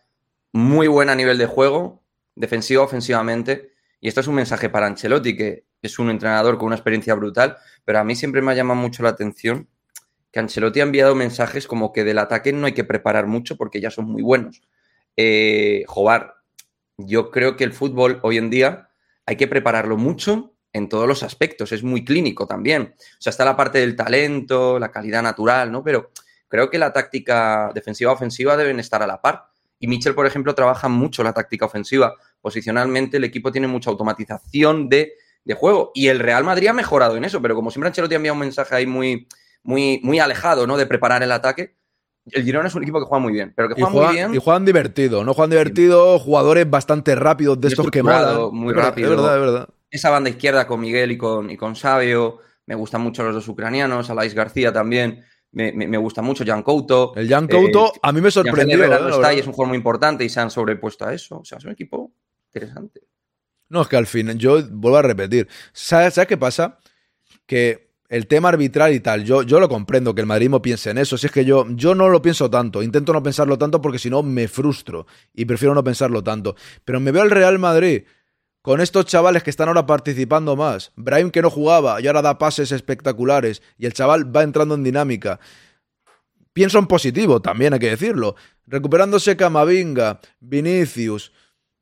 muy 0.54 0.86
buena 0.86 1.12
a 1.12 1.16
nivel 1.16 1.36
de 1.36 1.46
juego, 1.46 2.04
defensiva, 2.36 2.84
ofensivamente, 2.84 3.72
y 4.00 4.06
esto 4.06 4.20
es 4.20 4.28
un 4.28 4.36
mensaje 4.36 4.70
para 4.70 4.86
Ancelotti, 4.86 5.36
que 5.36 5.66
es 5.82 5.98
un 5.98 6.10
entrenador 6.10 6.58
con 6.58 6.66
una 6.66 6.76
experiencia 6.76 7.14
brutal, 7.14 7.56
pero 7.84 7.98
a 7.98 8.04
mí 8.04 8.14
siempre 8.14 8.40
me 8.40 8.52
ha 8.52 8.54
llamado 8.54 8.80
mucho 8.80 9.02
la 9.02 9.08
atención 9.08 9.68
que 10.30 10.38
Ancelotti 10.38 10.78
ha 10.78 10.84
enviado 10.84 11.16
mensajes 11.16 11.66
como 11.66 11.92
que 11.92 12.04
del 12.04 12.18
ataque 12.18 12.52
no 12.52 12.66
hay 12.66 12.72
que 12.72 12.84
preparar 12.84 13.26
mucho 13.26 13.56
porque 13.56 13.80
ya 13.80 13.90
son 13.90 14.06
muy 14.06 14.22
buenos. 14.22 14.62
Eh, 15.16 15.84
Jobar, 15.88 16.34
yo 16.98 17.32
creo 17.32 17.56
que 17.56 17.64
el 17.64 17.72
fútbol 17.72 18.20
hoy 18.22 18.38
en 18.38 18.48
día 18.48 18.90
hay 19.26 19.36
que 19.36 19.48
prepararlo 19.48 19.96
mucho 19.96 20.54
en 20.72 20.88
todos 20.88 21.08
los 21.08 21.24
aspectos, 21.24 21.72
es 21.72 21.82
muy 21.82 22.04
clínico 22.04 22.46
también. 22.46 22.94
O 22.96 23.20
sea, 23.20 23.30
está 23.30 23.44
la 23.44 23.56
parte 23.56 23.78
del 23.78 23.96
talento, 23.96 24.78
la 24.78 24.92
calidad 24.92 25.22
natural, 25.22 25.72
¿no? 25.72 25.82
Pero 25.82 26.12
creo 26.46 26.70
que 26.70 26.78
la 26.78 26.92
táctica 26.92 27.72
defensiva-ofensiva 27.74 28.56
deben 28.56 28.78
estar 28.78 29.02
a 29.02 29.06
la 29.08 29.20
par. 29.20 29.53
Y 29.84 29.86
Mitchell, 29.86 30.14
por 30.14 30.24
ejemplo, 30.24 30.54
trabaja 30.54 30.88
mucho 30.88 31.22
la 31.22 31.34
táctica 31.34 31.66
ofensiva. 31.66 32.14
Posicionalmente 32.40 33.18
el 33.18 33.24
equipo 33.24 33.52
tiene 33.52 33.66
mucha 33.66 33.90
automatización 33.90 34.88
de, 34.88 35.12
de 35.44 35.54
juego. 35.54 35.90
Y 35.92 36.08
el 36.08 36.20
Real 36.20 36.42
Madrid 36.42 36.68
ha 36.68 36.72
mejorado 36.72 37.18
en 37.18 37.24
eso, 37.24 37.42
pero 37.42 37.54
como 37.54 37.70
siempre 37.70 37.88
Ancelotti 37.88 38.14
ha 38.14 38.16
enviado 38.16 38.32
un 38.32 38.40
mensaje 38.40 38.74
ahí 38.74 38.86
muy, 38.86 39.28
muy, 39.62 40.00
muy 40.02 40.20
alejado, 40.20 40.66
¿no? 40.66 40.78
De 40.78 40.86
preparar 40.86 41.22
el 41.22 41.30
ataque. 41.30 41.76
El 42.30 42.44
Girona 42.44 42.68
es 42.68 42.74
un 42.74 42.82
equipo 42.82 42.98
que 42.98 43.04
juega 43.04 43.20
muy 43.22 43.34
bien, 43.34 43.52
pero 43.54 43.68
que 43.68 43.84
muy 43.84 44.14
bien. 44.14 44.34
y 44.34 44.38
juegan 44.38 44.64
divertido, 44.64 45.22
¿no? 45.22 45.34
Juegan 45.34 45.50
divertido, 45.50 46.18
jugadores 46.18 46.70
bastante 46.70 47.14
rápidos 47.14 47.60
de 47.60 47.66
Muy 47.66 47.72
estos 47.72 47.90
que 47.90 47.98
estructurado, 47.98 48.50
molan. 48.52 48.56
Muy 48.58 48.70
Es 48.70 48.76
verdad, 48.76 48.88
rápido. 48.88 49.10
Es 49.10 49.16
verdad, 49.18 49.34
es 49.34 49.40
verdad. 49.42 49.68
Esa 49.90 50.08
banda 50.08 50.30
izquierda 50.30 50.66
con 50.66 50.80
Miguel 50.80 51.12
y 51.12 51.18
con, 51.18 51.50
y 51.50 51.58
con 51.58 51.76
Sabio. 51.76 52.38
Me 52.64 52.74
gustan 52.74 53.02
mucho 53.02 53.22
los 53.22 53.34
dos 53.34 53.46
ucranianos. 53.48 54.08
Alais 54.08 54.32
García 54.32 54.72
también. 54.72 55.26
Me, 55.54 55.72
me- 55.72 55.86
me 55.88 55.96
gusta 55.98 56.20
mucho. 56.22 56.44
Jan 56.44 56.62
Couto. 56.62 57.12
El 57.16 57.28
Jan 57.28 57.46
Couto, 57.48 57.92
a 58.02 58.12
mí 58.12 58.20
me 58.20 58.30
sorprendió, 58.30 58.76
eh, 58.84 58.88
no 58.88 58.98
la 59.08 59.10
está 59.14 59.32
y 59.34 59.38
es 59.38 59.46
un 59.46 59.52
jugador 59.52 59.68
muy 59.68 59.78
importante 59.78 60.24
y 60.24 60.28
se 60.28 60.40
han 60.40 60.50
sobrepuesto 60.50 61.06
a 61.06 61.14
eso. 61.14 61.38
O 61.38 61.44
sea, 61.44 61.58
es 61.58 61.64
un 61.64 61.70
equipo 61.72 62.12
interesante. 62.52 63.00
No, 63.68 63.82
es 63.82 63.88
que 63.88 63.96
al 63.96 64.06
fin, 64.06 64.30
yo 64.38 64.62
vuelvo 64.70 64.98
a 64.98 65.02
repetir. 65.02 65.48
¿Sabes, 65.72 66.14
¿sabes 66.14 66.28
qué 66.28 66.36
pasa? 66.36 66.78
Que 67.46 67.94
el 68.08 68.26
tema 68.26 68.50
arbitral 68.50 68.92
y 68.94 69.00
tal, 69.00 69.24
yo, 69.24 69.42
yo 69.42 69.58
lo 69.58 69.68
comprendo 69.68 70.14
que 70.14 70.20
el 70.20 70.26
madridismo 70.26 70.60
piense 70.62 70.90
en 70.90 70.98
eso. 70.98 71.16
Si 71.16 71.26
es 71.26 71.32
que 71.32 71.44
yo, 71.44 71.66
yo 71.70 71.94
no 71.94 72.08
lo 72.08 72.20
pienso 72.22 72.50
tanto, 72.50 72.82
intento 72.82 73.12
no 73.12 73.22
pensarlo 73.22 73.56
tanto 73.58 73.80
porque 73.80 73.98
si 73.98 74.10
no 74.10 74.22
me 74.22 74.46
frustro 74.48 75.06
y 75.32 75.44
prefiero 75.46 75.74
no 75.74 75.82
pensarlo 75.82 76.22
tanto. 76.22 76.54
Pero 76.84 77.00
me 77.00 77.10
veo 77.10 77.22
al 77.22 77.30
Real 77.30 77.58
Madrid 77.58 78.04
con 78.64 78.80
estos 78.80 79.04
chavales 79.04 79.42
que 79.42 79.50
están 79.50 79.68
ahora 79.68 79.84
participando 79.84 80.56
más. 80.56 80.90
Brahim 80.96 81.30
que 81.30 81.42
no 81.42 81.50
jugaba 81.50 82.00
y 82.00 82.06
ahora 82.06 82.22
da 82.22 82.38
pases 82.38 82.72
espectaculares 82.72 83.60
y 83.76 83.84
el 83.84 83.92
chaval 83.92 84.34
va 84.34 84.42
entrando 84.42 84.74
en 84.74 84.82
dinámica. 84.82 85.38
Pienso 86.54 86.78
en 86.78 86.86
positivo, 86.86 87.42
también 87.42 87.74
hay 87.74 87.78
que 87.78 87.90
decirlo. 87.90 88.36
Recuperándose 88.66 89.36
Camavinga, 89.36 90.18
Vinicius, 90.40 91.30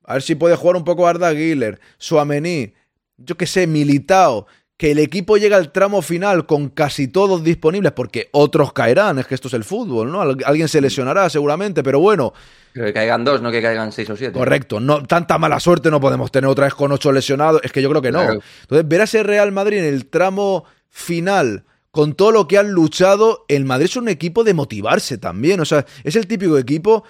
a 0.03 0.14
ver 0.14 0.22
si 0.22 0.35
puede 0.35 0.57
jugar 0.57 0.74
un 0.74 0.83
poco 0.83 1.07
Arda 1.07 1.33
Güler, 1.33 1.78
Suamení, 1.99 2.74
yo 3.16 3.37
qué 3.37 3.47
sé, 3.47 3.68
Militao, 3.68 4.49
que 4.83 4.91
el 4.91 4.99
equipo 4.99 5.37
llega 5.37 5.57
al 5.57 5.70
tramo 5.70 6.03
final 6.03 6.45
con 6.45 6.68
casi 6.68 7.07
todos 7.07 7.45
disponibles, 7.45 7.93
porque 7.93 8.28
otros 8.33 8.72
caerán, 8.72 9.20
es 9.20 9.28
que 9.28 9.37
esto 9.37 9.47
es 9.47 9.55
el 9.55 9.62
fútbol, 9.62 10.11
¿no? 10.11 10.20
Al- 10.20 10.39
Alguien 10.45 10.66
se 10.66 10.80
lesionará 10.80 11.30
seguramente, 11.30 11.85
pero 11.85 12.01
bueno, 12.01 12.33
Pero 12.72 12.87
que 12.87 12.93
caigan 12.93 13.24
dos, 13.24 13.41
no 13.41 13.53
que 13.53 13.62
caigan 13.62 13.93
seis 13.93 14.11
o 14.11 14.16
siete. 14.16 14.37
correcto, 14.37 14.80
no, 14.80 15.05
tanta 15.05 15.39
mala 15.39 15.61
suerte 15.61 15.89
no 15.89 16.01
podemos 16.01 16.33
tener 16.33 16.51
otra 16.51 16.64
vez 16.64 16.74
con 16.74 16.91
ocho 16.91 17.12
lesionados, 17.12 17.61
es 17.62 17.70
que 17.70 17.80
yo 17.80 17.89
creo 17.91 18.03
que 18.03 18.11
no. 18.11 18.24
Claro. 18.24 18.41
Entonces, 18.62 18.89
ver 18.89 19.01
a 19.03 19.05
ese 19.05 19.22
Real 19.22 19.53
Madrid 19.53 19.78
en 19.78 19.85
el 19.85 20.07
tramo 20.07 20.64
final, 20.89 21.62
con 21.93 22.14
todo 22.14 22.33
lo 22.33 22.49
que 22.49 22.59
han 22.59 22.72
luchado, 22.72 23.45
el 23.47 23.64
Madrid 23.64 23.85
es 23.85 23.95
un 23.97 24.09
equipo 24.09 24.43
de 24.43 24.55
motivarse 24.55 25.16
también, 25.16 25.61
o 25.61 25.64
sea, 25.64 25.87
es 26.03 26.16
el 26.16 26.26
típico 26.26 26.59
equipo 26.59 27.05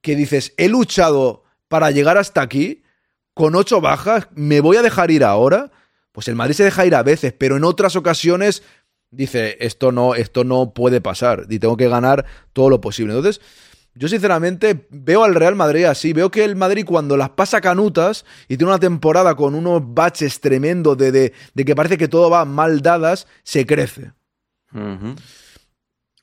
que 0.00 0.16
dices, 0.16 0.54
he 0.56 0.70
luchado 0.70 1.42
para 1.68 1.90
llegar 1.90 2.16
hasta 2.16 2.40
aquí, 2.40 2.84
con 3.34 3.54
ocho 3.54 3.82
bajas, 3.82 4.28
me 4.34 4.60
voy 4.60 4.78
a 4.78 4.82
dejar 4.82 5.10
ir 5.10 5.24
ahora. 5.24 5.72
Pues 6.16 6.28
el 6.28 6.34
Madrid 6.34 6.54
se 6.54 6.64
deja 6.64 6.86
ir 6.86 6.94
a 6.94 7.02
veces, 7.02 7.34
pero 7.36 7.58
en 7.58 7.64
otras 7.64 7.94
ocasiones 7.94 8.62
dice, 9.10 9.58
esto 9.60 9.92
no, 9.92 10.14
esto 10.14 10.44
no 10.44 10.72
puede 10.72 11.02
pasar 11.02 11.44
y 11.50 11.58
tengo 11.58 11.76
que 11.76 11.90
ganar 11.90 12.24
todo 12.54 12.70
lo 12.70 12.80
posible. 12.80 13.12
Entonces, 13.12 13.42
yo 13.94 14.08
sinceramente 14.08 14.86
veo 14.88 15.24
al 15.24 15.34
Real 15.34 15.56
Madrid 15.56 15.84
así, 15.84 16.14
veo 16.14 16.30
que 16.30 16.42
el 16.42 16.56
Madrid 16.56 16.86
cuando 16.86 17.18
las 17.18 17.28
pasa 17.28 17.60
canutas 17.60 18.24
y 18.48 18.56
tiene 18.56 18.72
una 18.72 18.80
temporada 18.80 19.34
con 19.34 19.54
unos 19.54 19.82
baches 19.84 20.40
tremendos 20.40 20.96
de, 20.96 21.12
de, 21.12 21.32
de 21.52 21.64
que 21.66 21.76
parece 21.76 21.98
que 21.98 22.08
todo 22.08 22.30
va 22.30 22.46
mal 22.46 22.80
dadas, 22.80 23.26
se 23.42 23.66
crece. 23.66 24.12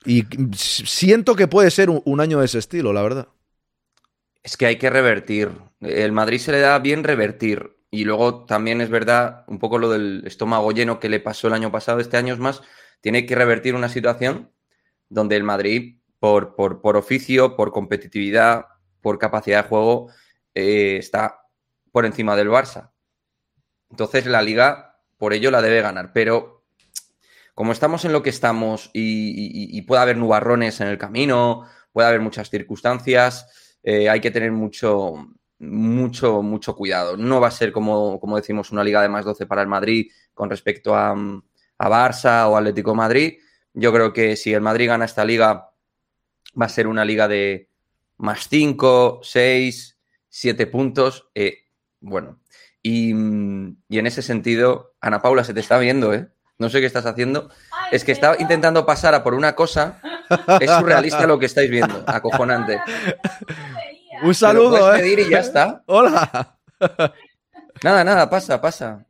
Y 0.04 0.24
siento 0.56 1.36
que 1.36 1.46
puede 1.46 1.70
ser 1.70 1.88
un, 1.88 2.02
un 2.04 2.18
año 2.18 2.40
de 2.40 2.46
ese 2.46 2.58
estilo, 2.58 2.92
la 2.92 3.02
verdad. 3.02 3.28
Es 4.42 4.56
que 4.56 4.66
hay 4.66 4.76
que 4.76 4.90
revertir. 4.90 5.52
El 5.78 6.10
Madrid 6.10 6.38
se 6.38 6.50
le 6.50 6.58
da 6.58 6.80
bien 6.80 7.04
revertir. 7.04 7.76
Y 7.94 8.04
luego 8.04 8.44
también 8.44 8.80
es 8.80 8.90
verdad 8.90 9.44
un 9.46 9.60
poco 9.60 9.78
lo 9.78 9.88
del 9.88 10.24
estómago 10.26 10.72
lleno 10.72 10.98
que 10.98 11.08
le 11.08 11.20
pasó 11.20 11.46
el 11.46 11.52
año 11.52 11.70
pasado. 11.70 12.00
Este 12.00 12.16
año 12.16 12.34
es 12.34 12.40
más, 12.40 12.60
tiene 13.00 13.24
que 13.24 13.36
revertir 13.36 13.76
una 13.76 13.88
situación 13.88 14.50
donde 15.08 15.36
el 15.36 15.44
Madrid, 15.44 16.00
por, 16.18 16.56
por, 16.56 16.80
por 16.80 16.96
oficio, 16.96 17.54
por 17.54 17.70
competitividad, 17.70 18.66
por 19.00 19.20
capacidad 19.20 19.62
de 19.62 19.68
juego, 19.68 20.08
eh, 20.54 20.96
está 20.98 21.42
por 21.92 22.04
encima 22.04 22.34
del 22.34 22.48
Barça. 22.48 22.90
Entonces 23.90 24.26
la 24.26 24.42
liga, 24.42 24.98
por 25.16 25.32
ello, 25.32 25.52
la 25.52 25.62
debe 25.62 25.80
ganar. 25.80 26.12
Pero 26.12 26.64
como 27.54 27.70
estamos 27.70 28.04
en 28.04 28.12
lo 28.12 28.24
que 28.24 28.30
estamos 28.30 28.90
y, 28.92 29.80
puede 29.82 30.02
haber 30.02 30.16
nubarrones 30.16 30.80
en 30.80 30.88
el 30.88 30.98
camino, 30.98 31.68
puede 31.92 32.08
haber 32.08 32.20
muchas 32.20 32.50
circunstancias, 32.50 33.76
eh, 33.84 34.08
hay 34.08 34.20
que 34.20 34.32
tener 34.32 34.50
mucho, 34.50 35.28
mucho, 35.58 36.42
mucho 36.42 36.74
cuidado. 36.74 37.16
No 37.16 37.40
va 37.40 37.48
a 37.48 37.52
ser 37.52 37.72
como, 37.72 38.20
como 38.20 38.36
decimos 38.36 38.70
una 38.70 38.84
liga 38.84 39.02
de 39.02 39.08
más 39.08 39.24
12 39.24 39.46
para 39.46 39.62
el 39.62 39.68
Madrid 39.68 40.10
con 40.32 40.50
respecto 40.50 40.94
a, 40.94 41.12
a 41.12 41.88
Barça 41.88 42.48
o 42.48 42.56
Atlético 42.56 42.94
Madrid. 42.94 43.38
Yo 43.72 43.92
creo 43.92 44.12
que 44.12 44.36
si 44.36 44.52
el 44.52 44.60
Madrid 44.60 44.88
gana 44.88 45.04
esta 45.04 45.24
liga, 45.24 45.70
va 46.60 46.66
a 46.66 46.68
ser 46.68 46.86
una 46.86 47.04
liga 47.04 47.28
de 47.28 47.68
más 48.18 48.48
5, 48.48 49.20
6, 49.22 49.98
7 50.28 50.66
puntos. 50.66 51.28
Eh, 51.34 51.64
bueno, 52.00 52.40
y, 52.82 53.10
y 53.10 53.98
en 53.98 54.06
ese 54.06 54.22
sentido, 54.22 54.94
Ana 55.00 55.22
Paula, 55.22 55.44
se 55.44 55.54
te 55.54 55.60
está 55.60 55.78
viendo, 55.78 56.12
¿eh? 56.12 56.28
No 56.58 56.70
sé 56.70 56.80
qué 56.80 56.86
estás 56.86 57.06
haciendo. 57.06 57.50
Es 57.90 58.04
que 58.04 58.12
está 58.12 58.36
intentando 58.38 58.86
pasar 58.86 59.14
a 59.14 59.24
por 59.24 59.34
una 59.34 59.54
cosa. 59.54 60.00
Es 60.60 60.70
surrealista 60.70 61.26
lo 61.26 61.38
que 61.38 61.46
estáis 61.46 61.70
viendo. 61.70 62.04
Acojonante. 62.06 62.80
Un 64.22 64.34
saludo, 64.34 64.78
puedes 64.78 65.00
¿eh? 65.00 65.02
pedir 65.02 65.18
y 65.20 65.30
ya 65.30 65.38
está. 65.40 65.82
Hola. 65.86 66.58
Nada, 67.82 68.04
nada, 68.04 68.30
pasa, 68.30 68.60
pasa. 68.60 69.04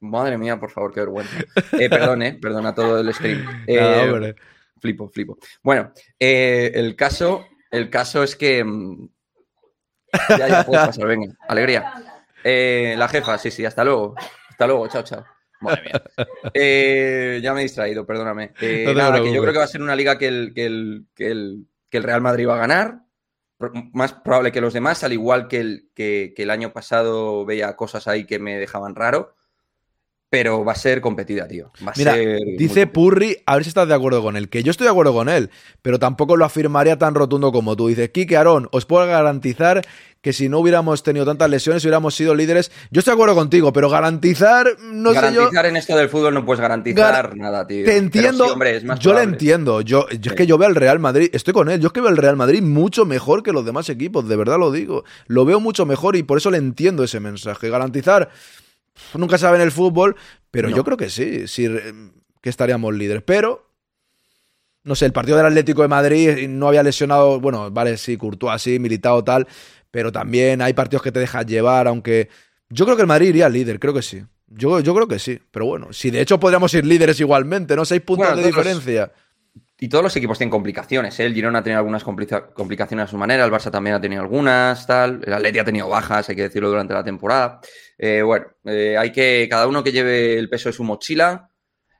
Madre 0.00 0.38
mía, 0.38 0.58
por 0.58 0.70
favor, 0.70 0.92
qué 0.92 1.00
vergüenza. 1.00 1.36
Eh, 1.72 1.88
perdón, 1.88 2.22
eh, 2.22 2.38
perdón 2.40 2.66
a 2.66 2.74
todo 2.74 3.00
el 3.00 3.12
stream. 3.14 3.64
Eh, 3.66 4.34
flipo, 4.80 5.08
flipo. 5.08 5.38
Bueno, 5.62 5.92
eh, 6.18 6.70
el 6.74 6.96
caso, 6.96 7.46
el 7.70 7.90
caso 7.90 8.22
es 8.22 8.36
que 8.36 8.64
mm, 8.64 9.08
ya, 10.30 10.48
ya 10.48 10.64
puedes 10.64 10.86
pasar, 10.86 11.06
venga, 11.06 11.34
alegría. 11.48 11.92
Eh, 12.44 12.94
la 12.96 13.08
jefa, 13.08 13.38
sí, 13.38 13.50
sí, 13.50 13.64
hasta 13.64 13.84
luego. 13.84 14.14
Hasta 14.48 14.66
luego, 14.66 14.88
chao, 14.88 15.02
chao. 15.02 15.24
Madre 15.60 15.82
mía. 15.82 17.40
Ya 17.40 17.52
me 17.52 17.60
he 17.60 17.64
distraído, 17.64 18.06
perdóname. 18.06 18.52
No 18.86 18.94
nada, 18.94 19.22
que 19.22 19.32
yo 19.32 19.42
creo 19.42 19.52
que 19.52 19.58
va 19.58 19.64
a 19.64 19.68
ser 19.68 19.82
una 19.82 19.96
liga 19.96 20.16
que 20.16 20.28
el, 20.28 20.52
que 20.54 20.66
el, 20.66 21.06
que 21.14 21.30
el, 21.30 21.66
que 21.90 21.98
el 21.98 22.04
Real 22.04 22.20
Madrid 22.22 22.48
va 22.48 22.54
a 22.54 22.66
ganar. 22.66 23.00
Más 23.92 24.14
probable 24.14 24.52
que 24.52 24.60
los 24.60 24.72
demás, 24.72 25.04
al 25.04 25.12
igual 25.12 25.46
que 25.46 25.60
el, 25.60 25.90
que, 25.94 26.32
que 26.34 26.44
el 26.44 26.50
año 26.50 26.72
pasado 26.72 27.44
veía 27.44 27.76
cosas 27.76 28.08
ahí 28.08 28.24
que 28.24 28.38
me 28.38 28.58
dejaban 28.58 28.94
raro. 28.94 29.34
Pero 30.30 30.64
va 30.64 30.72
a 30.72 30.76
ser 30.76 31.00
competida, 31.00 31.48
tío. 31.48 31.72
Va 31.84 31.90
a 31.90 31.94
Mira, 31.96 32.14
ser 32.14 32.38
dice 32.56 32.86
Purri, 32.86 33.36
a 33.46 33.56
ver 33.56 33.64
si 33.64 33.68
estás 33.68 33.88
de 33.88 33.94
acuerdo 33.94 34.22
con 34.22 34.36
él, 34.36 34.48
que 34.48 34.62
yo 34.62 34.70
estoy 34.70 34.84
de 34.84 34.92
acuerdo 34.92 35.12
con 35.12 35.28
él, 35.28 35.50
pero 35.82 35.98
tampoco 35.98 36.36
lo 36.36 36.44
afirmaría 36.44 36.96
tan 36.98 37.16
rotundo 37.16 37.50
como 37.50 37.74
tú. 37.76 37.88
Dices, 37.88 38.10
Kike 38.10 38.36
Aarón, 38.36 38.68
os 38.70 38.86
puedo 38.86 39.04
garantizar 39.08 39.82
que 40.22 40.32
si 40.32 40.48
no 40.48 40.58
hubiéramos 40.60 41.02
tenido 41.02 41.24
tantas 41.24 41.50
lesiones 41.50 41.82
hubiéramos 41.82 42.14
sido 42.14 42.34
líderes. 42.36 42.70
Yo 42.92 43.00
estoy 43.00 43.12
de 43.12 43.14
acuerdo 43.14 43.34
contigo, 43.34 43.72
pero 43.72 43.88
garantizar, 43.88 44.66
no 44.92 45.12
garantizar 45.12 45.50
sé 45.50 45.56
yo. 45.56 45.68
en 45.68 45.76
esto 45.76 45.96
del 45.96 46.08
fútbol 46.08 46.34
no 46.34 46.44
puedes 46.44 46.60
garantizar 46.60 47.36
nada, 47.36 47.66
tío. 47.66 47.84
Te 47.84 47.96
entiendo, 47.96 48.44
sí, 48.44 48.50
hombre, 48.52 48.76
es 48.76 48.84
más 48.84 49.00
yo 49.00 49.10
le 49.10 49.14
probable. 49.14 49.32
entiendo. 49.32 49.80
Yo, 49.80 50.06
yo 50.10 50.30
es 50.30 50.36
que 50.36 50.46
yo 50.46 50.58
veo 50.58 50.68
al 50.68 50.76
Real 50.76 51.00
Madrid, 51.00 51.30
estoy 51.32 51.54
con 51.54 51.68
él, 51.70 51.80
yo 51.80 51.88
es 51.88 51.92
que 51.92 52.00
veo 52.00 52.10
al 52.10 52.16
Real 52.18 52.36
Madrid 52.36 52.62
mucho 52.62 53.04
mejor 53.04 53.42
que 53.42 53.52
los 53.52 53.64
demás 53.64 53.88
equipos, 53.88 54.28
de 54.28 54.36
verdad 54.36 54.58
lo 54.58 54.70
digo. 54.70 55.02
Lo 55.26 55.44
veo 55.44 55.58
mucho 55.58 55.86
mejor 55.86 56.14
y 56.14 56.22
por 56.22 56.38
eso 56.38 56.50
le 56.52 56.58
entiendo 56.58 57.02
ese 57.02 57.18
mensaje. 57.18 57.68
Garantizar, 57.70 58.28
nunca 59.14 59.38
sabe 59.38 59.56
en 59.56 59.62
el 59.62 59.72
fútbol, 59.72 60.16
pero 60.50 60.68
yo 60.70 60.84
creo 60.84 60.96
que 60.96 61.10
sí, 61.10 61.46
sí, 61.46 61.66
eh, 61.66 61.92
que 62.40 62.50
estaríamos 62.50 62.94
líderes. 62.94 63.22
Pero, 63.24 63.66
no 64.84 64.94
sé, 64.94 65.06
el 65.06 65.12
partido 65.12 65.36
del 65.36 65.46
Atlético 65.46 65.82
de 65.82 65.88
Madrid 65.88 66.48
no 66.48 66.68
había 66.68 66.82
lesionado, 66.82 67.40
bueno, 67.40 67.70
vale, 67.70 67.96
sí, 67.96 68.16
Courtois, 68.16 68.54
así, 68.54 68.78
militado 68.78 69.22
tal, 69.22 69.46
pero 69.90 70.10
también 70.10 70.62
hay 70.62 70.72
partidos 70.72 71.02
que 71.02 71.12
te 71.12 71.20
dejas 71.20 71.44
llevar, 71.46 71.86
aunque 71.86 72.28
yo 72.70 72.84
creo 72.84 72.96
que 72.96 73.02
el 73.02 73.08
Madrid 73.08 73.28
iría 73.28 73.48
líder, 73.48 73.78
creo 73.78 73.92
que 73.94 74.02
sí. 74.02 74.22
Yo, 74.52 74.80
yo 74.80 74.94
creo 74.94 75.06
que 75.06 75.18
sí, 75.20 75.38
pero 75.52 75.66
bueno, 75.66 75.92
si 75.92 76.10
de 76.10 76.20
hecho 76.20 76.40
podríamos 76.40 76.72
ir 76.74 76.84
líderes 76.84 77.20
igualmente, 77.20 77.76
¿no? 77.76 77.84
Seis 77.84 78.00
puntos 78.00 78.26
Bueno, 78.26 78.36
de 78.42 78.50
los- 78.50 78.56
diferencia. 78.56 79.12
Y 79.82 79.88
todos 79.88 80.04
los 80.04 80.14
equipos 80.14 80.36
tienen 80.36 80.50
complicaciones. 80.50 81.18
¿eh? 81.20 81.24
El 81.24 81.32
Girona 81.32 81.60
ha 81.60 81.62
tenido 81.62 81.78
algunas 81.78 82.04
complica- 82.04 82.52
complicaciones 82.52 83.04
a 83.04 83.06
su 83.06 83.16
manera, 83.16 83.46
el 83.46 83.50
Barça 83.50 83.70
también 83.70 83.96
ha 83.96 84.00
tenido 84.00 84.20
algunas, 84.20 84.86
tal. 84.86 85.22
El 85.26 85.32
Atleti 85.32 85.58
ha 85.58 85.64
tenido 85.64 85.88
bajas, 85.88 86.28
hay 86.28 86.36
que 86.36 86.42
decirlo, 86.42 86.68
durante 86.68 86.92
la 86.92 87.02
temporada. 87.02 87.60
Eh, 87.96 88.20
bueno, 88.20 88.46
eh, 88.64 88.98
hay 88.98 89.10
que 89.10 89.46
cada 89.50 89.66
uno 89.66 89.82
que 89.82 89.90
lleve 89.90 90.38
el 90.38 90.50
peso 90.50 90.68
de 90.68 90.74
su 90.74 90.84
mochila. 90.84 91.50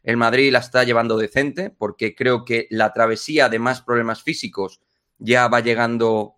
El 0.03 0.19
Madrid 0.19 0.53
la 0.53 0.59
está 0.59 0.85
llevando 0.85 1.17
decente 1.17 1.71
porque 1.71 2.15
creo 2.15 2.45
que 2.45 2.67
la 2.69 2.93
travesía 2.93 3.49
de 3.49 3.59
más 3.59 3.81
problemas 3.81 4.23
físicos 4.23 4.81
ya 5.17 5.49
va 5.49 5.61
llegando 5.61 6.37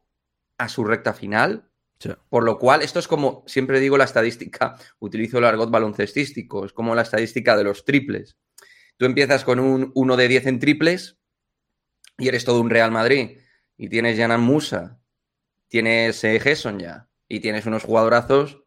a 0.59 0.69
su 0.69 0.85
recta 0.85 1.13
final. 1.13 1.69
Por 2.29 2.45
lo 2.45 2.59
cual, 2.59 2.83
esto 2.83 2.99
es 3.01 3.09
como, 3.09 3.43
siempre 3.47 3.81
digo 3.81 3.97
la 3.97 4.05
estadística, 4.05 4.77
utilizo 5.01 5.39
el 5.39 5.45
argot 5.45 5.71
baloncestístico, 5.73 6.65
es 6.67 6.73
como 6.73 6.95
la 6.95 7.03
estadística 7.03 7.57
de 7.57 7.65
los 7.65 7.85
triples. 7.85 8.37
Tú 8.97 9.07
empiezas 9.07 9.45
con 9.45 9.59
un 9.59 9.91
1 9.95 10.17
de 10.17 10.29
10 10.29 10.47
en 10.47 10.59
triples 10.61 11.19
y 12.23 12.29
eres 12.29 12.45
todo 12.45 12.61
un 12.61 12.71
Real 12.71 12.93
Madrid 12.93 13.39
y 13.77 13.89
tienes 13.89 14.17
Janan 14.17 14.41
Musa, 14.41 15.01
tienes 15.67 16.23
eh, 16.23 16.39
Gesson 16.39 16.79
ya 16.79 17.09
y 17.27 17.41
tienes 17.41 17.67
unos 17.67 17.83
jugadorazos, 17.83 18.63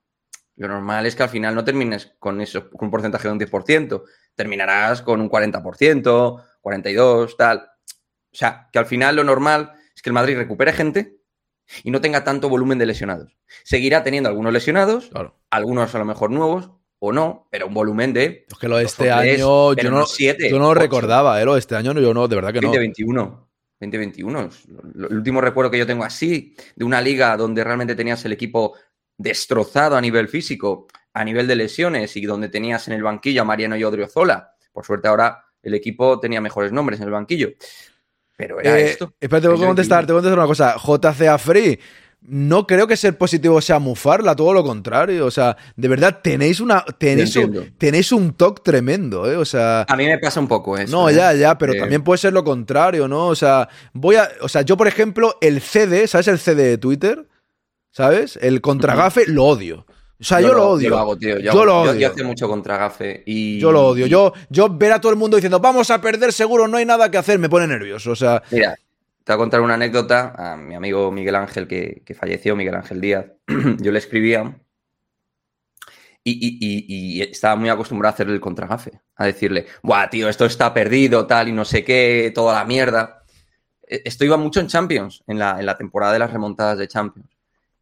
lo 0.58 0.68
normal 0.68 1.06
es 1.06 1.16
que 1.16 1.24
al 1.24 1.30
final 1.30 1.56
no 1.56 1.64
termines 1.64 2.14
con 2.20 2.42
eso, 2.42 2.70
con 2.70 2.88
un 2.88 2.92
porcentaje 2.92 3.28
de 3.28 3.34
un 3.34 3.40
10%, 3.40 4.04
terminarás 4.36 5.02
con 5.02 5.22
un 5.22 5.30
40%, 5.30 6.44
42, 6.60 7.38
tal. 7.38 7.60
O 7.60 8.38
sea, 8.38 8.68
que 8.74 8.80
al 8.80 8.86
final 8.86 9.16
lo 9.16 9.24
normal 9.24 9.74
es 9.96 10.02
que 10.02 10.10
el 10.10 10.14
Madrid 10.14 10.36
recupere 10.36 10.74
gente 10.74 11.18
y 11.84 11.92
no 11.92 12.02
tenga 12.02 12.26
tanto 12.26 12.50
volumen 12.50 12.78
de 12.78 12.86
lesionados. 12.86 13.38
Seguirá 13.64 14.04
teniendo 14.04 14.30
algunos 14.30 14.52
lesionados, 14.52 15.12
algunos 15.50 15.96
a 15.96 16.00
lo 16.00 16.06
mejor 16.06 16.32
nuevos 16.32 16.72
o 17.06 17.12
no, 17.14 17.48
pero 17.50 17.68
un 17.68 17.74
volumen 17.74 18.14
de... 18.14 18.46
Es 18.50 18.58
que 18.60 18.68
lo 18.68 18.78
de 18.78 18.86
este 18.86 19.04
tres, 19.06 19.14
año 19.14 19.74
yo 19.74 19.92
no, 19.92 20.06
siete, 20.06 20.50
yo 20.50 20.60
no 20.60 20.66
lo 20.66 20.74
recordaba, 20.74 21.42
¿eh? 21.42 21.46
Lo 21.46 21.54
de 21.54 21.60
este 21.60 21.76
año 21.76 21.94
yo 21.94 22.14
no, 22.14 22.28
de 22.28 22.36
verdad 22.36 22.54
que 22.54 22.62
no. 22.62 22.68
2021. 22.68 23.50
2021. 23.80 24.42
Es 24.42 24.68
lo- 24.96 25.08
El 25.10 25.16
último 25.18 25.42
recuerdo 25.42 25.70
que 25.72 25.78
yo 25.78 25.86
tengo 25.88 26.04
así 26.04 26.56
de 26.76 26.86
una 26.86 27.02
liga 27.02 27.36
donde 27.38 27.64
realmente 27.64 27.96
tenías 27.96 28.24
el 28.26 28.32
equipo 28.32 28.74
destrozado 29.18 29.96
a 29.96 30.02
nivel 30.02 30.28
físico, 30.28 30.88
a 31.14 31.24
nivel 31.24 31.48
de 31.48 31.56
lesiones 31.56 32.16
y 32.18 32.26
donde 32.26 32.50
tenías 32.50 32.88
en 32.88 32.94
el 32.96 33.04
banquillo 33.04 33.42
a 33.42 33.46
Mariano 33.46 33.78
y 33.78 33.84
Odriozola. 33.84 34.52
Por 34.72 34.86
suerte 34.86 35.08
ahora 35.08 35.44
el 35.64 35.74
equipo 35.74 36.20
tenía 36.20 36.42
mejores 36.42 36.72
nombres 36.72 37.00
en 37.00 37.06
el 37.06 37.12
banquillo. 37.12 37.50
Pero 38.38 38.60
era 38.60 38.78
Eh, 38.80 38.92
esto. 38.92 39.14
Espérate, 39.20 39.48
que 39.48 39.66
contestar, 39.66 40.06
tengo 40.06 40.20
que 40.20 40.28
contestar 40.28 40.38
una 40.40 40.48
cosa. 40.48 40.76
JCA 40.78 41.38
Free, 41.38 41.80
no 42.28 42.66
creo 42.68 42.88
que 42.88 42.98
ser 42.98 43.18
positivo 43.18 43.62
sea 43.62 43.80
mufarla, 43.80 44.36
todo 44.36 44.54
lo 44.54 44.64
contrario. 44.64 45.26
O 45.26 45.32
sea, 45.32 45.56
de 45.76 45.88
verdad, 45.88 46.20
tenéis 46.24 46.60
una. 46.60 46.84
Tenéis, 46.98 47.34
Yo 47.34 47.42
un, 47.48 47.74
tenéis 47.78 48.12
un 48.12 48.34
toque 48.34 48.62
tremendo, 48.64 49.32
¿eh? 49.32 49.38
O 49.38 49.46
sea. 49.46 49.86
A 49.88 49.96
mí 49.96 50.06
me 50.06 50.18
pasa 50.18 50.40
un 50.40 50.48
poco 50.48 50.78
eso. 50.78 50.92
No, 50.96 51.10
¿eh? 51.10 51.16
ya, 51.16 51.34
ya, 51.34 51.58
pero 51.58 51.74
Eh, 51.74 51.80
también 51.80 52.04
puede 52.04 52.18
ser 52.18 52.34
lo 52.34 52.44
contrario, 52.44 53.08
¿no? 53.08 53.28
O 53.28 53.36
sea, 53.36 53.70
voy 53.94 54.16
a. 54.16 54.30
O 54.42 54.50
sea, 54.50 54.62
yo, 54.64 54.76
por 54.78 54.88
ejemplo, 54.88 55.36
el 55.42 55.62
CD, 55.62 56.08
¿sabes 56.08 56.28
el 56.28 56.40
CD 56.40 56.64
de 56.64 56.78
Twitter? 56.78 57.28
¿Sabes? 57.92 58.38
El 58.42 58.62
contragafe 58.62 59.26
lo 59.28 59.46
odio. 59.46 59.86
O 60.20 60.24
sea, 60.24 60.40
yo, 60.40 60.54
lo 60.54 60.70
odio. 60.70 60.84
Yo 60.86 60.90
lo 60.96 60.98
hago, 61.00 61.18
tío. 61.18 61.38
Yo, 61.40 61.52
Yo 61.52 61.52
hago- 61.52 61.66
lo 61.66 61.72
yo- 61.86 61.92
odio. 61.92 62.00
yo 62.00 62.08
hacía 62.12 62.24
mucho 62.24 62.48
contra 62.48 62.78
Gafe 62.78 63.24
y... 63.26 63.60
Yo 63.60 63.72
lo 63.74 63.86
odio. 63.88 64.08
Yo, 64.08 64.32
yo 64.50 64.70
ver 64.70 64.94
a 64.94 65.02
todo 65.02 65.12
el 65.12 65.18
mundo 65.18 65.36
diciendo, 65.36 65.60
vamos 65.60 65.92
a 65.92 66.00
perder 66.00 66.32
seguro, 66.32 66.70
no 66.70 66.78
hay 66.78 66.86
nada 66.86 67.12
que 67.12 67.18
hacer, 67.18 67.38
me 67.38 67.50
pone 67.50 67.68
nervioso. 67.68 68.12
O 68.12 68.16
sea, 68.16 68.42
Mira, 68.50 68.76
te 69.26 69.34
voy 69.34 69.38
a 69.38 69.44
contar 69.44 69.62
una 69.62 69.74
anécdota 69.74 70.36
a 70.38 70.56
mi 70.56 70.76
amigo 70.76 71.12
Miguel 71.12 71.34
Ángel, 71.34 71.68
que, 71.68 72.16
falleció, 72.18 72.56
Miguel 72.56 72.76
Ángel 72.76 73.02
Díaz. 73.02 73.26
Yo 73.82 73.92
le 73.92 73.98
escribía 73.98 74.62
y, 76.24 77.22
estaba 77.22 77.56
muy 77.56 77.70
acostumbrado 77.70 78.12
a 78.12 78.14
hacerle 78.14 78.36
el 78.36 78.40
contragafe, 78.40 79.02
a 79.16 79.26
decirle, 79.26 79.66
buah, 79.82 80.12
tío, 80.12 80.30
esto 80.30 80.46
está 80.46 80.74
perdido, 80.76 81.26
tal, 81.26 81.48
y 81.48 81.54
no 81.54 81.66
sé 81.66 81.84
qué, 81.84 82.32
toda 82.36 82.54
la 82.54 82.66
mierda. 82.66 83.24
E- 83.88 84.04
Esto 84.06 84.26
iba 84.26 84.38
mucho 84.38 84.60
en 84.60 84.68
Champions, 84.68 85.24
en 85.26 85.40
la, 85.40 85.76
temporada 85.76 86.14
de 86.14 86.20
las 86.20 86.32
remontadas 86.32 86.78
de 86.78 86.88
Champions. 86.88 87.30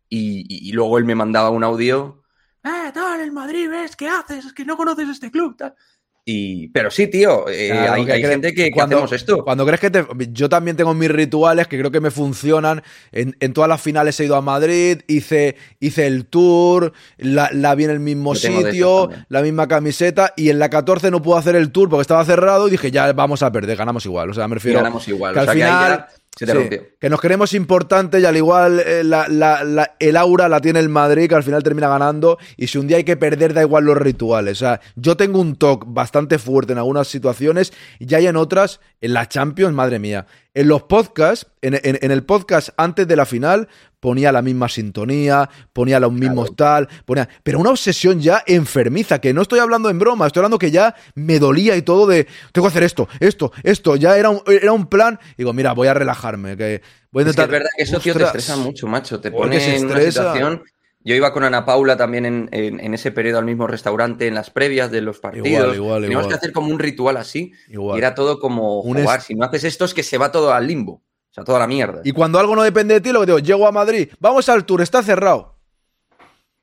Y 0.09 0.71
luego 0.71 0.97
él 0.97 1.05
me 1.05 1.15
mandaba 1.15 1.49
un 1.49 1.63
audio, 1.63 2.23
eh, 2.63 2.91
tal, 2.93 3.19
el 3.19 3.33
Madrid, 3.33 3.69
¿ves? 3.69 3.97
¿Qué 3.97 4.07
haces? 4.07 4.45
Es 4.45 4.53
que 4.53 4.63
no 4.63 4.77
conoces 4.77 5.09
este 5.09 5.29
club, 5.29 5.57
tal. 5.57 5.75
Y, 6.25 6.69
pero 6.69 6.89
sí, 6.89 7.07
tío, 7.07 7.49
eh, 7.49 7.69
Claro, 7.69 7.93
hay, 7.93 8.05
que 8.05 8.27
gente 8.27 8.53
que, 8.53 8.65
que 8.65 8.71
cuando, 8.71 8.95
hacemos 8.95 9.11
esto. 9.11 9.43
Cuando 9.43 9.65
crees 9.65 9.81
que 9.81 9.89
te. 9.89 10.05
Yo 10.31 10.47
también 10.47 10.77
tengo 10.77 10.93
mis 10.93 11.11
rituales 11.11 11.67
que 11.67 11.77
creo 11.77 11.91
que 11.91 11.99
me 11.99 12.11
funcionan. 12.11 12.81
En, 13.11 13.35
en 13.41 13.51
todas 13.51 13.67
las 13.67 13.81
finales 13.81 14.17
he 14.19 14.25
ido 14.25 14.37
a 14.37 14.41
Madrid, 14.41 15.01
hice, 15.07 15.57
hice 15.81 16.07
el 16.07 16.25
tour, 16.25 16.93
la, 17.17 17.49
la 17.51 17.75
vi 17.75 17.83
en 17.83 17.89
el 17.89 17.99
mismo 17.99 18.35
sitio, 18.35 19.09
la 19.27 19.41
misma 19.41 19.67
camiseta, 19.67 20.33
y 20.37 20.49
en 20.49 20.59
la 20.59 20.69
14 20.69 21.11
no 21.11 21.21
pude 21.21 21.39
hacer 21.39 21.57
el 21.57 21.71
tour 21.71 21.89
porque 21.89 22.03
estaba 22.03 22.23
cerrado 22.23 22.69
y 22.69 22.71
dije, 22.71 22.89
ya 22.89 23.11
vamos 23.11 23.43
a 23.43 23.51
perder, 23.51 23.75
ganamos 23.75 24.05
igual. 24.05 24.29
O 24.29 24.33
sea, 24.33 24.47
me 24.47 24.55
refiero. 24.55 24.79
ganamos 24.79 25.05
igual. 25.09 25.33
Que 25.33 25.39
O 25.39 25.41
al 25.41 25.47
sea, 25.47 25.53
que 25.55 25.59
final. 25.59 25.97
ya 25.97 26.07
se 26.37 26.45
te 26.45 26.51
sí, 26.51 26.57
rompió. 26.57 26.81
que 26.99 27.09
nos 27.09 27.21
creemos 27.21 27.53
importantes 27.53 28.21
y 28.21 28.25
al 28.25 28.35
igual 28.35 28.79
eh, 28.79 29.03
la- 29.03 29.27
la- 29.27 29.63
la- 29.63 29.95
el 29.99 30.17
aura 30.17 30.49
la 30.49 30.59
tiene 30.61 30.79
el 30.79 30.89
Madrid, 30.89 31.29
que 31.29 31.35
al 31.35 31.43
final 31.43 31.61
termina 31.63 31.87
ganando. 31.87 32.37
Y 32.57 32.67
si 32.67 32.77
un 32.79 32.87
día 32.87 32.97
hay 32.97 33.03
que 33.03 33.17
perder, 33.17 33.53
da 33.53 33.61
igual 33.61 33.83
los 33.85 33.97
rituales. 33.97 34.57
O 34.57 34.65
sea, 34.65 34.81
yo 34.95 35.15
tengo 35.15 35.39
un 35.39 35.55
toque 35.55 35.85
bastante 35.89 36.39
fuerte 36.39 36.73
en 36.73 36.79
algunas 36.79 37.07
situaciones 37.07 37.71
y 37.99 38.13
hay 38.15 38.27
en 38.27 38.35
otras, 38.35 38.79
en 39.01 39.13
la 39.13 39.27
Champions, 39.29 39.73
madre 39.73 39.99
mía. 39.99 40.25
En 40.55 40.67
los 40.67 40.83
podcasts, 40.83 41.47
en, 41.61 41.73
en- 41.75 41.97
en 42.01 42.11
el 42.11 42.23
podcast 42.23 42.69
antes 42.77 43.07
de 43.07 43.15
la 43.15 43.25
final, 43.25 43.67
ponía 43.99 44.31
la 44.31 44.41
misma 44.41 44.69
sintonía, 44.69 45.49
ponía 45.71 45.99
los 45.99 46.11
mismos 46.13 46.55
tal, 46.55 46.87
ponía. 47.05 47.27
Pero 47.41 47.59
una 47.59 47.69
obsesión 47.71 48.19
ya 48.21 48.43
enfermiza, 48.45 49.19
que 49.19 49.33
no 49.33 49.41
estoy 49.41 49.59
hablando 49.59 49.89
en 49.89 49.97
broma, 49.97 50.27
estoy 50.27 50.41
hablando 50.41 50.59
que 50.59 50.69
ya 50.71 50.93
me 51.15 51.39
dolía 51.39 51.75
y 51.75 51.81
todo 51.81 52.05
de 52.05 52.27
tengo 52.51 52.67
que 52.67 52.71
hacer 52.71 52.83
esto, 52.83 53.07
esto, 53.19 53.51
esto. 53.63 53.95
Ya 53.95 54.15
era 54.17 54.29
un, 54.29 54.41
era 54.45 54.73
un 54.73 54.85
plan. 54.87 55.19
Digo, 55.37 55.53
mira, 55.53 55.71
voy 55.73 55.87
a 55.87 55.93
relajarme, 55.93 56.55
que 56.57 56.81
voy 57.11 57.23
a 57.23 57.29
Es 57.29 57.35
que 57.35 57.41
intentar. 57.41 57.45
es 57.45 57.51
verdad 57.51 57.69
que 57.77 57.83
eso, 57.83 57.99
tío, 57.99 58.13
te 58.15 58.23
estresa 58.23 58.55
mucho, 58.57 58.85
macho. 58.87 59.19
Te 59.19 59.31
pone 59.31 59.59
se 59.59 59.77
en 59.77 59.85
una 59.85 59.99
situación. 60.01 60.63
Yo 61.05 61.15
iba 61.15 61.33
con 61.33 61.43
Ana 61.43 61.65
Paula 61.65 61.97
también 61.97 62.25
en, 62.25 62.49
en- 62.51 62.79
en 62.79 62.93
ese 62.93 63.11
periodo 63.11 63.39
al 63.39 63.45
mismo 63.45 63.67
restaurante, 63.67 64.27
en 64.27 64.35
las 64.35 64.49
previas 64.49 64.89
de 64.89 65.01
los 65.01 65.19
partidos. 65.19 65.47
Igual, 65.47 65.75
igual, 65.75 66.01
Teníamos 66.03 66.23
igual. 66.25 66.27
que 66.29 66.37
hacer 66.37 66.53
como 66.53 66.67
un 66.69 66.79
ritual 66.79 67.17
así. 67.17 67.51
Igual. 67.67 67.97
Y 67.97 67.99
era 67.99 68.15
todo 68.15 68.39
como, 68.39 68.79
Un 68.81 69.01
jugar, 69.01 69.19
es- 69.19 69.25
si 69.25 69.35
no 69.35 69.45
haces 69.45 69.63
esto 69.65 69.83
es 69.85 69.93
que 69.93 70.03
se 70.03 70.17
va 70.17 70.31
todo 70.31 70.53
al 70.53 70.65
limbo. 70.67 70.93
O 70.93 71.33
sea, 71.33 71.43
toda 71.43 71.59
la 71.59 71.67
mierda. 71.67 72.01
Y 72.03 72.11
cuando 72.11 72.39
algo 72.39 72.55
no 72.55 72.63
depende 72.63 72.93
de 72.93 73.01
ti, 73.01 73.11
lo 73.11 73.19
que 73.21 73.25
digo, 73.25 73.39
llego 73.39 73.67
a 73.67 73.71
Madrid, 73.71 74.07
vamos 74.19 74.47
al 74.49 74.65
tour, 74.65 74.81
está 74.81 75.01
cerrado. 75.03 75.57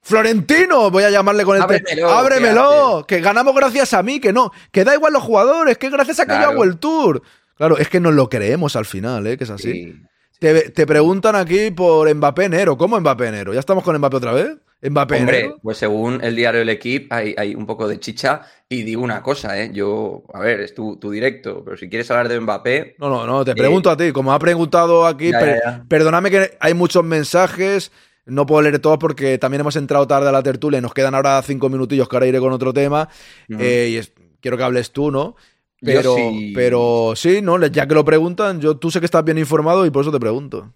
Florentino, 0.03 0.91
voy 0.91 1.03
a 1.05 1.11
llamarle 1.11 1.45
con 1.45 1.57
el 1.57 1.67
te- 1.67 1.75
Ábremelo, 1.77 2.09
ábremelo, 2.11 3.05
que 3.07 3.21
ganamos 3.21 3.55
gracias 3.55 3.93
a 3.93 4.03
mí, 4.03 4.19
que 4.21 4.33
no, 4.33 4.51
que 4.73 4.85
da 4.85 4.95
igual 4.95 5.13
los 5.13 5.23
jugadores, 5.23 5.77
que 5.77 5.91
gracias 5.91 6.21
a 6.21 6.25
que 6.25 6.29
Claro. 6.29 6.45
yo 6.45 6.49
hago 6.53 6.65
el 6.65 6.79
tour. 6.79 7.23
Claro, 7.57 7.77
es 7.77 7.89
que 7.91 8.01
nos 8.01 8.15
lo 8.15 8.29
creemos 8.31 8.77
al 8.77 8.87
final, 8.87 9.27
¿eh? 9.27 9.37
que 9.37 9.45
es 9.45 9.51
así. 9.51 9.95
Te, 10.41 10.71
te 10.71 10.87
preguntan 10.87 11.37
aquí 11.37 11.71
por 11.71 12.13
Mbappé 12.15 12.49
Nero. 12.49 12.77
¿Cómo 12.79 12.99
Mbappé 12.99 13.31
Nero? 13.31 13.53
¿Ya 13.53 13.61
estamos 13.61 13.85
con 13.85 13.97
Mbappé 13.99 14.17
otra 14.17 14.33
vez? 14.33 14.57
¿Mbappé 14.83 15.17
Hombre, 15.21 15.43
Nero? 15.43 15.59
pues 15.63 15.77
según 15.77 16.25
el 16.25 16.35
diario 16.35 16.63
El 16.63 16.71
Equipo 16.71 17.15
hay, 17.15 17.35
hay 17.37 17.55
un 17.55 17.67
poco 17.67 17.87
de 17.87 18.01
chicha 18.01 18.41
y 18.67 18.83
digo 18.83 19.03
una 19.03 19.23
cosa, 19.23 19.61
¿eh? 19.63 19.71
Yo, 19.75 20.23
a 20.33 20.41
ver, 20.41 20.61
es 20.61 20.75
tu, 20.75 20.97
tu 20.97 21.11
directo, 21.11 21.63
pero 21.63 21.77
si 21.77 21.91
quieres 21.91 22.11
hablar 22.11 22.29
de 22.29 22.41
Mbappé... 22.41 22.97
No, 22.99 23.11
no, 23.11 23.27
no, 23.27 23.45
te 23.45 23.51
eh, 23.51 23.55
pregunto 23.55 23.91
a 23.91 23.97
ti. 23.99 24.13
Como 24.13 24.33
ha 24.33 24.39
preguntado 24.39 25.07
aquí, 25.07 25.31
Ya, 25.31 25.39
per- 25.41 25.49
ya, 25.63 25.71
ya. 25.79 25.85
perdóname 25.87 26.31
que 26.31 26.57
hay 26.59 26.73
muchos 26.73 27.05
mensajes. 27.05 27.93
No 28.25 28.47
puedo 28.47 28.63
leer 28.63 28.79
todos 28.79 28.97
porque 28.97 29.37
también 29.37 29.61
hemos 29.61 29.77
entrado 29.77 30.07
tarde 30.07 30.31
a 30.31 30.33
la 30.33 30.43
tertulia 30.43 30.79
y 30.79 30.83
nos 30.83 30.95
quedan 30.95 31.15
ahora 31.15 31.43
cinco 31.43 31.69
minutillos 31.69 32.09
que 32.09 32.17
ahora 32.17 32.27
iré 32.27 32.39
con 32.41 32.53
otro 32.53 32.73
tema. 32.73 33.11
Eh, 33.59 33.89
y 33.93 33.97
es- 33.97 34.13
quiero 34.41 34.57
que 34.57 34.63
hables 34.63 34.91
tú, 34.93 35.11
¿no? 35.11 35.37
Pero 35.81 36.15
sí. 36.15 36.53
pero 36.55 37.13
sí, 37.17 37.41
¿no? 37.43 37.65
Ya 37.67 37.87
que 37.87 37.95
lo 37.95 38.05
preguntan, 38.05 38.61
yo 38.61 38.77
tú 38.77 38.91
sé 38.91 39.01
que 39.01 39.07
estás 39.07 39.25
bien 39.25 39.39
informado 39.39 39.87
y 39.87 39.91
por 39.91 40.03
eso 40.03 40.13
te 40.13 40.21
pregunto. 40.21 40.75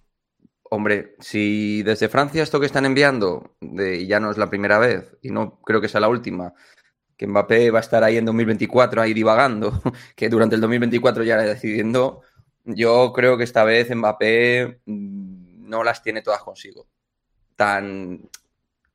Hombre, 0.71 1.15
si 1.21 1.83
desde 1.83 2.09
Francia 2.09 2.43
esto 2.43 2.59
que 2.59 2.67
están 2.67 2.87
enviando, 2.87 3.55
de, 3.61 4.01
y 4.01 4.07
ya 4.07 4.19
no 4.19 4.31
es 4.31 4.39
la 4.39 4.49
primera 4.49 4.79
vez, 4.79 5.17
y 5.23 5.31
no 5.31 5.61
creo 5.61 5.81
que 5.81 5.89
sea 5.89 6.01
la 6.01 6.09
última, 6.09 6.55
que 7.17 7.27
Mbappé 7.27 7.71
va 7.71 7.79
a 7.79 7.83
estar 7.83 8.03
ahí 8.03 8.17
en 8.17 8.25
2024 8.25 9.03
ahí 9.03 9.15
divagando, 9.15 9.81
que 10.17 10.29
durante 10.29 10.55
el 10.55 10.61
2024 10.63 11.23
ya 11.23 11.35
irá 11.35 11.43
decidiendo, 11.45 12.23
yo 12.65 13.13
creo 13.15 13.37
que 13.37 13.45
esta 13.45 13.63
vez 13.63 13.95
Mbappé 13.95 14.81
mm, 14.87 15.69
no 15.69 15.85
las 15.85 16.03
tiene 16.03 16.23
todas 16.23 16.43
consigo. 16.43 16.87
Tan 17.57 18.29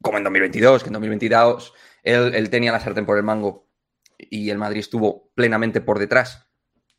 como 0.02 0.18
en 0.18 0.23
2022, 0.23 0.84
que 0.84 0.90
en 0.90 0.94
2022 0.94 1.73
él, 2.03 2.34
él 2.34 2.49
tenía 2.49 2.72
la 2.72 2.80
sartén 2.80 3.06
por 3.06 3.18
el 3.18 3.23
mango 3.23 3.68
y 4.19 4.49
el 4.49 4.57
Madrid 4.57 4.81
estuvo 4.81 5.31
plenamente 5.33 5.81
por 5.81 5.97
detrás. 5.97 6.47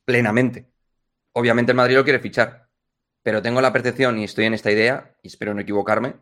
Plenamente. 0.05 0.73
Obviamente 1.33 1.73
el 1.73 1.77
Madrid 1.77 1.97
lo 1.97 2.05
quiere 2.05 2.19
fichar. 2.19 2.69
Pero 3.23 3.43
tengo 3.43 3.61
la 3.61 3.73
percepción, 3.73 4.19
y 4.19 4.25
estoy 4.25 4.47
en 4.47 4.55
esta 4.55 4.71
idea, 4.71 5.15
y 5.23 5.29
espero 5.29 5.53
no 5.53 5.61
equivocarme, 5.61 6.17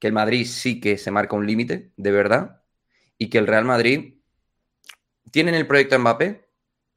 que 0.00 0.08
el 0.08 0.12
Madrid 0.12 0.46
sí 0.46 0.80
que 0.80 0.98
se 0.98 1.10
marca 1.10 1.36
un 1.36 1.46
límite, 1.46 1.92
de 1.96 2.10
verdad, 2.10 2.62
y 3.16 3.30
que 3.30 3.38
el 3.38 3.46
Real 3.46 3.64
Madrid 3.64 4.14
tiene 5.30 5.56
el 5.56 5.66
proyecto 5.66 5.98
Mbappé, 5.98 6.48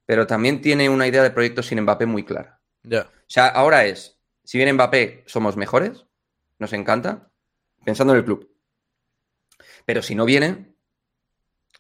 pero 0.06 0.26
también 0.26 0.62
tiene 0.62 0.90
una 0.90 1.08
idea 1.08 1.22
de 1.22 1.32
proyecto 1.32 1.62
sin 1.62 1.82
Mbappé 1.82 2.06
muy 2.08 2.26
clara. 2.26 2.62
Ya. 2.84 3.04
O 3.04 3.30
sea, 3.30 3.48
ahora 3.48 3.86
es, 3.86 4.20
si 4.44 4.58
viene 4.58 4.74
Mbappé, 4.74 5.24
somos 5.28 5.56
mejores, 5.56 6.06
nos 6.58 6.74
encanta, 6.74 7.32
pensando 7.86 8.14
en 8.14 8.20
el 8.20 8.26
club. 8.26 8.52
Pero 9.86 10.02
si 10.02 10.16
no 10.16 10.26
viene, 10.26 10.76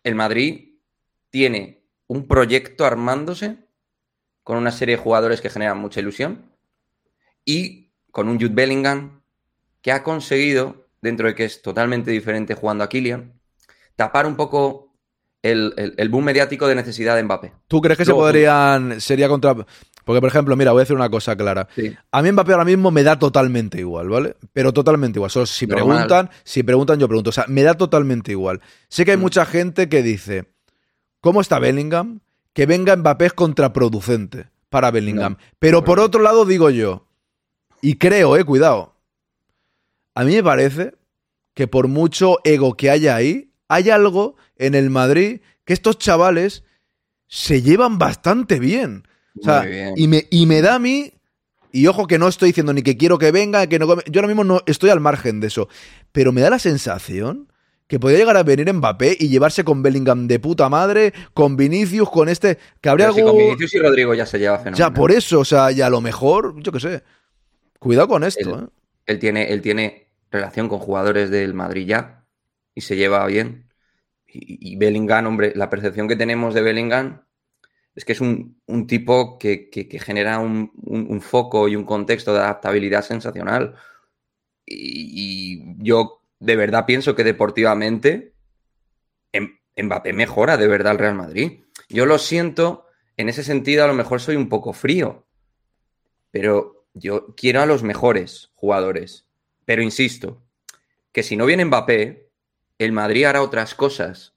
el 0.03 0.15
Madrid 0.15 0.76
tiene 1.29 1.83
un 2.07 2.27
proyecto 2.27 2.85
armándose 2.85 3.57
con 4.43 4.57
una 4.57 4.71
serie 4.71 4.95
de 4.95 5.01
jugadores 5.03 5.41
que 5.41 5.49
generan 5.49 5.77
mucha 5.77 5.99
ilusión 5.99 6.45
y 7.45 7.91
con 8.11 8.27
un 8.29 8.35
Jude 8.39 8.53
Bellingham 8.53 9.21
que 9.81 9.91
ha 9.91 10.03
conseguido, 10.03 10.87
dentro 11.01 11.27
de 11.27 11.35
que 11.35 11.45
es 11.45 11.61
totalmente 11.61 12.11
diferente 12.11 12.55
jugando 12.55 12.83
a 12.83 12.89
Kylian, 12.89 13.33
tapar 13.95 14.25
un 14.25 14.35
poco 14.35 14.93
el, 15.41 15.73
el- 15.77 15.93
el 15.97 16.09
boom 16.09 16.25
mediático 16.25 16.67
de 16.67 16.75
necesidad 16.75 17.15
de 17.15 17.23
Mbappé. 17.23 17.53
¿Tú 17.67 17.81
crees 17.81 17.97
que 17.97 18.05
Luego, 18.05 18.21
se 18.21 18.25
podrían. 18.25 18.99
Sería 18.99 19.27
contra. 19.29 19.55
Porque, 20.03 20.19
por 20.21 20.29
ejemplo, 20.29 20.55
mira, 20.55 20.71
voy 20.71 20.79
a 20.79 20.83
decir 20.83 20.95
una 20.95 21.09
cosa 21.09 21.35
clara. 21.35 21.67
Sí. 21.75 21.95
A 22.11 22.21
mí 22.21 22.31
Mbappé 22.31 22.53
ahora 22.53 22.65
mismo 22.65 22.91
me 22.91 23.03
da 23.03 23.19
totalmente 23.19 23.79
igual, 23.79 24.09
¿vale? 24.09 24.35
Pero 24.53 24.73
totalmente 24.73 25.19
igual. 25.19 25.29
Solo 25.29 25.45
si 25.45 25.67
Normal. 25.67 25.85
preguntan, 26.07 26.29
si 26.43 26.63
preguntan, 26.63 26.99
yo 26.99 27.07
pregunto. 27.07 27.29
O 27.29 27.33
sea, 27.33 27.45
me 27.47 27.61
da 27.63 27.75
totalmente 27.75 28.31
igual. 28.31 28.61
Sé 28.89 29.03
Mm. 29.03 29.05
que 29.05 29.11
hay 29.11 29.17
mucha 29.17 29.45
gente 29.45 29.89
que 29.89 30.01
dice, 30.01 30.45
¿cómo 31.27 31.41
está 31.41 31.59
Bellingham? 31.59 32.21
Que 32.53 32.65
venga 32.65 32.95
Mbappé 32.95 33.25
es 33.25 33.33
contraproducente 33.33 34.47
para 34.69 34.91
Bellingham. 34.91 35.35
Pero 35.59 35.83
por 35.83 35.99
otro 35.99 36.21
lado 36.21 36.45
digo 36.45 36.69
yo, 36.69 37.05
y 37.81 37.95
creo, 37.95 38.37
eh, 38.37 38.45
cuidado. 38.45 38.95
A 40.15 40.23
mí 40.23 40.35
me 40.35 40.43
parece 40.43 40.93
que 41.53 41.67
por 41.67 41.89
mucho 41.89 42.37
ego 42.45 42.77
que 42.77 42.89
haya 42.89 43.17
ahí, 43.17 43.51
hay 43.67 43.89
algo 43.89 44.37
en 44.55 44.73
el 44.73 44.89
Madrid 44.89 45.41
que 45.65 45.73
estos 45.73 45.97
chavales 45.97 46.63
se 47.27 47.61
llevan 47.61 47.97
bastante 47.97 48.57
bien. 48.57 49.05
O 49.37 49.43
sea, 49.43 49.63
bien. 49.63 49.95
y 49.97 50.07
me, 50.07 50.27
y 50.31 50.45
me 50.45 50.61
da 50.61 50.75
a 50.75 50.79
mí, 50.79 51.11
y 51.73 51.87
ojo 51.87 52.07
que 52.07 52.17
no 52.17 52.29
estoy 52.29 52.51
diciendo 52.51 52.71
ni 52.71 52.83
que 52.83 52.95
quiero 52.95 53.17
que 53.17 53.33
venga, 53.33 53.67
que 53.67 53.79
no, 53.79 53.85
yo 53.85 54.21
ahora 54.21 54.27
mismo 54.27 54.45
no 54.45 54.61
estoy 54.65 54.91
al 54.91 55.01
margen 55.01 55.41
de 55.41 55.47
eso, 55.47 55.67
pero 56.13 56.31
me 56.31 56.39
da 56.39 56.51
la 56.51 56.59
sensación 56.59 57.51
que 57.88 57.99
podría 57.99 58.19
llegar 58.19 58.38
a 58.38 58.43
venir 58.43 58.72
Mbappé 58.73 59.15
y 59.19 59.30
llevarse 59.30 59.64
con 59.64 59.81
Bellingham 59.81 60.27
de 60.27 60.39
puta 60.39 60.69
madre, 60.69 61.14
con 61.34 61.55
Vinicius, 61.55 62.09
con 62.09 62.30
este, 62.30 62.57
que 62.81 62.89
habría 62.89 63.07
Pero 63.07 63.14
si 63.14 63.19
algo... 63.22 63.31
con 63.31 63.39
Vinicius 63.39 63.73
y 63.76 63.80
Rodrigo 63.80 64.14
ya 64.14 64.26
se 64.26 64.39
lleva 64.39 64.57
fenomenal. 64.59 64.77
Ya 64.77 64.93
por 64.93 65.11
eso, 65.11 65.39
o 65.39 65.45
sea, 65.45 65.72
y 65.72 65.81
a 65.81 65.89
lo 65.89 66.01
mejor, 66.01 66.61
yo 66.61 66.72
qué 66.72 66.80
sé. 66.80 67.03
Cuidado 67.80 68.07
con 68.07 68.23
esto, 68.23 68.59
él, 68.59 68.64
¿eh? 68.65 68.68
él 69.05 69.19
tiene, 69.19 69.53
él 69.53 69.61
tiene 69.61 70.09
relación 70.31 70.68
con 70.68 70.80
jugadores 70.80 71.30
del 71.30 71.53
Madrid 71.53 71.88
ya 71.88 72.26
y 72.76 72.81
se 72.81 72.95
lleva 72.95 73.26
bien. 73.27 73.69
Y, 74.27 74.73
y 74.73 74.76
Bellingham, 74.76 75.26
hombre, 75.27 75.53
la 75.55 75.69
percepción 75.69 76.07
que 76.07 76.15
tenemos 76.18 76.53
de 76.53 76.61
Bellingham 76.61 77.22
es 77.95 78.03
que 78.05 78.11
es 78.11 78.22
un, 78.22 78.61
un 78.68 78.85
tipo 78.88 79.38
que, 79.39 79.69
que- 79.69 79.88
que 79.88 79.99
genera 79.99 80.39
un, 80.39 80.72
un- 80.84 81.07
un 81.09 81.22
foco 81.22 81.68
y 81.68 81.76
un 81.76 81.85
contexto 81.85 82.34
de 82.34 82.39
adaptabilidad 82.39 83.03
sensacional. 83.03 83.76
Y, 84.65 85.61
y 85.61 85.76
yo 85.80 86.16
de 86.39 86.55
verdad 86.55 86.85
pienso 86.85 87.15
que 87.15 87.23
deportivamente 87.23 88.34
Em- 89.34 89.57
Mbappé 89.76 90.14
mejora 90.14 90.57
de 90.57 90.68
verdad 90.68 90.91
al 90.93 90.97
Real 90.99 91.15
Madrid. 91.15 91.61
Yo 91.89 92.05
lo 92.05 92.18
siento, 92.18 92.85
en 93.18 93.30
ese 93.30 93.43
sentido 93.43 93.84
a 93.84 93.88
lo 93.88 93.93
mejor 93.93 94.19
soy 94.22 94.35
un 94.35 94.49
poco 94.49 94.73
frío, 94.73 95.27
pero 96.31 96.88
yo 96.93 97.35
quiero 97.35 97.61
a 97.61 97.65
los 97.65 97.84
mejores 97.84 98.51
jugadores. 98.55 99.27
Pero 99.65 99.81
insisto, 99.81 100.41
que 101.11 101.23
si 101.23 101.35
no 101.35 101.45
viene 101.45 101.65
Mbappé, 101.65 102.30
el 102.80 102.91
Madrid 102.91 103.26
hará 103.26 103.41
otras 103.41 103.76
cosas. 103.76 104.34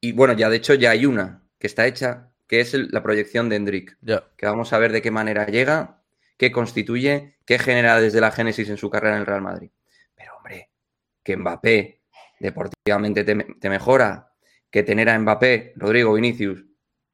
Y 0.00 0.12
bueno, 0.12 0.34
ya 0.34 0.48
de 0.48 0.56
hecho 0.56 0.74
ya 0.74 0.90
hay 0.90 1.06
una 1.06 1.42
que 1.58 1.66
está 1.66 1.86
hecha, 1.86 2.30
que 2.46 2.60
es 2.60 2.74
el- 2.74 2.88
la 2.90 3.02
proyección 3.02 3.48
de 3.48 3.56
Hendrik. 3.56 3.96
Ya. 4.00 4.24
Que 4.36 4.46
vamos 4.46 4.72
a 4.72 4.78
ver 4.78 4.92
de 4.92 5.02
qué 5.02 5.10
manera 5.10 5.46
llega, 5.46 6.02
qué 6.36 6.50
constituye, 6.50 7.36
qué 7.46 7.58
genera 7.58 8.00
desde 8.00 8.20
la 8.20 8.32
génesis 8.32 8.68
en 8.68 8.76
su 8.76 8.90
carrera 8.90 9.14
en 9.14 9.20
el 9.20 9.26
Real 9.26 9.42
Madrid. 9.42 9.70
Que 11.24 11.36
Mbappé 11.36 12.00
deportivamente 12.38 13.24
te, 13.24 13.34
te 13.58 13.68
mejora, 13.68 14.30
que 14.70 14.82
tener 14.82 15.08
a 15.08 15.18
Mbappé, 15.18 15.72
Rodrigo, 15.76 16.12
Vinicius, 16.14 16.64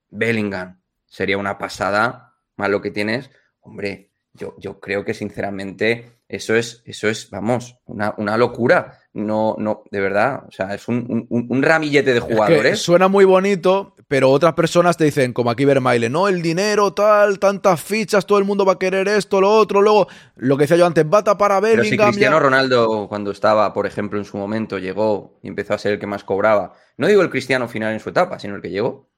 Bellingham, 0.08 0.80
sería 1.06 1.38
una 1.38 1.56
pasada, 1.58 2.34
más 2.56 2.68
lo 2.70 2.80
que 2.82 2.90
tienes, 2.90 3.30
hombre, 3.60 4.10
yo, 4.32 4.54
yo 4.58 4.80
creo 4.80 5.04
que 5.04 5.14
sinceramente 5.14 6.20
eso 6.28 6.54
es, 6.56 6.82
eso 6.86 7.08
es, 7.08 7.30
vamos, 7.30 7.76
una, 7.86 8.14
una 8.16 8.36
locura. 8.36 8.98
No, 9.12 9.56
no, 9.58 9.82
de 9.90 10.00
verdad, 10.00 10.44
o 10.46 10.52
sea, 10.52 10.72
es 10.74 10.86
un, 10.88 11.26
un- 11.28 11.46
un 11.48 11.62
ramillete 11.62 12.12
de 12.12 12.18
Es 12.18 12.24
que 12.24 12.32
jugadores. 12.34 12.78
suena 12.80 13.08
muy 13.08 13.24
bonito, 13.24 13.96
pero 14.10 14.28
otras 14.28 14.54
personas 14.54 14.96
te 14.96 15.04
dicen, 15.04 15.32
como 15.32 15.52
aquí 15.52 15.64
Vermaile, 15.64 16.08
no, 16.10 16.26
el 16.26 16.42
dinero, 16.42 16.92
tal, 16.92 17.38
tantas 17.38 17.80
fichas, 17.80 18.26
todo 18.26 18.38
el 18.38 18.44
mundo 18.44 18.64
va 18.64 18.72
a 18.72 18.78
querer 18.80 19.06
esto, 19.06 19.40
lo 19.40 19.48
otro, 19.52 19.80
luego, 19.82 20.08
lo 20.34 20.56
que 20.56 20.64
decía 20.64 20.76
yo 20.76 20.84
antes, 20.84 21.04
va 21.06 21.18
a 21.18 21.22
tapar 21.24 21.52
a 21.52 21.60
Pero 21.60 21.84
si 21.84 21.90
Bellingham. 21.90 22.08
Cristiano 22.08 22.36
ya- 22.36 22.40
Ronaldo, 22.42 23.06
cuando 23.08 23.30
estaba, 23.30 23.72
por 23.72 23.86
ejemplo, 23.86 24.18
en 24.18 24.24
su 24.24 24.36
momento, 24.36 24.78
llegó 24.78 25.38
y 25.44 25.46
empezó 25.46 25.74
a 25.74 25.78
ser 25.78 25.92
el 25.92 26.00
que 26.00 26.08
más 26.08 26.24
cobraba, 26.24 26.72
no 26.96 27.06
digo 27.06 27.22
el 27.22 27.30
Cristiano 27.30 27.68
final 27.68 27.92
en 27.92 28.00
su 28.00 28.08
etapa, 28.10 28.40
sino 28.40 28.56
el 28.56 28.62
que 28.62 28.70
llegó. 28.70 29.08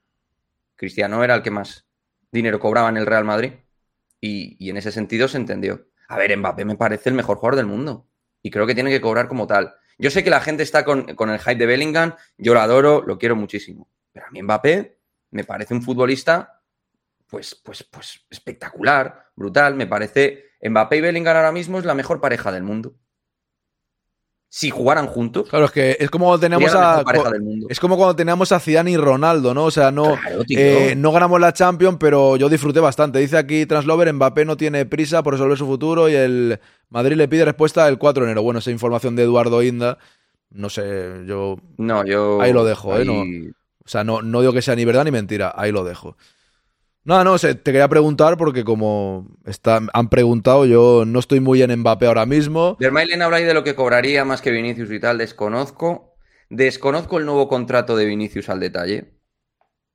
Cristiano 0.77 1.25
era 1.25 1.37
el 1.37 1.43
que 1.43 1.51
más 1.51 1.87
dinero 2.31 2.61
cobraba 2.61 2.91
en 2.91 2.99
el 2.99 3.07
Real 3.07 3.25
Madrid. 3.25 3.53
Y, 4.21 4.57
y 4.65 4.69
en 4.69 4.77
ese 4.77 4.93
sentido 4.93 5.27
se 5.27 5.39
entendió. 5.39 5.87
A 6.09 6.19
ver, 6.19 6.37
Mbappé 6.37 6.65
me 6.67 6.77
parece 6.77 7.09
el 7.09 7.15
mejor 7.15 7.39
jugador 7.39 7.57
del 7.57 7.67
mundo. 7.67 8.07
Y 8.43 8.51
creo 8.51 8.67
que 8.67 8.75
tiene 8.75 8.91
que 8.91 9.01
cobrar 9.01 9.27
como 9.27 9.47
tal. 9.47 9.75
Yo 9.99 10.11
sé 10.11 10.23
que 10.23 10.31
la 10.31 10.41
gente 10.41 10.63
está 10.63 10.85
con, 10.85 11.15
con 11.15 11.31
el 11.31 11.39
hype 11.41 11.57
de 11.57 11.67
Bellingham, 11.67 12.15
yo 12.37 12.53
lo 12.55 12.61
adoro, 12.61 13.03
lo 13.07 13.19
quiero 13.19 13.37
muchísimo. 13.37 13.89
Pero 14.13 14.27
a 14.27 14.31
mí 14.31 14.43
Mbappé 14.43 14.99
me 15.31 15.45
parece 15.45 15.75
un 15.75 15.83
futbolista 15.83 16.63
pues, 17.33 17.55
pues, 17.55 17.83
pues 17.83 18.21
espectacular, 18.29 19.31
brutal. 19.35 19.75
Me 19.75 19.87
parece 19.87 20.51
Mbappé 20.63 20.99
y 20.99 21.01
Bellingham 21.01 21.35
ahora 21.35 21.51
mismo 21.51 21.79
es 21.79 21.87
la 21.87 21.95
mejor 21.95 22.21
pareja 22.21 22.53
del 22.53 22.63
mundo. 22.63 22.95
Si 24.51 24.69
jugaran 24.69 25.07
juntos. 25.07 25.49
Claro, 25.49 25.65
es 25.65 25.71
que 25.71 25.97
es 25.99 26.11
como 26.11 26.27
cuando 26.27 26.41
teníamos 26.41 26.75
a. 26.75 27.03
Es 27.71 27.81
como 27.81 27.97
cuando 27.97 28.15
teníamos 28.15 28.53
a 28.53 28.61
Zidane 28.61 28.91
y 28.91 28.99
Ronaldo, 28.99 29.55
¿no? 29.55 29.65
O 29.65 29.71
sea, 29.71 29.91
no, 29.91 30.15
eh, 30.51 30.93
no 30.95 31.11
ganamos 31.11 31.41
la 31.41 31.55
Champions, 31.55 31.97
pero 31.99 32.37
yo 32.37 32.51
disfruté 32.51 32.81
bastante. 32.81 33.19
Dice 33.19 33.39
aquí 33.39 33.65
Translover, 33.65 34.13
Mbappé 34.13 34.45
no 34.45 34.59
tiene 34.59 34.85
prisa 34.85 35.23
por 35.23 35.33
resolver 35.33 35.57
su 35.57 35.65
futuro 35.65 36.11
y 36.11 36.15
el 36.15 36.61
Madrid 36.91 37.17
le 37.17 37.29
pide 37.29 37.47
respuesta 37.47 37.89
el 37.89 37.97
4 37.97 38.25
de 38.25 38.31
enero. 38.31 38.43
Bueno, 38.43 38.59
esa 38.59 38.71
información 38.71 39.17
de 39.17 39.23
Eduardo 39.23 39.63
Inda, 39.63 39.97
no 40.51 40.69
sé, 40.69 41.23
yo... 41.27 41.57
No, 41.79 42.05
yo... 42.05 42.43
Ahí 42.43 42.53
lo 42.53 42.67
dejo, 42.67 42.99
¿eh? 42.99 43.07
No, 43.07 43.25
o 43.85 43.89
sea, 43.89 44.05
no, 44.05 44.23
no 44.23 44.41
digo 44.41 44.53
que 44.53 44.63
sea 44.63 44.77
ni 44.77 44.85
verdad 44.85 45.05
ni 45.05 45.11
mentira, 45.11 45.53
ahí 45.57 45.73
lo 45.73 45.85
dejo. 45.85 46.17
No, 47.05 47.37
sé, 47.37 47.57
te 47.57 47.73
quería 47.73 47.89
preguntar 47.89 48.37
porque 48.37 48.63
como 48.63 49.27
han 49.93 50.09
preguntado, 50.09 50.67
yo 50.67 51.05
no 51.05 51.19
estoy 51.19 51.41
muy 51.41 51.61
en 51.61 51.77
Mbappé 51.81 52.07
ahora 52.07 52.27
mismo. 52.27 52.77
Vermaelen 52.79 53.23
habla 53.23 53.39
ahí 53.39 53.45
de 53.45 53.55
lo 53.55 53.65
que 53.65 53.75
cobraría 53.75 54.25
más 54.25 54.41
que 54.41 54.53
Vinicius 54.53 54.91
y 54.93 55.01
tal, 55.01 55.19
desconozco. 55.19 56.15
Desconozco 56.49 57.19
el 57.19 57.27
nuevo 57.27 57.49
contrato 57.49 57.97
de 57.97 58.05
Vinicius 58.05 58.49
al 58.49 58.61
detalle. 58.61 59.19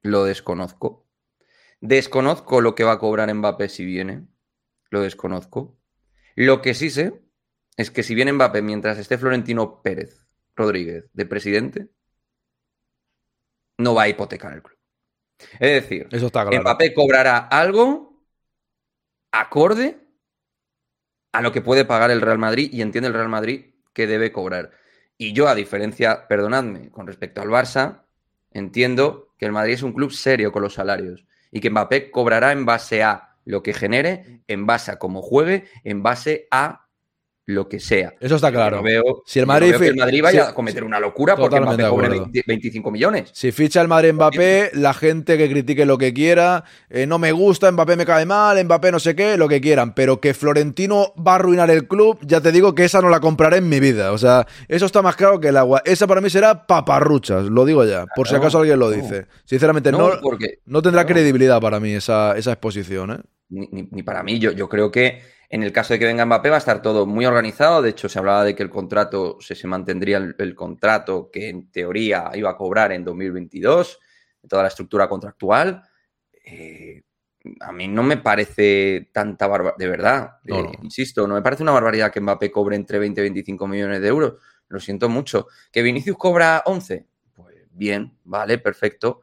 Lo 0.01 0.25
desconozco. 0.25 1.07
Desconozco 1.79 2.59
lo 2.59 2.75
que 2.75 2.83
va 2.83 2.93
a 2.93 2.99
cobrar 2.99 3.33
Mbappé 3.33 3.69
si 3.69 3.85
viene. 3.85 4.27
Lo 4.89 5.01
desconozco. 5.01 5.79
Lo 6.35 6.61
que 6.61 6.73
sí 6.73 6.89
sé 6.89 7.21
es 7.77 7.89
que 7.89 8.03
si 8.03 8.15
viene 8.15 8.33
Mbappé 8.33 8.61
mientras 8.61 8.97
esté 8.97 9.17
Florentino 9.17 9.81
Pérez 9.81 10.27
Rodríguez 10.57 11.05
de 11.13 11.25
presidente, 11.25 11.89
no 13.77 13.93
va 13.93 14.03
a 14.03 14.09
hipotecar 14.09 14.53
el 14.53 14.63
club. 14.63 14.77
Es 15.59 15.83
decir, 15.83 16.07
Eso 16.11 16.27
está 16.27 16.45
claro. 16.45 16.61
Mbappé 16.61 16.93
cobrará 16.93 17.37
algo 17.37 18.23
acorde 19.31 19.99
a 21.31 21.41
lo 21.41 21.51
que 21.51 21.61
puede 21.61 21.85
pagar 21.85 22.09
el 22.09 22.21
Real 22.21 22.39
Madrid 22.39 22.69
y 22.73 22.81
entiende 22.81 23.07
el 23.07 23.13
Real 23.13 23.29
Madrid 23.29 23.75
que 23.93 24.07
debe 24.07 24.31
cobrar. 24.31 24.71
Y 25.17 25.33
yo, 25.33 25.47
a 25.47 25.55
diferencia, 25.55 26.27
perdonadme, 26.27 26.89
con 26.89 27.07
respecto 27.07 27.41
al 27.41 27.49
Barça, 27.49 28.03
entiendo 28.51 29.33
que 29.37 29.45
el 29.45 29.51
Madrid 29.51 29.73
es 29.73 29.83
un 29.83 29.93
club 29.93 30.11
serio 30.11 30.51
con 30.51 30.63
los 30.63 30.73
salarios 30.73 31.25
y 31.51 31.59
que 31.59 31.69
Mbappé 31.69 32.11
cobrará 32.11 32.51
en 32.51 32.65
base 32.65 33.03
a 33.03 33.35
lo 33.45 33.63
que 33.63 33.73
genere, 33.73 34.41
en 34.47 34.65
base 34.65 34.91
a 34.91 34.99
cómo 34.99 35.21
juegue, 35.21 35.65
en 35.83 36.03
base 36.03 36.47
a 36.51 36.86
lo 37.49 37.69
que 37.69 37.79
sea. 37.79 38.13
Eso 38.19 38.35
está 38.35 38.51
claro. 38.51 38.77
no 38.77 38.83
veo, 38.83 39.23
si 39.25 39.39
el 39.39 39.43
yo 39.43 39.47
no 39.47 39.53
Madrid, 39.53 39.69
veo 39.71 39.79
que 39.79 39.87
el 39.87 39.95
Madrid 39.95 40.21
vaya 40.21 40.43
si- 40.43 40.51
a 40.51 40.53
cometer 40.53 40.83
una 40.83 40.99
locura 40.99 41.37
porque 41.37 41.59
Mbappé 41.61 41.87
cobre 41.87 42.05
acuerdo. 42.07 42.21
20 42.23 42.43
25 42.45 42.91
millones. 42.91 43.29
Si 43.31 43.53
ficha 43.53 43.81
el 43.81 43.87
Madrid 43.87 44.11
Mbappé, 44.11 44.71
la 44.73 44.93
gente 44.93 45.37
que 45.37 45.49
critique 45.49 45.85
lo 45.85 45.97
que 45.97 46.13
quiera, 46.13 46.65
eh, 46.89 47.07
no 47.07 47.19
me 47.19 47.31
gusta, 47.31 47.71
Mbappé 47.71 47.95
me 47.95 48.05
cae 48.05 48.25
mal, 48.25 48.61
Mbappé 48.65 48.91
no 48.91 48.99
sé 48.99 49.15
qué, 49.15 49.37
lo 49.37 49.47
que 49.47 49.61
quieran, 49.61 49.93
pero 49.95 50.19
que 50.19 50.33
Florentino 50.33 51.13
va 51.25 51.31
a 51.31 51.35
arruinar 51.35 51.71
el 51.71 51.87
club, 51.87 52.19
ya 52.21 52.41
te 52.41 52.51
digo 52.51 52.75
que 52.75 52.83
esa 52.83 53.01
no 53.01 53.07
la 53.09 53.21
compraré 53.21 53.57
en 53.57 53.69
mi 53.69 53.79
vida. 53.79 54.11
O 54.11 54.17
sea, 54.17 54.45
eso 54.67 54.85
está 54.85 55.01
más 55.01 55.15
claro 55.15 55.39
que 55.39 55.47
el 55.47 55.55
agua. 55.57 55.81
Esa 55.85 56.05
para 56.05 56.19
mí 56.19 56.29
será 56.29 56.67
paparruchas, 56.67 57.45
lo 57.45 57.63
digo 57.63 57.85
ya, 57.85 58.07
por 58.13 58.27
si 58.27 58.35
acaso 58.35 58.59
alguien 58.59 58.77
lo 58.77 58.89
no. 58.89 58.95
dice. 58.97 59.25
Sinceramente, 59.45 59.89
No, 59.93 60.11
porque- 60.21 60.59
no 60.65 60.81
tendrá 60.81 61.05
credibilidad 61.05 61.61
para 61.61 61.79
mí 61.79 61.93
esa, 61.93 62.37
esa 62.37 62.51
exposición. 62.51 63.11
¿eh? 63.11 63.17
ni, 63.49 63.65
ni- 63.71 63.87
ni 63.89 64.03
para 64.03 64.23
mí. 64.23 64.39
Yo, 64.39 64.51
yo 64.51 64.67
creo 64.67 64.91
que 64.91 65.21
en 65.49 65.63
el 65.63 65.71
caso 65.71 65.93
de 65.93 65.99
que 65.99 66.05
venga 66.05 66.25
Mbappé 66.25 66.49
va 66.49 66.55
a 66.55 66.59
estar 66.59 66.81
todo 66.81 67.05
muy 67.05 67.25
organizado. 67.25 67.81
De 67.81 67.89
hecho, 67.89 68.09
se 68.09 68.19
hablaba 68.19 68.43
de 68.43 68.55
que 68.55 68.63
el 68.63 68.69
contrato 68.69 69.37
se, 69.39 69.55
se 69.55 69.67
mantendría 69.67 70.17
el, 70.17 70.35
el 70.37 70.55
contrato 70.55 71.29
que 71.31 71.49
en 71.49 71.71
teoría 71.71 72.31
iba 72.35 72.49
a 72.49 72.57
cobrar 72.57 72.91
en 72.91 73.05
2022, 73.05 73.99
toda 74.47 74.63
la 74.63 74.67
estructura 74.69 75.07
contractual. 75.07 75.83
Eh, 76.43 77.03
a 77.61 77.71
mí 77.71 77.87
no 77.87 78.03
me 78.03 78.17
parece 78.17 79.09
tanta 79.13 79.47
barbaridad, 79.47 79.77
de 79.77 79.87
verdad, 79.87 80.31
No, 80.43 80.59
eh, 80.59 80.71
insisto, 80.81 81.27
no 81.27 81.35
me 81.35 81.41
parece 81.41 81.63
una 81.63 81.71
barbaridad 81.71 82.11
que 82.11 82.19
Mbappé 82.19 82.51
cobre 82.51 82.75
entre 82.75 82.99
20 82.99 83.21
y 83.21 83.23
25 83.23 83.67
millones 83.67 84.01
de 84.01 84.07
euros. 84.07 84.33
Lo 84.67 84.79
siento 84.79 85.07
mucho. 85.07 85.47
¿Que 85.71 85.81
Vinicius 85.81 86.17
cobra 86.17 86.63
11? 86.65 87.07
Pues 87.33 87.55
bien, 87.71 88.17
vale, 88.25 88.57
perfecto. 88.57 89.21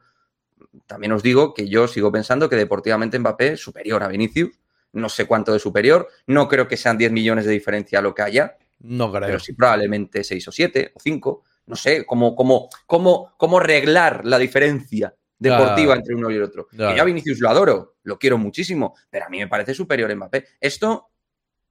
También 0.87 1.11
os 1.11 1.21
digo 1.21 1.53
que 1.53 1.69
yo 1.69 1.87
sigo 1.87 2.11
pensando 2.11 2.49
que 2.49 2.55
deportivamente 2.55 3.19
Mbappé 3.19 3.53
es 3.53 3.59
superior 3.61 4.01
a 4.01 4.07
Vinicius. 4.07 4.49
No 4.95 5.09
sé 5.09 5.25
cuánto 5.25 5.53
de 5.53 5.59
superior. 5.59 6.07
No 6.27 6.47
creo 6.47 6.67
que 6.67 6.77
sean 6.77 6.97
10 6.97 7.11
millones 7.11 7.45
de 7.45 7.51
diferencia 7.51 8.01
lo 8.01 8.13
que 8.15 8.21
haya. 8.23 8.57
No 8.79 9.11
creo. 9.11 9.27
Pero 9.27 9.39
sí 9.39 9.53
probablemente 9.53 10.23
6 10.23 10.47
o 10.47 10.51
7 10.51 10.91
o 10.95 10.99
5. 10.99 11.43
No 11.67 11.75
sé 11.75 12.05
cómo, 12.05 12.35
cómo, 12.35 12.69
cómo, 12.85 13.33
cómo 13.37 13.59
reglar 13.59 14.25
la 14.25 14.37
diferencia 14.37 15.13
deportiva 15.37 15.93
Claro. 15.93 15.99
entre 15.99 16.15
uno 16.15 16.31
y 16.31 16.35
el 16.35 16.43
otro. 16.43 16.67
Que 16.67 16.77
yo 16.77 17.01
a 17.01 17.05
Vinicius 17.05 17.39
lo 17.39 17.49
adoro, 17.49 17.95
lo 18.03 18.17
quiero 18.17 18.37
muchísimo, 18.37 18.95
pero 19.09 19.25
a 19.25 19.29
mí 19.29 19.39
me 19.39 19.47
parece 19.47 19.73
superior 19.73 20.13
Mbappé. 20.15 20.45
Esto 20.59 21.07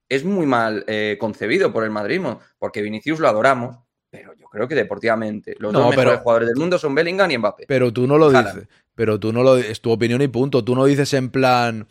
es 0.08 0.24
muy 0.24 0.46
mal 0.46 0.84
eh, 0.86 1.16
concebido 1.18 1.72
por 1.72 1.84
el 1.84 1.90
madridismo, 1.90 2.40
porque 2.58 2.82
Vinicius 2.82 3.20
lo 3.20 3.28
adoramos, 3.28 3.78
pero 4.10 4.34
yo 4.34 4.46
creo 4.48 4.68
que 4.68 4.74
deportivamente 4.74 5.56
los 5.58 5.72
No, 5.72 5.78
dos 5.80 5.90
mejores 5.90 6.10
pero- 6.12 6.22
jugadores 6.22 6.48
del 6.48 6.56
mundo 6.58 6.78
son 6.78 6.94
Bellingham 6.94 7.30
y 7.30 7.38
Mbappé. 7.38 7.64
Pero 7.66 7.92
tú 7.92 8.06
no 8.06 8.18
lo 8.18 8.30
dices. 8.30 8.68
Pero 8.94 9.18
tú 9.18 9.32
no 9.32 9.42
lo 9.42 9.56
es 9.56 9.80
tu 9.80 9.90
opinión 9.90 10.20
y 10.22 10.28
punto. 10.28 10.62
Tú 10.62 10.74
no 10.76 10.84
dices 10.84 11.12
en 11.14 11.30
plan. 11.30 11.88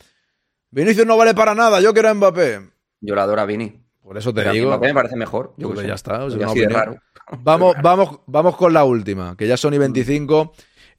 Vinicius 0.73 1.05
no 1.05 1.17
vale 1.17 1.33
para 1.33 1.53
nada, 1.53 1.79
yo 1.81 1.93
quiero 1.93 2.09
a 2.09 2.13
Mbappé. 2.13 2.61
Yo 3.01 3.15
lo 3.15 3.21
adoro 3.21 3.41
a 3.41 3.45
Vini. 3.45 3.79
Por 4.01 4.17
eso 4.17 4.33
te 4.33 4.41
Pero 4.41 4.49
a 4.49 4.53
digo. 4.53 4.67
Mbappé 4.69 4.87
me 4.87 4.93
parece 4.93 5.15
mejor. 5.15 5.53
Yo 5.57 5.67
Pues 5.69 5.81
sé. 5.81 5.87
ya 5.87 5.93
está. 5.93 6.25
es 6.25 6.33
una 6.33 6.49
opinión. 6.49 6.71
raro. 6.71 6.95
Vamos, 7.39 7.75
vamos, 7.81 8.19
vamos 8.25 8.57
con 8.57 8.73
la 8.73 8.83
última, 8.83 9.37
que 9.37 9.47
ya 9.47 9.55
son 9.55 9.73
y 9.73 9.77
25. 9.77 10.51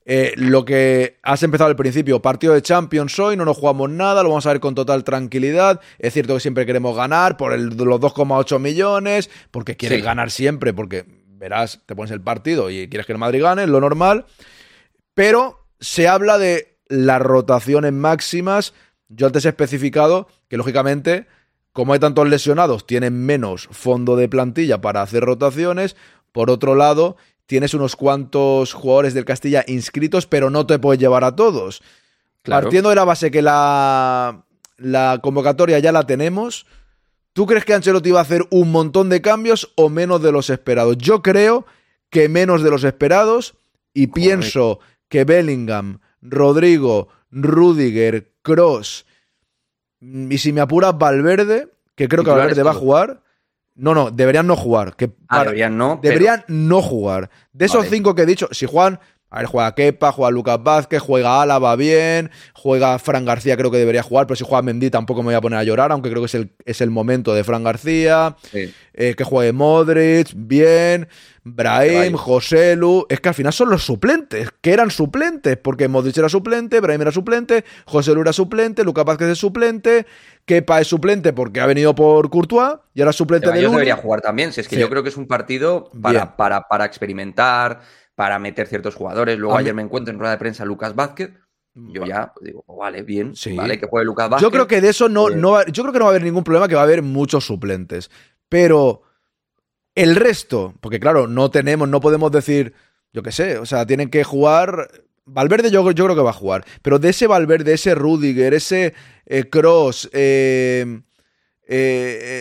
Eh, 0.06 0.32
lo 0.36 0.64
que 0.64 1.18
has 1.22 1.42
empezado 1.42 1.68
al 1.68 1.76
principio, 1.76 2.20
partido 2.22 2.54
de 2.54 2.62
Champions 2.62 3.18
hoy, 3.18 3.36
no 3.36 3.44
nos 3.44 3.58
jugamos 3.58 3.90
nada, 3.90 4.22
lo 4.22 4.30
vamos 4.30 4.46
a 4.46 4.50
ver 4.50 4.60
con 4.60 4.74
total 4.74 5.04
tranquilidad. 5.04 5.80
Es 5.98 6.14
cierto 6.14 6.34
que 6.34 6.40
siempre 6.40 6.64
queremos 6.66 6.96
ganar 6.96 7.36
por 7.36 7.52
el- 7.52 7.68
los 7.76 8.00
2,8 8.00 8.58
millones, 8.58 9.28
porque 9.50 9.76
quieres 9.76 9.98
Sí. 9.98 10.04
ganar 10.04 10.30
siempre, 10.30 10.72
porque 10.72 11.04
verás, 11.28 11.82
te 11.84 11.94
pones 11.94 12.10
el 12.10 12.22
partido 12.22 12.70
y 12.70 12.88
quieres 12.88 13.06
que 13.06 13.12
el 13.12 13.18
Madrid 13.18 13.42
gane, 13.42 13.64
es 13.64 13.68
lo 13.68 13.80
normal. 13.80 14.24
Pero 15.14 15.66
se 15.80 16.08
habla 16.08 16.38
de 16.38 16.78
las 16.88 17.20
rotaciones 17.20 17.92
máximas. 17.92 18.72
Yo 19.16 19.26
antes 19.26 19.44
he 19.44 19.48
especificado 19.48 20.28
que, 20.48 20.56
lógicamente, 20.56 21.26
como 21.72 21.92
hay 21.92 21.98
tantos 21.98 22.28
lesionados, 22.28 22.86
tienen 22.86 23.24
menos 23.24 23.68
fondo 23.70 24.16
de 24.16 24.28
plantilla 24.28 24.80
para 24.80 25.02
hacer 25.02 25.24
rotaciones. 25.24 25.96
Por 26.32 26.50
otro 26.50 26.74
lado, 26.74 27.16
tienes 27.46 27.74
unos 27.74 27.96
cuantos 27.96 28.72
jugadores 28.72 29.14
del 29.14 29.24
Castilla 29.24 29.64
inscritos, 29.66 30.26
pero 30.26 30.50
no 30.50 30.66
te 30.66 30.78
puedes 30.78 31.00
llevar 31.00 31.24
a 31.24 31.34
todos. 31.34 31.82
Claro. 32.42 32.64
Partiendo 32.64 32.90
de 32.90 32.96
la 32.96 33.04
base 33.04 33.30
que 33.30 33.42
la, 33.42 34.44
la 34.76 35.18
convocatoria 35.22 35.78
ya 35.78 35.92
la 35.92 36.06
tenemos, 36.06 36.66
¿tú 37.32 37.46
crees 37.46 37.64
que 37.64 37.74
Ancelotti 37.74 38.10
va 38.10 38.20
a 38.20 38.22
hacer 38.22 38.46
un 38.50 38.70
montón 38.70 39.08
de 39.08 39.22
cambios 39.22 39.72
o 39.76 39.88
menos 39.88 40.22
de 40.22 40.32
los 40.32 40.50
esperados? 40.50 40.98
Yo 40.98 41.22
creo 41.22 41.66
que 42.10 42.28
menos 42.28 42.62
de 42.62 42.70
los 42.70 42.84
esperados 42.84 43.54
y 43.92 44.08
pienso 44.08 44.80
que 45.08 45.24
Bellingham, 45.24 46.00
Rodrigo, 46.20 47.08
Rudiger, 47.34 48.32
Cross 48.42 49.06
y 50.00 50.38
si 50.38 50.52
me 50.52 50.60
apuras 50.60 50.96
Valverde, 50.96 51.68
que 51.94 52.08
creo 52.08 52.22
que 52.24 52.30
Valverde 52.30 52.62
va 52.62 52.70
a 52.72 52.74
jugar. 52.74 53.22
No, 53.76 53.92
no, 53.94 54.10
deberían 54.10 54.46
no 54.46 54.54
jugar. 54.54 54.94
Que 54.96 55.10
Ah, 55.28 55.42
deberían 55.44 55.76
no, 55.76 55.98
pero- 56.00 56.12
Deberían 56.12 56.44
no 56.46 56.80
jugar. 56.80 57.30
De 57.52 57.64
esos 57.64 57.78
Vale. 57.84 57.90
cinco 57.90 58.14
que 58.14 58.22
he 58.22 58.26
dicho, 58.26 58.48
si 58.52 58.66
juegan, 58.66 59.00
a 59.34 59.38
ver, 59.38 59.46
juega 59.46 59.74
Kepa, 59.74 60.12
juega 60.12 60.30
Lucas 60.30 60.62
Vázquez, 60.62 61.00
juega 61.02 61.42
Álava 61.42 61.74
bien, 61.74 62.30
juega 62.52 62.96
Fran 63.00 63.24
García, 63.24 63.56
creo 63.56 63.70
que 63.72 63.78
debería 63.78 64.04
jugar, 64.04 64.28
pero 64.28 64.36
si 64.36 64.44
juega 64.44 64.62
Mendy 64.62 64.90
tampoco 64.90 65.22
me 65.22 65.26
voy 65.26 65.34
a 65.34 65.40
poner 65.40 65.58
a 65.58 65.64
llorar, 65.64 65.90
aunque 65.90 66.08
creo 66.08 66.22
que 66.22 66.26
es 66.26 66.34
el, 66.36 66.52
es 66.64 66.80
el 66.80 66.90
momento 66.90 67.34
de 67.34 67.42
Fran 67.42 67.64
García. 67.64 68.36
Sí. 68.52 68.72
Eh, 68.96 69.14
que 69.16 69.24
juegue 69.24 69.52
Modric, 69.52 70.28
bien, 70.36 71.08
Brahim. 71.42 72.14
José 72.14 72.76
Lu. 72.76 73.06
Es 73.08 73.18
que 73.18 73.28
al 73.28 73.34
final 73.34 73.52
son 73.52 73.68
los 73.70 73.82
suplentes, 73.84 74.50
que 74.60 74.72
eran 74.72 74.92
suplentes, 74.92 75.56
porque 75.56 75.88
Modric 75.88 76.16
era 76.16 76.28
suplente, 76.28 76.78
Brahim 76.78 77.02
era 77.02 77.10
suplente, 77.10 77.64
José 77.86 78.14
Lu 78.14 78.20
era 78.20 78.32
suplente, 78.32 78.84
Lucas 78.84 79.04
Vázquez 79.04 79.28
es 79.30 79.38
suplente, 79.38 80.06
Kepa 80.44 80.80
es 80.80 80.86
suplente 80.86 81.32
porque 81.32 81.60
ha 81.60 81.66
venido 81.66 81.92
por 81.94 82.30
Courtois 82.30 82.76
y 82.94 83.00
ahora 83.00 83.10
es 83.10 83.16
suplente 83.16 83.50
de 83.50 83.62
debería 83.62 83.96
jugar 83.96 84.20
también. 84.20 84.52
Si 84.52 84.60
es 84.60 84.68
que 84.68 84.76
Sí. 84.76 84.80
yo 84.80 84.88
creo 84.88 85.02
que 85.02 85.08
es 85.08 85.16
un 85.16 85.26
partido 85.26 85.90
para, 86.00 86.36
para, 86.36 86.68
para 86.68 86.84
experimentar, 86.84 87.80
para 88.14 88.38
meter 88.38 88.66
ciertos 88.66 88.94
jugadores. 88.94 89.38
Luego 89.38 89.56
ayer 89.56 89.74
me 89.74 89.82
encuentro 89.82 90.12
en 90.12 90.18
rueda 90.20 90.32
de 90.32 90.38
prensa 90.38 90.64
Lucas 90.64 90.94
Vázquez. 90.94 91.30
Yo 91.74 92.06
ya 92.06 92.32
pues, 92.32 92.46
digo, 92.46 92.62
pues 92.64 92.78
vale, 92.78 93.02
bien, 93.02 93.34
Sí. 93.34 93.56
vale, 93.56 93.80
que 93.80 93.86
juegue 93.86 94.06
Lucas 94.06 94.30
Vázquez. 94.30 94.46
Yo 94.46 94.52
creo 94.52 94.68
que 94.68 94.80
de 94.80 94.90
eso 94.90 95.08
no, 95.08 95.28
Eh, 95.28 95.36
no 95.36 95.50
va, 95.52 95.66
yo 95.66 95.82
creo 95.82 95.92
que 95.92 95.98
no 95.98 96.04
va 96.04 96.10
a 96.10 96.14
haber 96.14 96.22
ningún 96.22 96.44
problema, 96.44 96.68
que 96.68 96.76
va 96.76 96.82
a 96.82 96.84
haber 96.84 97.02
muchos 97.02 97.44
suplentes. 97.44 98.12
Pero 98.48 99.02
el 99.96 100.14
resto, 100.14 100.74
porque 100.80 101.00
claro, 101.00 101.26
no 101.26 101.50
tenemos, 101.50 101.88
no 101.88 102.00
podemos 102.00 102.30
decir, 102.30 102.74
yo 103.12 103.24
qué 103.24 103.32
sé, 103.32 103.58
o 103.58 103.66
sea, 103.66 103.84
tienen 103.86 104.08
que 104.08 104.22
jugar. 104.22 104.88
Valverde 105.24 105.70
yo, 105.70 105.90
yo 105.90 106.04
creo 106.04 106.14
que 106.14 106.22
va 106.22 106.30
a 106.30 106.34
jugar. 106.34 106.64
Pero 106.82 107.00
de 107.00 107.08
ese 107.08 107.26
Valverde, 107.26 107.72
ese 107.72 107.96
Rudiger, 107.96 108.54
ese 108.54 108.94
Cross, 109.50 110.10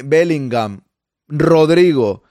Bellingham, 0.05 0.81
Rodrigo. 1.27 2.23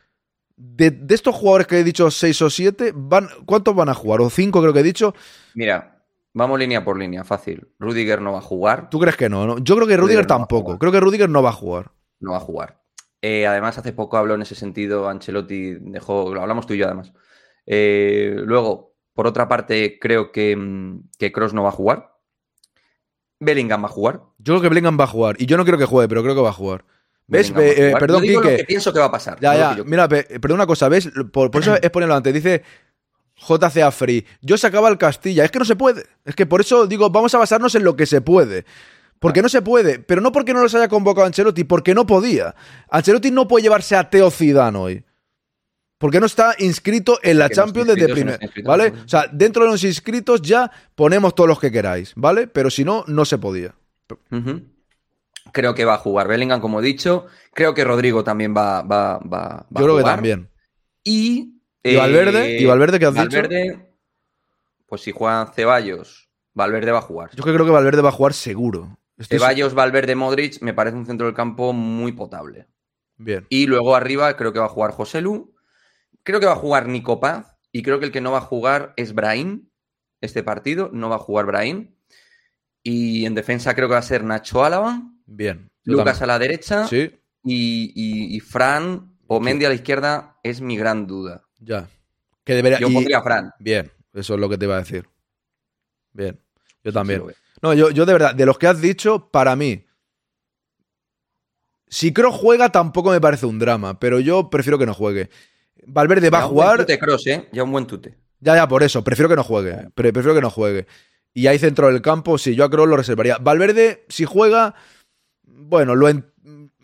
De, 0.65 0.91
de 0.91 1.15
estos 1.15 1.35
jugadores 1.35 1.67
que 1.67 1.81
he 1.81 1.85
dicho, 1.85 2.11
seis 2.11 2.41
o 2.41 2.49
siete, 2.49 2.93
van, 2.95 3.29
¿cuántos 3.47 3.75
van 3.75 3.89
a 3.89 3.95
jugar? 3.95 4.21
O 4.21 4.31
cinco 4.31 4.61
creo 4.61 4.73
que 4.73 4.81
he 4.81 4.85
dicho. 4.85 5.15
Mira, 5.55 6.05
vamos 6.33 6.59
línea 6.59 6.85
por 6.85 6.97
línea, 6.97 7.25
fácil. 7.25 7.69
Rudiger 7.81 8.21
no 8.23 8.33
va 8.33 8.39
a 8.39 8.43
jugar. 8.43 8.89
¿Tú 8.89 9.01
crees 9.01 9.17
que 9.17 9.29
no? 9.29 9.45
no? 9.45 9.59
Yo 9.59 9.75
creo 9.75 9.89
que 9.89 9.97
Rudiger 9.97 10.23
no 10.23 10.27
tampoco. 10.29 10.79
Creo 10.79 10.93
que 10.93 11.01
Rudiger 11.01 11.29
no 11.29 11.43
va 11.43 11.51
a 11.51 11.55
jugar. 11.55 11.91
No 12.21 12.31
va 12.31 12.37
a 12.37 12.41
jugar. 12.41 12.81
Eh, 13.21 13.47
además, 13.47 13.77
hace 13.77 13.93
poco 13.93 14.17
habló 14.17 14.35
en 14.35 14.43
ese 14.43 14.55
sentido, 14.55 15.09
Ancelotti 15.09 15.75
dejó, 15.81 16.33
lo 16.33 16.43
hablamos 16.43 16.67
tú 16.67 16.75
y 16.75 16.79
yo 16.79 16.87
además. 16.87 17.13
Eh, 17.67 18.35
luego, 18.45 18.95
por 19.15 19.27
otra 19.27 19.49
parte, 19.49 19.99
creo 20.01 20.33
que, 20.33 20.57
mm, 20.57 21.11
que 21.19 21.33
Cross 21.33 21.55
no 21.55 21.63
va 21.63 21.71
a 21.71 21.73
jugar. 21.73 22.13
Bellingham 23.41 23.83
va 23.83 23.87
a 23.87 23.93
jugar. 23.93 24.23
Yo 24.39 24.55
creo 24.55 24.63
que 24.63 24.69
Bellingham 24.69 24.99
va 24.99 25.05
a 25.05 25.09
jugar. 25.09 25.37
Y 25.39 25.47
yo 25.47 25.57
no 25.57 25.65
quiero 25.65 25.79
que 25.79 25.85
juegue, 25.85 26.09
pero 26.09 26.23
creo 26.23 26.35
que 26.35 26.41
va 26.41 26.51
a 26.51 26.55
jugar. 26.55 26.85
¿Ves? 27.33 27.53
Eh, 27.57 27.95
perdón, 27.99 28.23
Yo 28.23 28.29
digo 28.29 28.41
lo 28.43 28.49
que 28.57 28.65
pienso 28.65 28.93
que 28.93 28.99
va 28.99 29.07
a 29.07 29.11
pasar. 29.11 29.39
Ya, 29.41 29.55
ya. 29.57 29.77
yo- 29.77 29.85
Mira, 29.85 30.09
pe- 30.09 30.25
perdón 30.25 30.57
una 30.57 30.67
cosa, 30.67 30.89
¿ves? 30.89 31.09
Por, 31.33 31.51
por 31.51 31.63
eso 31.63 31.75
es 31.83 31.91
ponerlo 31.91 32.15
antes. 32.15 32.33
Dice 32.33 32.63
JCA 33.37 33.91
Free. 33.91 34.25
Yo 34.41 34.57
sacaba 34.57 34.89
el 34.89 34.99
Castilla. 34.99 35.45
Es 35.45 35.51
que 35.51 35.59
no 35.59 35.65
se 35.65 35.75
puede. 35.77 36.05
Es 36.25 36.35
que 36.35 36.47
por 36.47 36.61
eso 36.61 36.87
digo, 36.87 37.11
vamos 37.11 37.35
a 37.35 37.39
basarnos 37.39 37.75
en 37.75 37.85
lo 37.85 37.97
que 37.97 38.07
se 38.07 38.21
puede. 38.21 38.65
Porque 39.19 39.41
no 39.41 39.49
se 39.49 39.63
puede, 39.63 40.01
pero 40.01 40.21
no 40.21 40.33
porque 40.33 40.53
no 40.53 40.61
los 40.63 40.75
haya 40.75 40.89
convocado 40.89 41.27
Ancelotti, 41.27 41.63
porque 41.63 41.95
no 41.95 42.07
podía. 42.07 42.57
Ancelotti 42.91 43.31
no 43.31 43.47
puede 43.47 43.63
llevarse 43.63 43.95
a 43.95 44.11
Teo 44.11 44.31
Zidane 44.33 44.77
hoy. 44.77 45.05
Porque 45.99 46.19
no 46.19 46.27
está 46.27 46.57
inscrito 46.59 47.21
en 47.23 47.39
la 47.39 47.49
Champions 47.49 47.87
desde 47.95 48.09
primer. 48.13 48.41
¿Vale? 48.65 48.91
no. 48.91 49.03
O 49.05 49.09
sea, 49.09 49.27
dentro 49.31 49.63
de 49.65 49.71
los 49.71 49.85
inscritos 49.85 50.43
ya 50.43 50.69
ponemos 50.97 51.37
todos 51.37 51.47
los 51.49 51.61
que 51.61 51.71
queráis, 51.71 52.13
¿vale? 52.17 52.49
Pero 52.49 52.69
si 52.71 52.85
no, 52.85 53.05
no 53.07 53.25
se 53.25 53.39
podía. 53.39 53.73
Ujú. 54.33 54.63
Creo 55.53 55.75
que 55.75 55.85
va 55.85 55.95
a 55.95 55.99
jugar 55.99 56.29
Bellingham, 56.29 56.61
como 56.61 56.81
he 56.81 56.83
dicho. 56.83 57.27
Creo 57.53 57.75
que 57.75 57.85
Rodrigo 57.85 58.23
también 58.23 58.55
va, 58.57 58.83
va, 58.83 59.19
va, 59.19 59.29
va 59.29 59.67
a 59.75 59.81
Yo 59.81 59.85
creo 59.85 59.97
que 59.97 60.05
también. 60.05 60.49
Y. 61.03 61.61
¿Y 61.83 61.97
Valverde? 61.97 62.61
¿Y 62.61 62.65
Valverde 62.65 62.99
qué 63.01 63.07
has 63.07 63.15
dicho? 63.15 63.25
Valverde, 63.25 63.93
pues 64.87 65.01
si 65.01 65.11
juegan 65.11 65.53
Ceballos, 65.53 66.29
Valverde 66.55 66.93
va 66.93 66.99
a 66.99 67.03
jugar. 67.03 67.31
Yo 67.35 67.43
creo 67.43 67.65
que 67.65 67.71
Valverde 67.71 68.03
va 68.03 68.11
a 68.11 68.13
jugar 68.13 68.35
seguro. 68.35 68.99
Estoy 69.17 69.39
Ceballos, 69.39 69.75
Valverde, 69.75 70.15
Modric 70.15 70.61
me 70.63 70.75
parece 70.75 70.97
un 70.97 71.07
centro 71.07 71.27
del 71.27 71.35
campo 71.35 71.73
muy 71.73 72.13
potable. 72.13 72.67
Bien. 73.17 73.47
Y 73.49 73.67
luego 73.67 73.95
arriba 73.95 74.37
creo 74.37 74.53
que 74.53 74.59
va 74.59 74.67
a 74.67 74.71
jugar 74.71 74.93
José 74.93 75.21
Lu. 75.21 75.55
Creo 76.23 76.41
que 76.41 76.47
va 76.47 76.53
a 76.53 76.57
jugar 76.57 76.89
Nico 76.89 77.21
Paz. 77.21 77.57
Y 77.73 77.83
creo 77.83 77.99
que 78.01 78.07
el 78.07 78.13
que 78.13 78.21
no 78.21 78.33
va 78.33 78.39
a 78.39 78.43
jugar 78.43 78.93
es 78.97 79.15
Brahim. 79.15 79.69
Este 80.21 80.43
partido 80.43 80.91
no 80.93 81.09
va 81.09 81.17
a 81.17 81.21
jugar 81.21 81.47
Brahim. 81.47 81.95
Y 82.83 83.25
en 83.27 83.35
defensa 83.35 83.75
creo 83.75 83.89
que 83.89 83.95
va 83.95 84.01
a 84.01 84.03
ser 84.03 84.25
Nacho 84.25 84.65
Álava. 84.65 85.03
Bien. 85.27 85.71
Lucas 85.85 86.19
también. 86.19 86.23
a 86.25 86.27
la 86.27 86.39
derecha. 86.39 86.87
Sí. 86.89 87.11
y, 87.45 87.93
y- 87.95 88.37
y 88.37 88.41
Fran 88.41 89.17
o 89.27 89.41
Mendy 89.41 89.65
a 89.65 89.69
la 89.69 89.75
izquierda 89.75 90.39
es 90.43 90.61
mi 90.61 90.77
gran 90.77 91.07
duda. 91.07 91.43
Ya. 91.59 91.89
Que 92.45 92.55
debería. 92.55 92.79
Yo 92.79 92.89
y- 92.89 92.95
pondría 92.95 93.19
a 93.19 93.23
Fran. 93.23 93.51
Bien, 93.59 93.91
eso 94.15 94.35
es 94.35 94.41
lo 94.41 94.49
que 94.49 94.59
te 94.59 94.65
iba 94.67 94.77
a 94.77 94.81
decir. 94.81 95.09
Bien. 96.13 96.39
Yo 96.85 96.93
también. 96.93 97.23
no, 97.63 97.75
yo, 97.75 97.91
yo 97.91 98.05
de 98.07 98.13
verdad, 98.13 98.35
de 98.35 98.47
los 98.47 98.59
que 98.59 98.67
has 98.67 98.81
dicho, 98.81 99.29
para 99.31 99.55
mí. 99.57 99.85
Si 101.89 102.13
Kroos 102.13 102.35
juega, 102.35 102.71
tampoco 102.71 103.11
me 103.11 103.21
parece 103.21 103.47
un 103.47 103.59
drama, 103.59 103.99
pero 104.01 104.19
yo 104.21 104.49
prefiero 104.51 104.79
que 104.79 104.87
no 104.87 104.95
juegue. 104.95 105.29
Valverde 105.87 106.31
va 106.31 106.39
a 106.39 106.41
Ya 106.43 106.47
un 106.47 106.55
buen 106.55 106.67
jugar. 106.67 106.81
tute, 106.81 106.99
Kroos, 106.99 107.27
¿eh? 107.27 107.49
Ya 107.53 107.65
un 107.65 107.73
buen 107.73 107.87
tute. 107.87 108.17
Ya, 108.41 108.57
ya, 108.57 108.67
por 108.67 108.83
eso, 108.83 109.05
prefiero 109.05 109.29
que 109.29 109.37
no 109.37 109.45
juegue. 109.45 109.91
Pre- 109.95 110.13
prefiero 110.13 110.35
que 110.35 110.41
no 110.41 110.51
juegue. 110.51 110.87
Y 111.35 111.47
ahí 111.47 111.59
centro 111.59 111.89
del 111.89 112.03
campo, 112.03 112.39
sí, 112.39 112.55
yo 112.55 112.65
a 112.65 112.71
Kroos 112.71 112.89
lo 112.89 112.97
reservaría. 112.97 113.39
Valverde, 113.39 114.05
si 114.09 114.25
juega, 114.25 114.75
bueno, 115.69 115.95
lo, 115.95 116.09
en- 116.09 116.25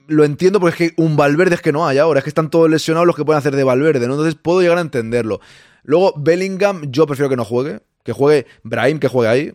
lo 0.06 0.24
entiendo 0.24 0.60
porque 0.60 0.84
es 0.84 0.92
que 0.92 1.02
un 1.02 1.16
Valverde 1.16 1.54
es 1.56 1.60
que 1.62 1.72
no 1.72 1.86
hay 1.86 1.98
ahora, 1.98 2.18
es 2.20 2.24
que 2.24 2.30
están 2.30 2.50
todos 2.50 2.70
lesionados 2.70 3.06
los 3.06 3.16
que 3.16 3.24
pueden 3.24 3.38
hacer 3.38 3.54
de 3.54 3.64
Valverde, 3.64 4.06
¿no? 4.06 4.14
Entonces 4.14 4.34
puedo 4.36 4.60
llegar 4.60 4.78
a 4.78 4.82
entenderlo. 4.82 5.40
Luego, 5.82 6.14
Bellingham, 6.16 6.90
yo 6.90 7.06
prefiero 7.06 7.28
que 7.28 7.36
no 7.36 7.44
juegue, 7.44 7.80
que 8.04 8.12
juegue 8.12 8.46
Brahim, 8.62 8.98
que 8.98 9.08
juegue 9.08 9.28
ahí. 9.30 9.54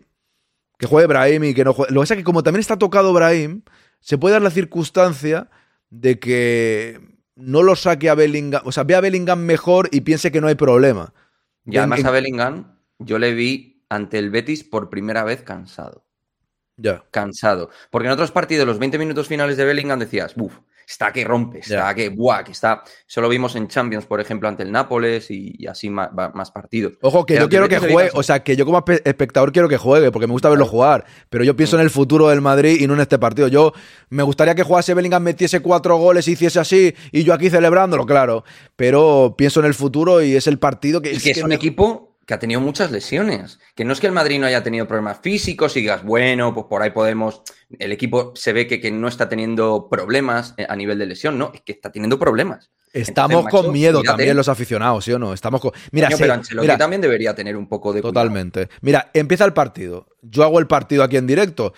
Que 0.77 0.87
juegue 0.87 1.07
Brahim 1.07 1.43
y 1.45 1.53
que 1.53 1.63
no 1.63 1.73
juegue. 1.73 1.93
Lo 1.93 2.01
que 2.01 2.03
pasa 2.03 2.13
es 2.15 2.17
que 2.19 2.23
como 2.23 2.43
también 2.43 2.59
está 2.59 2.77
tocado 2.77 3.13
Brahim, 3.13 3.61
se 3.99 4.17
puede 4.17 4.33
dar 4.33 4.41
la 4.41 4.49
circunstancia 4.49 5.49
de 5.89 6.19
que 6.19 6.99
no 7.35 7.63
lo 7.63 7.75
saque 7.75 8.09
a 8.09 8.15
Bellingham, 8.15 8.61
o 8.65 8.71
sea, 8.71 8.83
ve 8.83 8.95
a 8.95 9.01
Bellingham 9.01 9.39
mejor 9.39 9.87
y 9.91 10.01
piense 10.01 10.31
que 10.31 10.41
no 10.41 10.47
hay 10.47 10.55
problema. 10.55 11.13
Y 11.65 11.77
además 11.77 11.99
En- 12.01 12.07
a 12.07 12.11
Bellingham, 12.11 12.77
yo 12.99 13.17
le 13.19 13.33
vi 13.33 13.85
ante 13.89 14.17
el 14.19 14.29
Betis 14.29 14.63
por 14.63 14.89
primera 14.89 15.23
vez 15.23 15.41
cansado. 15.43 16.03
Ya. 16.77 17.03
Cansado. 17.11 17.69
Porque 17.89 18.07
en 18.07 18.13
otros 18.13 18.31
partidos, 18.31 18.65
los 18.65 18.79
20 18.79 18.97
minutos 18.97 19.27
finales 19.27 19.57
de 19.57 19.65
Bellingham 19.65 19.99
decías, 19.99 20.33
buf, 20.35 20.53
está 20.87 21.13
que 21.13 21.23
rompe, 21.23 21.59
está 21.59 21.93
que, 21.93 22.09
buah, 22.09 22.43
que 22.43 22.51
está. 22.51 22.83
Eso 23.07 23.21
lo 23.21 23.29
vimos 23.29 23.55
en 23.55 23.67
Champions, 23.67 24.05
por 24.05 24.19
ejemplo, 24.19 24.49
ante 24.49 24.63
el 24.63 24.71
Nápoles 24.71 25.29
y, 25.31 25.53
y 25.57 25.67
así 25.67 25.89
más, 25.89 26.09
más 26.33 26.51
partidos. 26.51 26.93
Ojo, 27.01 27.25
que 27.25 27.35
Pero 27.35 27.45
yo 27.45 27.49
quiero 27.49 27.69
que 27.69 27.77
juegue, 27.79 28.09
o 28.13 28.23
sea, 28.23 28.43
que 28.43 28.55
yo 28.55 28.65
como 28.65 28.83
espe- 28.83 29.01
espectador 29.05 29.51
quiero 29.51 29.69
que 29.69 29.77
juegue, 29.77 30.11
porque 30.11 30.27
me 30.27 30.33
gusta 30.33 30.49
verlo 30.49 30.65
jugar, 30.65 31.05
pero 31.29 31.43
yo 31.43 31.55
pienso 31.55 31.75
en 31.77 31.83
el 31.83 31.89
futuro 31.89 32.29
del 32.29 32.41
Madrid 32.41 32.77
y 32.81 32.87
no 32.87 32.95
en 32.95 33.01
este 33.01 33.19
partido. 33.19 33.47
Yo 33.47 33.71
me 34.09 34.23
gustaría 34.23 34.55
que 34.55 34.63
jugase 34.63 34.93
Bellingham, 34.93 35.23
metiese 35.23 35.61
cuatro 35.61 35.97
goles 35.97 36.27
hiciese 36.27 36.59
así, 36.59 36.93
y 37.11 37.23
yo 37.23 37.33
aquí 37.33 37.49
celebrándolo, 37.49 38.05
claro, 38.05 38.43
pero 38.75 39.35
pienso 39.37 39.59
en 39.59 39.67
el 39.67 39.73
futuro 39.75 40.21
y 40.21 40.35
es 40.35 40.47
el 40.47 40.59
partido 40.59 41.01
que... 41.01 41.13
Y 41.13 41.17
que 41.19 41.31
es 41.31 41.43
un 41.43 41.51
equipo 41.53 42.12
que 42.25 42.33
ha 42.33 42.39
tenido 42.39 42.61
muchas 42.61 42.91
lesiones. 42.91 43.59
Que 43.75 43.85
no 43.85 43.93
es 43.93 43.99
que 43.99 44.07
el 44.07 44.13
Madrid 44.13 44.39
no 44.39 44.47
haya 44.47 44.63
tenido 44.63 44.87
problemas 44.87 45.19
físicos 45.21 45.75
y 45.75 45.81
digas, 45.81 46.03
bueno, 46.03 46.53
pues 46.53 46.67
por 46.69 46.81
ahí 46.81 46.91
podemos. 46.91 47.41
El 47.79 47.91
equipo 47.91 48.33
se 48.35 48.53
ve 48.53 48.67
que, 48.67 48.79
que 48.79 48.91
no 48.91 49.07
está 49.07 49.29
teniendo 49.29 49.89
problemas 49.89 50.53
eh, 50.57 50.65
a 50.67 50.75
nivel 50.75 50.99
de 50.99 51.07
lesión, 51.07 51.37
no, 51.37 51.51
es 51.53 51.61
que 51.61 51.73
está 51.73 51.91
teniendo 51.91 52.19
problemas. 52.19 52.71
Estamos 52.93 53.31
Entonces, 53.31 53.53
macho, 53.53 53.63
con 53.63 53.73
miedo 53.73 54.03
también 54.03 54.37
los 54.37 54.47
aficionados, 54.47 55.03
¿sí 55.03 55.11
o 55.11 55.17
no? 55.17 55.33
Estamos 55.33 55.59
con... 55.59 55.71
Mira, 55.91 56.07
Coño, 56.07 56.17
sí, 56.17 56.21
pero 56.21 56.33
Ancelotti 56.33 56.67
mira, 56.67 56.77
también 56.77 57.01
debería 57.01 57.33
tener 57.33 57.57
un 57.57 57.67
poco 57.67 57.91
de 57.91 58.01
cuidado. 58.01 58.13
Totalmente. 58.13 58.69
Mira, 58.81 59.09
empieza 59.15 59.45
el 59.45 59.53
partido. 59.53 60.05
Yo 60.21 60.43
hago 60.43 60.59
el 60.59 60.67
partido 60.67 61.03
aquí 61.03 61.17
en 61.17 61.25
directo. 61.25 61.73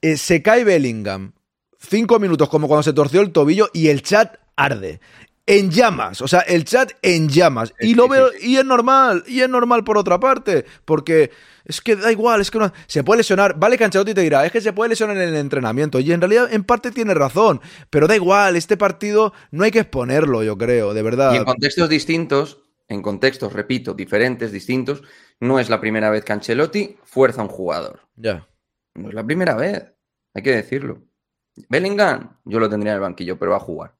Eh, 0.00 0.16
se 0.16 0.42
cae 0.42 0.62
Bellingham. 0.62 1.32
Cinco 1.80 2.20
minutos 2.20 2.48
como 2.48 2.68
cuando 2.68 2.84
se 2.84 2.92
torció 2.92 3.20
el 3.20 3.32
tobillo 3.32 3.68
y 3.72 3.88
el 3.88 4.02
chat 4.02 4.36
arde. 4.54 5.00
En 5.46 5.70
llamas. 5.70 6.20
O 6.22 6.28
sea, 6.28 6.40
el 6.40 6.64
chat 6.64 6.92
en 7.02 7.28
llamas. 7.28 7.72
Y 7.80 7.94
lo 7.94 8.08
veo. 8.08 8.28
Y 8.40 8.56
es 8.56 8.64
normal. 8.64 9.24
Y 9.26 9.40
es 9.40 9.48
normal 9.48 9.82
por 9.84 9.98
otra 9.98 10.20
parte. 10.20 10.64
Porque 10.84 11.30
es 11.64 11.80
que 11.80 11.96
da 11.96 12.12
igual. 12.12 12.40
Es 12.40 12.50
que 12.50 12.58
no- 12.58 12.72
se 12.86 13.02
puede 13.02 13.18
lesionar. 13.18 13.58
Vale, 13.58 13.76
que 13.76 13.84
Ancelotti 13.84 14.14
te 14.14 14.20
dirá. 14.20 14.46
Es 14.46 14.52
que 14.52 14.60
se 14.60 14.72
puede 14.72 14.90
lesionar 14.90 15.16
en 15.16 15.30
el 15.30 15.36
entrenamiento. 15.36 15.98
Y 15.98 16.12
en 16.12 16.20
realidad, 16.20 16.52
en 16.52 16.62
parte 16.62 16.92
tiene 16.92 17.14
razón. 17.14 17.60
Pero 17.90 18.06
da 18.06 18.14
igual. 18.14 18.54
Este 18.54 18.76
partido 18.76 19.32
no 19.50 19.64
hay 19.64 19.70
que 19.72 19.80
exponerlo, 19.80 20.42
yo 20.44 20.56
creo. 20.56 20.94
De 20.94 21.02
verdad. 21.02 21.32
Y 21.32 21.38
en 21.38 21.44
contextos 21.44 21.88
distintos, 21.88 22.60
en 22.86 23.02
contextos, 23.02 23.52
repito, 23.52 23.94
diferentes, 23.94 24.52
distintos, 24.52 25.02
no 25.40 25.58
es 25.58 25.68
la 25.68 25.80
primera 25.80 26.10
vez 26.10 26.24
que 26.24 26.32
Ancelotti 26.32 26.96
fuerza 27.04 27.40
a 27.40 27.44
un 27.44 27.50
jugador. 27.50 28.00
Ya. 28.14 28.46
No 28.94 29.08
es 29.08 29.14
la 29.14 29.24
primera 29.24 29.54
vez, 29.54 29.84
hay 30.34 30.42
que 30.42 30.54
decirlo. 30.54 31.02
Bellingham, 31.68 32.36
yo 32.44 32.58
lo 32.58 32.68
tendría 32.68 32.92
en 32.92 32.96
el 32.96 33.00
banquillo, 33.02 33.38
pero 33.38 33.52
va 33.52 33.58
a 33.58 33.60
jugar. 33.60 33.94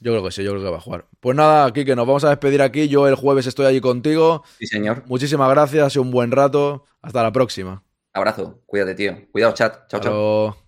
Yo 0.00 0.12
creo 0.12 0.24
que 0.24 0.30
sí, 0.30 0.42
yo 0.42 0.50
creo 0.50 0.62
que 0.62 0.70
va 0.70 0.76
a 0.76 0.80
jugar. 0.80 1.06
Pues 1.20 1.36
nada, 1.36 1.64
aquí 1.64 1.84
que 1.84 1.96
nos 1.96 2.06
vamos 2.06 2.24
a 2.24 2.30
despedir 2.30 2.60
aquí. 2.62 2.88
Yo 2.88 3.08
el 3.08 3.14
jueves 3.14 3.46
estoy 3.46 3.66
allí 3.66 3.80
contigo. 3.80 4.42
Sí, 4.58 4.66
señor. 4.66 5.04
Muchísimas 5.06 5.48
gracias, 5.50 5.86
ha 5.86 5.90
sido 5.90 6.02
un 6.02 6.10
buen 6.10 6.30
rato. 6.30 6.84
Hasta 7.00 7.22
la 7.22 7.32
próxima. 7.32 7.82
Abrazo, 8.12 8.62
cuídate, 8.66 8.94
tío. 8.94 9.16
Cuidado, 9.32 9.54
chat. 9.54 9.88
Chao, 9.88 10.00
chao. 10.00 10.12
luego. 10.12 10.64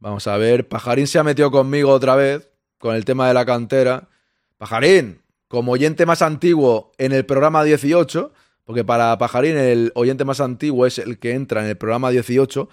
Vamos 0.00 0.28
a 0.28 0.36
ver, 0.36 0.68
Pajarín 0.68 1.08
se 1.08 1.18
ha 1.18 1.24
metido 1.24 1.50
conmigo 1.50 1.90
otra 1.90 2.14
vez 2.14 2.48
con 2.78 2.94
el 2.94 3.04
tema 3.04 3.26
de 3.26 3.34
la 3.34 3.44
cantera. 3.44 4.08
Pajarín, 4.56 5.22
como 5.48 5.72
oyente 5.72 6.06
más 6.06 6.22
antiguo 6.22 6.92
en 6.98 7.12
el 7.12 7.26
programa 7.26 7.64
18, 7.64 8.32
porque 8.64 8.84
para 8.84 9.18
Pajarín 9.18 9.56
el 9.56 9.90
oyente 9.96 10.24
más 10.24 10.40
antiguo 10.40 10.86
es 10.86 10.98
el 10.98 11.18
que 11.18 11.32
entra 11.32 11.62
en 11.62 11.70
el 11.70 11.76
programa 11.76 12.10
18, 12.10 12.68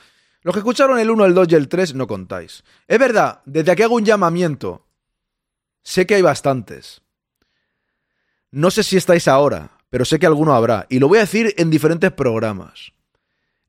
los 0.46 0.54
que 0.54 0.60
escucharon 0.60 1.00
el 1.00 1.10
1, 1.10 1.26
el 1.26 1.34
2 1.34 1.48
y 1.50 1.56
el 1.56 1.68
3 1.68 1.96
no 1.96 2.06
contáis. 2.06 2.64
Es 2.88 3.00
verdad, 3.00 3.42
desde 3.46 3.72
aquí 3.72 3.82
hago 3.82 3.96
un 3.96 4.06
llamamiento. 4.06 4.86
Sé 5.82 6.06
que 6.06 6.14
hay 6.14 6.22
bastantes. 6.22 7.02
No 8.52 8.70
sé 8.70 8.84
si 8.84 8.96
estáis 8.96 9.28
ahora, 9.28 9.72
pero 9.90 10.06
sé 10.06 10.20
que 10.20 10.28
alguno 10.28 10.54
habrá. 10.54 10.86
Y 10.88 11.00
lo 11.00 11.08
voy 11.08 11.18
a 11.18 11.22
decir 11.22 11.56
en 11.58 11.72
diferentes 11.72 12.12
programas. 12.12 12.92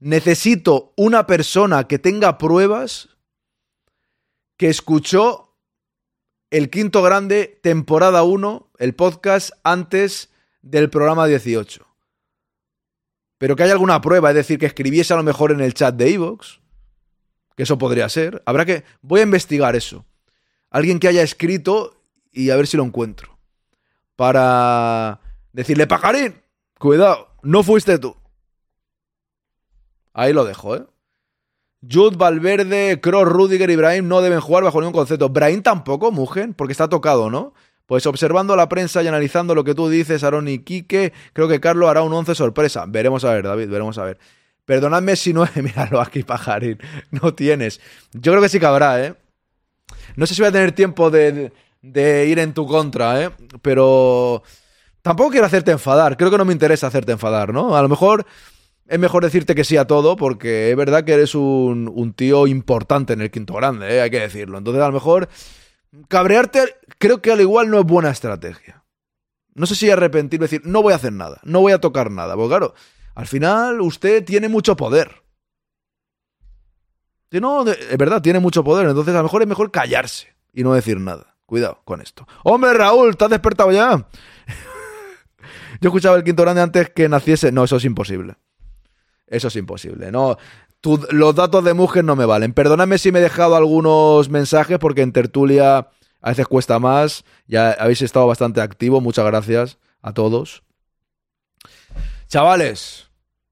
Necesito 0.01 0.93
una 0.97 1.27
persona 1.27 1.85
que 1.85 1.99
tenga 1.99 2.37
pruebas 2.37 3.09
que 4.59 4.69
escuchó 4.69 5.57
el 6.51 6.69
quinto 6.69 7.01
grande, 7.01 7.59
temporada 7.63 8.23
1, 8.23 8.73
el 8.79 8.95
podcast 8.95 9.53
antes 9.65 10.31
del 10.61 10.91
programa 10.91 11.27
18. 11.27 11.87
Pero 13.39 13.57
que 13.57 13.63
haya 13.63 13.73
alguna 13.73 14.03
prueba, 14.03 14.29
es 14.29 14.37
decir, 14.37 14.59
que 14.59 14.67
escribiese 14.67 15.15
a 15.15 15.17
lo 15.17 15.23
mejor 15.23 15.53
en 15.53 15.63
el 15.63 15.73
chat 15.73 15.95
de 15.95 16.13
Evox, 16.13 16.61
que 17.57 17.65
eso 17.65 17.79
podría 17.79 18.09
ser. 18.09 18.43
Habrá 18.47 18.65
que. 18.65 18.85
Voy 19.03 19.21
a 19.21 19.25
investigar 19.25 19.75
eso. 19.75 20.05
Alguien 20.71 20.99
que 21.01 21.09
haya 21.09 21.23
escrito 21.23 22.01
y 22.33 22.51
a 22.51 22.57
ver 22.57 22.67
si 22.67 22.77
lo 22.77 22.85
encuentro. 22.85 23.39
Para 24.15 25.21
decirle, 25.53 25.87
pajarín, 25.87 26.41
cuidado, 26.79 27.29
no 27.43 27.63
fuiste 27.63 27.99
tú. 27.99 28.17
Ahí 30.13 30.33
lo 30.33 30.45
dejo, 30.45 30.77
¿eh? 30.77 30.87
Jude, 31.89 32.17
Valverde, 32.17 33.01
Kroos, 33.01 33.29
Rudiger 33.29 33.71
y 33.71 33.77
Brahim 33.77 34.09
no 34.09 34.23
deben 34.23 34.41
jugar 34.41 34.65
bajo 34.65 34.81
ningún 34.81 34.95
concepto. 34.95 35.29
Brahim 35.29 35.63
tampoco, 35.63 36.11
Mugen, 36.11 36.55
porque 36.55 36.73
está 36.73 36.89
tocado, 36.89 37.31
¿no? 37.31 37.55
Pues 37.87 38.07
observando 38.07 38.57
la 38.57 38.69
prensa 38.69 39.03
y 39.03 39.07
analizando 39.07 39.55
lo 39.55 39.63
que 39.63 39.75
tú 39.75 39.89
dices, 39.89 40.25
Aaron 40.25 40.49
y 40.49 40.59
Quique, 40.61 41.13
creo 41.33 41.49
que 41.49 41.61
Carlos 41.61 41.89
hará 41.89 42.03
un 42.03 42.13
11 42.13 42.35
sorpresa. 42.35 42.85
Veremos 42.89 43.25
a 43.25 43.33
ver, 43.33 43.45
David, 43.45 43.69
veremos 43.69 43.99
a 43.99 44.05
ver. 44.05 44.19
Perdonadme 44.67 45.17
si 45.17 45.33
no... 45.33 45.49
Míralo 45.55 46.01
aquí, 46.01 46.23
pajarín. 46.23 46.79
No 47.11 47.33
tienes. 47.35 47.81
Yo 48.13 48.33
creo 48.33 48.43
que 48.43 48.51
sí 48.51 48.61
que 48.61 48.67
habrá, 48.67 49.03
¿eh? 49.03 49.15
No 50.17 50.27
sé 50.27 50.35
si 50.35 50.43
voy 50.43 50.49
a 50.49 50.53
tener 50.53 50.73
tiempo 50.73 51.11
de, 51.11 51.53
de 51.81 52.27
ir 52.27 52.39
en 52.39 52.53
tu 52.53 52.67
contra, 52.67 53.23
¿eh? 53.23 53.31
Pero 53.63 54.43
tampoco 55.01 55.31
quiero 55.31 55.47
hacerte 55.47 55.71
enfadar. 55.71 56.19
Creo 56.19 56.31
que 56.31 56.39
no 56.39 56.45
me 56.45 56.53
interesa 56.53 56.89
hacerte 56.89 57.13
enfadar, 57.13 57.55
¿no? 57.55 57.77
A 57.77 57.83
lo 57.83 57.89
mejor 57.89 58.27
es 58.89 58.99
mejor 58.99 59.25
decirte 59.25 59.55
que 59.55 59.65
sí 59.65 59.77
a 59.77 59.87
todo 59.87 60.17
porque 60.17 60.71
es 60.71 60.77
verdad 60.77 61.05
que 61.05 61.13
eres 61.13 61.35
un, 61.35 61.91
un 61.93 62.13
tío 62.13 62.47
importante 62.47 63.15
en 63.15 63.21
el 63.21 63.31
quinto 63.31 63.55
grande, 63.55 63.97
¿eh? 63.97 64.01
hay 64.01 64.11
que 64.11 64.21
decirlo. 64.21 64.59
Entonces 64.59 64.83
a 64.83 64.87
lo 64.87 64.93
mejor 64.93 65.29
cabrearte 66.09 66.77
creo 66.99 67.21
que 67.21 67.33
al 67.33 67.41
igual 67.41 67.71
no 67.71 67.81
es 67.81 67.85
buena 67.85 68.11
estrategia. 68.11 68.85
No 69.55 69.67
sé 69.67 69.75
si 69.75 69.91
arrepentirme 69.91 70.45
decir, 70.45 70.63
no 70.65 70.83
voy 70.83 70.93
a 70.93 70.97
hacer 70.97 71.13
nada, 71.13 71.41
no 71.43 71.61
voy 71.61 71.73
a 71.73 71.81
tocar 71.81 72.11
nada. 72.11 72.35
Porque 72.35 72.51
claro, 72.51 72.75
al 73.17 73.27
final 73.27 73.81
usted 73.81 74.25
tiene 74.25 74.49
mucho 74.49 74.77
poder. 74.77 75.23
De- 77.31 77.39
es 77.91 77.99
verdad, 77.99 78.23
tiene 78.23 78.39
mucho 78.39 78.63
poder. 78.63 78.87
Entonces 78.89 79.13
a 79.15 79.19
lo 79.19 79.25
mejor 79.25 79.43
es 79.43 79.49
mejor 79.49 79.71
callarse 79.71 80.29
y 80.53 80.63
no 80.63 80.73
decir 80.75 81.01
nada. 81.01 81.35
Cuidado 81.47 81.81
con 81.85 82.01
esto. 82.01 82.27
Hombre, 82.45 82.73
Raúl, 82.75 83.11
¿estás 83.11 83.31
despertado 83.31 83.73
ya? 83.73 84.07
Yo 85.81 85.89
escuchaba 85.89 86.17
el 86.17 86.25
quinto 86.25 86.43
grande 86.43 86.63
antes 86.63 86.91
que 86.91 87.09
naciese. 87.09 87.53
No, 87.53 87.65
eso 87.65 87.77
es 87.77 87.85
imposible. 87.85 88.37
Eso 89.27 89.49
es 89.49 89.57
imposible. 89.57 90.13
No, 90.13 90.37
los 91.11 91.35
datos 91.35 91.65
de 91.65 91.75
Mugen 91.75 92.07
no 92.07 92.17
me 92.17 92.27
valen. 92.27 92.53
Perdóname 92.53 92.99
si 92.99 93.13
me 93.13 93.19
he 93.19 93.23
dejado 93.23 93.57
algunos 93.57 94.29
mensajes 94.29 94.79
porque 94.79 95.03
en 95.03 95.13
tertulia 95.13 95.89
a 96.21 96.29
veces 96.29 96.47
cuesta 96.49 96.79
más. 96.79 97.25
Ya 97.47 97.71
habéis 97.73 98.03
estado 98.03 98.27
bastante 98.27 98.61
activos. 98.61 99.03
Muchas 99.03 99.25
gracias 99.25 99.79
a 100.03 100.13
todos. 100.15 100.63
Chavales, 102.29 103.06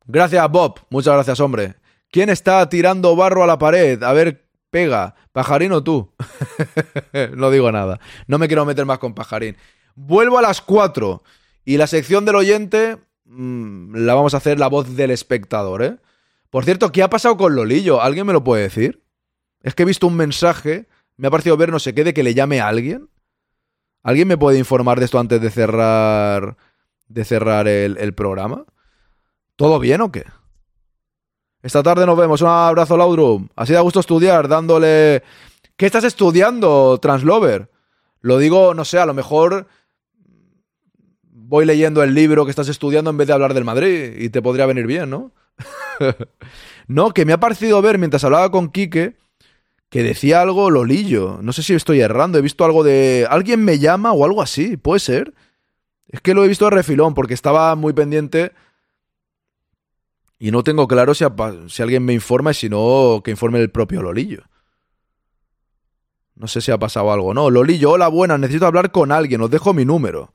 gracias 0.06 0.50
Bob. 0.50 0.80
Muchas 0.90 1.14
gracias, 1.14 1.40
hombre. 1.40 1.76
¿Quién 2.10 2.30
está 2.30 2.68
tirando 2.68 3.16
barro 3.16 3.42
a 3.42 3.46
la 3.46 3.58
pared? 3.58 4.02
A 4.02 4.12
ver, 4.12 4.46
pega. 4.70 5.14
¿Pajarín 5.32 5.72
o 5.72 5.82
tú? 5.82 6.12
no 7.36 7.50
digo 7.50 7.72
nada. 7.72 7.98
No 8.28 8.38
me 8.38 8.46
quiero 8.46 8.64
meter 8.64 8.86
más 8.86 8.98
con 8.98 9.14
Pajarín. 9.14 9.56
Vuelvo 9.96 10.38
a 10.38 10.42
las 10.42 10.60
4. 10.60 11.22
Y 11.64 11.76
la 11.76 11.86
sección 11.86 12.24
del 12.24 12.36
oyente 12.36 12.98
mm, 13.24 13.96
la 13.96 14.14
vamos 14.14 14.34
a 14.34 14.36
hacer 14.36 14.58
la 14.58 14.68
voz 14.68 14.94
del 14.96 15.10
espectador, 15.10 15.82
¿eh? 15.82 15.96
Por 16.50 16.64
cierto, 16.64 16.92
¿qué 16.92 17.02
ha 17.02 17.10
pasado 17.10 17.36
con 17.36 17.56
Lolillo? 17.56 18.00
¿Alguien 18.00 18.26
me 18.26 18.32
lo 18.32 18.44
puede 18.44 18.62
decir? 18.62 19.02
Es 19.60 19.74
que 19.74 19.82
he 19.82 19.86
visto 19.86 20.06
un 20.06 20.16
mensaje, 20.16 20.86
me 21.16 21.26
ha 21.26 21.30
parecido 21.32 21.56
ver 21.56 21.72
no 21.72 21.80
sé 21.80 21.94
qué, 21.94 22.04
de 22.04 22.14
que 22.14 22.22
le 22.22 22.34
llame 22.34 22.60
a 22.60 22.68
alguien. 22.68 23.08
¿Alguien 24.04 24.28
me 24.28 24.38
puede 24.38 24.58
informar 24.58 25.00
de 25.00 25.06
esto 25.06 25.18
antes 25.18 25.40
de 25.40 25.50
cerrar, 25.50 26.56
de 27.08 27.24
cerrar 27.24 27.66
el, 27.66 27.96
el 27.96 28.14
programa? 28.14 28.66
¿Todo 29.56 29.78
bien 29.78 30.00
o 30.00 30.10
qué? 30.10 30.24
Esta 31.62 31.82
tarde 31.82 32.06
nos 32.06 32.18
vemos. 32.18 32.42
Un 32.42 32.48
abrazo, 32.48 32.96
Laudrum. 32.96 33.48
Así 33.56 33.72
da 33.72 33.80
gusto 33.80 34.00
estudiar, 34.00 34.48
dándole... 34.48 35.22
¿Qué 35.76 35.86
estás 35.86 36.04
estudiando, 36.04 36.98
Translover? 37.00 37.70
Lo 38.20 38.38
digo, 38.38 38.74
no 38.74 38.84
sé, 38.84 38.98
a 38.98 39.06
lo 39.06 39.14
mejor 39.14 39.66
voy 41.22 41.66
leyendo 41.66 42.02
el 42.02 42.14
libro 42.14 42.44
que 42.44 42.50
estás 42.50 42.68
estudiando 42.68 43.10
en 43.10 43.16
vez 43.16 43.26
de 43.26 43.34
hablar 43.34 43.54
del 43.54 43.64
Madrid 43.64 44.14
y 44.18 44.28
te 44.28 44.40
podría 44.40 44.66
venir 44.66 44.86
bien, 44.86 45.10
¿no? 45.10 45.32
no, 46.86 47.12
que 47.12 47.24
me 47.24 47.32
ha 47.32 47.40
parecido 47.40 47.82
ver 47.82 47.98
mientras 47.98 48.24
hablaba 48.24 48.50
con 48.50 48.70
Quique 48.70 49.16
que 49.88 50.02
decía 50.02 50.40
algo 50.40 50.70
Lolillo. 50.70 51.38
No 51.42 51.52
sé 51.52 51.62
si 51.62 51.74
estoy 51.74 52.00
errando, 52.00 52.38
he 52.38 52.42
visto 52.42 52.64
algo 52.64 52.82
de... 52.82 53.26
¿Alguien 53.30 53.64
me 53.64 53.78
llama 53.78 54.12
o 54.12 54.24
algo 54.24 54.42
así? 54.42 54.76
¿Puede 54.76 55.00
ser? 55.00 55.34
Es 56.08 56.20
que 56.20 56.34
lo 56.34 56.44
he 56.44 56.48
visto 56.48 56.64
de 56.64 56.72
refilón 56.72 57.14
porque 57.14 57.34
estaba 57.34 57.74
muy 57.74 57.92
pendiente 57.92 58.52
y 60.38 60.50
no 60.50 60.62
tengo 60.62 60.88
claro 60.88 61.14
si, 61.14 61.24
si 61.68 61.82
alguien 61.82 62.04
me 62.04 62.12
informa 62.12 62.50
y 62.50 62.54
si 62.54 62.68
no, 62.68 63.22
que 63.24 63.30
informe 63.30 63.60
el 63.60 63.70
propio 63.70 64.02
Lolillo. 64.02 64.44
No 66.34 66.48
sé 66.48 66.60
si 66.60 66.72
ha 66.72 66.78
pasado 66.78 67.12
algo. 67.12 67.32
No, 67.32 67.50
Lolillo, 67.50 67.92
hola, 67.92 68.08
buena, 68.08 68.36
necesito 68.38 68.66
hablar 68.66 68.90
con 68.90 69.12
alguien, 69.12 69.40
os 69.40 69.50
dejo 69.50 69.72
mi 69.72 69.84
número. 69.84 70.32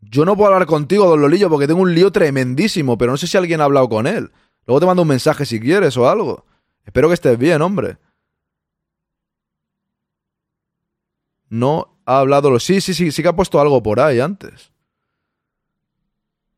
Yo 0.00 0.24
no 0.24 0.36
puedo 0.36 0.52
hablar 0.52 0.66
contigo, 0.66 1.06
don 1.06 1.20
Lolillo, 1.20 1.50
porque 1.50 1.66
tengo 1.66 1.82
un 1.82 1.94
lío 1.94 2.10
tremendísimo, 2.10 2.96
pero 2.96 3.12
no 3.12 3.18
sé 3.18 3.26
si 3.26 3.36
alguien 3.36 3.60
ha 3.60 3.64
hablado 3.64 3.88
con 3.88 4.06
él. 4.06 4.30
Luego 4.66 4.80
te 4.80 4.86
mando 4.86 5.02
un 5.02 5.08
mensaje 5.08 5.44
si 5.44 5.60
quieres 5.60 5.96
o 5.96 6.08
algo. 6.08 6.46
Espero 6.84 7.08
que 7.08 7.14
estés 7.14 7.38
bien, 7.38 7.60
hombre. 7.60 7.98
No 11.48 11.98
ha 12.06 12.20
hablado... 12.20 12.58
Sí, 12.60 12.80
sí, 12.80 12.94
sí, 12.94 13.10
sí 13.10 13.22
que 13.22 13.28
ha 13.28 13.36
puesto 13.36 13.60
algo 13.60 13.82
por 13.82 14.00
ahí 14.00 14.20
antes. 14.20 14.72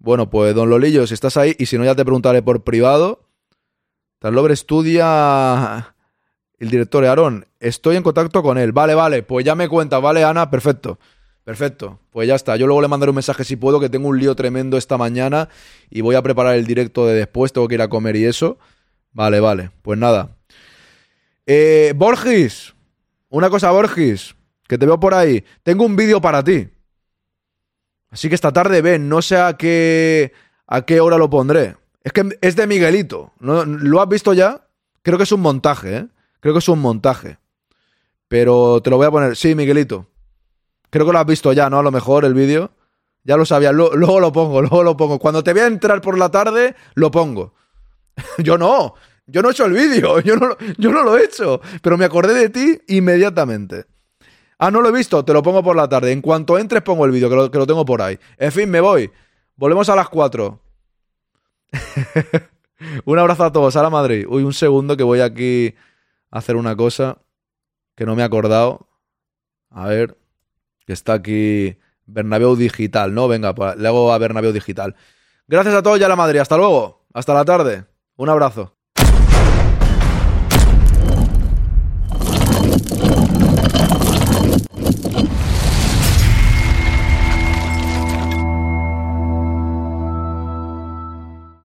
Bueno, 0.02 0.30
pues 0.30 0.52
don 0.52 0.68
Lolillo, 0.68 1.06
si 1.06 1.14
estás 1.14 1.36
ahí, 1.36 1.54
y 1.60 1.66
si 1.66 1.78
no 1.78 1.84
ya 1.84 1.94
te 1.94 2.04
preguntaré 2.04 2.42
por 2.42 2.64
privado. 2.64 3.28
Translover 4.18 4.50
estudia 4.50 5.94
el 6.58 6.70
director 6.70 7.04
Aarón. 7.04 7.46
Estoy 7.60 7.94
en 7.94 8.02
contacto 8.02 8.42
con 8.42 8.58
él. 8.58 8.72
Vale, 8.72 8.96
vale, 8.96 9.22
pues 9.22 9.46
ya 9.46 9.54
me 9.54 9.68
cuenta, 9.68 10.00
vale, 10.00 10.24
Ana, 10.24 10.50
perfecto. 10.50 10.98
Perfecto, 11.44 12.00
pues 12.10 12.26
ya 12.26 12.34
está. 12.34 12.56
Yo 12.56 12.66
luego 12.66 12.82
le 12.82 12.88
mandaré 12.88 13.10
un 13.10 13.14
mensaje 13.14 13.44
si 13.44 13.54
puedo, 13.54 13.78
que 13.78 13.88
tengo 13.88 14.08
un 14.08 14.18
lío 14.18 14.34
tremendo 14.34 14.76
esta 14.76 14.98
mañana 14.98 15.48
y 15.88 16.00
voy 16.00 16.16
a 16.16 16.22
preparar 16.22 16.56
el 16.56 16.66
directo 16.66 17.06
de 17.06 17.14
después, 17.14 17.52
tengo 17.52 17.68
que 17.68 17.76
ir 17.76 17.82
a 17.82 17.88
comer 17.88 18.16
y 18.16 18.24
eso. 18.24 18.58
Vale, 19.12 19.38
vale, 19.38 19.70
pues 19.82 20.00
nada. 20.00 20.36
Eh, 21.46 21.92
Borgis, 21.94 22.74
una 23.28 23.50
cosa, 23.50 23.70
Borgis, 23.70 24.34
que 24.66 24.78
te 24.78 24.84
veo 24.84 24.98
por 24.98 25.14
ahí. 25.14 25.44
Tengo 25.62 25.84
un 25.84 25.94
vídeo 25.94 26.20
para 26.20 26.42
ti. 26.42 26.71
Así 28.12 28.28
que 28.28 28.34
esta 28.34 28.52
tarde 28.52 28.82
ven, 28.82 29.08
no 29.08 29.22
sé 29.22 29.38
a 29.38 29.56
qué, 29.56 30.32
a 30.66 30.82
qué 30.82 31.00
hora 31.00 31.16
lo 31.16 31.30
pondré. 31.30 31.76
Es 32.04 32.12
que 32.12 32.38
es 32.42 32.56
de 32.56 32.66
Miguelito. 32.66 33.32
¿no? 33.40 33.64
¿Lo 33.64 34.02
has 34.02 34.08
visto 34.08 34.34
ya? 34.34 34.68
Creo 35.02 35.16
que 35.16 35.24
es 35.24 35.32
un 35.32 35.40
montaje, 35.40 35.96
¿eh? 35.96 36.08
Creo 36.40 36.52
que 36.54 36.58
es 36.58 36.68
un 36.68 36.80
montaje. 36.80 37.38
Pero 38.28 38.82
te 38.82 38.90
lo 38.90 38.98
voy 38.98 39.06
a 39.06 39.10
poner. 39.10 39.36
Sí, 39.36 39.54
Miguelito. 39.54 40.06
Creo 40.90 41.06
que 41.06 41.12
lo 41.12 41.18
has 41.18 41.26
visto 41.26 41.52
ya, 41.52 41.70
¿no? 41.70 41.78
A 41.78 41.82
lo 41.82 41.90
mejor 41.90 42.24
el 42.24 42.34
vídeo. 42.34 42.72
Ya 43.24 43.36
lo 43.36 43.46
sabía. 43.46 43.72
luego 43.72 44.20
lo 44.20 44.32
pongo, 44.32 44.60
luego 44.60 44.82
lo 44.82 44.96
pongo. 44.96 45.18
Cuando 45.18 45.42
te 45.42 45.52
voy 45.52 45.62
a 45.62 45.66
entrar 45.66 46.00
por 46.02 46.18
la 46.18 46.30
tarde, 46.30 46.74
lo 46.94 47.10
pongo. 47.10 47.54
yo 48.38 48.58
no. 48.58 48.94
Yo 49.26 49.40
no 49.40 49.48
he 49.48 49.52
hecho 49.52 49.64
el 49.64 49.72
vídeo. 49.72 50.20
Yo 50.24 50.36
no, 50.36 50.56
yo 50.76 50.90
no 50.90 51.02
lo 51.04 51.16
he 51.16 51.24
hecho. 51.24 51.60
Pero 51.80 51.96
me 51.96 52.04
acordé 52.04 52.34
de 52.34 52.48
ti 52.50 52.80
inmediatamente. 52.88 53.86
Ah, 54.64 54.70
no 54.70 54.80
lo 54.80 54.90
he 54.90 54.92
visto. 54.92 55.24
Te 55.24 55.32
lo 55.32 55.42
pongo 55.42 55.60
por 55.60 55.74
la 55.74 55.88
tarde. 55.88 56.12
En 56.12 56.20
cuanto 56.20 56.56
entres, 56.56 56.82
pongo 56.82 57.04
el 57.04 57.10
vídeo, 57.10 57.28
que 57.28 57.34
lo, 57.34 57.50
que 57.50 57.58
lo 57.58 57.66
tengo 57.66 57.84
por 57.84 58.00
ahí. 58.00 58.16
En 58.38 58.52
fin, 58.52 58.70
me 58.70 58.80
voy. 58.80 59.10
Volvemos 59.56 59.88
a 59.88 59.96
las 59.96 60.08
4. 60.08 60.60
un 63.04 63.18
abrazo 63.18 63.42
a 63.42 63.50
todos. 63.50 63.74
A 63.74 63.82
la 63.82 63.90
Madrid. 63.90 64.24
Uy, 64.28 64.44
un 64.44 64.52
segundo 64.52 64.96
que 64.96 65.02
voy 65.02 65.18
aquí 65.18 65.74
a 66.30 66.38
hacer 66.38 66.54
una 66.54 66.76
cosa 66.76 67.18
que 67.96 68.06
no 68.06 68.14
me 68.14 68.22
he 68.22 68.24
acordado. 68.24 68.86
A 69.68 69.88
ver 69.88 70.16
que 70.86 70.92
está 70.92 71.14
aquí 71.14 71.76
Bernabéu 72.06 72.54
Digital, 72.54 73.12
¿no? 73.14 73.26
Venga, 73.26 73.56
pues 73.56 73.76
le 73.78 73.88
hago 73.88 74.12
a 74.12 74.18
Bernabéu 74.18 74.52
Digital. 74.52 74.94
Gracias 75.48 75.74
a 75.74 75.82
todos 75.82 75.98
y 75.98 76.04
a 76.04 76.08
la 76.08 76.14
madre. 76.14 76.38
Hasta 76.38 76.56
luego. 76.56 77.04
Hasta 77.12 77.34
la 77.34 77.44
tarde. 77.44 77.86
Un 78.14 78.28
abrazo. 78.28 78.76